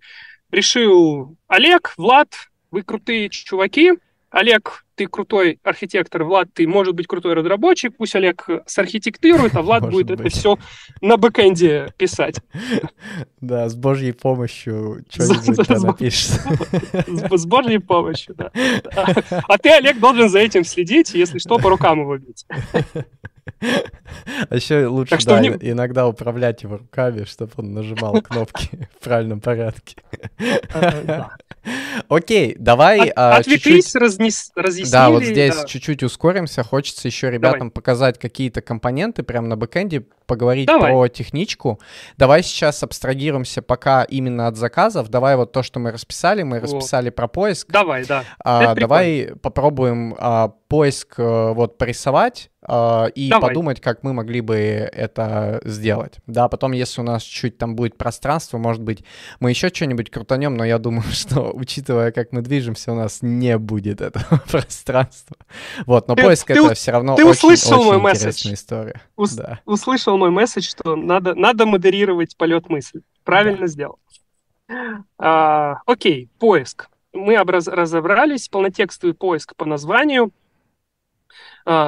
решил, 0.53 1.37
Олег, 1.49 1.95
Влад, 1.97 2.29
вы 2.71 2.83
крутые 2.83 3.31
чуваки, 3.31 3.95
Олег, 4.31 4.85
ты 4.99 5.07
крутой 5.07 5.61
архитектор, 5.63 6.25
Влад, 6.25 6.53
ты, 6.53 6.67
может 6.67 6.95
быть, 6.95 7.07
крутой 7.07 7.35
разработчик, 7.35 7.97
пусть 7.97 8.17
Олег 8.17 8.49
сархитектирует, 8.67 9.55
а 9.55 9.63
Влад 9.63 9.89
будет 9.89 10.11
это 10.11 10.29
все 10.29 10.59
на 11.01 11.17
бэкэнде 11.17 11.95
писать. 11.97 12.41
Да, 13.41 13.69
с 13.69 13.77
божьей 13.77 14.13
помощью 14.13 15.05
что-нибудь 15.09 15.69
напишешь. 15.69 16.41
С 17.31 17.47
божьей 17.47 17.79
помощью, 17.79 18.35
да. 18.35 18.51
А 19.47 19.59
ты, 19.59 19.71
Олег, 19.71 20.01
должен 20.01 20.29
за 20.29 20.41
этим 20.41 20.65
следить, 20.65 21.15
если 21.15 21.39
что, 21.39 21.59
по 21.59 21.71
рукам 21.71 22.01
его 22.01 22.19
бить. 22.19 22.45
А 24.51 24.55
еще 24.55 24.87
лучше, 24.87 25.11
так 25.11 25.25
да, 25.25 25.41
не... 25.41 25.49
иногда 25.49 26.07
управлять 26.07 26.63
его 26.63 26.79
руками, 26.79 27.25
чтобы 27.25 27.53
он 27.57 27.73
нажимал 27.73 28.21
кнопки 28.23 28.89
в 28.99 29.05
правильном 29.05 29.41
порядке. 29.41 29.97
Окей, 32.09 32.57
давай 32.59 33.13
а, 33.15 33.37
Отвлеклись, 33.37 33.95
разъяснили. 33.95 34.91
Да, 34.91 35.11
вот 35.11 35.23
здесь 35.25 35.65
чуть-чуть 35.67 36.03
ускоримся. 36.03 36.63
Хочется 36.63 37.09
еще 37.09 37.31
ребятам 37.31 37.71
показать 37.71 38.19
какие-то 38.19 38.63
компоненты 38.63 39.23
прямо 39.23 39.49
на 39.49 39.57
бэкэнде, 39.57 40.05
поговорить 40.27 40.69
про 40.69 41.09
техничку. 41.09 41.81
Давай 42.17 42.43
сейчас 42.43 42.83
абстрагируемся 42.83 43.63
пока 43.63 44.05
именно 44.05 44.47
от 44.47 44.57
заказов. 44.57 45.09
Давай 45.09 45.37
вот 45.37 45.53
то, 45.53 45.63
что 45.63 45.81
мы 45.81 45.91
расписали. 45.91 46.43
Мы 46.43 46.61
расписали 46.61 47.11
про 47.11 47.29
поиск. 47.29 47.69
Давай, 47.71 48.05
да. 48.07 48.25
давай 48.75 49.33
попробуем 49.43 50.15
поиск 50.69 51.15
э, 51.19 51.53
вот 51.55 51.79
порисовать 51.79 52.51
э, 52.63 53.11
и 53.15 53.31
Давай. 53.31 53.49
подумать, 53.49 53.81
как 53.81 54.03
мы 54.03 54.13
могли 54.13 54.43
бы 54.43 54.55
это 54.57 55.61
сделать. 55.65 56.19
Да, 56.27 56.49
потом, 56.49 56.73
если 56.73 57.01
у 57.01 57.05
нас 57.05 57.23
чуть 57.23 57.57
там 57.57 57.75
будет 57.75 57.97
пространство, 57.97 58.59
может 58.59 58.83
быть, 58.83 59.03
мы 59.41 59.49
еще 59.51 59.69
что-нибудь 59.69 60.11
крутанем, 60.11 60.57
но 60.57 60.65
я 60.65 60.79
думаю, 60.79 61.03
что, 61.13 61.51
учитывая, 61.55 62.13
как 62.13 62.33
мы 62.33 62.43
движемся, 62.43 62.93
у 62.93 62.95
нас 62.95 63.21
не 63.23 63.57
будет 63.57 64.03
этого 64.03 64.43
пространства. 64.51 65.37
Вот, 65.87 66.07
но 66.07 66.15
ты, 66.15 66.23
поиск 66.23 66.47
ты, 66.47 66.53
это 66.53 66.75
все 66.75 66.93
равно 66.93 67.17
ты 67.17 67.25
очень, 67.25 67.31
услышал 67.33 67.81
очень 67.81 68.01
мой 68.01 68.11
интересная 68.13 68.29
месседж. 68.29 68.55
история. 68.55 69.03
Ус- 69.17 69.33
да. 69.33 69.61
Услышал 69.65 70.19
мой 70.19 70.31
месседж, 70.31 70.69
что 70.69 70.97
надо, 70.97 71.35
надо 71.35 71.65
модерировать 71.65 72.37
полет 72.37 72.69
мысли. 72.69 73.01
Правильно 73.25 73.63
да. 73.63 73.67
сделал. 73.69 73.99
А, 75.19 75.79
окей, 75.87 76.29
поиск. 76.39 76.91
Мы 77.15 77.41
образ- 77.41 77.69
разобрались, 77.69 78.49
полнотекстовый 78.49 79.15
поиск 79.15 79.57
по 79.57 79.65
названию— 79.65 80.31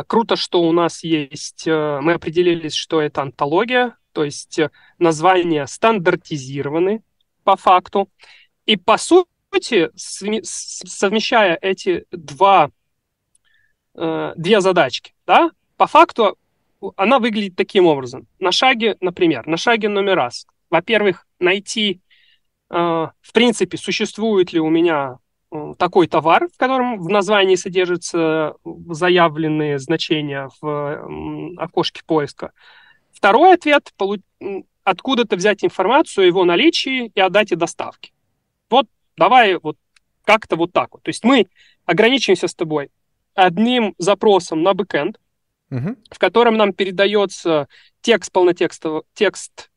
круто, 0.06 0.36
что 0.36 0.60
у 0.60 0.72
нас 0.72 1.02
есть, 1.02 1.66
э, 1.66 2.00
мы 2.02 2.12
определились, 2.12 2.74
что 2.74 3.00
это 3.00 3.22
антология, 3.22 3.96
то 4.12 4.24
есть 4.24 4.58
э, 4.58 4.70
названия 4.98 5.66
стандартизированы 5.66 7.02
по 7.44 7.56
факту. 7.56 8.10
И 8.66 8.76
по 8.76 8.98
сути, 8.98 9.90
совмещая 9.94 11.58
эти 11.62 12.04
два, 12.10 12.70
э, 13.94 14.34
две 14.36 14.60
задачки, 14.60 15.14
да, 15.26 15.50
по 15.78 15.86
факту 15.86 16.36
она 16.96 17.18
выглядит 17.18 17.56
таким 17.56 17.86
образом. 17.86 18.26
На 18.38 18.52
шаге, 18.52 18.98
например, 19.00 19.46
на 19.46 19.56
шаге 19.56 19.88
номер 19.88 20.16
раз. 20.16 20.46
Во-первых, 20.68 21.26
найти, 21.38 22.00
в 22.70 23.32
принципе, 23.34 23.76
существует 23.76 24.52
ли 24.52 24.60
у 24.60 24.70
меня 24.70 25.18
такой 25.78 26.06
товар, 26.06 26.48
в 26.48 26.56
котором 26.56 27.00
в 27.00 27.08
названии 27.08 27.56
содержатся 27.56 28.54
заявленные 28.88 29.78
значения 29.78 30.48
в 30.60 31.56
окошке 31.56 32.02
поиска. 32.06 32.52
Второй 33.12 33.54
ответ– 33.54 33.92
откуда-то 34.84 35.36
взять 35.36 35.64
информацию 35.64 36.24
о 36.24 36.26
его 36.26 36.44
наличии 36.44 37.10
и 37.14 37.20
о 37.20 37.28
дате 37.28 37.56
доставки. 37.56 38.12
Вот 38.68 38.86
давай 39.16 39.58
вот 39.58 39.76
как-то 40.24 40.56
вот 40.56 40.72
так 40.72 40.92
вот. 40.92 41.02
То 41.02 41.08
есть 41.08 41.24
мы 41.24 41.46
ограничимся 41.84 42.46
с 42.46 42.54
тобой 42.54 42.90
одним 43.34 43.94
запросом 43.98 44.62
на 44.62 44.74
бэкэнд, 44.74 45.18
uh-huh. 45.70 45.96
в 46.10 46.18
котором 46.18 46.56
нам 46.56 46.72
передается 46.72 47.68
текст 48.00 48.32
полнотекстового, 48.32 49.04
текст 49.14 49.70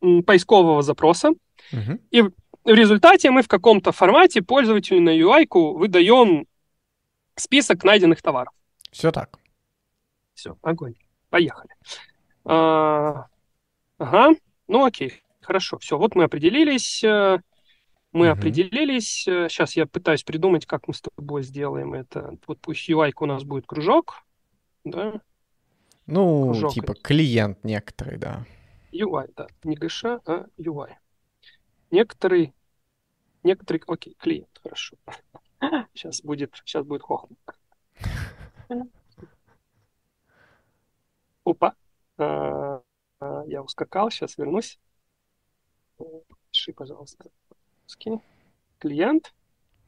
поискового 0.00 0.82
запроса, 0.82 1.30
uh-huh. 1.72 2.00
и 2.10 2.24
в 2.66 2.74
результате 2.74 3.30
мы 3.30 3.42
в 3.42 3.48
каком-то 3.48 3.92
формате 3.92 4.42
пользователю 4.42 5.00
на 5.00 5.16
UI 5.16 5.46
выдаем 5.50 6.46
список 7.36 7.84
найденных 7.84 8.20
товаров. 8.22 8.52
Все 8.90 9.12
так. 9.12 9.38
Все, 10.34 10.58
огонь. 10.62 10.94
Поехали. 11.30 11.70
А, 12.44 13.26
ага, 13.98 14.34
ну 14.68 14.84
окей, 14.84 15.22
хорошо, 15.40 15.78
все, 15.78 15.96
вот 15.96 16.14
мы 16.14 16.24
определились, 16.24 17.02
э, 17.02 17.38
мы 18.12 18.30
угу. 18.30 18.38
определились. 18.38 19.22
Сейчас 19.22 19.76
я 19.76 19.86
пытаюсь 19.86 20.24
придумать, 20.24 20.66
как 20.66 20.88
мы 20.88 20.94
с 20.94 21.02
тобой 21.02 21.42
сделаем 21.42 21.94
это. 21.94 22.36
Вот 22.46 22.60
пусть 22.60 22.88
UI 22.90 23.12
у 23.18 23.26
нас 23.26 23.44
будет 23.44 23.66
кружок, 23.66 24.24
да? 24.84 25.20
Ну, 26.06 26.50
кружок 26.50 26.72
типа 26.72 26.94
клиент 26.94 27.62
некоторый, 27.64 28.18
да. 28.18 28.44
UI, 28.92 29.30
да, 29.36 29.46
не 29.64 29.76
ГШ, 29.76 30.04
а 30.04 30.46
UI. 30.58 30.90
Некоторый 31.90 32.52
Некоторые, 33.46 33.80
окей, 33.86 34.16
клиент, 34.18 34.60
хорошо. 34.60 34.96
Сейчас 35.94 36.20
будет, 36.20 36.52
сейчас 36.64 36.84
будет 36.84 37.02
хохма. 37.02 37.36
Опа. 41.44 41.76
А, 42.18 42.82
а, 43.20 43.44
я 43.46 43.62
ускакал, 43.62 44.10
сейчас 44.10 44.36
вернусь. 44.36 44.80
Пиши, 46.50 46.72
пожалуйста. 46.72 47.30
Скинь. 47.86 48.20
Клиент. 48.80 49.32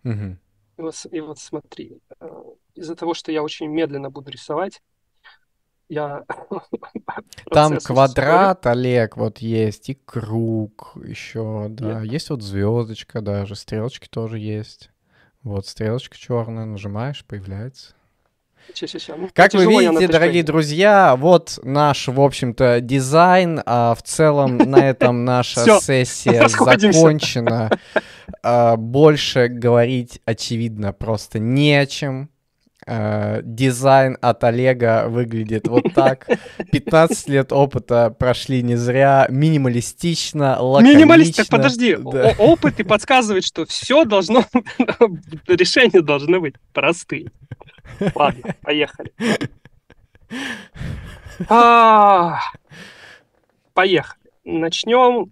И, 0.05 0.37
вот, 0.77 1.07
и 1.11 1.21
вот 1.21 1.41
смотри, 1.41 2.01
а, 2.21 2.45
из-за 2.77 2.95
того, 2.95 3.13
что 3.13 3.33
я 3.33 3.43
очень 3.43 3.67
медленно 3.67 4.09
буду 4.09 4.31
рисовать, 4.31 4.85
я... 5.89 6.25
Там 7.51 7.79
квадрат, 7.79 8.67
Олег, 8.67 9.17
вот 9.17 9.39
есть, 9.39 9.89
и 9.91 9.95
круг 9.95 10.93
еще, 11.05 11.67
да. 11.71 12.01
Нет. 12.01 12.13
Есть 12.13 12.31
вот 12.31 12.43
звездочка 12.43 13.21
даже, 13.21 13.57
стрелочки 13.57 14.09
тоже 14.09 14.39
есть. 14.39 14.91
Вот 15.43 15.67
стрелочка 15.67 16.17
черная, 16.17 16.65
нажимаешь, 16.65 17.25
появляется. 17.25 17.95
Ну, 19.17 19.31
как 19.33 19.55
вы 19.55 19.65
видите, 19.67 20.09
дорогие 20.09 20.43
друзья, 20.43 21.17
вот 21.17 21.59
наш, 21.63 22.09
в 22.09 22.21
общем-то, 22.21 22.81
дизайн. 22.81 23.63
А 23.65 23.95
в 23.95 24.03
целом 24.03 24.57
на 24.59 24.89
этом 24.89 25.25
наша 25.25 25.81
сессия 25.81 26.49
закончена. 26.49 27.71
А, 28.43 28.77
больше 28.77 29.49
говорить, 29.49 30.21
очевидно, 30.25 30.93
просто 30.93 31.39
не 31.39 31.75
о 31.77 31.87
чем. 31.87 32.31
Э, 32.91 33.43
дизайн 33.45 34.17
от 34.23 34.43
Олега 34.45 35.09
выглядит 35.09 35.69
вот 35.69 35.93
так. 35.95 36.27
15 36.73 37.29
лет 37.29 37.53
опыта 37.53 38.09
прошли 38.19 38.63
не 38.63 38.77
зря. 38.77 39.27
Минималистично, 39.29 40.59
лаконично. 40.59 40.97
Минималист, 40.97 41.37
так 41.37 41.49
подожди. 41.49 41.97
Да. 41.97 42.35
Опыт 42.39 42.81
и 42.81 42.85
подсказывает, 42.85 43.45
что 43.45 43.67
все 43.67 44.07
должно... 44.07 44.47
Решения 45.47 46.01
должны 46.01 46.41
быть 46.41 46.55
простые. 46.73 47.31
Ладно, 48.15 48.55
поехали. 48.63 49.13
А, 51.51 52.39
поехали. 53.75 54.19
Начнем 54.45 55.31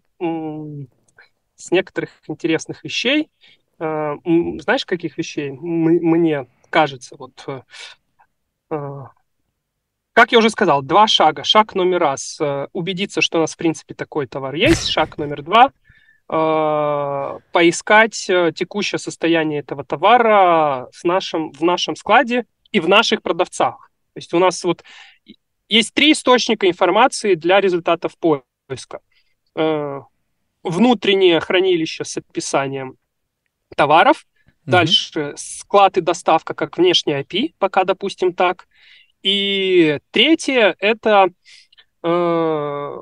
с 1.56 1.70
некоторых 1.70 2.10
интересных 2.28 2.84
вещей. 2.84 3.30
А, 3.78 4.16
знаешь, 4.24 4.84
каких 4.84 5.16
вещей 5.16 5.52
мне 5.52 6.46
кажется, 6.70 7.16
вот 7.18 7.44
э, 7.46 7.62
э, 8.70 9.02
как 10.12 10.32
я 10.32 10.38
уже 10.38 10.50
сказал, 10.50 10.82
два 10.82 11.06
шага. 11.06 11.44
Шаг 11.44 11.74
номер 11.74 12.00
раз 12.00 12.38
э,– 12.40 12.68
убедиться, 12.72 13.20
что 13.20 13.38
у 13.38 13.40
нас, 13.42 13.54
в 13.54 13.56
принципе, 13.56 13.94
такой 13.94 14.26
товар 14.26 14.54
есть. 14.54 14.88
Шаг 14.88 15.18
номер 15.18 15.42
два– 15.42 15.72
поискать 17.52 18.14
текущее 18.56 18.98
состояние 18.98 19.60
этого 19.60 19.84
товара 19.84 20.88
с 20.90 21.04
нашим, 21.04 21.52
в 21.52 21.62
нашем 21.62 21.94
складе 21.94 22.46
и 22.72 22.80
в 22.80 22.88
наших 22.88 23.22
продавцах. 23.22 23.92
То 24.14 24.18
есть 24.18 24.34
у 24.34 24.40
нас 24.40 24.64
вот 24.64 24.82
есть 25.68 25.94
три 25.94 26.10
источника 26.10 26.68
информации 26.68 27.36
для 27.36 27.60
результатов 27.60 28.16
поиска. 28.18 29.02
Внутреннее 30.64 31.38
хранилище 31.38 32.04
с 32.04 32.16
описанием 32.16 32.96
товаров, 33.76 34.26
Дальше 34.66 35.34
склад 35.36 35.96
и 35.96 36.00
доставка 36.00 36.54
как 36.54 36.76
внешний 36.76 37.14
IP, 37.14 37.54
пока 37.58 37.84
допустим 37.84 38.32
так. 38.32 38.66
И 39.22 39.98
третье 40.10 40.76
это 40.78 41.28
э, 42.02 42.96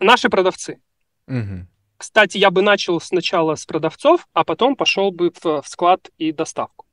наши 0.00 0.28
продавцы. 0.28 0.80
Угу. 1.28 1.66
Кстати, 1.96 2.38
я 2.38 2.50
бы 2.50 2.62
начал 2.62 3.00
сначала 3.00 3.54
с 3.54 3.64
продавцов, 3.66 4.26
а 4.32 4.44
потом 4.44 4.76
пошел 4.76 5.10
бы 5.10 5.30
в, 5.30 5.62
в 5.62 5.64
склад 5.66 6.10
и 6.18 6.32
доставку. 6.32 6.86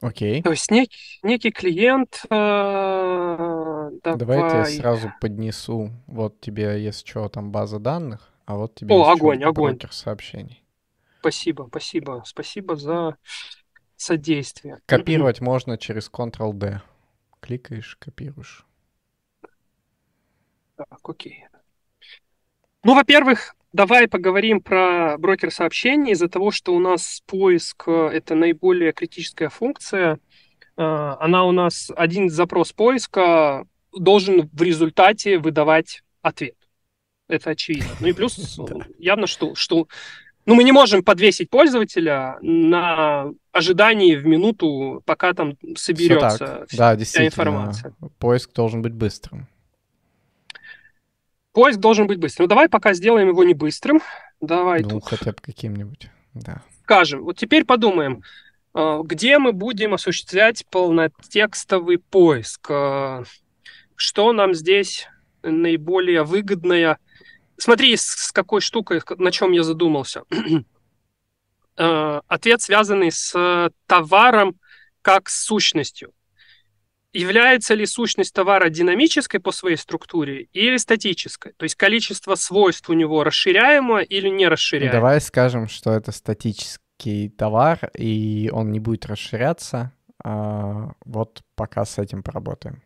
Окей. 0.00 0.42
То 0.42 0.50
есть 0.50 0.70
нек, 0.70 0.90
некий 1.22 1.50
клиент... 1.50 2.22
Э, 2.30 3.90
давай... 4.04 4.18
Давайте 4.18 4.56
я 4.58 4.64
сразу 4.64 5.12
поднесу. 5.20 5.90
Вот 6.06 6.40
тебе, 6.40 6.82
если 6.82 7.06
что, 7.06 7.28
там 7.28 7.50
база 7.50 7.78
данных, 7.80 8.32
а 8.46 8.56
вот 8.56 8.76
тебе 8.76 8.94
О, 8.94 9.10
огонь, 9.10 9.42
огонь. 9.42 9.78
сообщений. 9.90 10.62
Спасибо, 11.20 11.66
спасибо. 11.68 12.22
Спасибо 12.24 12.76
за 12.76 13.16
содействие. 13.96 14.78
Копировать 14.86 15.40
можно 15.40 15.76
через 15.76 16.10
Ctrl-D. 16.10 16.80
Кликаешь, 17.40 17.96
копируешь. 18.00 18.64
Так, 20.76 21.00
окей. 21.02 21.44
Ну, 22.84 22.94
во-первых, 22.94 23.56
давай 23.72 24.06
поговорим 24.08 24.60
про 24.60 25.18
брокер 25.18 25.50
сообщений. 25.50 26.12
Из-за 26.12 26.28
того, 26.28 26.50
что 26.50 26.74
у 26.74 26.78
нас 26.78 27.22
поиск 27.26 27.88
э,— 27.88 28.10
это 28.12 28.34
наиболее 28.34 28.92
критическая 28.92 29.48
функция, 29.48 30.14
э, 30.14 30.18
она 30.76 31.44
у 31.44 31.52
нас, 31.52 31.90
один 31.96 32.30
запрос 32.30 32.72
поиска 32.72 33.66
должен 33.92 34.48
в 34.52 34.62
результате 34.62 35.38
выдавать 35.38 36.02
ответ. 36.22 36.56
Это 37.26 37.50
очевидно. 37.50 37.90
Ну 38.00 38.06
и 38.06 38.12
плюс 38.12 38.58
явно, 38.98 39.26
что, 39.26 39.54
что 39.54 39.88
ну, 40.48 40.54
мы 40.54 40.64
не 40.64 40.72
можем 40.72 41.04
подвесить 41.04 41.50
пользователя 41.50 42.38
на 42.40 43.26
ожидании 43.52 44.16
в 44.16 44.24
минуту, 44.24 45.02
пока 45.04 45.34
там 45.34 45.58
соберется 45.76 46.66
да, 46.72 46.96
вся 46.96 47.26
информация. 47.26 47.92
Поиск 48.18 48.54
должен 48.54 48.80
быть 48.80 48.94
быстрым. 48.94 49.46
Поиск 51.52 51.78
должен 51.78 52.06
быть 52.06 52.18
быстрым. 52.18 52.44
Ну, 52.44 52.48
давай 52.48 52.70
пока 52.70 52.94
сделаем 52.94 53.28
его 53.28 53.44
не 53.44 53.52
быстрым. 53.52 54.00
Давай 54.40 54.80
ну, 54.80 54.88
тут. 54.88 55.04
хотя 55.04 55.32
бы 55.32 55.36
каким-нибудь, 55.42 56.08
да. 56.32 56.62
Скажем, 56.84 57.24
вот 57.24 57.36
теперь 57.36 57.66
подумаем, 57.66 58.22
а, 58.72 59.02
где 59.02 59.38
мы 59.38 59.52
будем 59.52 59.92
осуществлять 59.92 60.64
полнотекстовый 60.70 61.98
поиск? 61.98 62.70
А, 62.70 63.24
что 63.96 64.32
нам 64.32 64.54
здесь 64.54 65.08
наиболее 65.42 66.22
выгодное 66.22 66.96
Смотри, 67.58 67.96
с, 67.96 68.30
какой 68.32 68.60
штукой, 68.60 69.02
на 69.18 69.32
чем 69.32 69.52
я 69.52 69.62
задумался. 69.62 70.22
Э, 71.80 72.22
ответ, 72.26 72.60
связанный 72.60 73.12
с 73.12 73.70
товаром 73.86 74.58
как 75.00 75.28
с 75.28 75.44
сущностью. 75.44 76.12
Является 77.12 77.74
ли 77.74 77.86
сущность 77.86 78.34
товара 78.34 78.68
динамической 78.68 79.40
по 79.40 79.52
своей 79.52 79.76
структуре 79.76 80.48
или 80.52 80.76
статической? 80.76 81.52
То 81.56 81.62
есть 81.62 81.76
количество 81.76 82.34
свойств 82.34 82.90
у 82.90 82.92
него 82.92 83.22
расширяемо 83.22 84.00
или 84.00 84.28
не 84.28 84.48
расширяемо? 84.48 84.92
Давай 84.92 85.20
скажем, 85.20 85.68
что 85.68 85.92
это 85.92 86.12
статический 86.12 87.30
товар, 87.30 87.90
и 87.96 88.50
он 88.52 88.72
не 88.72 88.80
будет 88.80 89.06
расширяться. 89.06 89.92
А, 90.22 90.92
вот 91.04 91.42
пока 91.54 91.84
с 91.84 91.98
этим 91.98 92.22
поработаем. 92.22 92.82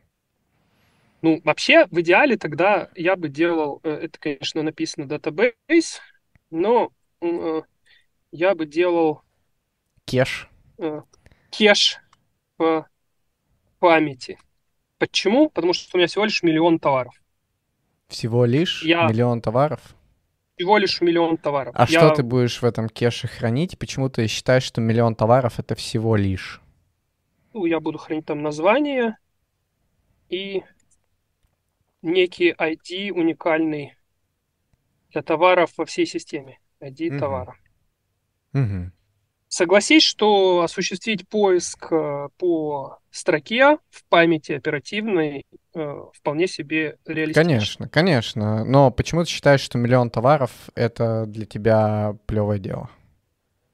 Ну, 1.23 1.41
вообще, 1.45 1.87
в 1.87 2.01
идеале 2.01 2.37
тогда 2.37 2.91
я 2.97 3.15
бы 3.15 3.29
делал, 3.29 3.81
э, 3.85 3.91
это, 3.91 4.19
конечно, 4.19 4.63
написано 4.63 5.05
database, 5.05 6.01
но 6.51 6.91
э, 7.21 7.63
я 8.33 8.57
бы 8.57 8.67
делал... 8.67 9.23
Кеш. 10.05 10.51
Э, 10.79 11.03
кеш 11.51 12.01
по 12.57 12.89
памяти. 13.79 14.37
Почему? 14.99 15.49
Потому 15.49 15.73
что 15.73 15.97
у 15.97 15.99
меня 15.99 16.09
всего 16.09 16.25
лишь 16.25 16.43
миллион 16.43 16.81
товаров. 16.81 17.15
Всего 18.09 18.45
лишь 18.45 18.83
я... 18.83 19.07
миллион 19.07 19.41
товаров? 19.41 19.81
Всего 20.57 20.77
лишь 20.77 21.01
миллион 21.01 21.37
товаров. 21.37 21.75
А 21.79 21.87
я... 21.89 22.01
что 22.01 22.11
ты 22.17 22.23
будешь 22.25 22.61
в 22.61 22.65
этом 22.65 22.89
кеше 22.89 23.29
хранить? 23.29 23.79
Почему 23.79 24.09
ты 24.09 24.27
считаешь, 24.27 24.65
что 24.65 24.81
миллион 24.81 25.15
товаров— 25.15 25.59
это 25.61 25.77
всего 25.77 26.17
лишь? 26.17 26.61
Ну, 27.53 27.65
я 27.65 27.79
буду 27.79 27.99
хранить 27.99 28.27
там 28.27 28.43
название 28.43 29.17
и 30.29 30.63
некий 32.03 32.53
ID 32.53 33.13
уникальный 33.13 33.97
для 35.11 35.23
товаров 35.23 35.73
во 35.77 35.85
всей 35.85 36.07
системе. 36.07 36.59
ID 36.81 37.11
угу. 37.11 37.19
товара. 37.19 37.57
Угу. 38.55 38.93
Согласись, 39.49 40.03
что 40.03 40.63
осуществить 40.63 41.29
поиск 41.29 41.93
э, 41.93 42.29
по 42.39 42.99
строке 43.11 43.77
в 43.91 44.05
памяти 44.09 44.53
оперативной 44.53 45.45
э, 45.75 45.97
вполне 46.15 46.47
себе 46.47 46.97
реалистично. 47.05 47.45
Конечно, 47.45 47.89
конечно. 47.89 48.65
Но 48.65 48.91
почему 48.91 49.25
ты 49.25 49.31
считаешь, 49.31 49.61
что 49.61 49.77
миллион 49.77 50.09
товаров— 50.09 50.51
это 50.75 51.27
для 51.27 51.45
тебя 51.45 52.17
плевое 52.27 52.59
дело? 52.59 52.89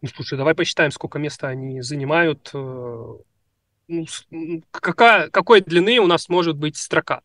Ну, 0.02 0.08
слушай, 0.08 0.36
давай 0.36 0.54
посчитаем, 0.54 0.90
сколько 0.90 1.20
места 1.20 1.46
они 1.46 1.80
занимают. 1.80 2.50
Э, 2.54 3.14
ну, 3.86 4.06
какая, 4.72 5.30
какой 5.30 5.60
длины 5.60 5.98
у 5.98 6.08
нас 6.08 6.28
может 6.28 6.56
быть 6.56 6.76
строка? 6.76 7.22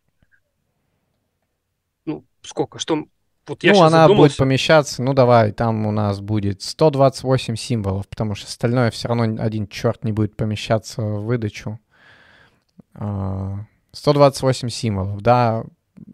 Сколько? 2.43 2.79
Что 2.79 3.05
вот 3.47 3.63
я 3.63 3.73
ну, 3.73 3.81
она 3.81 4.03
задумался. 4.03 4.29
будет 4.29 4.37
помещаться, 4.37 5.03
ну 5.03 5.13
давай, 5.13 5.51
там 5.51 5.85
у 5.85 5.91
нас 5.91 6.21
будет 6.21 6.61
128 6.61 7.55
символов, 7.55 8.07
потому 8.07 8.35
что 8.35 8.47
остальное 8.47 8.89
все 8.91 9.09
равно 9.09 9.41
один 9.43 9.67
черт 9.67 10.03
не 10.05 10.13
будет 10.13 10.37
помещаться 10.37 11.01
в 11.01 11.25
выдачу. 11.25 11.79
128 12.93 14.67
а, 14.67 14.71
символов, 14.71 15.21
да, 15.21 15.65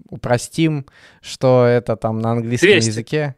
упростим, 0.09 0.85
что 1.21 1.65
это 1.65 1.95
там 1.97 2.19
на 2.19 2.31
английском 2.31 2.69
200. 2.69 2.87
языке. 2.87 3.35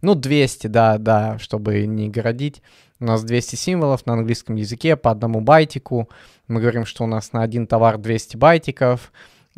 Ну, 0.00 0.14
200, 0.14 0.66
да, 0.66 0.98
да, 0.98 1.38
чтобы 1.38 1.86
не 1.86 2.08
городить. 2.08 2.62
У 3.00 3.04
нас 3.04 3.24
200 3.24 3.56
символов 3.56 4.06
на 4.06 4.14
английском 4.14 4.56
языке 4.56 4.96
по 4.96 5.10
одному 5.10 5.40
байтику. 5.40 6.08
Мы 6.46 6.60
говорим, 6.60 6.86
что 6.86 7.04
у 7.04 7.06
нас 7.06 7.32
на 7.32 7.42
один 7.42 7.66
товар 7.66 7.98
200 7.98 8.36
байтиков 8.36 9.12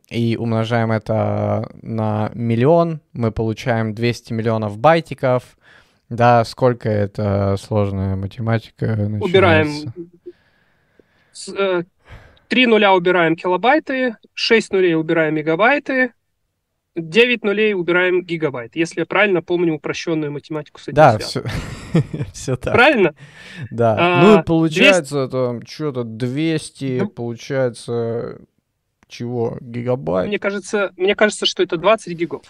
и 0.09 0.37
умножаем 0.37 0.93
это 0.93 1.69
на 1.83 2.31
миллион, 2.35 3.01
мы 3.13 3.33
получаем 3.33 3.95
200 3.95 4.33
миллионов 4.33 4.79
байтиков. 4.79 5.57
Да, 6.09 6.45
сколько 6.45 6.89
это 6.89 7.57
сложная 7.59 8.15
математика 8.15 8.87
начинается. 8.87 9.25
Убираем. 9.25 9.95
Э, 11.57 11.83
три 12.49 12.67
нуля 12.67 12.95
убираем 12.95 13.35
килобайты, 13.35 14.17
6 14.35 14.73
нулей 14.73 14.95
убираем 14.95 15.35
мегабайты, 15.35 16.13
9 16.95 17.45
нулей 17.45 17.75
убираем 17.75 18.23
гигабайт, 18.23 18.77
если 18.77 19.01
я 19.01 19.07
правильно 19.07 19.43
помню 19.43 19.75
упрощенную 19.75 20.33
математику 20.33 20.81
с 20.81 20.85
этим 20.85 20.95
Да, 20.95 21.19
все, 21.19 21.43
все 22.33 22.57
так. 22.57 22.73
Правильно? 22.73 23.15
Да. 23.71 23.97
А, 23.99 24.23
ну, 24.23 24.43
получается 24.45 25.27
200... 25.27 25.31
там 25.33 25.67
что-то 25.67 26.05
200, 26.05 26.99
ну, 27.01 27.09
получается 27.09 28.39
чего? 29.09 29.59
Гигабайт? 29.61 30.29
Мне 30.29 30.39
кажется, 30.39 30.93
мне 30.97 31.15
кажется, 31.15 31.47
что 31.47 31.63
это 31.63 31.77
20 31.77 32.17
гигов. 32.17 32.43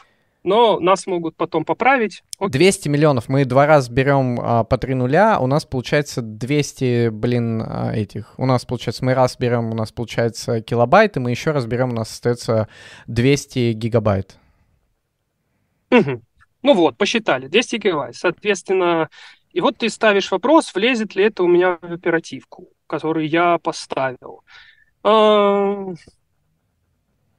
Но 0.43 0.79
нас 0.79 1.09
могут 1.09 1.35
потом 1.37 1.65
поправить. 1.65 2.23
Окей. 2.39 2.53
200 2.53 2.89
миллионов. 2.89 3.29
Мы 3.29 3.45
два 3.45 3.67
раза 3.67 3.91
берем 3.91 4.39
а, 4.41 4.63
по 4.63 4.79
3 4.79 4.95
нуля, 4.95 5.41
у 5.41 5.49
нас 5.49 5.65
получается 5.65 6.23
200, 6.23 7.09
блин, 7.09 7.63
а, 7.67 7.93
этих. 7.93 8.33
У 8.39 8.47
нас 8.47 8.65
получается, 8.65 9.05
мы 9.05 9.15
раз 9.15 9.37
берем, 9.37 9.73
у 9.73 9.75
нас 9.75 9.91
получается 9.91 10.61
килобайт, 10.61 11.17
и 11.17 11.21
мы 11.21 11.33
еще 11.33 11.51
раз 11.51 11.67
берем, 11.67 11.91
у 11.91 11.95
нас 11.95 12.13
остается 12.13 12.69
200 13.09 13.73
гигабайт. 13.73 14.37
Угу. 15.91 16.23
Ну 16.63 16.75
вот, 16.75 16.97
посчитали, 16.97 17.49
200 17.49 17.77
гигабайт. 17.77 18.15
Соответственно, 18.15 19.09
и 19.53 19.61
вот 19.61 19.79
ты 19.79 19.89
ставишь 19.89 20.31
вопрос, 20.31 20.73
влезет 20.73 21.17
ли 21.17 21.25
это 21.25 21.43
у 21.43 21.49
меня 21.49 21.79
в 21.83 21.93
оперативку, 21.93 22.69
который 22.87 23.27
я 23.27 23.59
поставил. 23.59 24.45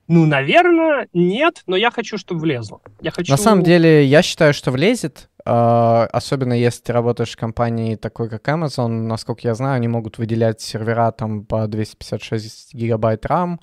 Ну, 0.07 0.25
наверное, 0.25 1.07
нет, 1.13 1.63
но 1.67 1.75
я 1.75 1.91
хочу, 1.91 2.17
чтобы 2.17 2.41
влезло. 2.41 2.81
Я 3.01 3.11
хочу... 3.11 3.31
На 3.31 3.37
самом 3.37 3.63
деле, 3.63 4.05
я 4.05 4.21
считаю, 4.21 4.53
что 4.53 4.71
влезет, 4.71 5.29
Uh, 5.47 6.07
особенно 6.07 6.51
если 6.51 6.81
ты 6.81 6.91
работаешь 6.91 7.31
в 7.31 7.37
компании 7.37 7.95
такой, 7.95 8.29
как 8.29 8.45
Amazon, 8.49 8.89
насколько 8.89 9.47
я 9.47 9.53
знаю, 9.53 9.77
они 9.77 9.87
могут 9.87 10.17
выделять 10.17 10.59
сервера 10.59 11.09
там 11.13 11.45
по 11.45 11.67
256 11.67 12.73
гигабайт 12.73 13.25
RAM, 13.25 13.57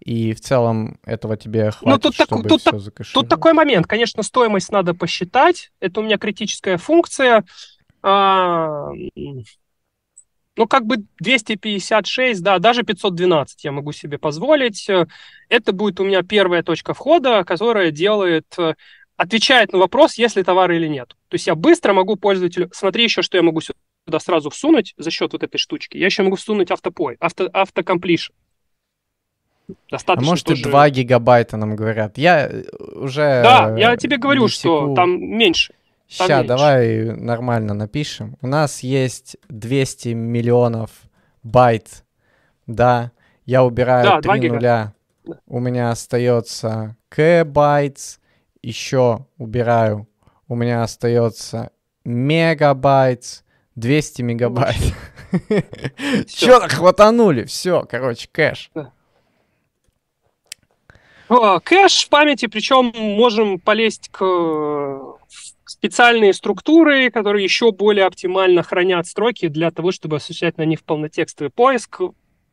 и 0.00 0.34
в 0.34 0.40
целом 0.42 0.98
этого 1.06 1.38
тебе 1.38 1.64
ну, 1.64 1.70
хватит, 1.70 1.86
ну, 1.86 1.98
тут 1.98 2.14
чтобы 2.14 2.42
так, 2.42 2.48
тут, 2.50 2.60
все 2.60 3.14
Тут 3.14 3.30
такой 3.30 3.54
момент, 3.54 3.86
конечно, 3.86 4.22
стоимость 4.22 4.70
надо 4.70 4.92
посчитать, 4.92 5.72
это 5.80 6.00
у 6.00 6.02
меня 6.02 6.18
критическая 6.18 6.76
функция, 6.76 7.44
uh, 8.02 8.92
ну, 10.56 10.66
как 10.66 10.84
бы 10.84 11.04
256, 11.20 12.42
да, 12.42 12.58
даже 12.58 12.82
512 12.82 13.64
я 13.64 13.72
могу 13.72 13.92
себе 13.92 14.18
позволить. 14.18 14.88
Это 15.48 15.72
будет 15.72 16.00
у 16.00 16.04
меня 16.04 16.22
первая 16.22 16.62
точка 16.62 16.92
входа, 16.92 17.44
которая 17.44 17.90
делает, 17.90 18.56
отвечает 19.16 19.72
на 19.72 19.78
вопрос, 19.78 20.14
есть 20.14 20.36
ли 20.36 20.42
товар 20.42 20.70
или 20.72 20.86
нет. 20.86 21.16
То 21.28 21.34
есть 21.34 21.46
я 21.46 21.54
быстро 21.54 21.92
могу 21.92 22.16
пользователю... 22.16 22.70
Смотри 22.72 23.04
еще, 23.04 23.22
что 23.22 23.36
я 23.36 23.42
могу 23.42 23.60
сюда 23.60 24.18
сразу 24.18 24.50
всунуть 24.50 24.94
за 24.96 25.10
счет 25.10 25.32
вот 25.32 25.42
этой 25.42 25.58
штучки, 25.58 25.96
я 25.96 26.06
еще 26.06 26.22
могу 26.22 26.36
всунуть 26.36 26.70
автопой, 26.70 27.16
авто, 27.20 27.48
автокомплишн. 27.52 28.32
Достаточно 29.90 30.28
а 30.28 30.32
может 30.32 30.46
тоже... 30.46 30.62
и 30.62 30.64
2 30.64 30.90
гигабайта 30.90 31.56
нам 31.56 31.76
говорят. 31.76 32.18
Я 32.18 32.48
э, 32.48 32.64
уже... 32.94 33.40
Да, 33.42 33.76
я 33.78 33.96
тебе 33.96 34.16
говорю, 34.16 34.48
что 34.48 34.94
там 34.94 35.20
меньше. 35.20 35.74
Сейчас, 36.10 36.44
давай 36.44 37.04
нормально 37.04 37.72
напишем. 37.72 38.36
У 38.42 38.48
нас 38.48 38.80
есть 38.80 39.36
200 39.48 40.08
миллионов 40.08 40.90
байт, 41.44 42.04
да. 42.66 43.12
Я 43.46 43.62
убираю 43.62 44.20
да, 44.20 44.20
3 44.20 44.50
нуля. 44.50 44.92
У 45.46 45.60
меня 45.60 45.90
остается 45.90 46.96
кбайтс. 47.08 48.18
Еще 48.60 49.24
убираю. 49.38 50.08
У 50.48 50.56
меня 50.56 50.82
остается 50.82 51.70
мегабайт. 52.04 53.44
200 53.76 54.22
мегабайт. 54.22 54.94
Че, 56.26 56.68
хватанули? 56.68 57.44
Все, 57.44 57.84
короче, 57.88 58.28
кэш. 58.32 58.72
Кэш 61.28 62.04
в 62.04 62.08
памяти, 62.08 62.46
причем 62.46 62.92
можем 62.94 63.60
полезть 63.60 64.08
к 64.10 64.18
специальные 65.80 66.34
структуры, 66.34 67.10
которые 67.10 67.42
еще 67.42 67.72
более 67.72 68.04
оптимально 68.04 68.62
хранят 68.62 69.06
строки 69.06 69.48
для 69.48 69.70
того, 69.70 69.92
чтобы 69.92 70.16
осуществлять 70.16 70.58
на 70.58 70.66
них 70.66 70.84
полнотекстовый 70.84 71.50
поиск. 71.50 72.02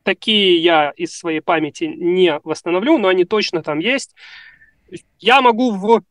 Такие 0.03 0.63
я 0.63 0.91
из 0.91 1.11
своей 1.11 1.41
памяти 1.41 1.83
не 1.83 2.39
восстановлю, 2.45 2.97
но 2.97 3.09
они 3.09 3.25
точно 3.25 3.61
там 3.63 3.79
есть. 3.79 4.15
Я 5.19 5.41
могу 5.41 5.71
в 5.71 6.03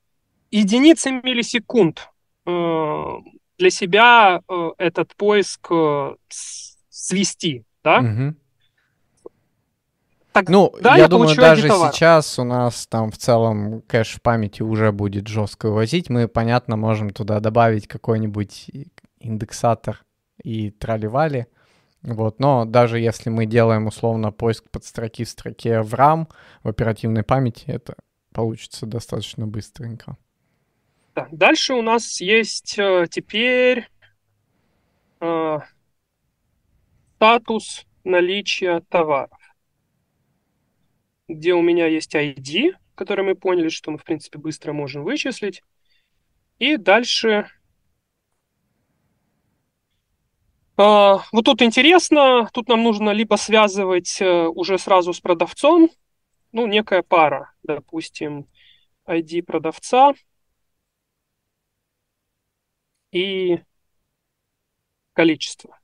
единицы 0.50 1.10
миллисекунд 1.10 2.10
э, 2.44 3.12
для 3.56 3.70
себя 3.70 4.42
э, 4.46 4.70
этот 4.76 5.16
поиск 5.16 5.68
э, 5.70 6.16
свести, 6.90 7.64
да? 7.82 8.00
Угу. 8.00 8.34
Так, 10.36 10.50
ну, 10.50 10.70
я, 10.84 10.98
я 10.98 11.08
думаю, 11.08 11.34
даже 11.34 11.66
сейчас 11.66 12.38
у 12.38 12.44
нас 12.44 12.86
там 12.88 13.10
в 13.10 13.16
целом 13.16 13.80
кэш 13.80 14.16
в 14.16 14.20
памяти 14.20 14.60
уже 14.60 14.92
будет 14.92 15.28
жестко 15.28 15.68
вывозить. 15.68 16.10
Мы, 16.10 16.28
понятно, 16.28 16.76
можем 16.76 17.08
туда 17.08 17.40
добавить 17.40 17.88
какой-нибудь 17.88 18.70
индексатор 19.18 20.04
и 20.44 20.72
траливали. 20.72 21.46
Вот, 22.02 22.38
но 22.38 22.66
даже 22.66 22.98
если 22.98 23.30
мы 23.30 23.46
делаем 23.46 23.86
условно 23.86 24.30
поиск 24.30 24.68
под 24.70 24.84
строки 24.84 25.24
в 25.24 25.30
строке 25.30 25.80
в 25.80 25.94
RAM 25.94 26.26
в 26.62 26.68
оперативной 26.68 27.22
памяти, 27.22 27.64
это 27.68 27.94
получится 28.34 28.84
достаточно 28.84 29.46
быстренько. 29.46 30.18
Да. 31.14 31.28
Дальше 31.32 31.72
у 31.72 31.80
нас 31.80 32.20
есть 32.20 32.78
э, 32.78 33.06
теперь 33.10 33.88
э, 35.22 35.58
статус 37.16 37.86
наличия 38.04 38.82
товаров 38.90 39.30
где 41.28 41.54
у 41.54 41.62
меня 41.62 41.86
есть 41.86 42.14
ID, 42.14 42.74
который 42.94 43.24
мы 43.24 43.34
поняли, 43.34 43.68
что 43.68 43.90
мы, 43.90 43.98
в 43.98 44.04
принципе, 44.04 44.38
быстро 44.38 44.72
можем 44.72 45.04
вычислить. 45.04 45.62
И 46.58 46.76
дальше... 46.76 47.48
А, 50.78 51.22
вот 51.32 51.46
тут 51.46 51.62
интересно, 51.62 52.48
тут 52.52 52.68
нам 52.68 52.82
нужно 52.82 53.10
либо 53.10 53.36
связывать 53.36 54.20
э, 54.20 54.46
уже 54.46 54.78
сразу 54.78 55.14
с 55.14 55.20
продавцом, 55.20 55.90
ну, 56.52 56.66
некая 56.66 57.02
пара, 57.02 57.52
допустим, 57.62 58.46
ID 59.06 59.42
продавца 59.42 60.12
и 63.10 63.58
количество. 65.14 65.78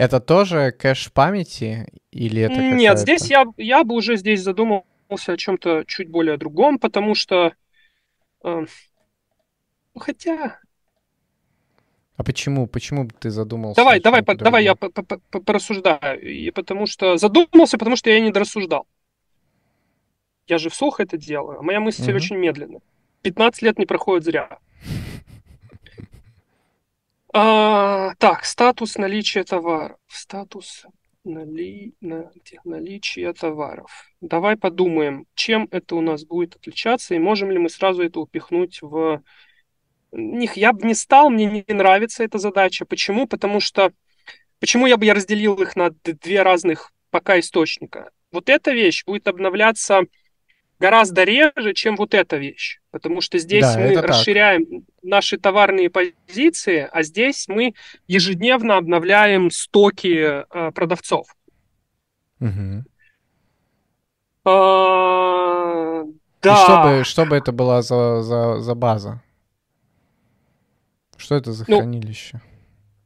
Это 0.00 0.18
тоже 0.18 0.72
кэш 0.72 1.12
памяти 1.12 1.86
или 2.10 2.40
это 2.40 2.54
Нет, 2.54 2.98
здесь 2.98 3.28
я, 3.28 3.44
я 3.58 3.84
бы 3.84 3.94
уже 3.96 4.16
здесь 4.16 4.40
задумался 4.40 4.86
о 5.26 5.36
чем-то 5.36 5.84
чуть 5.86 6.08
более 6.08 6.38
другом, 6.38 6.78
потому 6.78 7.14
что... 7.14 7.52
Э, 8.42 8.64
хотя... 9.94 10.58
А 12.16 12.24
почему? 12.24 12.66
Почему 12.66 13.08
ты 13.08 13.28
задумался? 13.28 13.76
Давай, 13.76 14.00
давай, 14.00 14.22
по, 14.22 14.34
давай 14.34 14.64
я 14.64 14.74
порассуждаю. 14.74 16.18
И 16.22 16.50
потому 16.50 16.86
что 16.86 17.18
задумался, 17.18 17.76
потому 17.76 17.96
что 17.96 18.08
я 18.08 18.20
не 18.20 18.30
дорассуждал. 18.30 18.86
Я 20.46 20.56
же 20.56 20.70
вслух 20.70 21.00
это 21.00 21.18
делаю. 21.18 21.58
А 21.58 21.62
моя 21.62 21.80
мысль 21.80 22.08
угу. 22.08 22.16
очень 22.16 22.36
медленная. 22.36 22.80
15 23.20 23.60
лет 23.60 23.78
не 23.78 23.84
проходит 23.84 24.24
зря. 24.24 24.60
А, 27.32 28.14
так, 28.18 28.44
статус 28.44 28.96
наличия 28.96 29.44
товаров. 29.44 29.98
Статус 30.08 30.84
нали... 31.24 31.94
на... 32.00 32.30
наличия 32.64 33.32
товаров. 33.32 33.90
Давай 34.20 34.56
подумаем, 34.56 35.26
чем 35.34 35.68
это 35.70 35.94
у 35.94 36.00
нас 36.00 36.24
будет 36.24 36.56
отличаться, 36.56 37.14
и 37.14 37.18
можем 37.18 37.50
ли 37.50 37.58
мы 37.58 37.68
сразу 37.68 38.02
это 38.02 38.20
упихнуть 38.20 38.82
в 38.82 39.22
них. 40.12 40.56
Я 40.56 40.72
бы 40.72 40.86
не 40.86 40.94
стал, 40.94 41.30
мне 41.30 41.46
не 41.46 41.74
нравится 41.74 42.24
эта 42.24 42.38
задача. 42.38 42.84
Почему? 42.84 43.26
Потому 43.26 43.60
что... 43.60 43.92
Почему 44.58 44.86
я 44.86 44.96
бы 44.96 45.04
я 45.04 45.14
разделил 45.14 45.54
их 45.54 45.76
на 45.76 45.90
две 45.90 46.42
разных 46.42 46.92
пока 47.10 47.38
источника? 47.38 48.10
Вот 48.32 48.48
эта 48.48 48.72
вещь 48.72 49.04
будет 49.04 49.28
обновляться 49.28 50.02
гораздо 50.80 51.24
реже, 51.24 51.74
чем 51.74 51.96
вот 51.96 52.14
эта 52.14 52.38
вещь. 52.38 52.80
Потому 52.90 53.20
что 53.20 53.38
здесь 53.38 53.74
да, 53.74 53.78
мы 53.78 54.00
расширяем 54.00 54.64
так. 54.64 54.80
наши 55.02 55.38
товарные 55.38 55.90
позиции, 55.90 56.88
а 56.90 57.02
здесь 57.02 57.46
мы 57.46 57.74
ежедневно 58.08 58.78
обновляем 58.78 59.50
стоки 59.50 60.42
э, 60.42 60.72
продавцов. 60.72 61.26
Угу. 62.40 62.84
А, 64.46 66.04
да. 66.42 66.52
И 66.52 66.64
что 66.64 66.82
бы, 66.82 67.04
что 67.04 67.26
бы 67.26 67.36
это 67.36 67.52
была 67.52 67.82
за, 67.82 68.22
за, 68.22 68.60
за 68.60 68.74
база? 68.74 69.22
Что 71.18 71.34
это 71.36 71.52
за 71.52 71.66
ну, 71.68 71.78
хранилище? 71.78 72.40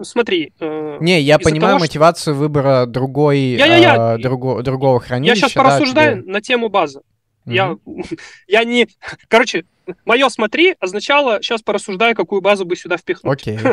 Смотри. 0.01 0.53
Э, 0.61 0.99
не, 1.01 1.21
я 1.21 1.41
понимаю 1.41 1.73
того, 1.75 1.81
мотивацию 1.81 2.35
что... 2.35 2.41
выбора 2.41 2.87
другой, 2.87 3.39
я, 3.39 3.67
я, 3.67 3.77
я, 3.77 4.15
э, 4.15 4.19
друго, 4.19 4.63
другого 4.63 5.01
хранилища. 5.01 5.35
Я 5.35 5.49
сейчас 5.49 5.53
порассуждаю 5.53 6.23
тебе... 6.23 6.33
на 6.33 6.41
тему 6.41 6.69
базы. 6.69 7.03
Я, 7.47 7.77
я 8.49 8.65
не... 8.65 8.89
Короче, 9.29 9.65
мое 10.05 10.29
«смотри» 10.29 10.77
означало, 10.81 11.43
сейчас 11.43 11.63
порассуждаю, 11.63 12.15
какую 12.15 12.41
базу 12.41 12.65
бы 12.65 12.77
сюда 12.77 12.97
впихнуть. 12.97 13.43
Окей. 13.43 13.59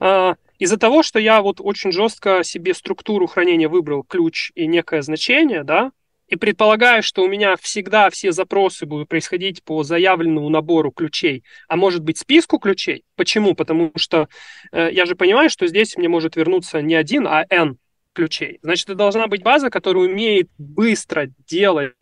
А, 0.00 0.34
из-за 0.58 0.76
того, 0.78 1.04
что 1.04 1.20
я 1.20 1.40
вот 1.40 1.60
очень 1.60 1.92
жестко 1.92 2.42
себе 2.42 2.74
структуру 2.74 3.28
хранения 3.28 3.68
выбрал, 3.68 4.02
ключ 4.02 4.50
и 4.56 4.66
некое 4.66 5.00
значение, 5.00 5.62
да, 5.62 5.92
и 6.26 6.36
предполагаю, 6.36 7.02
что 7.02 7.22
у 7.22 7.28
меня 7.28 7.56
всегда 7.56 8.10
все 8.10 8.32
запросы 8.32 8.86
будут 8.86 9.08
происходить 9.08 9.62
по 9.62 9.82
заявленному 9.82 10.48
набору 10.48 10.90
ключей, 10.90 11.44
а 11.68 11.76
может 11.76 12.02
быть 12.02 12.18
списку 12.18 12.58
ключей. 12.58 13.04
Почему? 13.14 13.54
Потому 13.54 13.92
что 13.96 14.28
э, 14.72 14.90
я 14.90 15.06
же 15.06 15.16
понимаю, 15.16 15.50
что 15.50 15.66
здесь 15.66 15.96
мне 15.96 16.08
может 16.08 16.36
вернуться 16.36 16.80
не 16.80 16.94
один, 16.94 17.26
а 17.26 17.44
n 17.50 17.76
ключей. 18.12 18.58
Значит, 18.62 18.86
это 18.86 18.96
должна 18.96 19.26
быть 19.26 19.42
база, 19.42 19.70
которая 19.70 20.04
умеет 20.04 20.48
быстро 20.56 21.26
делать 21.46 21.92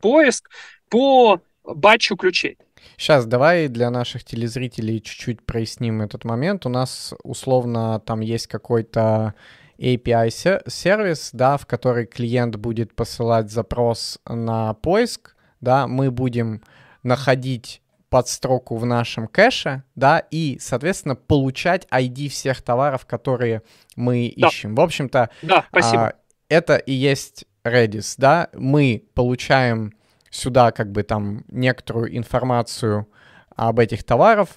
поиск 0.00 0.50
по 0.88 1.40
батчу 1.64 2.16
ключей. 2.16 2.58
Сейчас 2.96 3.26
давай 3.26 3.68
для 3.68 3.90
наших 3.90 4.24
телезрителей 4.24 5.00
чуть-чуть 5.00 5.44
проясним 5.44 6.02
этот 6.02 6.24
момент. 6.24 6.66
У 6.66 6.68
нас 6.68 7.14
условно 7.22 8.00
там 8.00 8.20
есть 8.20 8.46
какой-то 8.46 9.34
API-сервис, 9.78 11.30
да, 11.32 11.56
в 11.56 11.66
который 11.66 12.06
клиент 12.06 12.56
будет 12.56 12.94
посылать 12.94 13.50
запрос 13.50 14.18
на 14.26 14.74
поиск, 14.74 15.36
да, 15.60 15.86
мы 15.86 16.10
будем 16.10 16.62
находить 17.02 17.80
подстроку 18.10 18.76
в 18.76 18.86
нашем 18.86 19.28
кэше, 19.28 19.82
да, 19.94 20.18
и, 20.30 20.58
соответственно, 20.60 21.14
получать 21.14 21.86
ID 21.92 22.28
всех 22.28 22.62
товаров, 22.62 23.06
которые 23.06 23.62
мы 23.96 24.32
да. 24.36 24.48
ищем. 24.48 24.74
В 24.74 24.80
общем-то, 24.80 25.30
да, 25.42 25.66
спасибо. 25.68 26.08
А, 26.08 26.14
это 26.48 26.76
и 26.76 26.92
есть 26.92 27.44
Redis, 27.64 28.14
да, 28.16 28.48
мы 28.54 29.04
получаем 29.14 29.92
сюда 30.30 30.72
как 30.72 30.92
бы 30.92 31.02
там 31.02 31.44
некоторую 31.48 32.16
информацию 32.16 33.08
об 33.54 33.78
этих 33.78 34.04
товаров, 34.04 34.48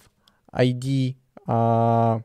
ID, 0.54 1.16
а, 1.48 2.22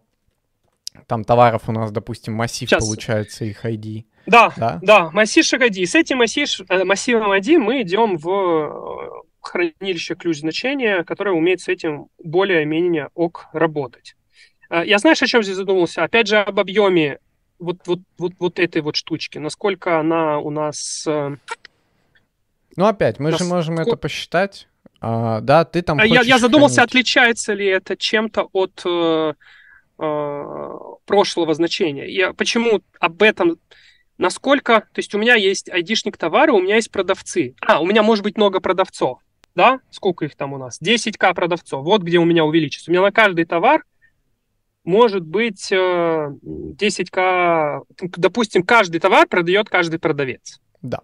там 1.07 1.24
товаров 1.24 1.68
у 1.68 1.72
нас, 1.72 1.91
допустим, 1.91 2.35
массив 2.35 2.68
Сейчас. 2.68 2.85
получается 2.85 3.45
их 3.45 3.64
ID. 3.64 4.05
Да, 4.27 4.53
да, 4.57 4.79
да, 4.83 5.11
массивших 5.11 5.61
ID. 5.61 5.87
С 5.87 5.95
этим 5.95 6.18
массив, 6.18 6.61
э, 6.68 6.85
массивом 6.85 7.33
ID 7.33 7.59
мы 7.59 7.83
идем 7.83 8.16
в 8.16 8.29
э, 8.29 9.11
хранилище 9.41 10.16
ключ 10.16 10.41
значения, 10.41 11.05
которое 11.05 11.33
умеет 11.33 11.61
с 11.61 11.68
этим 11.68 12.09
более-менее 12.22 13.11
ок 13.14 13.47
работать. 13.53 14.16
Э, 14.68 14.83
я 14.85 14.99
знаешь, 14.99 15.22
о 15.22 15.27
чем 15.27 15.43
здесь 15.43 15.57
задумался? 15.57 16.03
Опять 16.03 16.27
же, 16.27 16.39
об 16.39 16.59
объеме 16.59 17.18
вот, 17.59 17.79
вот, 17.87 18.01
вот, 18.19 18.33
вот 18.39 18.59
этой 18.59 18.83
вот 18.83 18.97
штучки, 18.97 19.39
насколько 19.39 19.99
она 19.99 20.39
у 20.39 20.51
нас... 20.51 21.05
Э, 21.07 21.37
ну, 22.77 22.87
опять, 22.87 23.19
мы 23.19 23.31
нас... 23.31 23.41
же 23.41 23.47
можем 23.47 23.79
это 23.79 23.97
посчитать. 23.97 24.69
А, 25.01 25.41
да, 25.41 25.65
ты 25.65 25.83
там 25.83 26.01
а 26.01 26.07
я, 26.07 26.23
я 26.23 26.39
задумался, 26.39 26.83
отличается 26.83 27.53
ли 27.53 27.67
это 27.67 27.97
чем-то 27.97 28.49
от, 28.53 28.83
э, 28.85 29.35
э, 29.99 30.79
прошлого 31.05 31.55
значения. 31.55 32.07
Я 32.09 32.33
почему 32.33 32.83
об 32.99 33.23
этом 33.23 33.59
насколько, 34.19 34.81
то 34.81 34.99
есть 34.99 35.15
у 35.15 35.19
меня 35.19 35.35
есть 35.35 35.69
айдишник 35.69 36.17
товара, 36.17 36.53
у 36.53 36.61
меня 36.61 36.77
есть 36.77 36.91
продавцы. 36.91 37.55
А, 37.61 37.81
у 37.81 37.87
меня 37.87 38.03
может 38.03 38.25
быть 38.25 38.37
много 38.37 38.61
продавцов, 38.61 39.21
да? 39.55 39.81
Сколько 39.91 40.25
их 40.25 40.35
там 40.37 40.53
у 40.53 40.59
нас? 40.59 40.81
10к 40.81 41.35
продавцов. 41.35 41.85
Вот 41.85 42.03
где 42.03 42.19
у 42.19 42.25
меня 42.25 42.45
увеличится. 42.45 42.91
У 42.91 42.93
меня 42.93 43.03
на 43.03 43.13
каждый 43.13 43.45
товар 43.45 43.85
может 44.87 45.24
быть 45.24 45.70
10к, 45.70 47.18
э, 48.01 48.07
допустим, 48.16 48.62
каждый 48.62 49.01
товар 49.01 49.26
продает 49.26 49.68
каждый 49.68 49.99
продавец. 49.99 50.61
Да. 50.80 51.01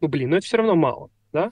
Ну, 0.00 0.08
блин, 0.08 0.30
ну 0.30 0.36
это 0.36 0.46
все 0.46 0.58
равно 0.58 0.76
мало, 0.76 1.10
да? 1.32 1.50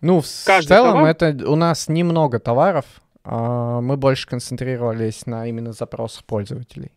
Ну, 0.00 0.20
в 0.20 0.26
каждый 0.46 0.68
целом 0.68 0.92
товар... 0.94 1.08
это 1.10 1.50
у 1.50 1.56
нас 1.56 1.88
немного 1.88 2.38
товаров, 2.38 2.84
а 3.24 3.80
мы 3.80 3.96
больше 3.96 4.28
концентрировались 4.28 5.26
на 5.26 5.46
именно 5.46 5.72
запросах 5.72 6.24
пользователей. 6.24 6.92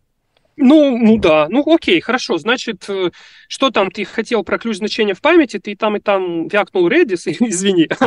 Ну, 0.62 0.98
ну 0.98 1.18
да, 1.18 1.46
ну 1.48 1.64
окей, 1.66 2.00
хорошо. 2.00 2.36
Значит, 2.36 2.84
э, 2.88 3.10
что 3.48 3.70
там 3.70 3.90
ты 3.90 4.04
хотел 4.04 4.44
про 4.44 4.58
ключ 4.58 4.76
значения 4.76 5.14
в 5.14 5.22
памяти, 5.22 5.58
ты 5.58 5.74
там 5.74 5.96
и 5.96 6.00
там 6.00 6.48
вякнул 6.48 6.88
Redis, 6.88 7.24
извини. 7.40 7.88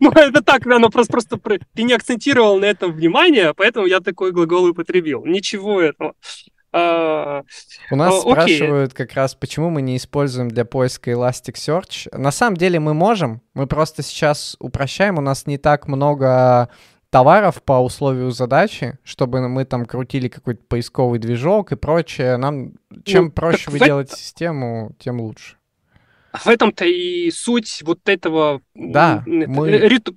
Ну, 0.00 0.10
это 0.10 0.42
так, 0.42 0.66
оно 0.66 0.90
просто, 0.90 1.12
просто 1.12 1.38
ты 1.74 1.82
не 1.82 1.92
акцентировал 1.92 2.58
на 2.58 2.66
этом 2.66 2.92
внимание, 2.92 3.54
поэтому 3.54 3.86
я 3.86 4.00
такой 4.00 4.32
глагол 4.32 4.66
употребил. 4.66 5.24
Ничего 5.24 5.80
этого. 5.80 6.14
А, 6.72 7.42
У 7.90 7.96
нас 7.96 8.20
спрашивают 8.20 8.92
как 8.92 9.14
раз, 9.14 9.34
почему 9.34 9.70
мы 9.70 9.82
не 9.82 9.96
используем 9.96 10.48
для 10.48 10.64
поиска 10.64 11.12
Elasticsearch. 11.12 12.16
На 12.16 12.30
самом 12.30 12.56
деле 12.56 12.80
мы 12.80 12.92
можем, 12.92 13.40
мы 13.54 13.66
просто 13.66 14.02
сейчас 14.02 14.56
упрощаем, 14.58 15.18
у 15.18 15.22
нас 15.22 15.46
не 15.46 15.58
так 15.58 15.88
много 15.88 16.68
товаров 17.16 17.62
по 17.62 17.82
условию 17.82 18.30
задачи, 18.30 18.98
чтобы 19.02 19.48
мы 19.48 19.64
там 19.64 19.86
крутили 19.86 20.28
какой-то 20.28 20.62
поисковый 20.68 21.18
движок 21.18 21.72
и 21.72 21.76
прочее. 21.76 22.36
Нам 22.36 22.72
чем 23.06 23.24
ну, 23.24 23.30
проще 23.30 23.70
вы 23.70 23.78
делаете 23.78 24.10
это... 24.12 24.20
систему, 24.20 24.92
тем 24.98 25.22
лучше. 25.22 25.56
В 26.34 26.46
этом-то 26.46 26.84
и 26.84 27.30
суть 27.30 27.82
вот 27.86 28.00
этого 28.06 28.60
да, 28.74 29.22
мы... 29.24 29.70
риту... 29.70 30.14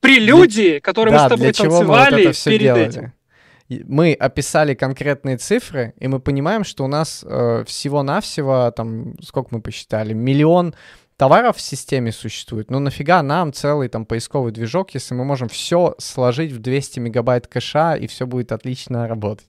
прелюдии, 0.00 0.70
для... 0.70 0.80
которые 0.80 1.14
да, 1.14 1.24
мы 1.24 1.28
с 1.28 1.30
тобой 1.30 1.52
танцевали 1.52 2.26
вот 2.28 2.44
перед 2.44 2.60
делали. 2.60 2.86
этим. 2.86 3.12
Мы 3.68 4.14
описали 4.14 4.72
конкретные 4.72 5.36
цифры, 5.36 5.92
и 5.98 6.08
мы 6.08 6.20
понимаем, 6.20 6.64
что 6.64 6.84
у 6.84 6.88
нас 6.88 7.22
э, 7.22 7.64
всего-навсего, 7.66 8.70
там, 8.74 9.14
сколько 9.20 9.48
мы 9.50 9.60
посчитали, 9.60 10.14
миллион 10.14 10.74
товаров 11.24 11.56
в 11.56 11.60
системе 11.62 12.12
существует, 12.12 12.70
ну 12.70 12.80
нафига 12.80 13.22
нам 13.22 13.50
целый 13.50 13.88
там 13.88 14.04
поисковый 14.04 14.52
движок, 14.52 14.90
если 14.90 15.14
мы 15.14 15.24
можем 15.24 15.48
все 15.48 15.94
сложить 15.96 16.52
в 16.52 16.58
200 16.58 16.98
мегабайт 16.98 17.46
кэша, 17.46 17.94
и 17.94 18.06
все 18.06 18.26
будет 18.26 18.52
отлично 18.52 19.08
работать. 19.08 19.46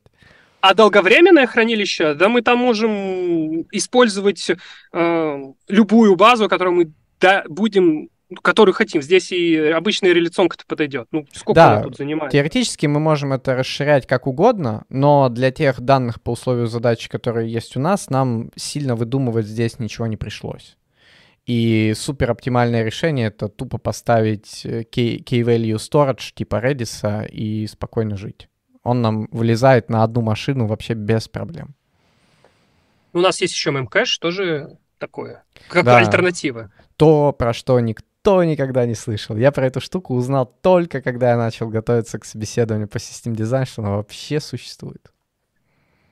А 0.62 0.74
долговременное 0.74 1.48
хранилище, 1.48 2.14
да, 2.14 2.30
мы 2.30 2.44
там 2.44 2.60
можем 2.60 3.64
использовать 3.74 4.52
э, 4.94 5.44
любую 5.68 6.16
базу, 6.16 6.48
которую 6.48 6.76
мы 6.78 6.92
да, 7.20 7.44
будем 7.50 8.08
которую 8.42 8.74
хотим. 8.74 9.02
Здесь 9.02 9.34
и 9.34 9.58
обычная 9.58 10.14
реляционка-то 10.14 10.64
подойдет. 10.66 11.08
Ну, 11.12 11.28
сколько 11.34 11.56
да, 11.56 11.74
она 11.74 11.84
тут 11.84 11.98
занимает? 11.98 12.32
Теоретически 12.32 12.86
мы 12.86 13.02
можем 13.02 13.34
это 13.34 13.54
расширять 13.54 14.08
как 14.08 14.28
угодно, 14.28 14.86
но 14.88 15.28
для 15.28 15.52
тех 15.52 15.82
данных 15.82 16.22
по 16.22 16.32
условию 16.32 16.68
задачи, 16.68 17.10
которые 17.10 17.52
есть 17.52 17.76
у 17.76 17.82
нас, 17.82 18.10
нам 18.10 18.52
сильно 18.56 18.96
выдумывать 18.96 19.46
здесь 19.46 19.78
ничего 19.78 20.08
не 20.08 20.16
пришлось. 20.16 20.78
И 21.46 21.94
супер 21.96 22.32
оптимальное 22.32 22.84
решение— 22.84 23.28
это 23.38 23.50
тупо 23.50 23.78
поставить 23.78 24.66
э, 24.66 24.82
key-value 24.82 25.76
storage 25.76 26.34
типа 26.34 26.56
Redis 26.56 27.30
и 27.30 27.68
спокойно 27.68 28.18
жить. 28.18 28.50
Он 28.84 29.02
нам 29.02 29.28
вылезает 29.32 29.90
на 29.90 30.04
одну 30.04 30.22
машину 30.22 30.66
вообще 30.66 30.96
без 30.96 31.28
проблем. 31.28 31.76
У 33.14 33.20
нас 33.20 33.42
есть 33.42 33.54
еще 33.54 33.70
memcache, 33.70 34.20
тоже 34.20 34.78
такое, 34.98 35.44
как 35.70 35.86
да. 35.86 35.98
альтернатива. 35.98 36.72
То, 36.98 37.32
про 37.32 37.54
что 37.54 37.80
никто 37.80 38.44
никогда 38.44 38.86
не 38.88 38.96
слышал. 38.96 39.38
Я 39.38 39.52
про 39.52 39.68
эту 39.68 39.82
штуку 39.82 40.16
узнал 40.16 40.48
только, 40.62 41.02
когда 41.02 41.30
я 41.30 41.38
начал 41.38 41.70
готовиться 41.70 42.18
к 42.18 42.26
собеседованию 42.26 42.88
по 42.88 42.98
системе 42.98 43.36
дизайн, 43.36 43.66
что 43.66 43.84
она 43.84 43.92
вообще 43.98 44.40
существует. 44.40 45.12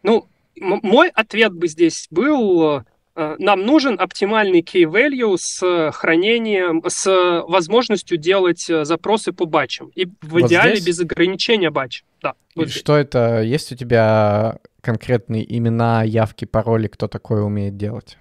Ну, 0.03 0.27
мой 0.55 1.09
ответ 1.09 1.53
бы 1.53 1.67
здесь 1.67 2.07
был 2.11 2.61
Э, 2.61 2.83
нам 3.15 3.61
нужен 3.61 3.99
оптимальный 3.99 4.61
key 4.61 4.85
value 4.85 5.37
с 5.37 5.91
хранением, 5.91 6.81
с 6.87 7.43
возможностью 7.47 8.17
делать 8.17 8.67
э, 8.69 8.85
запросы 8.85 9.31
по 9.31 9.45
батчам. 9.45 9.91
И 9.93 10.05
в 10.05 10.11
вот 10.21 10.43
идеале 10.43 10.77
здесь? 10.77 10.87
без 10.87 10.99
ограничения 11.01 11.69
батча. 11.69 12.03
Да, 12.21 12.33
вот 12.55 12.71
что 12.71 12.97
это? 12.97 13.41
Есть 13.43 13.71
у 13.71 13.75
тебя 13.75 14.57
конкретные 14.81 15.45
имена, 15.57 16.03
явки, 16.03 16.45
пароли, 16.45 16.87
кто 16.87 17.07
такое 17.07 17.43
умеет 17.43 17.77
делать? 17.77 18.17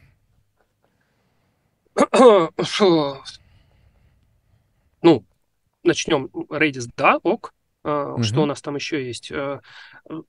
ну, 5.03 5.25
начнем. 5.83 6.27
Redis, 6.51 6.89
да, 6.97 7.19
ок. 7.23 7.55
Uh, 7.85 8.23
Что 8.23 8.43
у 8.43 8.47
нас 8.47 8.63
там 8.63 8.77
еще 8.77 9.05
есть? 9.05 9.31
Uh, 9.31 9.61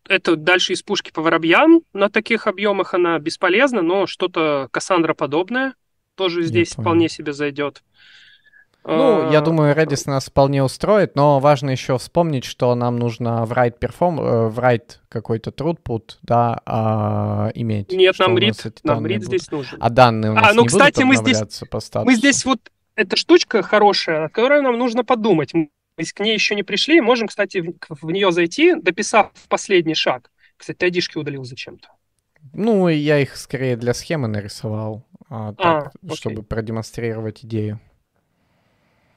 это 0.08 0.36
дальше 0.36 0.74
из 0.74 0.82
пушки 0.82 1.12
по 1.12 1.22
воробьям. 1.22 1.82
На 1.94 2.10
таких 2.10 2.48
объемах 2.48 2.94
она 2.94 3.20
бесполезна, 3.20 3.82
но 3.82 4.08
что-то 4.08 4.70
Кассандра 4.72 5.14
подобное 5.14 5.76
тоже 6.16 6.44
здесь 6.44 6.74
вполне 6.74 7.10
себе 7.10 7.34
зайдет. 7.34 7.84
Ну, 8.86 9.32
я 9.32 9.40
думаю, 9.42 9.74
Redis 9.76 10.04
нас 10.08 10.26
вполне 10.26 10.62
устроит, 10.62 11.16
но 11.16 11.40
важно 11.40 11.70
еще 11.70 11.98
вспомнить, 11.98 12.44
что 12.44 12.76
нам 12.76 12.98
нужно 12.98 13.46
в 13.46 13.54
write 13.54 13.80
perform, 13.80 14.20
э, 14.20 14.48
в 14.50 14.60
write 14.60 14.98
какой-то 15.08 15.52
throughput, 15.52 16.18
да, 16.22 16.60
а, 16.66 17.50
иметь. 17.56 17.94
Нет, 17.94 18.20
нам 18.20 18.36
read, 18.36 18.78
нам 18.84 19.06
read 19.06 19.22
здесь 19.22 19.50
нужен. 19.52 19.78
А 19.80 19.90
данные 19.90 20.32
у 20.34 20.36
а, 20.36 20.42
нас 20.42 20.52
а, 20.52 20.54
ну, 20.54 20.64
не 20.64 20.68
кстати, 20.68 21.02
будут 21.04 21.08
мы 21.08 21.16
здесь, 21.16 21.64
по 21.70 21.80
статусу? 21.80 22.06
Мы 22.06 22.16
здесь 22.16 22.44
вот, 22.44 22.60
эта 22.96 23.16
штучка 23.16 23.64
хорошая, 23.64 24.26
о 24.26 24.30
которой 24.30 24.62
нам 24.62 24.78
нужно 24.78 25.06
подумать 25.06 25.54
к 25.96 26.20
ней 26.20 26.34
еще 26.34 26.56
не 26.56 26.64
пришли, 26.64 27.02
можем, 27.02 27.28
кстати, 27.28 27.60
в, 27.60 27.76
в 27.90 28.12
нее 28.12 28.32
зайти, 28.32 28.76
дописав 28.76 29.32
последний 29.48 29.96
шаг. 29.96 30.32
Кстати, 30.58 30.78
ты 30.78 30.86
айдишки 30.86 31.18
удалил 31.18 31.44
зачем-то. 31.44 31.90
Ну, 32.54 32.88
я 32.90 33.20
их 33.20 33.38
скорее 33.38 33.78
для 33.78 33.94
схемы 33.94 34.28
нарисовал, 34.28 35.06
а, 35.30 35.54
так, 35.54 35.94
а, 36.08 36.16
чтобы 36.16 36.44
продемонстрировать 36.44 37.46
идею. 37.46 37.80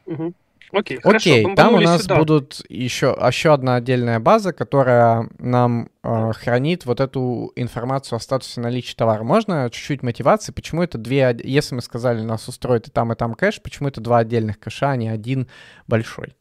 Угу. 0.07 0.35
Окей, 0.73 0.99
Окей, 1.03 1.43
хорошо, 1.43 1.55
там 1.55 1.75
у 1.75 1.81
нас 1.81 2.03
сюда. 2.03 2.17
будут 2.17 2.65
еще, 2.69 3.17
еще 3.29 3.53
одна 3.53 3.77
отдельная 3.77 4.19
база, 4.19 4.53
которая 4.53 5.29
нам 5.39 5.91
э, 6.03 6.33
хранит 6.33 6.87
вот 6.87 7.01
эту 7.01 7.53
информацию 7.55 8.17
о 8.17 8.21
статусе 8.21 8.61
наличия 8.61 8.97
товара. 8.97 9.23
Можно 9.23 9.71
чуть-чуть 9.71 10.03
мотивации, 10.03 10.53
почему 10.53 10.83
это 10.83 10.99
две, 10.99 11.37
если 11.45 11.77
мы 11.77 11.83
сказали, 11.83 12.21
нас 12.21 12.49
устроит 12.49 12.89
и 12.89 12.91
там, 12.91 13.13
и 13.13 13.17
там 13.17 13.35
кэш, 13.35 13.63
почему 13.63 13.89
это 13.89 14.01
два 14.01 14.19
отдельных 14.19 14.59
кэша, 14.59 14.91
а 14.91 14.97
не 14.97 15.09
один 15.09 15.49
большой? 15.87 16.35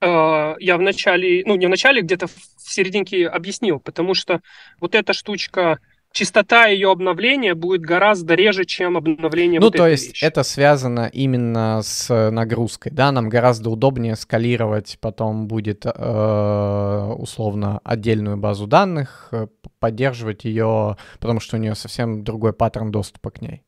Э, 0.00 0.54
я 0.60 0.76
в 0.76 0.80
начале, 0.80 1.42
ну 1.46 1.56
не 1.56 1.66
в 1.66 1.70
начале, 1.70 2.02
где-то 2.02 2.26
в 2.26 2.32
серединке 2.58 3.26
объяснил, 3.26 3.80
потому 3.80 4.14
что 4.14 4.40
вот 4.80 4.94
эта 4.94 5.12
штучка, 5.12 5.80
частота 6.12 6.66
ее 6.66 6.90
обновления 6.90 7.54
будет 7.54 7.82
гораздо 7.82 8.34
реже, 8.34 8.64
чем 8.64 8.96
обновление 8.96 9.60
ну, 9.60 9.66
вот 9.66 9.76
то 9.76 9.86
есть 9.86 10.08
вещи. 10.08 10.24
это 10.24 10.42
связано 10.42 11.10
именно 11.12 11.80
с 11.82 12.30
нагрузкой, 12.30 12.92
да, 12.92 13.12
нам 13.12 13.28
гораздо 13.28 13.70
удобнее 13.70 14.16
скалировать, 14.16 14.98
потом 15.00 15.48
будет 15.48 15.84
э, 15.84 17.14
условно 17.18 17.80
отдельную 17.84 18.36
базу 18.36 18.66
данных, 18.66 19.28
э, 19.32 19.48
поддерживать 19.80 20.44
ее, 20.44 20.96
потому 21.20 21.40
что 21.40 21.56
у 21.56 21.60
нее 21.60 21.74
совсем 21.74 22.24
другой 22.24 22.52
паттерн 22.52 22.90
доступа 22.90 23.30
к 23.30 23.40
ней. 23.40 23.62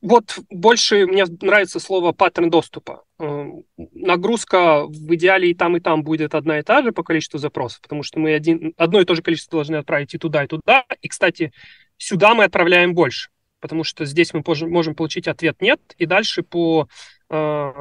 Вот 0.00 0.38
больше 0.48 1.06
мне 1.06 1.24
нравится 1.40 1.80
слово 1.80 2.12
паттерн 2.12 2.50
доступа. 2.50 3.02
Э, 3.18 3.46
нагрузка 3.76 4.86
в 4.86 5.14
идеале 5.14 5.50
и 5.50 5.54
там, 5.54 5.76
и 5.76 5.80
там 5.80 6.04
будет 6.04 6.34
одна 6.34 6.60
и 6.60 6.62
та 6.62 6.82
же 6.82 6.92
по 6.92 7.02
количеству 7.02 7.38
запросов, 7.38 7.80
потому 7.82 8.04
что 8.04 8.20
мы 8.20 8.34
один, 8.34 8.74
одно 8.76 9.00
и 9.00 9.04
то 9.04 9.16
же 9.16 9.22
количество 9.22 9.58
должны 9.58 9.76
отправить 9.76 10.14
и 10.14 10.18
туда, 10.18 10.44
и 10.44 10.46
туда. 10.46 10.84
И, 11.02 11.08
кстати, 11.08 11.52
сюда 11.96 12.34
мы 12.34 12.44
отправляем 12.44 12.94
больше, 12.94 13.30
потому 13.60 13.82
что 13.82 14.04
здесь 14.04 14.32
мы 14.32 14.44
можем 14.46 14.94
получить 14.94 15.26
ответ 15.26 15.60
«нет», 15.60 15.80
и 15.98 16.06
дальше 16.06 16.44
по 16.44 16.88
э, 17.30 17.72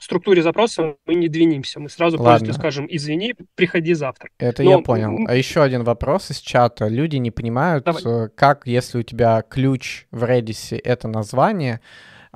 структуре 0.00 0.42
запроса 0.42 0.96
мы 1.06 1.14
не 1.14 1.28
двинемся. 1.28 1.80
Мы 1.80 1.88
сразу 1.88 2.20
Ладно. 2.20 2.52
скажем 2.52 2.86
«извини, 2.88 3.34
приходи 3.54 3.94
завтра». 3.94 4.30
Это 4.38 4.62
Но... 4.62 4.70
я 4.70 4.78
понял. 4.78 5.26
А 5.26 5.34
еще 5.34 5.62
один 5.62 5.84
вопрос 5.84 6.30
из 6.30 6.38
чата. 6.38 6.88
Люди 6.88 7.16
не 7.16 7.30
понимают, 7.30 7.84
Давай. 7.84 8.02
Э, 8.04 8.28
как, 8.34 8.66
если 8.66 8.98
у 8.98 9.02
тебя 9.02 9.42
ключ 9.42 10.06
в 10.10 10.24
Redis— 10.24 10.78
это 10.84 11.08
название, 11.08 11.80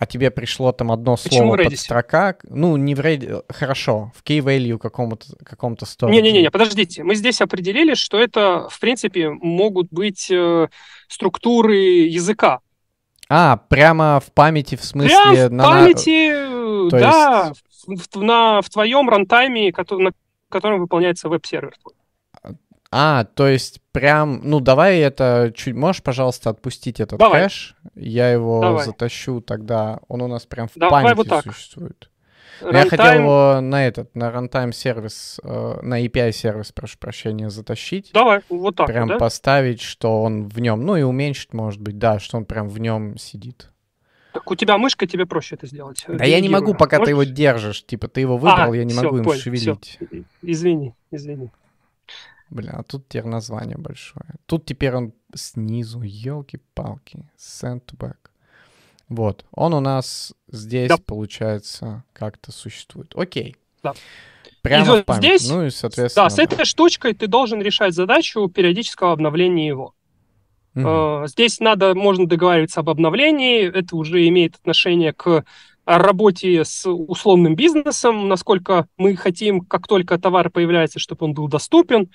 а 0.01 0.07
тебе 0.07 0.31
пришло 0.31 0.73
там 0.73 0.91
одно 0.93 1.17
Почему 1.17 1.55
слово 1.55 1.65
под 1.65 1.79
строка, 1.79 2.37
ну, 2.45 2.77
не 2.77 2.95
в 2.95 3.01
Redis, 3.01 3.43
хорошо, 3.51 4.13
в 4.17 4.25
key-value 4.25 4.79
какому-то 4.79 5.27
каком-то 5.45 5.85
стороне. 5.85 6.23
Не-не-не, 6.23 6.51
подождите, 6.51 7.05
мы 7.05 7.15
здесь 7.15 7.43
определили, 7.43 7.93
что 7.95 8.19
это, 8.19 8.69
в 8.71 8.81
принципе, 8.81 9.29
могут 9.29 9.89
быть 9.91 10.31
э, 10.31 10.69
структуры 11.07 11.77
языка, 11.77 12.61
А, 13.33 13.57
прямо 13.57 14.19
в 14.19 14.33
памяти, 14.33 14.75
в 14.75 14.85
смысле... 14.85 15.17
Прямо 15.33 15.49
в 15.49 15.53
на- 15.53 15.65
памяти, 15.65 16.91
То 16.91 16.99
да, 16.99 17.53
в, 17.87 18.17
в- 18.17 18.23
на, 18.23 18.61
в 18.61 18.69
твоем 18.69 19.09
рантайме, 19.09 19.71
кото- 19.71 19.99
на 19.99 20.11
котором 20.49 20.81
выполняется 20.81 21.29
веб-сервер. 21.29 21.75
твой. 21.81 22.57
А, 22.91 23.23
то 23.25 23.47
есть 23.47 23.81
прям... 23.93 24.41
Ну, 24.43 24.59
давай 24.59 24.99
это 24.99 25.53
чуть... 25.55 25.75
Можешь, 25.77 26.03
пожалуйста, 26.03 26.51
отпустить 26.51 26.99
этот 26.99 27.21
Давай. 27.21 27.45
кэш? 27.45 27.77
Я 27.95 28.33
его 28.33 28.61
Давай. 28.61 28.85
затащу 28.85 29.41
тогда. 29.41 30.01
Он 30.09 30.23
у 30.23 30.27
нас 30.27 30.45
прям 30.47 30.67
в 30.67 30.73
Давай 30.75 31.05
памяти 31.05 31.17
вот 31.19 31.29
так. 31.29 31.45
существует. 31.45 32.10
Но 32.61 32.71
Я 32.71 32.89
хотел 32.89 33.13
его 33.13 33.61
на 33.61 33.87
этот, 33.87 34.15
на 34.15 34.31
runtime 34.31 34.73
сервис, 34.73 35.41
э, 35.43 35.79
на 35.83 36.05
API 36.05 36.33
сервис, 36.33 36.73
прошу 36.73 36.99
прощения, 36.99 37.51
затащить. 37.51 38.11
Давай, 38.13 38.41
вот 38.49 38.77
так 38.77 38.87
прям 38.87 39.09
да? 39.09 39.19
поставить, 39.19 39.81
что 39.81 40.23
он 40.23 40.49
в 40.49 40.61
нем, 40.61 40.85
ну 40.85 40.97
и 40.97 41.03
уменьшить, 41.03 41.53
может 41.53 41.81
быть, 41.81 41.99
да, 41.99 42.19
что 42.19 42.37
он 42.37 42.45
прям 42.45 42.69
в 42.69 42.79
нем 42.79 43.17
сидит. 43.19 43.71
Так 44.33 44.49
у 44.51 44.55
тебя 44.55 44.79
мышка, 44.79 45.07
тебе 45.07 45.27
проще 45.27 45.57
это 45.57 45.67
сделать. 45.67 46.05
Да 46.07 46.25
я 46.25 46.41
не 46.41 46.49
могу, 46.49 46.75
пока 46.75 46.99
ты 46.99 47.11
его 47.11 47.21
Можешь? 47.21 47.35
держишь. 47.35 47.85
Типа 47.85 48.09
ты 48.09 48.21
его 48.21 48.37
выбрал, 48.37 48.73
А, 48.73 48.77
я 48.77 48.85
не 48.85 48.93
всё, 48.93 49.03
могу 49.03 49.19
им 49.19 49.25
понял, 49.25 49.41
шевелить. 49.41 49.99
Извини, 50.43 50.95
извини. 51.11 51.51
Блин, 52.49 52.71
а 52.73 52.83
тут 52.83 53.09
теперь 53.09 53.27
название 53.27 53.77
большое. 53.77 54.27
Тут 54.47 54.67
теперь 54.67 54.95
он 54.95 55.13
снизу, 55.35 56.03
елки-палки, 56.03 57.29
send 57.39 57.83
back. 57.97 58.17
Вот, 59.11 59.45
он 59.53 59.75
у 59.75 59.81
нас 59.81 60.33
здесь, 60.51 60.89
Да. 60.89 60.97
получается, 61.05 62.05
как-то 62.15 62.53
существует. 62.53 63.13
Окей. 63.15 63.57
Да. 63.83 63.93
Прямо 64.63 64.99
И 64.99 65.03
в 65.03 65.05
память. 65.05 65.23
здесь- 65.25 65.51
Ну 65.51 65.67
и, 65.67 65.71
соответственно, 65.71 66.27
Да, 66.27 66.31
с 66.31 66.39
этой 66.39 66.65
штучкой 66.65 67.13
ты 67.15 67.27
должен 67.27 67.61
решать 67.61 67.93
задачу 67.95 68.49
периодического 68.49 69.13
обновления 69.13 69.67
его. 69.67 69.95
Э, 70.77 71.25
Здесь 71.27 71.59
надо, 71.61 71.95
можно 71.95 72.27
договариваться 72.27 72.81
об 72.81 72.89
обновлении. 72.91 73.67
Это 73.69 73.97
уже 73.97 74.27
имеет 74.29 74.55
отношение 74.55 75.13
к 75.13 75.45
работе 75.85 76.65
с 76.65 76.89
условным 76.89 77.57
бизнесом, 77.57 78.29
насколько 78.29 78.87
мы 78.97 79.17
хотим, 79.17 79.63
как 79.63 79.89
только 79.89 80.19
товар 80.19 80.51
появляется, 80.51 81.01
чтобы 81.01 81.27
он 81.27 81.35
был 81.35 81.49
доступен. 81.49 82.11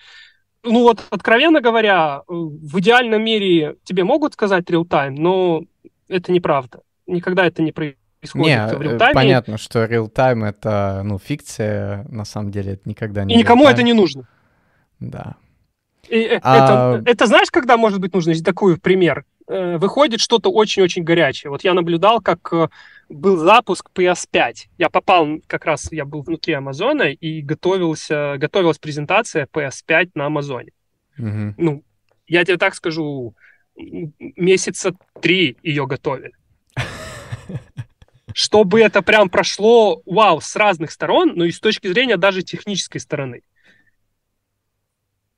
Ну 0.64 0.84
вот, 0.84 1.04
откровенно 1.10 1.60
говоря, 1.62 2.22
э, 2.28 2.32
в 2.34 2.80
идеальном 2.80 3.22
мире 3.24 3.76
тебе 3.84 4.04
могут 4.06 4.34
сказать 4.34 4.64
real-time, 4.70 5.16
но 5.18 5.64
это 6.08 6.32
неправда. 6.32 6.82
Никогда 7.08 7.46
это 7.46 7.62
не 7.62 7.72
происходит 7.72 8.00
Не, 8.34 8.68
в 8.68 8.82
э, 8.82 8.86
real-time. 8.86 9.14
понятно, 9.14 9.58
что 9.58 9.84
real-time 9.86 10.46
это, 10.48 11.02
ну, 11.04 11.20
фикция, 11.20 12.06
на 12.10 12.26
самом 12.26 12.52
деле 12.52 12.74
это 12.74 12.90
никогда 12.90 13.24
не 13.24 13.36
И 13.36 13.38
никому 13.38 13.68
это 13.68 13.84
не 13.84 13.94
нужно. 13.94 14.28
Да. 15.00 15.36
И, 16.10 16.18
э, 16.18 16.40
А- 16.42 16.98
это, 16.98 17.10
это 17.12 17.26
знаешь, 17.28 17.52
когда 17.52 17.78
может 17.78 18.00
быть 18.00 18.14
нужно? 18.14 18.34
Такой 18.44 18.78
пример. 18.78 19.26
Э, 19.48 19.78
Выходит 19.78 20.22
что-то 20.22 20.52
очень-очень 20.52 21.04
горячее. 21.04 21.52
Вот 21.52 21.64
я 21.64 21.74
наблюдал, 21.74 22.20
как 22.22 22.52
был 23.10 23.38
запуск 23.38 23.90
PS5. 23.94 24.54
Я 24.78 24.90
попал 24.90 25.28
как 25.48 25.66
раз, 25.66 25.92
я 25.92 26.06
был 26.06 26.22
внутри 26.24 26.54
Амазона 26.54 27.04
и 27.04 27.42
готовился, 27.42 28.36
готовилась 28.38 28.80
презентация 28.80 29.48
PS5 29.54 30.12
на 30.16 30.26
Амазоне. 30.26 30.72
Мгм. 31.18 31.54
Ну, 31.58 31.84
я 32.28 32.44
тебе 32.44 32.58
так 32.58 32.74
скажу, 32.76 33.36
месяца 33.76 34.94
три 35.22 35.58
ее 35.64 35.86
готовили. 35.88 36.34
Чтобы 38.34 38.82
это 38.82 39.02
прям 39.02 39.30
прошло, 39.30 40.02
вау, 40.06 40.42
с 40.42 40.56
разных 40.56 40.92
сторон, 40.92 41.34
но 41.36 41.46
и 41.46 41.52
с 41.52 41.60
точки 41.60 41.88
зрения 41.88 42.18
даже 42.18 42.42
технической 42.42 43.00
стороны. 43.00 43.42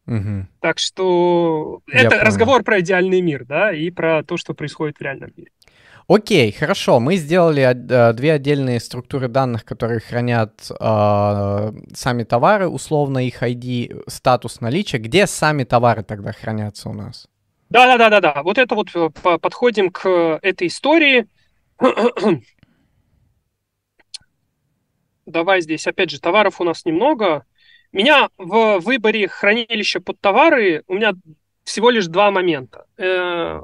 Мгм. 0.07 0.47
Так 0.61 0.79
что 0.79 1.81
Я 1.87 2.01
это 2.01 2.11
понял. 2.11 2.23
разговор 2.23 2.63
про 2.63 2.79
идеальный 2.79 3.21
мир, 3.21 3.45
да, 3.45 3.73
и 3.73 3.91
про 3.91 4.23
то, 4.23 4.37
что 4.37 4.53
происходит 4.53 4.97
в 4.97 5.01
реальном 5.01 5.31
мире. 5.35 5.51
Окей, 6.07 6.53
хорошо. 6.53 7.01
Мы 7.01 7.17
сделали 7.17 7.63
э, 7.63 8.13
две 8.13 8.31
отдельные 8.31 8.79
структуры 8.79 9.27
данных, 9.27 9.65
которые 9.65 9.99
хранят 9.99 10.71
э, 10.71 11.71
сами 11.93 12.23
товары, 12.23 12.69
условно 12.69 13.27
их 13.27 13.43
ID, 13.43 14.03
статус 14.07 14.61
наличия. 14.61 14.99
Где 14.99 15.27
сами 15.27 15.65
товары 15.65 16.03
тогда 16.03 16.31
хранятся 16.31 16.87
у 16.89 16.93
нас? 16.93 17.27
Да, 17.69 17.85
да, 17.85 17.97
да, 17.97 18.09
да, 18.09 18.21
да. 18.21 18.43
Вот 18.43 18.57
это 18.57 18.75
вот 18.75 18.89
э, 18.95 19.09
по- 19.09 19.37
подходим 19.39 19.89
к 19.91 20.05
э, 20.07 20.39
этой 20.41 20.67
истории. 20.67 21.27
Давай 25.25 25.61
здесь, 25.61 25.85
опять 25.87 26.09
же, 26.09 26.19
товаров 26.19 26.61
у 26.61 26.63
нас 26.63 26.85
немного. 26.85 27.45
Меня 27.91 28.29
в 28.37 28.79
выборе 28.79 29.27
хранилища 29.27 29.99
под 29.99 30.19
товары 30.21 30.83
у 30.87 30.93
меня 30.95 31.13
всего 31.63 31.89
лишь 31.89 32.07
два 32.07 32.31
момента, 32.31 32.85
э, 32.97 33.59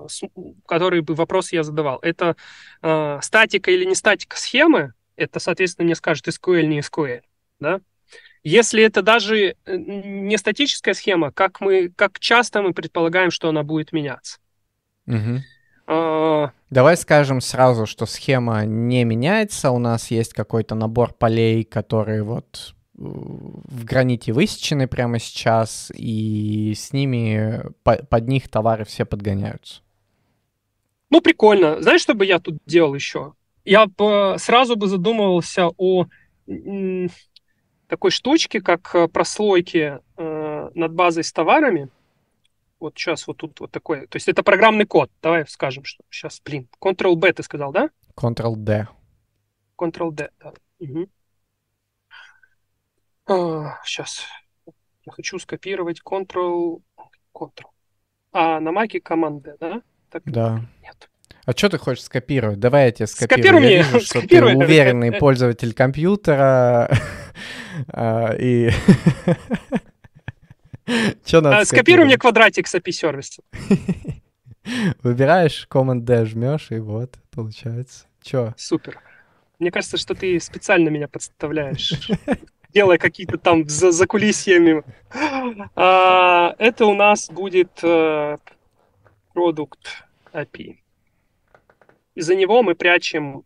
которые 0.67 1.01
бы 1.01 1.15
вопрос 1.15 1.53
я 1.53 1.63
задавал. 1.63 1.99
Это 2.01 2.35
э, 2.81 3.19
статика 3.21 3.71
или 3.71 3.85
не 3.85 3.95
статика 3.95 4.37
схемы. 4.37 4.93
Это, 5.15 5.39
соответственно, 5.39 5.85
мне 5.85 5.95
скажет 5.95 6.27
SQL, 6.27 6.67
не 6.67 6.79
SQL. 6.79 7.23
Да? 7.59 7.79
Если 8.43 8.83
это 8.83 9.01
даже 9.01 9.55
э, 9.65 9.75
не 9.77 10.37
статическая 10.37 10.93
схема, 10.93 11.31
как, 11.31 11.61
мы, 11.61 11.89
как 11.89 12.19
часто 12.19 12.61
мы 12.61 12.73
предполагаем, 12.73 13.31
что 13.31 13.49
она 13.49 13.63
будет 13.63 13.93
меняться. 13.93 14.39
Мгм. 15.05 15.43
А, 15.87 16.51
Давай 16.69 16.97
скажем 16.97 17.39
сразу, 17.39 17.85
что 17.85 18.05
схема 18.05 18.65
не 18.65 19.05
меняется. 19.05 19.71
У 19.71 19.79
нас 19.79 20.11
есть 20.11 20.33
какой-то 20.33 20.75
набор 20.75 21.13
полей, 21.13 21.63
которые 21.63 22.23
вот 22.23 22.73
э, 22.73 23.01
в 23.01 23.85
граните 23.85 24.33
высечены 24.33 24.87
прямо 24.87 25.19
сейчас, 25.19 25.89
и 25.95 26.73
с 26.75 26.91
ними, 26.91 27.61
по- 27.83 28.03
под 28.03 28.27
них 28.27 28.49
товары 28.49 28.83
все 28.83 29.05
подгоняются. 29.05 29.81
Ну, 31.09 31.21
прикольно. 31.21 31.81
Знаешь, 31.81 32.01
что 32.01 32.13
бы 32.13 32.25
я 32.25 32.39
тут 32.39 32.57
делал 32.65 32.93
еще? 32.93 33.33
Я 33.63 33.85
бы 33.85 34.35
сразу 34.37 34.75
бы 34.75 34.87
задумывался 34.87 35.69
о 35.77 36.07
такой 37.93 38.09
штучке, 38.09 38.59
как 38.59 38.95
э, 38.95 39.07
прослойки 39.07 39.99
э, 40.17 40.69
над 40.73 40.93
базой 40.93 41.23
с 41.23 41.31
товарами. 41.31 41.89
Вот 42.79 42.97
сейчас 42.97 43.27
вот 43.27 43.37
тут 43.37 43.59
вот 43.59 43.69
такой. 43.69 44.07
То 44.07 44.15
есть 44.15 44.27
это 44.27 44.41
программный 44.41 44.87
код. 44.87 45.11
Давай 45.21 45.45
скажем, 45.47 45.83
что 45.83 46.03
сейчас, 46.09 46.41
блин, 46.43 46.67
Ctrl-B 46.81 47.33
ты 47.33 47.43
сказал, 47.43 47.71
да? 47.71 47.91
Ctrl-D. 48.15 48.87
Ctrl-D, 49.77 50.31
да. 50.39 50.53
Мгм. 50.79 51.07
сейчас. 53.85 54.25
Я 55.05 55.11
хочу 55.11 55.37
скопировать 55.37 56.01
Ctrl... 56.03 56.81
Ctrl. 57.31 57.67
А 58.31 58.59
на 58.59 58.71
маке 58.71 59.01
команда, 59.01 59.55
да? 59.59 59.83
Так, 60.09 60.23
Да. 60.25 60.65
Нет. 60.81 61.11
А 61.45 61.51
что 61.51 61.69
ты 61.69 61.77
хочешь 61.77 62.03
скопировать? 62.05 62.59
Давай 62.59 62.85
я 62.85 62.91
тебе 62.91 63.07
скопирую. 63.07 63.37
Скопируй 63.37 63.61
Я 63.61 63.67
мне, 63.67 63.77
вижу, 63.77 63.99
что 63.99 64.13
ты 64.21 64.27
скопируй. 64.27 64.55
уверенный 64.55 65.09
Э, 65.09 65.11
э. 65.15 65.19
пользователь 65.19 65.73
компьютера. 65.73 66.89
а, 67.89 68.33
И... 68.39 68.71
Что 71.25 71.41
надо 71.41 71.59
А, 71.59 71.65
Скопируй 71.65 72.05
мне 72.05 72.17
квадратик 72.17 72.67
с 72.67 72.75
API-сервиса. 72.75 73.41
Выбираешь, 75.01 75.67
Command-D 75.69 76.25
жмешь, 76.25 76.67
и 76.71 76.79
вот, 76.79 77.15
получается. 77.31 78.05
Чё? 78.21 78.53
Супер. 78.57 78.99
Мне 79.59 79.71
кажется, 79.71 79.97
что 79.97 80.13
ты 80.15 80.39
специально 80.39 80.89
меня 80.89 81.07
подставляешь, 81.07 81.93
делая 82.73 82.97
какие-то 82.97 83.37
там 83.37 83.67
за 83.67 83.91
закулисьями. 83.91 84.83
А, 85.75 86.55
Это 86.57 86.85
у 86.85 86.93
нас 86.95 87.29
будет 87.29 87.79
э, 87.81 88.37
продукт 89.33 90.03
API. 90.33 90.77
И 92.15 92.21
за 92.21 92.35
него 92.35 92.63
мы 92.63 92.75
прячем 92.75 93.43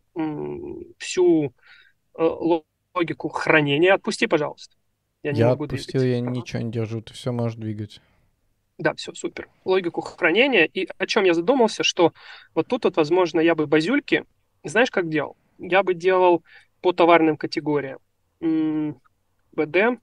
всю 0.98 1.46
э, 1.46 2.22
ло- 2.22 2.64
логику 2.94 3.28
хранения. 3.28 3.94
Отпусти, 3.94 4.26
пожалуйста. 4.26 4.76
Я 5.22 5.32
не 5.32 5.40
Я 5.40 5.48
могу 5.48 5.64
отпустил, 5.64 6.00
двигать. 6.00 6.18
я 6.24 6.30
Ага. 6.30 6.30
ничего 6.30 6.62
не 6.62 6.70
держу, 6.72 7.02
ты 7.02 7.14
все 7.14 7.32
можешь 7.32 7.56
двигать. 7.58 8.00
Да, 8.78 8.94
все, 8.94 9.12
супер. 9.14 9.48
Логику 9.64 10.00
хранения. 10.00 10.64
И 10.64 10.88
о 10.98 11.06
чем 11.06 11.24
я 11.24 11.34
задумался, 11.34 11.82
что 11.82 12.12
вот 12.54 12.68
тут 12.68 12.84
вот, 12.84 12.96
возможно, 12.96 13.40
я 13.40 13.54
бы 13.54 13.66
базюльки, 13.66 14.24
знаешь, 14.64 14.90
как 14.90 15.08
делал? 15.08 15.36
Я 15.58 15.82
бы 15.82 15.94
делал 15.94 16.44
по 16.80 16.92
товарным 16.92 17.36
категориям. 17.36 17.98
БД 19.52 19.98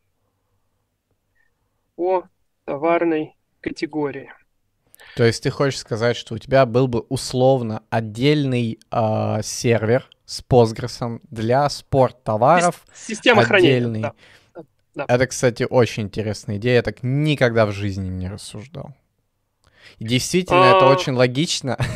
по 1.96 2.28
товарной 2.66 3.36
категории. 3.62 4.32
То 5.16 5.24
есть 5.24 5.44
ты 5.44 5.50
хочешь 5.50 5.80
сказать, 5.80 6.18
что 6.18 6.36
у 6.36 6.38
тебя 6.38 6.66
был 6.66 6.88
бы 6.88 7.00
условно 7.10 7.84
отдельный 7.90 8.80
а, 8.92 9.42
сервер 9.42 10.10
с 10.26 10.44
Postgres 10.44 11.22
для 11.30 11.70
спорттоваров, 11.70 12.86
Система 12.94 13.44
хранения. 13.44 13.78
отдельный. 13.78 14.02
да. 14.02 14.14
да. 14.94 15.06
Это, 15.08 15.28
кстати, 15.28 15.66
очень 15.70 16.04
интересная 16.04 16.58
идея. 16.58 16.76
Я 16.76 16.82
так 16.82 16.98
никогда 17.02 17.66
в 17.66 17.72
жизни 17.72 18.10
не 18.10 18.28
рассуждал. 18.28 18.94
И 20.00 20.06
действительно, 20.06 20.64
это 20.76 20.88
А. 20.88 20.92
очень 20.92 21.14
логично. 21.14 21.78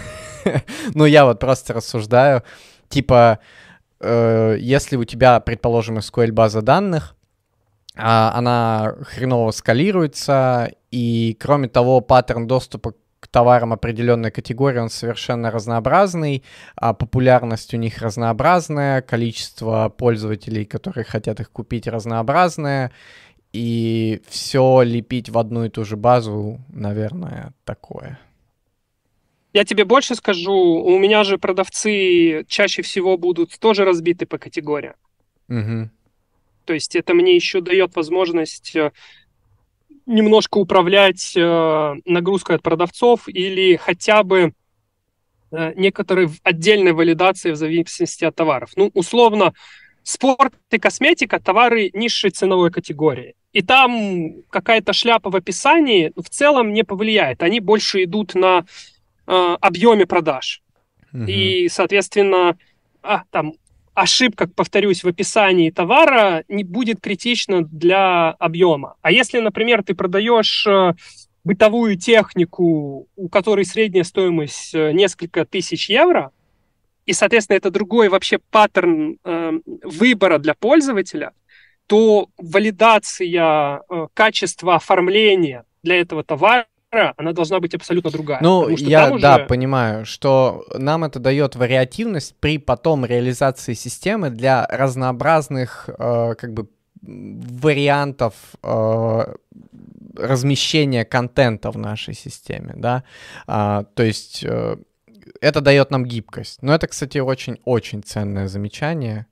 Ну, 0.95 1.03
я 1.05 1.25
вот 1.25 1.41
просто 1.41 1.73
рассуждаю. 1.73 2.43
Типа, 2.87 3.39
э, 3.99 4.55
если 4.57 4.95
у 4.95 5.03
тебя, 5.03 5.41
предположим, 5.41 5.97
SQL 5.97 6.31
база 6.31 6.61
данных, 6.61 7.17
а, 7.95 8.31
она 8.33 8.95
хреново 9.01 9.51
скалируется, 9.51 10.71
и, 10.91 11.37
кроме 11.39 11.67
того, 11.67 11.99
паттерн 11.99 12.47
доступа 12.47 12.93
к 12.93 12.95
товарам 13.31 13.73
определенной 13.73 14.31
категории, 14.31 14.79
он 14.79 14.89
совершенно 14.89 15.51
разнообразный, 15.51 16.43
а 16.75 16.93
популярность 16.93 17.73
у 17.73 17.77
них 17.77 17.99
разнообразная, 17.99 19.01
количество 19.01 19.89
пользователей, 19.89 20.65
которые 20.65 21.03
хотят 21.03 21.39
их 21.39 21.51
купить, 21.51 21.87
разнообразное, 21.87 22.91
и 23.53 24.21
все 24.27 24.81
лепить 24.81 25.29
в 25.29 25.37
одну 25.37 25.65
и 25.65 25.69
ту 25.69 25.83
же 25.83 25.97
базу, 25.97 26.59
наверное, 26.69 27.53
такое. 27.63 28.19
Я 29.53 29.65
тебе 29.65 29.83
больше 29.83 30.15
скажу, 30.15 30.53
у 30.53 30.99
меня 30.99 31.23
же 31.23 31.39
продавцы 31.39 32.45
чаще 32.47 32.83
всего 32.83 33.17
будут 33.17 33.57
тоже 33.59 33.83
разбиты 33.83 34.27
по 34.27 34.37
категориям. 34.37 34.93
Угу. 35.47 35.89
То 36.65 36.73
есть 36.73 36.95
это 36.95 37.15
мне 37.15 37.35
еще 37.35 37.61
дает 37.61 37.95
возможность 37.95 38.75
э, 38.75 38.91
немножко 40.09 40.57
управлять 40.57 41.33
э, 41.35 41.95
нагрузкой 42.05 42.55
от 42.57 42.63
продавцов 42.63 43.27
или 43.27 43.75
хотя 43.75 44.23
бы 44.23 44.53
э, 45.51 45.73
некоторой 45.75 46.29
отдельной 46.43 46.93
валидации 46.93 47.51
в 47.51 47.55
зависимости 47.55 48.25
от 48.25 48.35
товаров. 48.35 48.71
Ну, 48.75 48.91
условно, 48.93 49.53
спорт 50.03 50.53
и 50.71 50.79
косметика– 50.79 51.39
товары 51.43 51.91
низшей 51.93 52.31
ценовой 52.31 52.71
категории. 52.71 53.35
И 53.53 53.61
там 53.61 54.43
какая-то 54.49 54.93
шляпа 54.93 55.29
в 55.29 55.35
описании 55.35 56.11
в 56.15 56.29
целом 56.29 56.73
не 56.73 56.83
повлияет. 56.83 57.43
Они 57.43 57.59
больше 57.59 58.03
идут 58.03 58.33
на 58.33 58.65
э, 59.27 59.57
объеме 59.61 60.05
продаж. 60.07 60.63
Угу. 61.13 61.23
И, 61.25 61.69
соответственно, 61.69 62.57
а, 63.03 63.23
там 63.31 63.53
ошибка, 64.01 64.47
повторюсь, 64.47 65.03
в 65.03 65.07
описании 65.07 65.71
товара 65.71 66.43
не 66.47 66.63
будет 66.63 67.01
критична 67.01 67.63
для 67.63 68.31
объема. 68.31 68.95
А 69.01 69.11
если, 69.11 69.39
например, 69.39 69.83
ты 69.83 69.93
продаешь 69.93 70.65
э, 70.67 70.93
бытовую 71.43 71.97
технику, 71.97 73.07
у 73.15 73.29
которой 73.29 73.65
средняя 73.65 74.03
стоимость 74.03 74.73
э, 74.73 74.91
несколько 74.91 75.45
тысяч 75.45 75.89
евро, 75.89 76.31
и, 77.05 77.13
соответственно, 77.13 77.57
это 77.57 77.71
другой 77.71 78.09
вообще 78.09 78.39
паттерн 78.51 79.17
э, 79.23 79.51
выбора 79.83 80.37
для 80.37 80.53
пользователя, 80.53 81.33
то 81.87 82.29
валидация 82.37 83.81
э, 83.89 84.07
качества 84.13 84.75
оформления 84.75 85.65
для 85.81 85.99
этого 85.99 86.23
товара 86.23 86.67
она 86.91 87.33
должна 87.33 87.59
быть 87.59 87.75
абсолютно 87.75 88.09
другая. 88.09 88.39
Ну, 88.41 88.67
я, 88.69 89.11
уже... 89.11 89.21
да, 89.21 89.39
понимаю, 89.39 90.05
что 90.05 90.65
нам 90.73 91.03
это 91.03 91.19
дает 91.19 91.55
вариативность 91.55 92.35
при 92.39 92.57
потом 92.57 93.05
реализации 93.05 93.73
системы 93.73 94.29
для 94.29 94.65
разнообразных, 94.67 95.89
э, 95.89 96.35
как 96.35 96.53
бы, 96.53 96.67
вариантов 97.01 98.33
э, 98.63 99.35
размещения 100.17 101.05
контента 101.05 101.71
в 101.71 101.77
нашей 101.77 102.13
системе, 102.13 102.73
да, 102.75 103.03
а, 103.47 103.85
то 103.93 104.03
есть 104.03 104.43
э, 104.43 104.77
это 105.41 105.61
дает 105.61 105.91
нам 105.91 106.05
гибкость. 106.05 106.61
Но 106.61 106.73
это, 106.73 106.87
кстати, 106.87 107.19
очень-очень 107.19 108.03
ценное 108.03 108.47
замечание. 108.47 109.27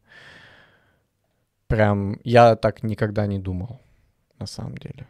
Прям 1.67 2.19
я 2.23 2.55
так 2.55 2.83
никогда 2.83 3.27
не 3.27 3.39
думал, 3.39 3.81
на 4.39 4.45
самом 4.45 4.77
деле. 4.77 5.07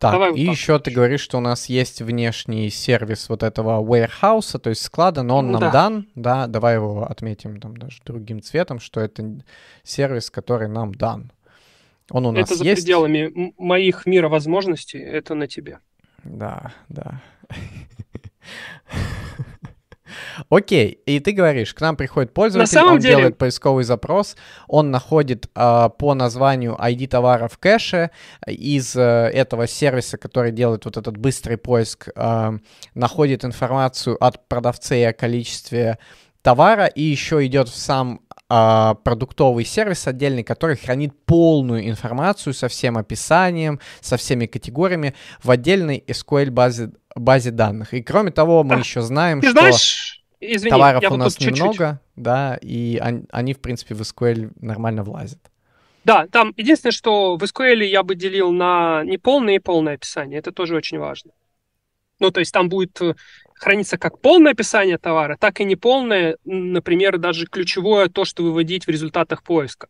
Так, 0.00 0.12
Давай 0.12 0.34
и 0.34 0.46
вот 0.46 0.52
еще 0.52 0.78
ты 0.78 0.90
говоришь, 0.90 1.20
что 1.20 1.36
у 1.36 1.42
нас 1.42 1.66
есть 1.66 2.00
внешний 2.00 2.70
сервис 2.70 3.28
вот 3.28 3.42
этого 3.42 3.84
warehouse, 3.84 4.58
то 4.58 4.70
есть 4.70 4.80
склада, 4.80 5.22
но 5.22 5.36
он 5.36 5.48
ну, 5.48 5.52
нам 5.52 5.60
да. 5.60 5.70
дан, 5.70 6.08
да, 6.14 6.46
давай 6.46 6.76
его 6.76 7.04
отметим 7.04 7.60
там 7.60 7.76
даже 7.76 8.00
другим 8.06 8.40
цветом, 8.40 8.80
что 8.80 9.00
это 9.00 9.42
сервис, 9.82 10.30
который 10.30 10.68
нам 10.68 10.94
дан. 10.94 11.30
Он 12.10 12.24
у 12.24 12.32
нас 12.32 12.46
это 12.46 12.54
за 12.54 12.64
есть. 12.64 12.80
пределами 12.80 13.52
моих 13.58 14.06
мира 14.06 14.30
возможностей, 14.30 14.98
это 14.98 15.34
на 15.34 15.46
тебе. 15.46 15.80
Да, 16.24 16.72
да. 16.88 17.20
Окей, 20.50 21.00
и 21.06 21.20
ты 21.20 21.30
говоришь, 21.30 21.72
к 21.72 21.80
нам 21.80 21.96
приходит 21.96 22.34
пользователь, 22.34 22.78
он 22.80 22.98
деле... 22.98 23.16
делает 23.16 23.38
поисковый 23.38 23.84
запрос, 23.84 24.36
он 24.66 24.90
находит 24.90 25.48
э, 25.54 25.88
по 25.96 26.14
названию 26.14 26.76
ID 26.76 27.06
товара 27.06 27.46
в 27.46 27.56
кэше 27.58 28.10
из 28.48 28.96
э, 28.96 29.00
этого 29.00 29.68
сервиса, 29.68 30.18
который 30.18 30.50
делает 30.50 30.84
вот 30.84 30.96
этот 30.96 31.16
быстрый 31.16 31.56
поиск, 31.56 32.08
э, 32.14 32.58
находит 32.94 33.44
информацию 33.44 34.22
от 34.22 34.48
продавца 34.48 34.96
о 34.96 35.12
количестве 35.12 35.98
товара 36.42 36.86
и 36.86 37.02
еще 37.02 37.46
идет 37.46 37.68
в 37.68 37.76
сам 37.76 38.20
а, 38.52 38.94
продуктовый 38.94 39.64
сервис 39.64 40.08
отдельный, 40.08 40.42
который 40.42 40.76
хранит 40.76 41.12
полную 41.24 41.88
информацию 41.88 42.52
со 42.52 42.66
всем 42.66 42.98
описанием, 42.98 43.78
со 44.00 44.16
всеми 44.16 44.46
категориями 44.46 45.14
в 45.40 45.52
отдельной 45.52 46.02
SQL 46.08 46.50
базе, 46.50 46.90
базе 47.14 47.52
данных. 47.52 47.94
И 47.94 48.02
кроме 48.02 48.32
того, 48.32 48.64
мы 48.64 48.74
а, 48.74 48.78
еще 48.78 49.02
знаем, 49.02 49.40
что 49.40 49.52
знаешь, 49.52 50.09
извини, 50.40 50.70
товаров 50.70 51.02
у 51.10 51.16
нас 51.16 51.36
чуть-чуть. 51.36 51.58
немного, 51.58 52.00
да, 52.16 52.58
и 52.60 52.98
они, 53.00 53.24
они, 53.30 53.54
в 53.54 53.60
принципе, 53.60 53.94
в 53.94 54.00
SQL 54.00 54.52
нормально 54.60 55.02
влазят. 55.02 55.38
Да, 56.04 56.26
там 56.26 56.54
единственное, 56.56 56.92
что 56.92 57.36
в 57.36 57.42
SQL 57.42 57.84
я 57.84 58.02
бы 58.02 58.14
делил 58.14 58.52
на 58.52 59.04
неполное 59.04 59.56
и 59.56 59.58
полное 59.58 59.94
описание. 59.94 60.38
Это 60.38 60.50
тоже 60.50 60.74
очень 60.74 60.98
важно. 60.98 61.32
Ну, 62.18 62.30
то 62.30 62.40
есть 62.40 62.52
там 62.52 62.68
будет 62.68 63.00
э, 63.00 63.14
хранится 63.54 63.98
как 63.98 64.18
полное 64.20 64.52
описание 64.52 64.98
товара, 64.98 65.36
так 65.38 65.60
и 65.60 65.64
неполное, 65.64 66.36
например, 66.44 67.18
даже 67.18 67.46
ключевое 67.46 68.08
то, 68.08 68.24
что 68.24 68.42
выводить 68.42 68.86
в 68.86 68.90
результатах 68.90 69.42
поиска. 69.42 69.88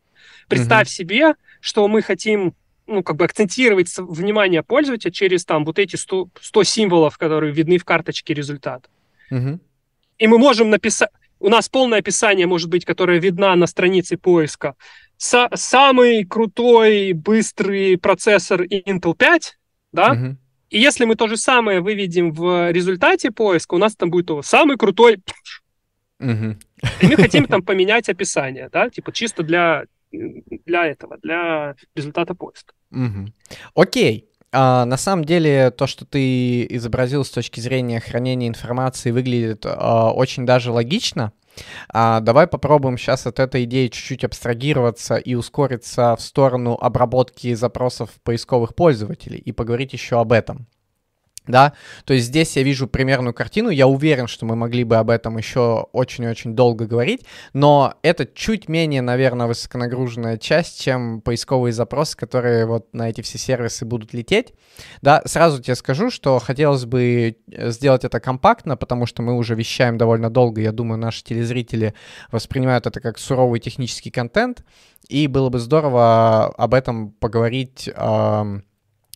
Представь 0.48 0.88
угу. 0.88 0.92
себе, 0.92 1.34
что 1.60 1.86
мы 1.88 2.02
хотим 2.02 2.54
ну, 2.86 3.04
как 3.04 3.16
бы 3.16 3.24
акцентировать 3.24 3.88
внимание 3.96 4.62
пользователя 4.62 5.12
через 5.12 5.44
там 5.44 5.64
вот 5.64 5.78
эти 5.78 5.96
100, 5.96 6.28
100 6.40 6.64
символов, 6.64 7.18
которые 7.18 7.52
видны 7.52 7.78
в 7.78 7.84
карточке 7.84 8.34
результата. 8.34 8.88
Угу. 9.30 9.60
И 10.20 10.26
мы 10.26 10.38
можем 10.38 10.70
написать... 10.70 11.08
У 11.40 11.48
нас 11.48 11.70
полное 11.70 12.00
описание 12.00 12.46
может 12.46 12.68
быть, 12.68 12.84
которое 12.84 13.18
видна 13.18 13.56
на 13.56 13.66
странице 13.66 14.18
поиска. 14.18 14.74
С 15.16 15.48
самый 15.54 16.24
крутой, 16.24 17.14
быстрый 17.14 17.96
процессор 17.96 18.62
Intel 18.62 19.16
5, 19.16 19.58
да? 19.92 20.12
Угу. 20.12 20.36
И 20.68 20.78
если 20.78 21.06
мы 21.06 21.16
то 21.16 21.26
же 21.26 21.38
самое 21.38 21.80
выведем 21.80 22.32
в 22.32 22.70
результате 22.70 23.30
поиска, 23.30 23.74
у 23.74 23.78
нас 23.78 23.96
там 23.96 24.10
будет 24.10 24.30
самый 24.44 24.76
крутой... 24.76 25.22
Угу. 26.20 26.56
И 27.00 27.06
мы 27.06 27.16
хотим 27.16 27.46
там 27.46 27.62
поменять 27.62 28.10
описание, 28.10 28.68
да, 28.70 28.90
типа 28.90 29.10
чисто 29.10 29.42
для, 29.42 29.84
для 30.12 30.86
этого, 30.86 31.16
для 31.22 31.74
результата 31.94 32.34
поиска. 32.34 32.74
Угу. 32.90 33.32
Окей. 33.74 34.29
А, 34.52 34.84
на 34.84 34.96
самом 34.96 35.24
деле, 35.24 35.70
то, 35.70 35.86
что 35.86 36.04
ты 36.04 36.66
изобразил 36.66 37.24
с 37.24 37.30
точки 37.30 37.60
зрения 37.60 38.00
хранения 38.00 38.48
информации, 38.48 39.10
выглядит 39.10 39.64
а, 39.66 40.12
очень 40.12 40.44
даже 40.44 40.72
логично. 40.72 41.32
А, 41.88 42.20
давай 42.20 42.46
попробуем 42.46 42.98
сейчас 42.98 43.26
от 43.26 43.38
этой 43.38 43.64
идеи 43.64 43.88
чуть-чуть 43.88 44.24
абстрагироваться 44.24 45.16
и 45.16 45.34
ускориться 45.34 46.16
в 46.16 46.20
сторону 46.20 46.74
обработки 46.80 47.54
запросов 47.54 48.10
поисковых 48.22 48.74
пользователей 48.74 49.38
и 49.38 49.52
поговорить 49.52 49.92
еще 49.92 50.20
об 50.20 50.32
этом 50.32 50.66
да, 51.50 51.72
то 52.04 52.14
есть 52.14 52.26
здесь 52.26 52.56
я 52.56 52.62
вижу 52.62 52.86
примерную 52.86 53.34
картину, 53.34 53.70
я 53.70 53.86
уверен, 53.86 54.26
что 54.26 54.46
мы 54.46 54.56
могли 54.56 54.84
бы 54.84 54.96
об 54.96 55.10
этом 55.10 55.36
еще 55.36 55.86
очень-очень 55.92 56.54
долго 56.54 56.86
говорить, 56.86 57.24
но 57.52 57.94
это 58.02 58.26
чуть 58.26 58.68
менее, 58.68 59.02
наверное, 59.02 59.46
высоконагруженная 59.46 60.38
часть, 60.38 60.80
чем 60.80 61.20
поисковые 61.20 61.72
запросы, 61.72 62.16
которые 62.16 62.66
вот 62.66 62.92
на 62.92 63.08
эти 63.08 63.20
все 63.20 63.38
сервисы 63.38 63.84
будут 63.84 64.12
лететь, 64.14 64.54
да, 65.02 65.22
сразу 65.24 65.62
тебе 65.62 65.74
скажу, 65.74 66.10
что 66.10 66.38
хотелось 66.38 66.84
бы 66.84 67.36
э, 67.50 67.70
сделать 67.70 68.04
это 68.04 68.20
компактно, 68.20 68.76
потому 68.76 69.06
что 69.06 69.22
мы 69.22 69.36
уже 69.36 69.54
вещаем 69.54 69.98
довольно 69.98 70.30
долго, 70.30 70.60
я 70.60 70.72
думаю, 70.72 70.98
наши 70.98 71.24
телезрители 71.24 71.94
воспринимают 72.30 72.86
это 72.86 73.00
как 73.00 73.18
суровый 73.18 73.60
технический 73.60 74.10
контент, 74.10 74.64
и 75.08 75.26
было 75.26 75.48
бы 75.48 75.58
здорово 75.58 76.46
об 76.46 76.74
этом 76.74 77.10
поговорить, 77.12 77.88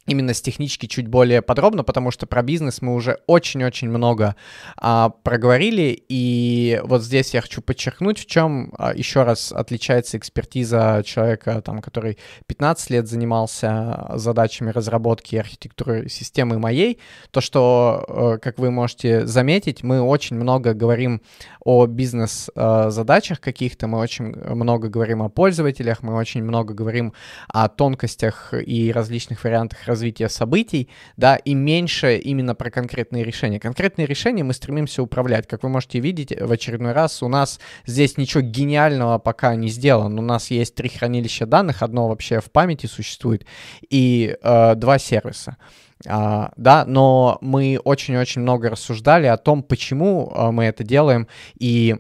именно 0.07 0.35
с 0.35 0.43
технички 0.43 0.87
чуть 0.87 1.09
более 1.09 1.43
подробно, 1.43 1.83
потому 1.83 2.11
что 2.11 2.27
про 2.27 2.43
бизнес 2.43 2.83
мы 2.83 2.95
уже 2.95 3.19
очень-очень 3.27 3.89
много 3.89 4.37
а, 4.77 5.09
проговорили, 5.09 6.05
и 6.09 6.81
вот 6.85 7.03
здесь 7.03 7.33
я 7.35 7.41
хочу 7.41 7.63
подчеркнуть, 7.63 8.19
в 8.19 8.27
чем 8.27 8.73
а, 8.77 8.95
еще 8.95 9.23
раз 9.23 9.53
отличается 9.53 10.19
экспертиза 10.19 11.03
человека, 11.05 11.63
там, 11.63 11.81
который 11.81 12.19
15 12.47 12.91
лет 12.91 13.09
занимался 13.09 14.11
задачами 14.15 14.71
разработки 14.71 15.37
архитектуры 15.37 16.09
системы 16.09 16.59
моей, 16.59 17.01
то, 17.31 17.41
что, 17.41 18.05
э, 18.37 18.39
как 18.43 18.59
вы 18.59 18.71
можете 18.71 19.27
заметить, 19.27 19.83
мы 19.83 20.03
очень 20.03 20.37
много 20.37 20.75
говорим 20.75 21.23
о 21.61 21.87
бизнес-задачах 21.87 23.41
каких-то, 23.41 23.87
мы 23.87 23.99
очень 23.99 24.35
много 24.35 24.89
говорим 24.89 25.23
о 25.23 25.29
пользователях, 25.29 26.03
мы 26.03 26.15
очень 26.15 26.43
много 26.43 26.75
говорим 26.75 27.15
о 27.49 27.69
тонкостях 27.69 28.53
и 28.55 28.93
различных 28.93 29.45
вариантах 29.45 29.87
развития 29.95 30.29
событий, 30.29 30.89
да, 31.17 31.37
и 31.37 31.55
меньше 31.55 32.19
именно 32.19 32.55
про 32.55 32.71
конкретные 32.71 33.25
решения. 33.25 33.61
Конкретные 33.61 34.07
решения 34.07 34.43
мы 34.43 34.53
стремимся 34.53 35.03
управлять. 35.03 35.47
Как 35.47 35.63
вы 35.63 35.69
можете 35.69 36.01
видеть, 36.01 36.33
в 36.39 36.51
очередной 36.51 36.93
раз 36.93 37.23
у 37.23 37.29
нас 37.29 37.61
здесь 37.87 38.19
ничего 38.19 38.43
гениального 38.43 39.19
пока 39.19 39.55
не 39.55 39.69
сделано. 39.69 40.21
У 40.21 40.25
нас 40.25 40.51
есть 40.51 40.75
три 40.75 40.89
хранилища 40.89 41.47
данных, 41.47 41.83
одно 41.83 42.09
вообще 42.09 42.41
в 42.41 42.51
памяти 42.51 42.87
существует, 42.87 43.47
и 43.89 44.37
э, 44.43 44.75
два 44.75 44.99
сервиса. 44.99 45.57
Uh, 46.05 46.53
да, 46.57 46.85
но 46.85 47.39
мы 47.41 47.79
очень-очень 47.83 48.43
много 48.43 48.69
рассуждали 48.69 49.27
о 49.27 49.39
том, 49.39 49.63
почему 49.63 50.31
uh, 50.35 50.51
мы 50.51 50.65
это 50.65 50.85
делаем, 50.85 51.29
и 51.59 51.97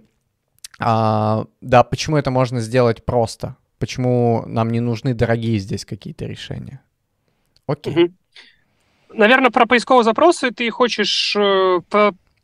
uh, 0.80 1.48
да, 1.60 1.84
почему 1.84 2.16
это 2.18 2.30
можно 2.30 2.60
сделать 2.60 3.06
просто, 3.06 3.56
почему 3.78 4.44
нам 4.46 4.68
не 4.70 4.80
нужны 4.80 5.14
дорогие 5.14 5.58
здесь 5.58 5.86
какие-то 5.86 6.26
решения. 6.26 6.82
Окей. 7.66 7.94
Okay. 7.94 8.12
Наверное, 9.12 9.50
про 9.50 9.66
поисковые 9.66 10.04
запросы 10.04 10.50
ты 10.50 10.68
хочешь 10.70 11.36
э, 11.36 11.80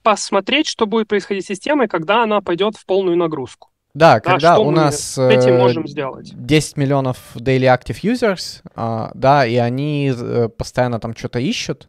посмотреть, 0.03 0.67
что 0.67 0.87
будет 0.87 1.09
происходить 1.09 1.45
с 1.45 1.49
системой, 1.49 1.89
когда 1.89 2.23
она 2.23 2.41
пойдет 2.41 2.77
в 2.77 2.87
полную 2.87 3.17
нагрузку. 3.17 3.71
Да, 3.93 4.15
да 4.15 4.21
когда 4.21 4.59
у 4.59 4.71
нас 4.71 5.19
этим 5.19 5.57
можем 5.57 5.87
сделать? 5.89 6.31
10 6.33 6.77
миллионов 6.77 7.19
daily 7.35 7.65
active 7.65 7.99
users, 8.03 8.63
uh, 8.77 9.11
да, 9.15 9.45
и 9.45 9.57
они 9.57 10.11
uh, 10.11 10.49
постоянно 10.49 11.01
там 11.01 11.17
что-то 11.17 11.41
ищут, 11.41 11.89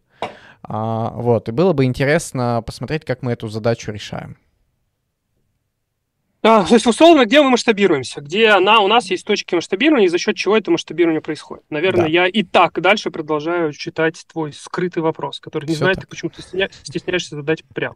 uh, 0.68 1.12
вот, 1.14 1.48
и 1.48 1.52
было 1.52 1.74
бы 1.74 1.86
интересно 1.86 2.64
посмотреть, 2.66 3.06
как 3.06 3.22
мы 3.22 3.34
эту 3.34 3.49
задачу 3.49 3.91
решаем. 3.91 4.38
А, 6.43 6.65
то 6.65 6.73
есть, 6.73 6.88
условно, 6.88 7.26
где 7.26 7.39
мы 7.41 7.51
масштабируемся? 7.51 8.19
Где 8.19 8.49
она, 8.49 8.80
у 8.80 8.88
нас 8.88 9.11
есть 9.11 9.26
точки 9.26 9.53
масштабирования, 9.53 10.07
и 10.07 10.09
за 10.09 10.18
счет 10.18 10.35
чего 10.35 10.57
это 10.57 10.72
масштабирование 10.72 11.22
происходит? 11.22 11.63
Наверное, 11.69 12.05
да. 12.05 12.09
я 12.09 12.27
и 12.27 12.41
так 12.41 12.81
дальше 12.81 13.11
продолжаю 13.11 13.73
читать 13.73 14.26
твой 14.31 14.51
скрытый 14.51 15.03
вопрос, 15.03 15.39
который 15.39 15.65
не 15.65 15.73
Все 15.73 15.84
знает, 15.84 15.97
так. 15.97 16.05
ты 16.05 16.09
почему-то 16.09 16.41
стесняешься 16.41 17.35
задать 17.35 17.63
прям. 17.76 17.95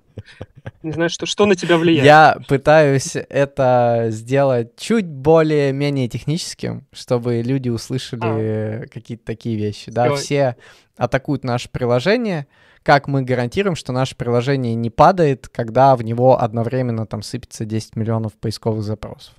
Не 0.84 0.92
знаю, 0.92 1.10
что, 1.10 1.26
что 1.26 1.48
на 1.48 1.56
тебя 1.56 1.78
влияет. 1.78 2.06
Я 2.06 2.38
пытаюсь 2.48 3.16
это 3.16 4.08
сделать 4.10 4.76
чуть 4.78 5.08
более-менее 5.08 6.08
техническим, 6.08 6.86
чтобы 6.94 7.42
люди 7.42 7.70
услышали 7.70 8.22
а. 8.24 8.86
какие-то 8.92 9.26
такие 9.26 9.58
вещи. 9.58 9.90
Да, 9.90 10.14
все 10.14 10.56
атакуют 10.98 11.44
наше 11.44 11.70
приложение, 11.70 12.48
как 12.86 13.08
мы 13.08 13.24
гарантируем, 13.24 13.76
что 13.76 13.92
наше 13.92 14.16
приложение 14.16 14.76
не 14.76 14.92
падает, 14.92 15.48
когда 15.48 15.96
в 15.96 16.04
него 16.04 16.40
одновременно 16.40 17.08
там 17.08 17.24
сыпется 17.24 17.66
10 17.66 17.96
миллионов 17.96 18.34
поисковых 18.34 18.84
запросов? 18.84 19.34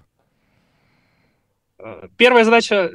Э, 1.78 2.08
первая 2.16 2.44
задача, 2.44 2.90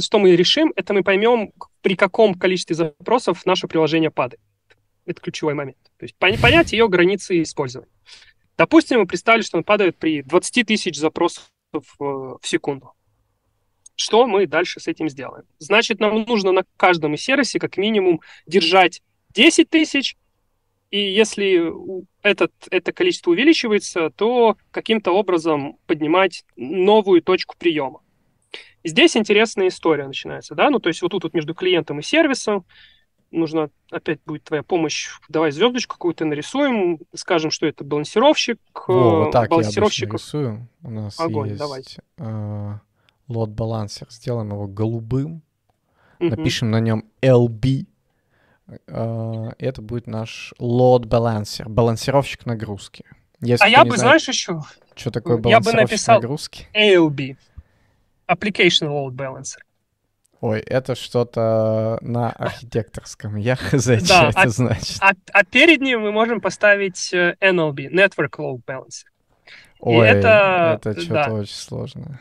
что 0.00 0.18
мы 0.18 0.34
решим, 0.34 0.72
это 0.74 0.92
мы 0.92 1.04
поймем, 1.04 1.52
при 1.82 1.94
каком 1.94 2.34
количестве 2.34 2.74
запросов 2.74 3.46
наше 3.46 3.68
приложение 3.68 4.10
падает. 4.10 4.40
Это 5.06 5.20
ключевой 5.20 5.54
момент. 5.54 5.78
То 5.98 6.04
есть 6.04 6.16
понять 6.16 6.72
ее 6.72 6.88
границы 6.88 7.40
использования. 7.40 7.92
Допустим, 8.58 8.98
мы 9.00 9.06
представили, 9.06 9.42
что 9.42 9.58
он 9.58 9.62
падает 9.62 9.96
при 9.96 10.22
20 10.22 10.66
тысяч 10.66 10.98
запросов 10.98 11.44
э, 11.72 11.78
в 12.00 12.40
секунду. 12.42 12.92
Что 13.94 14.26
мы 14.26 14.48
дальше 14.48 14.80
с 14.80 14.88
этим 14.88 15.08
сделаем? 15.08 15.44
Значит, 15.60 16.00
нам 16.00 16.22
нужно 16.22 16.50
на 16.50 16.64
каждом 16.76 17.14
из 17.14 17.20
сервисе 17.20 17.60
как 17.60 17.76
минимум 17.76 18.20
держать 18.48 19.00
10 19.34 19.68
тысяч, 19.68 20.16
и 20.90 21.12
если 21.12 21.72
этот, 22.22 22.52
это 22.70 22.92
количество 22.92 23.32
увеличивается, 23.32 24.10
то 24.10 24.56
каким-то 24.70 25.10
образом 25.10 25.76
поднимать 25.86 26.44
новую 26.56 27.20
точку 27.20 27.56
приема. 27.58 28.00
Здесь 28.84 29.16
интересная 29.16 29.68
история 29.68 30.06
начинается, 30.06 30.54
да, 30.54 30.70
ну 30.70 30.78
то 30.78 30.88
есть 30.88 31.02
вот 31.02 31.10
тут 31.10 31.24
вот 31.24 31.34
между 31.34 31.54
клиентом 31.54 31.98
и 31.98 32.02
сервисом 32.02 32.64
нужно, 33.30 33.70
опять 33.90 34.20
будет 34.24 34.44
твоя 34.44 34.62
помощь, 34.62 35.08
давай 35.28 35.50
звездочку 35.50 35.94
какую-то 35.94 36.24
нарисуем, 36.24 37.00
скажем, 37.14 37.50
что 37.50 37.66
это 37.66 37.82
балансировщик. 37.82 38.60
Во, 38.86 39.24
вот 39.24 39.32
так 39.32 39.50
балансировщик. 39.50 40.08
я 40.08 40.12
рисую. 40.12 40.68
У 40.82 40.90
нас 40.90 41.18
Огонь, 41.18 41.48
есть 41.48 41.58
давайте. 41.58 42.02
Э, 42.18 42.74
лот-балансер, 43.26 44.06
сделаем 44.10 44.50
его 44.50 44.68
голубым, 44.68 45.42
угу. 46.20 46.28
напишем 46.28 46.70
на 46.70 46.78
нем 46.78 47.06
LB, 47.20 47.86
Э, 47.86 47.93
это 48.86 49.82
будет 49.82 50.06
наш 50.06 50.54
load 50.58 51.06
balancer, 51.06 51.68
балансировщик 51.68 52.46
нагрузки. 52.46 53.04
Если 53.40 53.64
а 53.64 53.68
я 53.68 53.84
бы, 53.84 53.96
знаешь, 53.96 54.26
еще... 54.26 54.62
Что 54.94 55.10
такое 55.10 55.36
балансировщик 55.36 55.72
я 55.72 55.72
бы 55.72 55.82
написал 55.82 56.14
нагрузки? 56.16 56.68
ALB. 56.72 57.36
Application 58.26 58.88
Load 58.88 59.10
Balancer. 59.10 59.58
Ой, 60.40 60.60
это 60.60 60.94
что-то 60.94 61.98
на 62.00 62.30
архитекторском. 62.30 63.36
Я 63.36 63.56
хз, 63.56 63.82
что 63.82 63.92
это 63.92 64.30
а, 64.34 64.48
значит. 64.48 64.96
А, 65.00 65.12
а 65.32 65.44
перед 65.44 65.80
ним 65.80 66.02
мы 66.02 66.12
можем 66.12 66.40
поставить 66.40 67.12
э, 67.12 67.36
NLB, 67.40 67.90
Network 67.90 68.38
Load 68.38 68.62
Balancer. 68.66 69.04
Ой, 69.80 70.08
это, 70.08 70.80
это 70.82 71.00
что-то 71.00 71.24
да. 71.26 71.32
очень 71.32 71.54
сложное. 71.54 72.20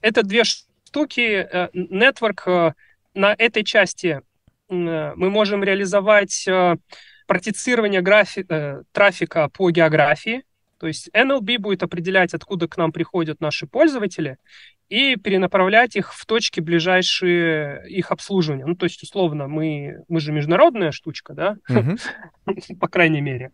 Это 0.00 0.22
две 0.22 0.44
штуки. 0.44 1.20
Э, 1.20 1.68
network 1.74 2.74
на 3.14 3.34
этой 3.36 3.64
части 3.64 4.08
Э, 4.08 4.20
мы 4.68 5.30
можем 5.30 5.62
реализовать 5.62 6.46
э, 6.48 6.76
протицирование 7.26 8.00
графи- 8.00 8.46
э, 8.48 8.82
трафика 8.92 9.48
по 9.48 9.70
географии. 9.70 10.44
То 10.78 10.86
есть 10.86 11.08
NLB 11.14 11.58
будет 11.58 11.82
определять, 11.82 12.34
откуда 12.34 12.68
к 12.68 12.76
нам 12.76 12.90
приходят 12.92 13.40
наши 13.40 13.66
пользователи, 13.66 14.38
и 14.88 15.16
перенаправлять 15.16 15.96
их 15.96 16.12
в 16.12 16.26
точки 16.26 16.60
ближайшие 16.60 17.88
их 17.88 18.10
обслуживания. 18.10 18.66
Ну, 18.66 18.76
то 18.76 18.84
есть, 18.84 19.02
условно, 19.02 19.48
мы, 19.48 20.04
мы 20.08 20.20
же 20.20 20.32
международная 20.32 20.92
штучка, 20.92 21.32
да, 21.32 21.56
по 22.80 22.88
крайней 22.88 23.22
мере. 23.22 23.52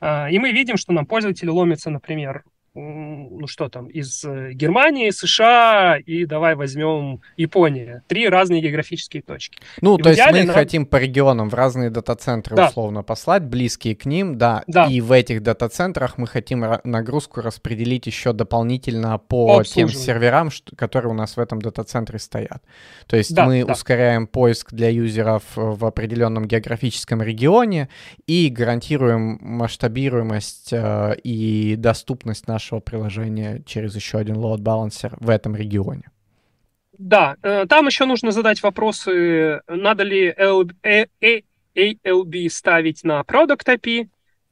А, 0.00 0.28
и 0.30 0.38
мы 0.40 0.50
видим, 0.50 0.76
что 0.76 0.92
нам 0.92 1.06
пользователи 1.06 1.48
ломятся, 1.48 1.90
например, 1.90 2.42
ну 2.74 3.46
что 3.48 3.68
там, 3.68 3.88
из 3.88 4.24
э, 4.24 4.52
Германии, 4.52 5.10
США 5.10 5.98
и 5.98 6.24
давай 6.24 6.54
возьмем 6.54 7.20
Япония. 7.36 8.04
Три 8.06 8.28
разные 8.28 8.60
географические 8.62 9.22
точки. 9.22 9.58
Ну, 9.80 9.98
и 9.98 10.02
то 10.02 10.10
есть 10.10 10.22
мы 10.30 10.44
нам... 10.44 10.54
хотим 10.54 10.86
по 10.86 10.96
регионам 10.96 11.50
в 11.50 11.54
разные 11.54 11.90
дата-центры 11.90 12.54
да. 12.54 12.68
условно 12.68 13.02
послать, 13.02 13.42
близкие 13.42 13.96
к 13.96 14.04
ним, 14.04 14.38
да, 14.38 14.62
да. 14.68 14.86
И 14.86 15.00
в 15.00 15.10
этих 15.10 15.42
дата-центрах 15.42 16.16
мы 16.16 16.28
хотим 16.28 16.64
нагрузку 16.84 17.40
распределить 17.40 18.06
еще 18.06 18.32
дополнительно 18.32 19.18
по, 19.18 19.58
по 19.58 19.64
тем 19.64 19.88
серверам, 19.88 20.50
которые 20.76 21.10
у 21.10 21.16
нас 21.16 21.36
в 21.36 21.40
этом 21.40 21.60
дата-центре 21.60 22.20
стоят. 22.20 22.62
То 23.08 23.16
есть 23.16 23.34
да, 23.34 23.46
мы 23.46 23.64
да. 23.64 23.72
ускоряем 23.72 24.28
поиск 24.28 24.72
для 24.72 24.90
юзеров 24.90 25.42
в 25.56 25.84
определенном 25.84 26.46
географическом 26.46 27.20
регионе 27.20 27.88
и 28.26 28.48
гарантируем 28.48 29.38
масштабируемость 29.40 30.72
э, 30.72 31.16
и 31.24 31.74
доступность 31.76 32.46
наших 32.46 32.59
нашего 32.60 32.80
приложения 32.80 33.62
через 33.64 33.94
еще 33.96 34.18
один 34.18 34.36
load 34.36 34.58
balancer 34.58 35.14
в 35.18 35.30
этом 35.30 35.56
регионе. 35.56 36.10
Да, 36.98 37.36
э, 37.42 37.64
там 37.66 37.86
еще 37.86 38.04
нужно 38.04 38.30
задать 38.30 38.62
вопросы, 38.62 39.62
надо 39.66 40.04
ли 40.04 40.30
ALB 41.74 42.50
ставить 42.50 43.04
на 43.04 43.20
Product 43.22 43.64
API 43.66 44.08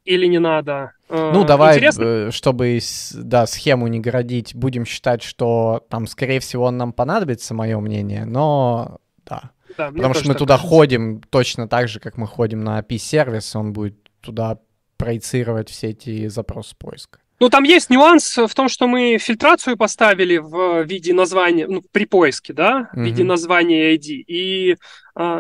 или 0.07 0.27
не 0.27 0.39
надо. 0.39 0.93
Э, 1.11 1.33
ну, 1.35 1.45
давай, 1.45 1.77
Интересно? 1.77 2.03
Э, 2.03 2.31
чтобы 2.31 2.79
да, 3.15 3.47
схему 3.47 3.89
не 3.89 4.01
городить, 4.01 4.55
будем 4.55 4.87
считать, 4.87 5.23
что 5.23 5.85
там, 5.91 6.07
скорее 6.07 6.41
всего, 6.41 6.65
он 6.65 6.79
нам 6.79 6.95
понадобится, 6.95 7.53
мое 7.53 7.79
мнение, 7.79 8.25
но 8.25 8.99
да. 9.27 9.51
да 9.77 9.91
Потому 9.91 10.15
что 10.15 10.29
мы 10.29 10.35
туда 10.35 10.55
кажется. 10.55 10.75
ходим 10.75 11.21
точно 11.29 11.69
так 11.69 11.89
же, 11.89 12.01
как 12.01 12.17
мы 12.17 12.27
ходим 12.27 12.65
на 12.65 12.81
API-сервис, 12.81 13.55
он 13.57 13.75
будет 13.75 13.99
туда 14.23 14.59
проецировать 14.97 15.69
все 15.69 15.91
эти 15.91 16.29
запросы 16.29 16.75
поиска. 16.77 17.19
Ну, 17.41 17.51
там 17.51 17.63
есть 17.63 17.89
нюанс 17.89 18.37
в 18.37 18.53
том, 18.55 18.69
что 18.69 18.89
мы 18.89 19.19
фильтрацию 19.19 19.77
поставили 19.77 20.39
в 20.39 20.83
виде 20.85 21.15
названия, 21.15 21.69
ну, 21.69 21.83
при 21.93 22.05
поиске, 22.05 22.53
да, 22.53 22.91
в 22.93 23.01
виде 23.01 23.23
названия 23.23 23.95
ID. 23.95 24.25
И 24.27 24.73
э, 24.73 24.77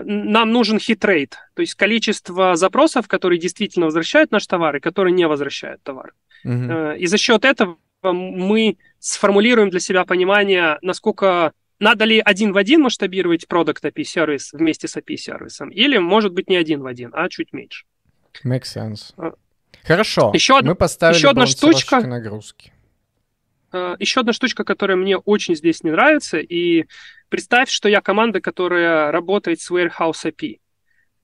нам 0.04 0.52
нужен 0.52 0.78
хитрейт, 0.78 1.36
то 1.54 1.60
есть 1.62 1.74
количество 1.74 2.54
запросов, 2.54 3.08
которые 3.08 3.40
действительно 3.40 3.86
возвращают 3.86 4.30
наш 4.30 4.46
товар 4.46 4.76
и 4.76 4.80
которые 4.80 5.12
не 5.12 5.26
возвращают 5.26 5.82
товар. 5.82 6.12
Э, 6.44 6.96
и 6.96 7.06
за 7.06 7.18
счет 7.18 7.44
этого 7.44 7.78
мы 8.02 8.76
сформулируем 9.00 9.70
для 9.70 9.80
себя 9.80 10.04
понимание, 10.04 10.78
насколько 10.82 11.52
надо 11.80 12.04
ли 12.04 12.20
один 12.24 12.52
в 12.52 12.56
один 12.56 12.82
масштабировать 12.82 13.48
продукт 13.48 13.84
API 13.84 14.04
сервис 14.04 14.52
вместе 14.52 14.86
с 14.86 14.96
API 14.96 15.16
сервисом, 15.16 15.70
или 15.70 15.98
может 15.98 16.32
быть 16.32 16.48
не 16.48 16.56
один 16.56 16.80
в 16.80 16.86
один, 16.86 17.10
а 17.12 17.28
чуть 17.28 17.52
меньше. 17.52 17.86
Makes 18.44 18.76
sense. 18.76 19.34
Хорошо. 19.84 20.30
Еще 20.34 20.60
мы 20.62 20.74
поставили 20.74 21.16
еще 21.16 21.30
одна 21.30 21.46
штучка 21.46 22.00
нагрузки. 22.00 22.72
Uh, 23.70 23.96
еще 23.98 24.20
одна 24.20 24.32
штучка, 24.32 24.64
которая 24.64 24.96
мне 24.96 25.18
очень 25.18 25.54
здесь 25.54 25.82
не 25.84 25.90
нравится, 25.90 26.38
и 26.38 26.86
представь, 27.28 27.68
что 27.68 27.88
я 27.88 28.00
команда, 28.00 28.40
которая 28.40 29.12
работает 29.12 29.60
с 29.60 29.70
Warehouse 29.70 30.24
API. 30.24 30.60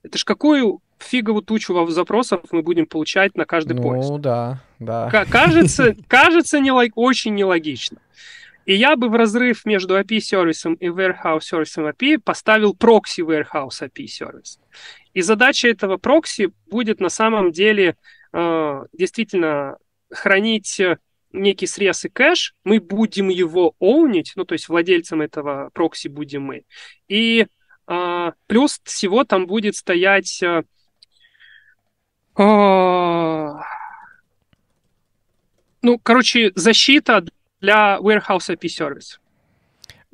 Это 0.02 0.18
ж 0.18 0.24
какую 0.24 0.82
фиговую 0.98 1.42
тучу 1.42 1.86
запросов 1.88 2.40
мы 2.50 2.62
будем 2.62 2.86
получать 2.86 3.34
на 3.36 3.44
каждый 3.44 3.74
ну, 3.74 3.82
поиск. 3.82 4.08
Ну 4.10 4.18
да, 4.18 4.60
да. 4.78 5.08
К- 5.10 5.26
кажется, 5.30 5.94
кажется 6.08 6.60
нелог... 6.60 6.90
очень 6.96 7.34
нелогично. 7.34 7.98
И 8.66 8.74
я 8.74 8.96
бы 8.96 9.08
в 9.08 9.14
разрыв 9.14 9.66
между 9.66 9.98
API-сервисом 9.98 10.74
и 10.74 10.88
warehouse-сервисом 10.88 11.86
API 11.88 12.18
поставил 12.18 12.74
прокси 12.74 13.20
warehouse 13.20 13.82
API-сервис. 13.82 14.58
И 15.12 15.20
задача 15.20 15.68
этого 15.68 15.98
прокси 15.98 16.50
будет 16.70 17.00
на 17.00 17.10
самом 17.10 17.52
деле 17.52 17.88
э, 17.88 17.94
действительно 18.92 19.78
хранить 20.10 20.80
некий 21.34 21.66
срез 21.66 22.04
и 22.04 22.08
кэш, 22.08 22.54
мы 22.64 22.80
будем 22.80 23.28
его 23.28 23.74
оунить, 23.78 24.32
ну, 24.36 24.44
то 24.44 24.54
есть 24.54 24.68
владельцем 24.68 25.20
этого 25.20 25.70
прокси 25.74 26.08
будем 26.08 26.42
мы. 26.42 26.64
И 27.08 27.46
э, 27.86 28.32
плюс 28.46 28.80
всего 28.84 29.24
там 29.24 29.46
будет 29.46 29.76
стоять... 29.76 30.42
Э, 30.42 30.62
э, 32.38 33.48
ну, 35.82 35.98
короче, 36.02 36.52
защита 36.54 37.24
для 37.60 37.98
Warehouse 38.00 38.56
API 38.56 38.68
Service. 38.68 39.18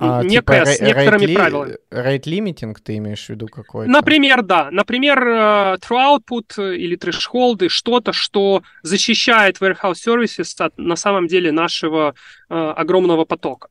А, 0.03 0.23
Некая 0.23 0.65
типа, 0.65 0.73
с 0.73 0.81
некоторыми 0.81 1.27
rate 1.27 1.35
правилами. 1.35 1.77
Rate 1.91 2.23
limiting 2.23 2.75
ты 2.83 2.97
имеешь 2.97 3.27
в 3.27 3.29
виду 3.29 3.49
какой-то? 3.49 3.91
Например, 3.91 4.43
да. 4.43 4.71
Например, 4.71 5.19
uh, 5.19 5.79
true 5.79 6.19
output 6.19 6.75
или 6.75 6.97
threshold, 6.97 7.69
что-то, 7.69 8.15
что 8.15 8.63
защищает 8.83 9.59
Warehouse 9.61 9.99
Services 10.07 10.55
от, 10.59 10.79
на 10.79 10.97
самом 10.97 11.27
деле, 11.27 11.53
нашего 11.53 12.15
uh, 12.49 12.73
огромного 12.73 13.27
потока. 13.27 13.69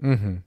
Угу. 0.00 0.42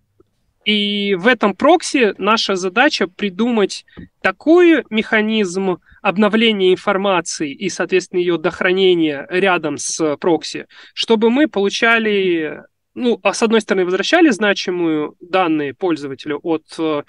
И 0.66 1.16
в 1.16 1.26
этом 1.26 1.56
прокси 1.56 2.14
наша 2.20 2.56
задача 2.56 3.08
придумать 3.08 3.86
такой 4.22 4.84
механизм 4.92 5.80
обновления 6.04 6.74
информации 6.74 7.52
и, 7.52 7.70
соответственно, 7.70 8.20
ее 8.20 8.38
дохранения 8.38 9.26
рядом 9.32 9.80
с 9.80 10.16
прокси, 10.18 10.68
чтобы 10.94 11.32
мы 11.32 11.48
получали, 11.48 12.66
ну, 12.96 13.20
а 13.24 13.34
с 13.34 13.44
одной 13.44 13.62
стороны, 13.62 13.86
возвращали 13.86 14.30
значимые 14.30 15.14
данные 15.20 15.74
пользователю 15.74 16.40
от, 16.44 16.64
э, 16.78 17.04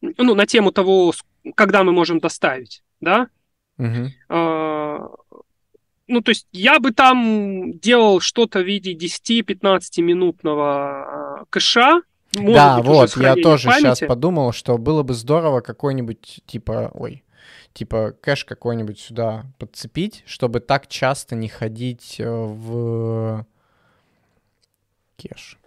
ну, 0.00 0.34
на 0.34 0.46
тему 0.46 0.72
того, 0.72 1.12
когда 1.54 1.84
мы 1.84 1.92
можем 1.92 2.18
доставить, 2.18 2.82
да? 3.00 3.28
А, 4.28 5.08
ну, 6.06 6.20
то 6.20 6.30
есть 6.30 6.46
я 6.52 6.80
бы 6.80 6.90
там 6.90 7.78
делал 7.78 8.20
что-то 8.20 8.60
в 8.60 8.66
виде 8.66 8.94
10-15 8.94 10.02
минутного 10.02 11.40
а, 11.40 11.44
кэша, 11.48 12.02
может 12.36 12.54
да, 12.54 12.76
быть, 12.78 12.86
вот, 12.86 13.16
я 13.16 13.34
тоже 13.34 13.68
памяти. 13.68 13.82
сейчас 13.82 14.00
подумал, 14.00 14.52
что 14.52 14.78
было 14.78 15.02
бы 15.02 15.14
здорово 15.14 15.62
какой-нибудь, 15.62 16.42
типа, 16.46 16.90
ой, 16.94 17.24
типа 17.72 18.12
кэш 18.20 18.44
какой-нибудь 18.44 19.00
сюда 19.00 19.46
подцепить, 19.58 20.22
чтобы 20.26 20.60
так 20.60 20.86
часто 20.86 21.34
не 21.34 21.48
ходить 21.48 22.16
э, 22.20 22.28
в 22.28 23.46
кэш. 25.20 25.58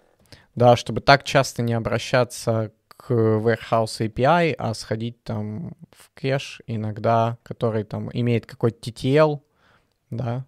Да, 0.54 0.76
чтобы 0.76 1.00
так 1.00 1.24
часто 1.24 1.62
не 1.62 1.74
обращаться 1.74 2.72
к 2.88 3.10
Warehouse 3.10 4.00
API, 4.00 4.54
а 4.56 4.74
сходить 4.74 5.22
там 5.22 5.74
в 5.90 6.10
кэш 6.14 6.62
иногда, 6.66 7.38
который 7.42 7.84
там 7.84 8.10
имеет 8.12 8.46
какой-то 8.46 8.90
TTL, 8.90 9.40
да, 10.10 10.46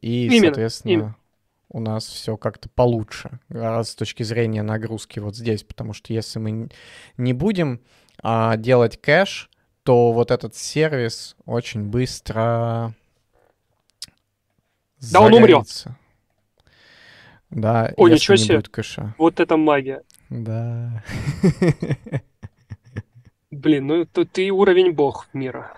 и, 0.00 0.26
именно, 0.26 0.46
соответственно, 0.46 0.92
именно 0.92 1.16
у 1.70 1.80
нас 1.80 2.06
все 2.06 2.36
как-то 2.36 2.68
получше 2.68 3.38
с 3.48 3.94
точки 3.94 4.22
зрения 4.24 4.62
нагрузки 4.62 5.20
вот 5.20 5.36
здесь, 5.36 5.62
потому 5.62 5.92
что 5.92 6.12
если 6.12 6.38
мы 6.38 6.68
не 7.16 7.32
будем 7.32 7.80
а, 8.22 8.56
делать 8.56 9.00
кэш, 9.00 9.48
то 9.84 10.12
вот 10.12 10.30
этот 10.30 10.56
сервис 10.56 11.36
очень 11.46 11.84
быстро 11.84 12.94
Да, 15.12 15.20
он 15.20 15.34
умрет. 15.34 15.84
Да, 17.50 17.92
О, 17.96 18.08
ничего 18.08 18.36
себе. 18.36 18.56
будет 18.56 18.68
кэша. 18.68 19.14
Вот 19.18 19.40
это 19.40 19.56
магия. 19.56 20.02
Да. 20.28 21.02
Блин, 23.50 23.86
ну 23.88 24.04
то 24.04 24.24
ты 24.24 24.50
уровень 24.50 24.92
бог 24.92 25.28
мира. 25.32 25.72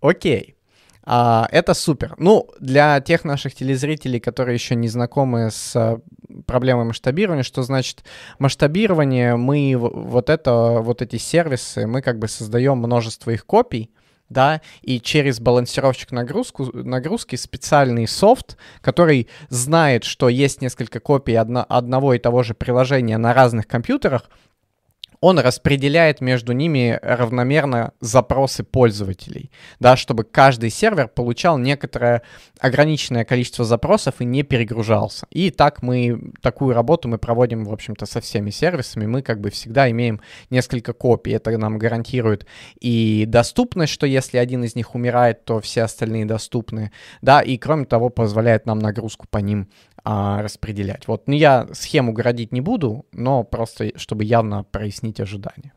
Окей. 0.00 0.56
А, 1.02 1.48
это 1.50 1.74
супер. 1.74 2.14
Ну, 2.18 2.48
для 2.60 3.00
тех 3.00 3.24
наших 3.24 3.54
телезрителей, 3.54 4.20
которые 4.20 4.54
еще 4.54 4.74
не 4.74 4.88
знакомы 4.88 5.50
с 5.50 5.74
а, 5.74 6.00
проблемой 6.46 6.84
масштабирования, 6.84 7.42
что 7.42 7.62
значит 7.62 8.04
масштабирование, 8.38 9.36
мы 9.36 9.74
вот 9.76 10.28
это, 10.28 10.78
вот 10.80 11.02
эти 11.02 11.16
сервисы, 11.16 11.86
мы 11.86 12.02
как 12.02 12.18
бы 12.18 12.28
создаем 12.28 12.78
множество 12.78 13.30
их 13.30 13.46
копий, 13.46 13.90
да, 14.30 14.62
и 14.80 15.00
через 15.00 15.40
балансировщик 15.40 16.12
нагрузку, 16.12 16.70
нагрузки 16.72 17.36
специальный 17.36 18.08
софт, 18.08 18.56
который 18.80 19.28
знает, 19.50 20.04
что 20.04 20.28
есть 20.28 20.62
несколько 20.62 21.00
копий 21.00 21.34
одно, 21.34 21.66
одного 21.68 22.14
и 22.14 22.18
того 22.18 22.42
же 22.42 22.54
приложения 22.54 23.18
на 23.18 23.34
разных 23.34 23.66
компьютерах, 23.66 24.30
он 25.20 25.38
распределяет 25.38 26.20
между 26.20 26.52
ними 26.52 26.98
равномерно 27.02 27.92
запросы 28.00 28.64
пользователей, 28.64 29.50
да, 29.78 29.96
чтобы 29.96 30.24
каждый 30.24 30.70
сервер 30.70 31.08
получал 31.08 31.58
некоторое 31.58 32.22
ограниченное 32.58 33.24
количество 33.24 33.64
запросов 33.64 34.14
и 34.20 34.24
не 34.24 34.42
перегружался. 34.42 35.26
И 35.30 35.50
так 35.50 35.82
мы, 35.82 36.32
такую 36.40 36.74
работу 36.74 37.08
мы 37.08 37.18
проводим, 37.18 37.64
в 37.64 37.72
общем-то, 37.72 38.06
со 38.06 38.20
всеми 38.20 38.50
сервисами. 38.50 39.06
Мы 39.06 39.22
как 39.22 39.40
бы 39.40 39.50
всегда 39.50 39.90
имеем 39.90 40.20
несколько 40.48 40.92
копий. 40.94 41.32
Это 41.32 41.56
нам 41.58 41.78
гарантирует 41.78 42.46
и 42.80 43.24
доступность, 43.26 43.92
что 43.92 44.06
если 44.06 44.38
один 44.38 44.64
из 44.64 44.74
них 44.74 44.94
умирает, 44.94 45.44
то 45.44 45.60
все 45.60 45.82
остальные 45.82 46.24
доступны, 46.24 46.92
да, 47.20 47.40
и 47.40 47.58
кроме 47.58 47.84
того 47.84 48.08
позволяет 48.08 48.66
нам 48.66 48.78
нагрузку 48.78 49.26
по 49.28 49.38
ним 49.38 49.68
а, 50.04 50.42
распределять. 50.42 51.06
Вот, 51.08 51.26
ну 51.26 51.34
я 51.34 51.68
схему 51.72 52.12
городить 52.12 52.52
не 52.52 52.60
буду, 52.60 53.06
но 53.12 53.44
просто 53.44 53.98
чтобы 53.98 54.24
явно 54.24 54.64
прояснить 54.64 55.20
ожидания. 55.20 55.72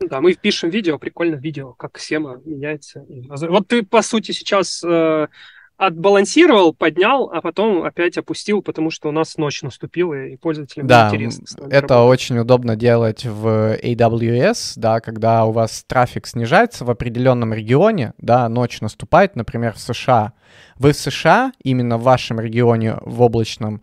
Да, 0.00 0.20
мы 0.20 0.34
пишем 0.34 0.70
видео, 0.70 0.98
прикольно 0.98 1.36
видео, 1.36 1.72
как 1.72 1.98
схема 1.98 2.40
меняется. 2.44 3.06
Вот 3.08 3.68
ты, 3.68 3.82
по 3.82 4.02
сути, 4.02 4.32
сейчас 4.32 4.82
э, 4.84 5.28
отбалансировал, 5.76 6.72
поднял, 6.72 7.30
а 7.32 7.40
потом 7.40 7.82
опять 7.82 8.16
опустил, 8.16 8.62
потому 8.62 8.90
что 8.90 9.08
у 9.08 9.12
нас 9.12 9.36
ночь 9.36 9.62
наступила, 9.62 10.26
и 10.26 10.36
пользователям 10.36 10.86
да, 10.86 11.08
интересно. 11.08 11.44
это 11.66 11.94
работать. 11.94 12.20
очень 12.20 12.38
удобно 12.38 12.76
делать 12.76 13.24
в 13.24 13.76
AWS, 13.82 14.74
да, 14.76 15.00
когда 15.00 15.44
у 15.44 15.52
вас 15.52 15.84
трафик 15.86 16.26
снижается 16.26 16.84
в 16.84 16.90
определенном 16.90 17.52
регионе, 17.52 18.14
да, 18.18 18.48
ночь 18.48 18.80
наступает, 18.80 19.36
например, 19.36 19.74
в 19.74 19.80
США. 19.80 20.32
Вы 20.76 20.92
в 20.92 20.96
США, 20.96 21.52
именно 21.62 21.98
в 21.98 22.02
вашем 22.02 22.38
регионе, 22.38 22.96
в 23.00 23.22
облачном, 23.22 23.82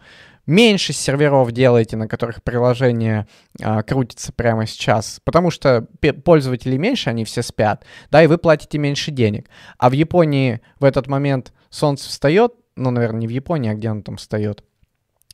меньше 0.51 0.93
серверов 0.93 1.51
делаете, 1.51 1.97
на 1.97 2.07
которых 2.07 2.43
приложение 2.43 3.27
а, 3.61 3.81
крутится 3.81 4.31
прямо 4.31 4.67
сейчас, 4.67 5.19
потому 5.23 5.49
что 5.49 5.87
пользователей 6.23 6.77
меньше, 6.77 7.09
они 7.09 7.25
все 7.25 7.41
спят, 7.41 7.85
да, 8.11 8.21
и 8.23 8.27
вы 8.27 8.37
платите 8.37 8.77
меньше 8.77 9.11
денег. 9.11 9.49
А 9.77 9.89
в 9.89 9.93
Японии 9.93 10.61
в 10.79 10.83
этот 10.83 11.07
момент 11.07 11.53
солнце 11.69 12.09
встает, 12.09 12.53
ну, 12.75 12.91
наверное, 12.91 13.21
не 13.21 13.27
в 13.27 13.31
Японии, 13.31 13.71
а 13.71 13.73
где 13.73 13.87
оно 13.87 14.01
там 14.01 14.17
встает, 14.17 14.63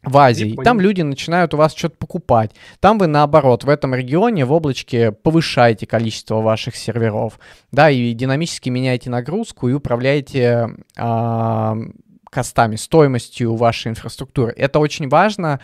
в 0.04 0.18
Азии. 0.18 0.50
И 0.50 0.56
там 0.56 0.80
люди 0.80 1.02
начинают 1.02 1.54
у 1.54 1.58
вас 1.58 1.74
что-то 1.74 1.98
покупать. 1.98 2.52
Там 2.80 2.98
вы, 2.98 3.08
наоборот, 3.08 3.64
в 3.64 3.70
этом 3.70 3.96
регионе 3.96 4.46
в 4.46 4.52
облачке 4.52 5.12
повышаете 5.12 5.88
количество 5.88 6.36
ваших 6.42 6.76
серверов, 6.76 7.40
да, 7.72 7.90
и 7.90 8.14
динамически 8.14 8.70
меняете 8.70 9.10
нагрузку 9.10 9.68
и 9.68 9.74
управляете 9.74 10.70
а, 10.96 11.76
костами, 12.38 12.76
стоимостью 12.76 13.56
вашей 13.56 13.88
инфраструктуры. 13.88 14.54
Это 14.56 14.78
очень 14.78 15.10
важно. 15.10 15.60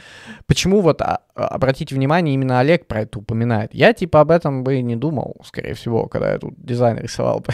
Почему 0.47 0.81
вот, 0.81 1.03
а, 1.03 1.19
обратите 1.35 1.93
внимание, 1.93 2.33
именно 2.33 2.59
Олег 2.59 2.87
про 2.87 3.01
это 3.01 3.19
упоминает. 3.19 3.75
Я 3.75 3.93
типа 3.93 4.21
об 4.21 4.31
этом 4.31 4.63
бы 4.63 4.81
не 4.81 4.95
думал, 4.95 5.35
скорее 5.45 5.75
всего, 5.75 6.07
когда 6.07 6.31
я 6.31 6.39
тут 6.39 6.55
дизайн 6.57 6.97
рисовал. 6.97 7.45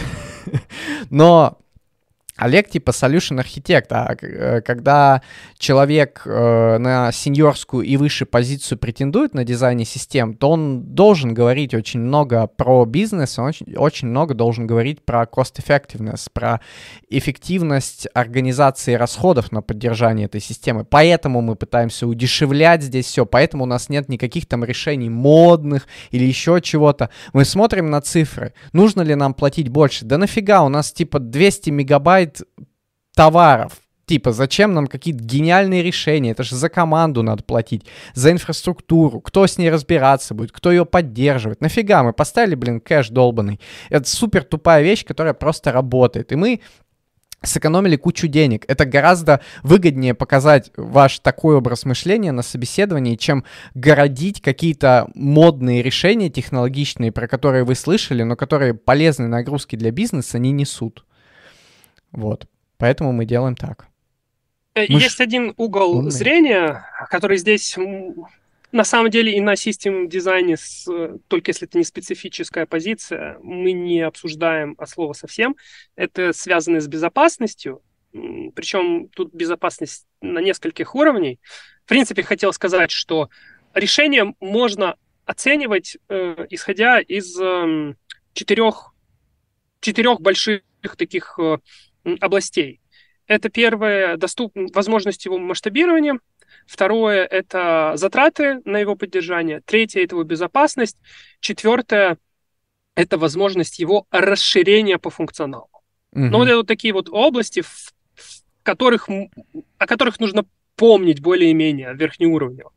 Но 1.10 1.58
Олег 2.40 2.70
типа 2.70 2.92
solution 2.92 3.40
архитект, 3.40 3.92
а 3.92 4.16
э, 4.22 4.62
когда 4.62 5.22
человек 5.58 6.22
э, 6.26 6.78
на 6.78 7.12
сеньорскую 7.12 7.86
и 7.86 7.98
выше 7.98 8.26
позицию 8.26 8.78
претендует 8.78 9.34
на 9.34 9.44
дизайне 9.44 9.84
систем, 9.84 10.34
то 10.34 10.52
он 10.52 10.82
должен 10.96 11.34
говорить 11.34 11.74
очень 11.74 12.00
много 12.00 12.48
про 12.48 12.86
бизнес, 12.86 13.38
он 13.38 13.48
очень, 13.48 13.76
очень 13.76 14.08
много 14.08 14.34
должен 14.34 14.68
говорить 14.68 15.04
про 15.04 15.24
cost 15.24 15.58
effectiveness, 15.58 16.28
про 16.32 16.62
эффективность 17.10 18.08
организации 18.14 18.94
расходов 18.94 19.52
на 19.52 19.62
поддержание 19.62 20.28
этой 20.28 20.40
системы. 20.40 20.86
Поэтому 20.86 21.42
мы 21.42 21.56
пытаемся 21.56 22.08
удешевлять 22.08 22.84
здесь 22.84 23.06
все, 23.06 23.26
поэтому 23.26 23.66
у 23.66 23.68
нас 23.68 23.90
нет 23.90 24.08
никаких 24.08 24.46
там 24.46 24.64
решений 24.64 25.10
модных 25.10 25.88
или 26.12 26.24
еще 26.24 26.62
чего-то. 26.62 27.10
Мы 27.34 27.44
смотрим 27.44 27.90
на 27.90 28.00
цифры. 28.00 28.54
Нужно 28.72 29.02
ли 29.02 29.16
нам 29.16 29.34
платить 29.34 29.68
больше? 29.68 30.06
Да 30.06 30.18
нафига, 30.18 30.64
у 30.64 30.70
нас 30.70 30.94
типа 30.94 31.20
200 31.20 31.70
мегабайт 31.72 32.29
хватает 32.30 32.42
товаров. 33.16 33.74
Типа, 34.06 34.32
зачем 34.32 34.74
нам 34.74 34.88
какие-то 34.88 35.24
гениальные 35.24 35.84
решения? 35.84 36.32
Это 36.32 36.42
же 36.42 36.56
за 36.56 36.68
команду 36.70 37.22
надо 37.22 37.44
платить, 37.44 37.86
за 38.16 38.32
инфраструктуру. 38.32 39.22
Кто 39.22 39.46
с 39.46 39.60
ней 39.60 39.70
разбираться 39.70 40.34
будет, 40.34 40.52
кто 40.52 40.72
ее 40.72 40.84
поддерживает? 40.84 41.62
Нафига 41.62 42.02
мы 42.02 42.12
поставили, 42.12 42.56
блин, 42.56 42.82
кэш 42.82 43.10
долбанный? 43.10 43.60
Это 43.90 44.10
супер 44.10 44.44
тупая 44.44 44.82
вещь, 44.82 45.06
которая 45.06 45.36
просто 45.36 45.72
работает. 45.72 46.32
И 46.32 46.36
мы 46.36 46.62
сэкономили 47.44 47.98
кучу 47.98 48.28
денег. 48.28 48.66
Это 48.68 48.86
гораздо 48.86 49.42
выгоднее 49.62 50.16
показать 50.16 50.72
ваш 50.76 51.20
такой 51.20 51.58
образ 51.58 51.86
мышления 51.86 52.32
на 52.32 52.42
собеседовании, 52.42 53.16
чем 53.16 53.46
городить 53.76 54.42
какие-то 54.42 55.08
модные 55.14 55.84
решения 55.84 56.32
технологичные, 56.32 57.12
про 57.12 57.28
которые 57.28 57.64
вы 57.64 57.76
слышали, 57.76 58.24
но 58.24 58.36
которые 58.36 58.74
полезные 58.74 59.30
нагрузки 59.30 59.76
для 59.76 59.92
бизнеса 59.92 60.40
не 60.40 60.52
несут. 60.52 61.06
Вот. 62.12 62.48
Поэтому 62.78 63.12
мы 63.12 63.26
делаем 63.26 63.56
так. 63.56 63.88
Э, 64.76 64.86
есть 64.88 65.20
мы 65.20 65.24
один 65.24 65.54
угол 65.58 65.98
умные. 65.98 66.12
зрения, 66.12 66.86
который 67.10 67.38
здесь 67.38 67.78
на 68.72 68.84
самом 68.84 69.10
деле 69.10 69.36
и 69.36 69.42
на 69.42 69.56
систем 69.56 70.08
дизайне, 70.08 70.58
с, 70.58 70.86
только 71.28 71.50
если 71.50 71.68
это 71.68 71.78
не 71.78 71.84
специфическая 71.84 72.66
позиция, 72.66 73.38
мы 73.42 73.72
не 73.72 74.02
обсуждаем 74.02 74.76
от 74.78 74.90
слова 74.90 75.14
совсем. 75.14 75.56
Это 75.96 76.34
связано 76.34 76.80
с 76.80 76.88
безопасностью, 76.88 77.82
причем 78.12 79.10
тут 79.10 79.34
безопасность 79.34 80.06
на 80.22 80.40
нескольких 80.40 80.96
уровней. 80.96 81.40
В 81.86 81.90
принципе, 81.90 82.22
хотел 82.24 82.54
сказать, 82.54 82.92
что 82.92 83.30
решение 83.74 84.36
можно 84.40 84.96
оценивать, 85.26 85.98
э, 86.08 86.46
исходя 86.50 87.00
из 87.00 87.40
э, 87.40 87.94
четырех, 88.34 88.94
четырех 89.80 90.22
больших 90.22 90.62
таких 90.98 91.38
э, 91.40 91.58
областей. 92.20 92.82
Это 93.28 93.50
первое, 93.50 94.18
доступ, 94.18 94.54
возможность 94.74 95.26
его 95.26 95.38
масштабирования, 95.38 96.20
Второе– 96.66 97.26
это 97.32 97.94
затраты 97.96 98.62
на 98.66 98.78
его 98.78 98.96
поддержание. 98.96 99.62
Третье– 99.66 100.04
это 100.04 100.16
его 100.16 100.24
безопасность. 100.24 100.98
Четвертое– 101.40 102.18
это 102.96 103.18
возможность 103.18 103.80
его 103.80 104.06
расширения 104.12 105.00
по 105.00 105.10
функционалу. 105.10 105.70
Угу. 106.12 106.22
Ну, 106.22 106.38
вот 106.38 106.48
это 106.48 106.58
вот 106.58 106.68
такие 106.68 106.94
вот 106.94 107.10
области, 107.10 107.62
в, 107.62 107.94
в 108.16 108.44
которых, 108.64 109.10
о 109.10 109.88
которых 109.88 110.20
нужно 110.20 110.46
помнить 110.76 111.22
более-менее 111.22 111.94
верхнеуровнево. 111.96 112.72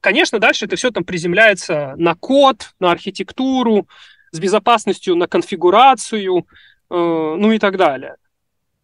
Конечно, 0.00 0.38
дальше 0.38 0.66
это 0.66 0.76
все 0.76 0.90
там 0.90 1.04
приземляется 1.04 1.94
на 1.96 2.14
код, 2.14 2.70
на 2.78 2.92
архитектуру, 2.92 3.88
с 4.30 4.38
безопасностью 4.38 5.16
на 5.16 5.26
конфигурацию, 5.26 6.38
э, 6.38 6.94
ну 6.94 7.50
и 7.50 7.58
так 7.58 7.76
далее. 7.76 8.16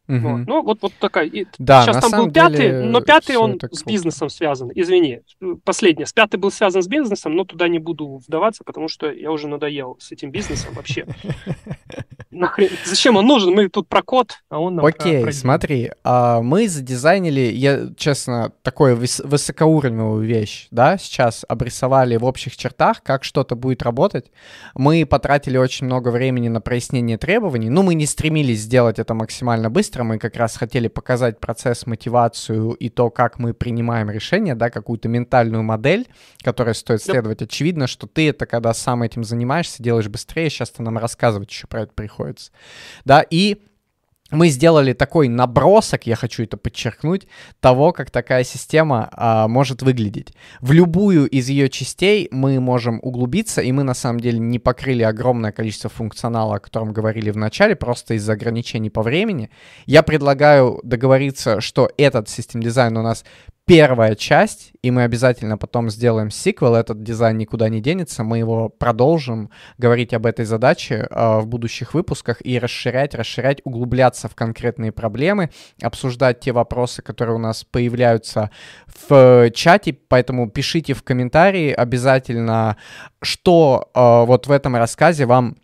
Угу. 0.09 0.19
Вот. 0.19 0.47
Ну, 0.47 0.63
вот, 0.63 0.79
вот 0.83 0.93
такая. 1.01 1.27
И 1.27 1.47
да, 1.59 1.83
сейчас 1.83 2.09
там 2.09 2.25
был 2.25 2.31
пятый, 2.31 2.85
но 2.85 3.01
пятый 3.01 3.37
он 3.37 3.59
с 3.71 3.83
бизнесом 3.85 4.29
связан. 4.29 4.71
Извини, 4.75 5.21
последний. 5.65 6.05
С 6.05 6.13
пятый 6.13 6.37
был 6.37 6.51
связан 6.51 6.83
с 6.83 6.87
бизнесом, 6.87 7.35
но 7.35 7.45
туда 7.45 7.69
не 7.69 7.79
буду 7.79 8.21
вдаваться, 8.27 8.63
потому 8.65 8.89
что 8.89 9.11
я 9.11 9.33
уже 9.33 9.49
надоел 9.49 9.97
с 9.99 10.13
этим 10.13 10.31
бизнесом 10.31 10.75
вообще. 10.75 11.07
Нахрен, 12.31 12.71
зачем 12.85 13.17
он 13.17 13.27
нужен? 13.27 13.55
Мы 13.55 13.69
тут 13.69 13.89
про 13.89 14.03
код, 14.03 14.35
а 14.51 14.61
он 14.61 14.77
нам 14.77 14.85
Окей, 14.85 15.23
про, 15.23 15.33
смотри, 15.33 15.91
а, 16.05 16.43
мы 16.43 16.69
задизайнили, 16.69 17.41
я, 17.41 17.89
честно, 17.97 18.53
такую 18.63 18.97
выс- 18.97 19.27
высокоуровневую 19.27 20.27
вещь, 20.27 20.69
да, 20.71 20.99
сейчас 20.99 21.45
обрисовали 21.49 22.17
в 22.17 22.25
общих 22.25 22.57
чертах, 22.57 23.03
как 23.03 23.25
что-то 23.25 23.57
будет 23.57 23.83
работать. 23.83 24.27
Мы 24.75 25.07
потратили 25.07 25.57
очень 25.57 25.87
много 25.87 26.11
времени 26.11 26.49
на 26.49 26.61
прояснение 26.61 27.17
требований, 27.17 27.71
ну, 27.71 27.83
мы 27.83 27.95
не 27.95 28.07
стремились 28.07 28.61
сделать 28.61 28.99
это 28.99 29.15
максимально 29.15 29.71
быстро, 29.71 29.96
мы 30.05 30.19
как 30.19 30.37
раз 30.37 30.57
хотели 30.57 30.89
показать 30.89 31.39
процесс, 31.39 31.87
мотивацию 31.87 32.73
и 32.73 32.89
то, 32.89 33.11
как 33.11 33.39
мы 33.39 33.55
принимаем 33.55 34.11
решения, 34.11 34.55
да, 34.55 34.71
какую-то 34.71 35.09
ментальную 35.09 35.63
модель, 35.63 36.07
которой 36.43 36.75
стоит 36.75 37.03
следовать. 37.03 37.43
Очевидно, 37.43 37.87
что 37.87 38.07
ты 38.07 38.31
это, 38.31 38.47
когда 38.47 38.75
сам 38.75 39.03
этим 39.03 39.25
занимаешься, 39.25 39.83
делаешь 39.83 40.09
быстрее, 40.09 40.51
сейчас 40.51 40.71
ты 40.71 40.83
нам 40.83 40.99
рассказывать 40.99 41.51
еще 41.51 41.67
про 41.67 41.83
это 41.83 41.93
приходит 41.93 42.07
приходится. 42.17 42.51
Да, 43.05 43.25
и 43.29 43.63
мы 44.31 44.49
сделали 44.49 44.93
такой 44.93 45.29
набросок, 45.29 46.07
я 46.07 46.17
хочу 46.17 46.43
это 46.43 46.57
подчеркнуть, 46.57 47.29
того, 47.61 47.93
как 47.93 48.11
такая 48.11 48.43
система 48.43 49.09
а, 49.13 49.47
может 49.47 49.83
выглядеть. 49.83 50.33
В 50.61 50.73
любую 50.73 51.29
из 51.29 51.49
ее 51.49 51.69
частей 51.69 52.27
мы 52.33 52.59
можем 52.59 52.99
углубиться, 53.03 53.61
и 53.61 53.71
мы 53.71 53.85
на 53.85 53.95
самом 53.95 54.19
деле 54.19 54.41
не 54.41 54.59
покрыли 54.59 55.05
огромное 55.05 55.53
количество 55.53 55.89
функционала, 55.91 56.57
о 56.57 56.61
котором 56.61 56.93
говорили 56.93 57.31
в 57.31 57.37
начале, 57.37 57.77
просто 57.77 58.15
из-за 58.15 58.33
ограничений 58.33 58.91
по 58.91 59.03
времени. 59.03 59.51
Я 59.87 60.03
предлагаю 60.03 60.81
договориться, 60.83 61.61
что 61.61 61.89
этот 61.97 62.29
систем 62.29 62.61
дизайн 62.61 62.97
у 62.97 63.03
нас 63.03 63.25
первая 63.67 64.15
часть, 64.15 64.73
и 64.81 64.93
мы 64.93 65.03
обязательно 65.03 65.59
потом 65.59 65.91
сделаем 65.91 66.31
сиквел, 66.31 66.77
этот 66.77 67.03
дизайн 67.03 67.37
никуда 67.37 67.69
не 67.69 67.81
денется, 67.81 68.23
мы 68.23 68.39
его 68.39 68.69
продолжим 68.69 69.51
говорить 69.77 70.15
об 70.15 70.25
этой 70.25 70.45
задаче 70.45 71.09
э, 71.11 71.39
в 71.41 71.47
будущих 71.49 71.93
выпусках 71.93 72.39
и 72.45 72.61
расширять, 72.61 73.17
расширять, 73.17 73.61
углубляться 73.65 74.29
в 74.29 74.37
конкретные 74.37 74.93
проблемы, 74.93 75.51
обсуждать 75.83 76.39
те 76.39 76.53
вопросы, 76.53 77.03
которые 77.03 77.35
у 77.35 77.41
нас 77.41 77.65
появляются 77.65 78.53
в 78.87 79.51
чате, 79.51 79.93
поэтому 79.93 80.49
пишите 80.49 80.95
в 80.95 81.03
комментарии 81.03 81.73
обязательно, 81.73 82.77
что 83.21 83.91
э, 83.93 84.25
вот 84.27 84.47
в 84.47 84.53
этом 84.53 84.77
рассказе 84.77 85.27
вам 85.27 85.57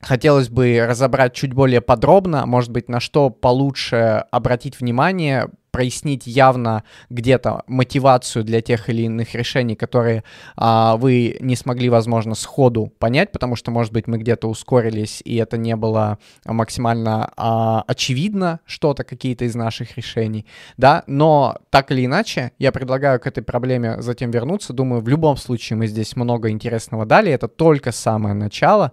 хотелось 0.00 0.48
бы 0.48 0.84
разобрать 0.86 1.34
чуть 1.34 1.52
более 1.52 1.80
подробно, 1.80 2.44
может 2.44 2.70
быть, 2.70 2.88
на 2.88 2.98
что 2.98 3.30
получше 3.30 4.24
обратить 4.32 4.80
внимание, 4.80 5.48
прояснить 5.76 6.26
явно 6.26 6.84
где-то 7.10 7.62
мотивацию 7.66 8.44
для 8.44 8.62
тех 8.62 8.88
или 8.88 9.02
иных 9.02 9.34
решений, 9.34 9.76
которые 9.76 10.24
а, 10.56 10.96
вы 10.96 11.36
не 11.40 11.54
смогли, 11.54 11.90
возможно, 11.90 12.34
сходу 12.34 12.94
понять, 12.98 13.30
потому 13.30 13.56
что, 13.56 13.70
может 13.70 13.92
быть, 13.92 14.06
мы 14.06 14.16
где-то 14.16 14.48
ускорились, 14.48 15.20
и 15.22 15.36
это 15.36 15.58
не 15.58 15.76
было 15.76 16.16
максимально 16.46 17.30
а, 17.36 17.84
очевидно 17.86 18.60
что-то, 18.64 19.04
какие-то 19.04 19.44
из 19.44 19.54
наших 19.54 19.98
решений, 19.98 20.46
да, 20.78 21.04
но 21.06 21.58
так 21.68 21.92
или 21.92 22.06
иначе, 22.06 22.52
я 22.58 22.72
предлагаю 22.72 23.20
к 23.20 23.26
этой 23.26 23.42
проблеме 23.42 24.00
затем 24.00 24.30
вернуться, 24.30 24.72
думаю, 24.72 25.02
в 25.02 25.08
любом 25.08 25.36
случае 25.36 25.76
мы 25.76 25.88
здесь 25.88 26.16
много 26.16 26.48
интересного 26.48 27.04
дали, 27.04 27.30
это 27.30 27.48
только 27.48 27.92
самое 27.92 28.34
начало, 28.34 28.92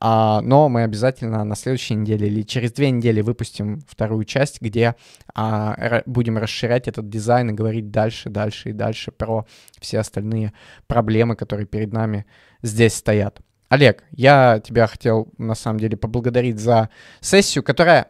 а, 0.00 0.40
но 0.40 0.68
мы 0.68 0.82
обязательно 0.82 1.44
на 1.44 1.54
следующей 1.54 1.94
неделе 1.94 2.26
или 2.26 2.42
через 2.42 2.72
две 2.72 2.90
недели 2.90 3.20
выпустим 3.20 3.82
вторую 3.88 4.24
часть, 4.24 4.60
где 4.60 4.96
а, 5.36 6.02
будем 6.16 6.38
расширять 6.38 6.88
этот 6.88 7.10
дизайн 7.10 7.50
и 7.50 7.52
говорить 7.52 7.90
дальше, 7.90 8.30
дальше 8.30 8.70
и 8.70 8.72
дальше 8.72 9.12
про 9.12 9.44
все 9.80 9.98
остальные 9.98 10.54
проблемы, 10.86 11.36
которые 11.36 11.66
перед 11.66 11.92
нами 11.92 12.24
здесь 12.62 12.94
стоят. 12.94 13.40
Олег, 13.68 14.02
я 14.12 14.60
тебя 14.64 14.86
хотел 14.86 15.28
на 15.36 15.54
самом 15.54 15.78
деле 15.78 15.98
поблагодарить 15.98 16.58
за 16.58 16.88
сессию, 17.20 17.62
которая 17.62 18.08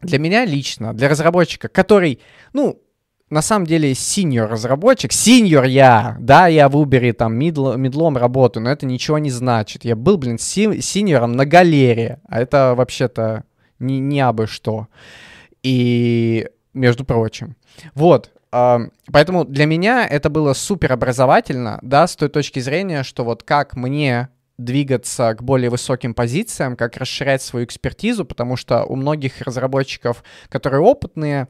для 0.00 0.18
меня 0.18 0.44
лично, 0.44 0.92
для 0.94 1.08
разработчика, 1.08 1.68
который, 1.68 2.18
ну, 2.52 2.82
на 3.30 3.42
самом 3.42 3.66
деле 3.66 3.94
senior 3.94 4.50
разработчик, 4.50 5.12
senior 5.12 5.64
я, 5.64 6.16
да, 6.18 6.48
я 6.48 6.68
в 6.68 6.76
Uber 6.76 7.12
там 7.12 7.36
middle, 7.36 7.74
middle 7.74 8.05
ом 8.05 8.16
работаю, 8.16 8.64
но 8.64 8.70
это 8.70 8.84
ничего 8.84 9.18
не 9.18 9.30
значит. 9.30 9.84
Я 9.84 9.94
был, 9.94 10.18
блин, 10.18 10.38
се, 10.38 10.80
senior 10.80 11.19
ом 11.19 11.32
на 11.32 11.44
галере, 11.44 12.18
а 12.26 12.40
это 12.40 12.74
вообще-то 12.74 13.44
не, 13.78 14.00
не 14.00 14.20
абы 14.20 14.48
что. 14.48 14.88
И 15.62 16.48
между 16.78 17.04
прочим. 17.04 17.56
Вот, 17.94 18.30
поэтому 18.50 19.44
для 19.44 19.66
меня 19.66 20.06
это 20.06 20.30
было 20.30 20.54
супер 20.54 20.92
образовательно, 20.92 21.78
да, 21.82 22.06
с 22.06 22.16
той 22.16 22.28
точки 22.28 22.60
зрения, 22.60 23.02
что 23.02 23.24
вот 23.24 23.42
как 23.42 23.76
мне 23.76 24.28
двигаться 24.56 25.34
к 25.34 25.42
более 25.42 25.70
высоким 25.70 26.14
позициям, 26.14 26.76
как 26.76 26.96
расширять 26.96 27.42
свою 27.42 27.64
экспертизу, 27.66 28.24
потому 28.24 28.56
что 28.56 28.84
у 28.84 28.96
многих 28.96 29.40
разработчиков, 29.42 30.24
которые 30.48 30.80
опытные, 30.80 31.48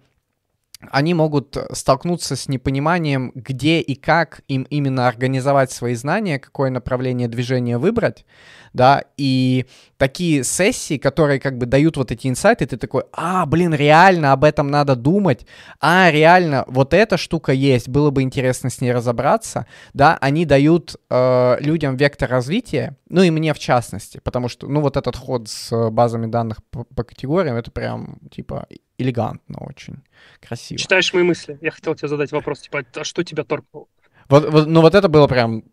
они 0.81 1.13
могут 1.13 1.57
столкнуться 1.73 2.37
с 2.37 2.49
непониманием, 2.49 3.33
где 3.35 3.81
и 3.81 3.95
как 3.97 4.43
им 4.47 4.63
именно 4.71 5.09
организовать 5.09 5.73
свои 5.73 5.95
знания, 5.95 6.39
какое 6.39 6.71
направление 6.71 7.27
движения 7.27 7.79
выбрать, 7.79 8.25
да, 8.73 9.03
и 9.17 9.67
такие 9.97 10.45
сессии, 10.45 10.97
которые 10.97 11.41
как 11.41 11.59
бы 11.59 11.67
дают 11.67 11.97
вот 11.97 12.13
эти 12.13 12.29
инсайты, 12.29 12.67
ты 12.67 12.77
такой, 12.77 13.03
а, 13.13 13.45
блин, 13.47 13.75
реально 13.75 14.33
об 14.33 14.45
этом 14.45 14.71
надо 14.71 14.95
думать, 14.95 15.47
а, 15.81 16.11
реально, 16.13 16.65
вот 16.69 16.95
эта 16.95 17.17
штука 17.17 17.53
есть, 17.53 17.89
было 17.89 18.11
бы 18.11 18.23
интересно 18.23 18.71
с 18.71 18.81
ней 18.81 18.93
разобраться, 18.93 19.67
да, 19.95 20.17
они 20.21 20.45
дают 20.45 20.95
э, 21.11 21.57
людям 21.61 21.97
вектор 21.97 22.31
развития, 22.31 22.97
ну 23.09 23.23
и 23.23 23.31
мне 23.31 23.53
в 23.53 23.59
частности, 23.59 24.21
потому 24.23 24.49
что, 24.49 24.69
ну, 24.69 24.81
вот 24.81 24.97
этот 24.97 25.17
ход 25.17 25.49
с 25.49 25.91
базами 25.91 26.27
данных 26.27 26.59
по, 26.71 26.85
по 26.85 27.03
категориям, 27.03 27.57
это 27.57 27.73
прям, 27.73 28.21
типа, 28.31 28.69
элегантно 28.99 29.59
очень, 29.61 30.03
красиво. 30.41 30.79
Читаешь 30.79 31.13
мои 31.15 31.23
мысли. 31.23 31.59
Я 31.63 31.71
хотел 31.71 31.95
тебе 31.95 32.09
задать 32.09 32.33
вопрос, 32.33 32.61
типа, 32.61 32.85
а 32.95 33.05
что 33.05 33.23
тебя 33.23 33.45
торкнуло? 33.45 33.87
Вот, 34.29 34.51
вот, 34.51 34.67
ну 34.67 34.83
вот 34.83 34.95
это 34.95 35.09
было 35.09 35.27
прям 35.27 35.65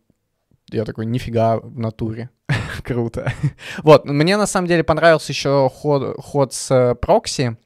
я 0.72 0.84
такой, 0.84 1.06
нифига 1.06 1.58
в 1.58 1.78
натуре. 1.80 2.30
Круто. 2.84 3.32
вот, 3.84 4.06
мне 4.06 4.38
на 4.38 4.48
самом 4.48 4.68
деле 4.68 4.84
понравился 4.84 5.32
еще 5.32 5.70
ход, 5.74 6.18
ход 6.20 6.54
с 6.54 6.96
прокси, 7.02 7.58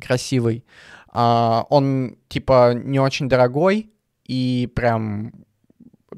красивый. 0.00 0.64
Uh, 1.12 1.64
он, 1.70 2.18
типа, 2.28 2.74
не 2.74 3.00
очень 3.00 3.28
дорогой 3.28 3.90
и 4.24 4.70
прям 4.74 5.32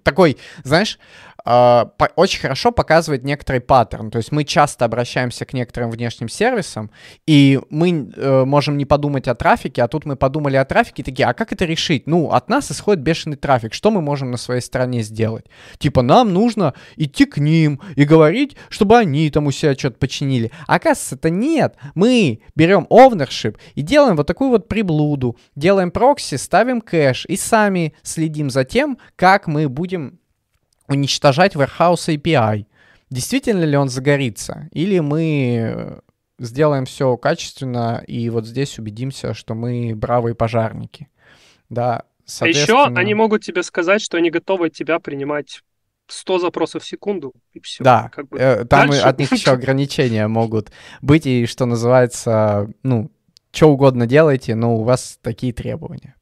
такой, 0.03 0.37
знаешь, 0.65 0.99
э, 0.99 1.30
очень 1.45 2.41
хорошо 2.41 2.73
показывает 2.73 3.25
некоторый 3.25 3.61
паттерн. 3.61 4.11
То 4.11 4.19
есть 4.19 4.33
мы 4.33 4.45
часто 4.45 4.85
обращаемся 4.85 5.45
к 5.45 5.53
некоторым 5.53 5.91
внешним 5.91 6.29
сервисам, 6.29 6.91
и 7.27 7.61
мы 7.71 8.11
э, 8.15 8.45
можем 8.45 8.77
не 8.77 8.85
подумать 8.85 9.29
о 9.29 9.35
трафике, 9.35 9.83
а 9.83 9.89
тут 9.89 10.05
мы 10.05 10.17
подумали 10.17 10.57
о 10.57 10.65
трафике 10.65 11.03
и 11.03 11.05
такие, 11.05 11.27
а 11.27 11.35
как 11.35 11.53
это 11.53 11.65
решить? 11.65 12.07
Ну, 12.07 12.31
от 12.31 12.49
нас 12.49 12.71
исходит 12.71 13.03
бешеный 13.03 13.37
трафик, 13.37 13.75
что 13.75 13.91
мы 13.91 14.01
можем 14.01 14.31
на 14.31 14.37
своей 14.37 14.61
стороне 14.61 15.03
сделать? 15.03 15.47
Типа, 15.79 16.03
нам 16.03 16.33
нужно 16.33 16.75
идти 16.97 17.25
к 17.25 17.39
ним 17.39 17.81
и 17.97 18.05
говорить, 18.05 18.57
чтобы 18.69 18.99
они 18.99 19.31
там 19.31 19.47
у 19.47 19.51
себя 19.51 19.75
что-то 19.75 19.99
починили. 19.99 20.53
А 20.67 20.77
оказывается, 20.77 21.17
это 21.17 21.31
нет. 21.31 21.77
Мы 21.95 22.41
берем 22.55 22.87
ownership 22.91 23.57
и 23.75 23.83
делаем 23.83 24.17
вот 24.17 24.27
такую 24.27 24.51
вот 24.51 24.69
приблуду, 24.69 25.37
делаем 25.57 25.91
прокси, 25.91 26.37
ставим 26.37 26.81
кэш 26.81 27.27
и 27.27 27.37
сами 27.37 27.95
следим 28.03 28.51
за 28.51 28.65
тем, 28.65 28.99
как 29.17 29.47
мы 29.47 29.69
будем 29.69 30.20
уничтожать 30.91 31.55
Warehouse 31.55 32.15
API. 32.15 32.67
Действительно 33.09 33.65
ли 33.65 33.77
он 33.77 33.89
загорится? 33.89 34.69
Или 34.73 34.99
мы 34.99 36.01
сделаем 36.39 36.85
все 36.85 37.17
качественно 37.17 38.03
и 38.07 38.29
вот 38.31 38.47
здесь 38.47 38.79
убедимся, 38.79 39.35
что 39.35 39.55
мы 39.55 39.95
бравые 39.95 40.35
пожарники. 40.35 41.09
Да, 41.69 42.05
а 42.41 42.47
еще 42.47 42.85
они 42.85 43.15
могут 43.15 43.43
тебе 43.43 43.63
сказать, 43.63 44.03
что 44.03 44.17
они 44.17 44.31
готовы 44.31 44.67
от 44.67 44.73
тебя 44.73 44.99
принимать 44.99 45.63
100 46.07 46.39
запросов 46.39 46.83
в 46.83 46.87
секунду, 46.87 47.33
и 47.53 47.61
все. 47.61 47.83
Да, 47.85 48.11
как 48.13 48.29
бы. 48.29 48.39
э, 48.39 48.65
там 48.65 48.91
Дальше... 48.91 49.03
от 49.03 49.19
них 49.19 49.33
еще 49.33 49.51
ограничения 49.51 50.27
могут 50.29 50.71
быть, 51.03 51.27
и 51.27 51.47
что 51.47 51.67
называется, 51.67 52.71
ну, 52.83 53.11
что 53.53 53.71
угодно 53.71 54.07
делайте, 54.07 54.55
но 54.55 54.77
у 54.77 54.85
вас 54.85 55.19
такие 55.23 55.53
требования. 55.53 56.15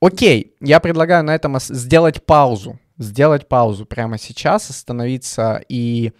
Окей, 0.00 0.54
я 0.60 0.80
предлагаю 0.80 1.24
на 1.24 1.34
этом 1.34 1.58
сделать 1.60 2.24
паузу. 2.24 2.78
Сделать 3.02 3.48
паузу 3.48 3.84
прямо 3.84 4.16
сейчас, 4.16 4.70
остановиться 4.70 5.60
и 5.68 6.12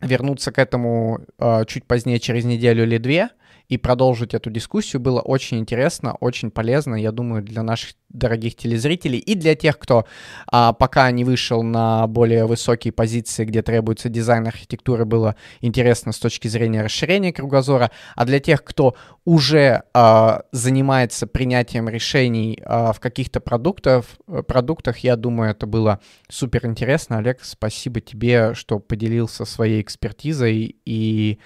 вернуться 0.00 0.52
к 0.52 0.58
этому 0.58 1.20
э, 1.38 1.64
чуть 1.66 1.86
позднее, 1.86 2.20
через 2.20 2.44
неделю 2.44 2.84
или 2.84 2.98
две 2.98 3.30
и 3.68 3.76
продолжить 3.76 4.34
эту 4.34 4.50
дискуссию. 4.50 5.00
Было 5.00 5.20
очень 5.20 5.58
интересно, 5.58 6.14
очень 6.20 6.50
полезно, 6.50 6.94
я 6.94 7.12
думаю, 7.12 7.42
для 7.42 7.62
наших 7.62 7.94
дорогих 8.08 8.56
телезрителей 8.56 9.18
и 9.18 9.34
для 9.34 9.54
тех, 9.54 9.78
кто 9.78 10.06
а, 10.50 10.72
пока 10.72 11.10
не 11.10 11.24
вышел 11.24 11.62
на 11.62 12.06
более 12.06 12.46
высокие 12.46 12.92
позиции, 12.92 13.44
где 13.44 13.60
требуется 13.60 14.08
дизайн 14.08 14.46
архитектуры, 14.46 15.04
было 15.04 15.36
интересно 15.60 16.12
с 16.12 16.18
точки 16.18 16.48
зрения 16.48 16.82
расширения 16.82 17.32
кругозора, 17.32 17.90
а 18.16 18.24
для 18.24 18.40
тех, 18.40 18.64
кто 18.64 18.96
уже 19.26 19.82
а, 19.92 20.44
занимается 20.52 21.26
принятием 21.26 21.88
решений 21.88 22.58
а, 22.64 22.94
в 22.94 23.00
каких-то 23.00 23.40
продуктах, 23.40 24.06
продуктах, 24.46 24.98
я 24.98 25.16
думаю, 25.16 25.50
это 25.50 25.66
было 25.66 26.00
супер 26.30 26.64
интересно. 26.64 27.18
Олег, 27.18 27.40
спасибо 27.42 28.00
тебе, 28.00 28.54
что 28.54 28.78
поделился 28.78 29.44
своей 29.44 29.82
экспертизой 29.82 30.76
и 30.86 31.38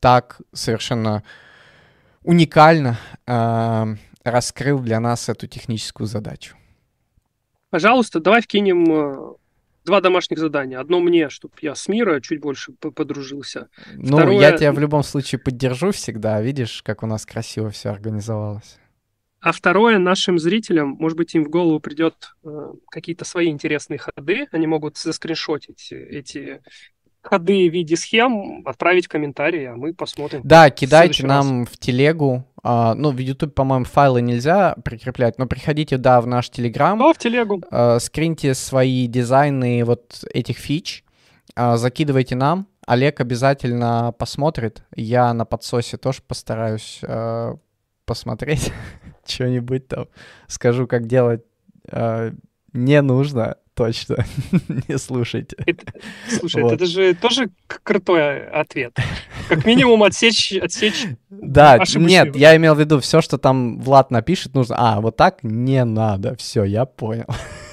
так 0.00 0.40
совершенно 0.52 1.22
уникально 2.26 2.98
э, 3.26 3.84
раскрыл 4.24 4.80
для 4.80 5.00
нас 5.00 5.28
эту 5.28 5.46
техническую 5.46 6.06
задачу. 6.06 6.56
Пожалуйста, 7.70 8.20
давай 8.20 8.42
вкинем 8.42 8.84
э, 8.90 9.34
два 9.84 10.00
домашних 10.00 10.38
задания. 10.38 10.78
Одно 10.78 11.00
мне, 11.00 11.30
чтобы 11.30 11.54
я 11.62 11.74
с 11.74 11.88
мира 11.88 12.20
чуть 12.20 12.40
больше 12.40 12.72
подружился. 12.72 13.68
Ну, 13.94 14.18
Второе... 14.18 14.40
я 14.40 14.52
тебя 14.52 14.72
в 14.72 14.78
любом 14.78 15.02
случае 15.02 15.38
поддержу 15.38 15.92
всегда. 15.92 16.42
Видишь, 16.42 16.82
как 16.82 17.02
у 17.02 17.06
нас 17.06 17.24
красиво 17.24 17.70
все 17.70 17.90
организовалось. 17.90 18.78
А 19.40 19.52
второе, 19.52 19.98
нашим 19.98 20.38
зрителям, 20.40 20.96
может 20.98 21.16
быть, 21.16 21.34
им 21.36 21.44
в 21.44 21.48
голову 21.48 21.78
придет 21.78 22.32
э, 22.42 22.72
какие-то 22.90 23.24
свои 23.24 23.48
интересные 23.48 23.98
ходы. 23.98 24.48
Они 24.50 24.66
могут 24.66 24.98
заскриншотить 24.98 25.92
эти 25.92 26.62
ходы 27.26 27.68
в 27.68 27.72
виде 27.72 27.96
схем 27.96 28.62
отправить 28.66 29.08
комментарии, 29.08 29.64
а 29.64 29.76
мы 29.76 29.92
посмотрим. 29.92 30.40
Да, 30.44 30.70
кидайте 30.70 31.26
нам 31.26 31.60
раз. 31.60 31.68
в 31.70 31.78
телегу. 31.78 32.44
А, 32.62 32.94
ну, 32.94 33.10
в 33.10 33.18
YouTube, 33.18 33.54
по-моему, 33.54 33.84
файлы 33.84 34.22
нельзя 34.22 34.74
прикреплять, 34.84 35.38
но 35.38 35.46
приходите, 35.46 35.98
да, 35.98 36.20
в 36.20 36.26
наш 36.26 36.50
Телеграм. 36.50 36.98
Да, 36.98 37.12
в 37.12 37.18
телегу. 37.18 37.62
А, 37.70 37.98
скриньте 37.98 38.54
свои 38.54 39.06
дизайны 39.06 39.84
вот 39.84 40.24
этих 40.32 40.58
фич, 40.58 41.04
а, 41.54 41.76
закидывайте 41.76 42.34
нам. 42.34 42.66
Олег 42.86 43.20
обязательно 43.20 44.14
посмотрит. 44.16 44.84
Я 44.94 45.32
на 45.34 45.44
подсосе 45.44 45.96
тоже 45.96 46.22
постараюсь 46.26 47.00
а, 47.02 47.56
посмотреть 48.04 48.72
что-нибудь 49.26 49.88
там. 49.88 50.06
Скажу, 50.46 50.86
как 50.86 51.06
делать 51.06 51.44
а, 51.90 52.32
не 52.72 53.00
нужно 53.02 53.56
точно 53.76 54.24
не 54.88 54.98
слушайте. 54.98 55.54
Это, 55.64 55.92
слушай, 56.28 56.62
вот. 56.62 56.72
это 56.72 56.86
же 56.86 57.14
тоже 57.14 57.50
крутой 57.66 58.48
ответ. 58.48 58.96
Как 59.48 59.64
минимум 59.66 60.02
отсечь, 60.02 60.52
отсечь 60.54 61.06
Да, 61.28 61.78
нет, 61.94 62.34
я 62.34 62.56
имел 62.56 62.74
в 62.74 62.80
виду, 62.80 62.98
все, 63.00 63.20
что 63.20 63.38
там 63.38 63.78
Влад 63.78 64.10
напишет, 64.10 64.54
нужно... 64.54 64.76
А, 64.78 65.00
вот 65.00 65.16
так 65.16 65.44
не 65.44 65.84
надо. 65.84 66.34
Все, 66.36 66.64
я 66.64 66.86
понял. 66.86 67.26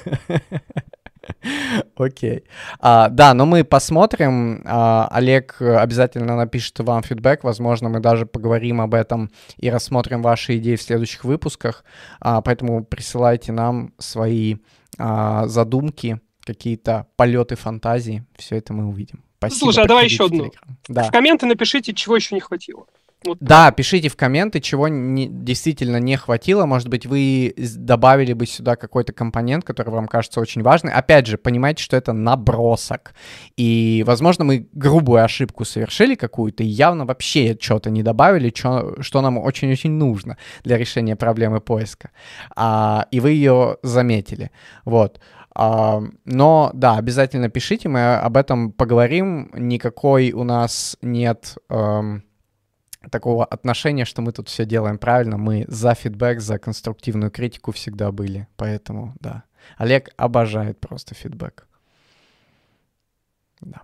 Окей. 1.96 2.44
А, 2.80 3.08
да, 3.08 3.34
но 3.34 3.46
мы 3.46 3.64
посмотрим. 3.64 4.62
А, 4.66 5.08
Олег 5.10 5.62
обязательно 5.62 6.36
напишет 6.36 6.80
вам 6.80 7.02
фидбэк. 7.02 7.46
Возможно, 7.46 7.88
мы 7.88 8.02
даже 8.02 8.26
поговорим 8.26 8.82
об 8.82 8.94
этом 8.94 9.32
и 9.58 9.70
рассмотрим 9.70 10.22
ваши 10.22 10.58
идеи 10.58 10.76
в 10.76 10.82
следующих 10.82 11.24
выпусках. 11.24 11.86
А, 12.20 12.42
поэтому 12.42 12.84
присылайте 12.84 13.54
нам 13.54 13.94
свои 14.00 14.58
а, 14.98 15.48
задумки, 15.48 16.20
какие-то 16.42 17.08
полеты 17.16 17.56
фантазии. 17.56 18.26
Все 18.36 18.58
это 18.58 18.74
мы 18.74 18.88
увидим. 18.88 19.24
Спасибо. 19.38 19.60
Слушай, 19.60 19.84
а 19.84 19.88
давай 19.88 20.06
еще 20.06 20.26
одну. 20.26 20.52
Да. 20.88 21.04
В 21.04 21.12
комменты 21.12 21.46
напишите, 21.46 21.94
чего 21.94 22.16
еще 22.16 22.36
не 22.36 22.42
хватило. 22.42 22.86
Вот 23.26 23.38
да, 23.40 23.68
так. 23.68 23.76
пишите 23.76 24.10
в 24.10 24.16
комменты, 24.16 24.60
чего 24.60 24.88
не, 24.88 25.28
действительно 25.28 25.98
не 25.98 26.18
хватило. 26.18 26.66
Может 26.66 26.90
быть, 26.90 27.06
вы 27.06 27.54
добавили 27.58 28.34
бы 28.34 28.46
сюда 28.46 28.76
какой-то 28.76 29.14
компонент, 29.14 29.64
который 29.64 29.90
вам 29.90 30.08
кажется 30.08 30.40
очень 30.40 30.62
важный. 30.62 30.92
Опять 30.92 31.28
же, 31.28 31.38
понимайте, 31.38 31.84
что 31.84 31.96
это 31.96 32.14
набросок. 32.14 33.14
И, 33.58 34.04
возможно, 34.06 34.46
мы 34.46 34.68
грубую 34.74 35.24
ошибку 35.24 35.66
совершили 35.66 36.16
какую-то 36.16 36.64
и 36.64 36.68
явно 36.68 37.06
вообще 37.06 37.58
что-то 37.60 37.90
не 37.90 38.04
добавили, 38.04 38.50
чё, 38.50 38.96
что 39.02 39.22
нам 39.22 39.38
очень-очень 39.38 39.92
нужно 39.92 40.38
для 40.64 40.78
решения 40.78 41.16
проблемы 41.16 41.62
поиска. 41.62 42.12
А, 42.56 43.08
и 43.12 43.20
вы 43.20 43.32
ее 43.32 43.78
заметили. 43.84 44.52
Вот. 44.86 45.20
Uh, 45.56 46.12
но 46.26 46.72
да, 46.74 46.98
обязательно 46.98 47.48
пишите, 47.48 47.88
мы 47.88 48.16
об 48.16 48.38
этом 48.38 48.72
поговорим. 48.72 49.52
Никакой 49.54 50.32
у 50.32 50.44
нас 50.44 50.98
нет 51.04 51.58
um, 51.70 52.22
такого 53.10 53.46
отношения, 53.46 54.06
что 54.06 54.22
мы 54.22 54.32
тут 54.32 54.50
все 54.50 54.66
делаем 54.66 54.98
правильно. 54.98 55.38
Мы 55.38 55.66
за 55.68 55.94
фидбэк, 55.94 56.40
за 56.40 56.60
конструктивную 56.60 57.32
критику 57.32 57.72
всегда 57.72 58.12
были. 58.12 58.48
Поэтому, 58.56 59.16
да. 59.20 59.44
Олег 59.78 60.10
обожает 60.18 60.80
просто 60.80 61.16
фидбэк. 61.16 61.68
Да. 63.62 63.82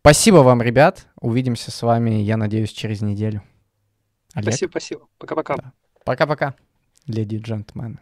Спасибо 0.00 0.38
вам, 0.38 0.62
ребят. 0.62 1.06
Увидимся 1.20 1.70
с 1.70 1.82
вами, 1.82 2.10
я 2.10 2.36
надеюсь, 2.36 2.72
через 2.72 3.02
неделю. 3.02 3.42
Олег? 4.34 4.54
Спасибо, 4.54 4.70
спасибо. 4.70 5.08
Пока-пока. 5.18 5.56
Да. 5.56 5.72
Пока-пока, 6.04 6.54
леди 7.06 7.36
и 7.36 7.38
джентльмены. 7.38 7.98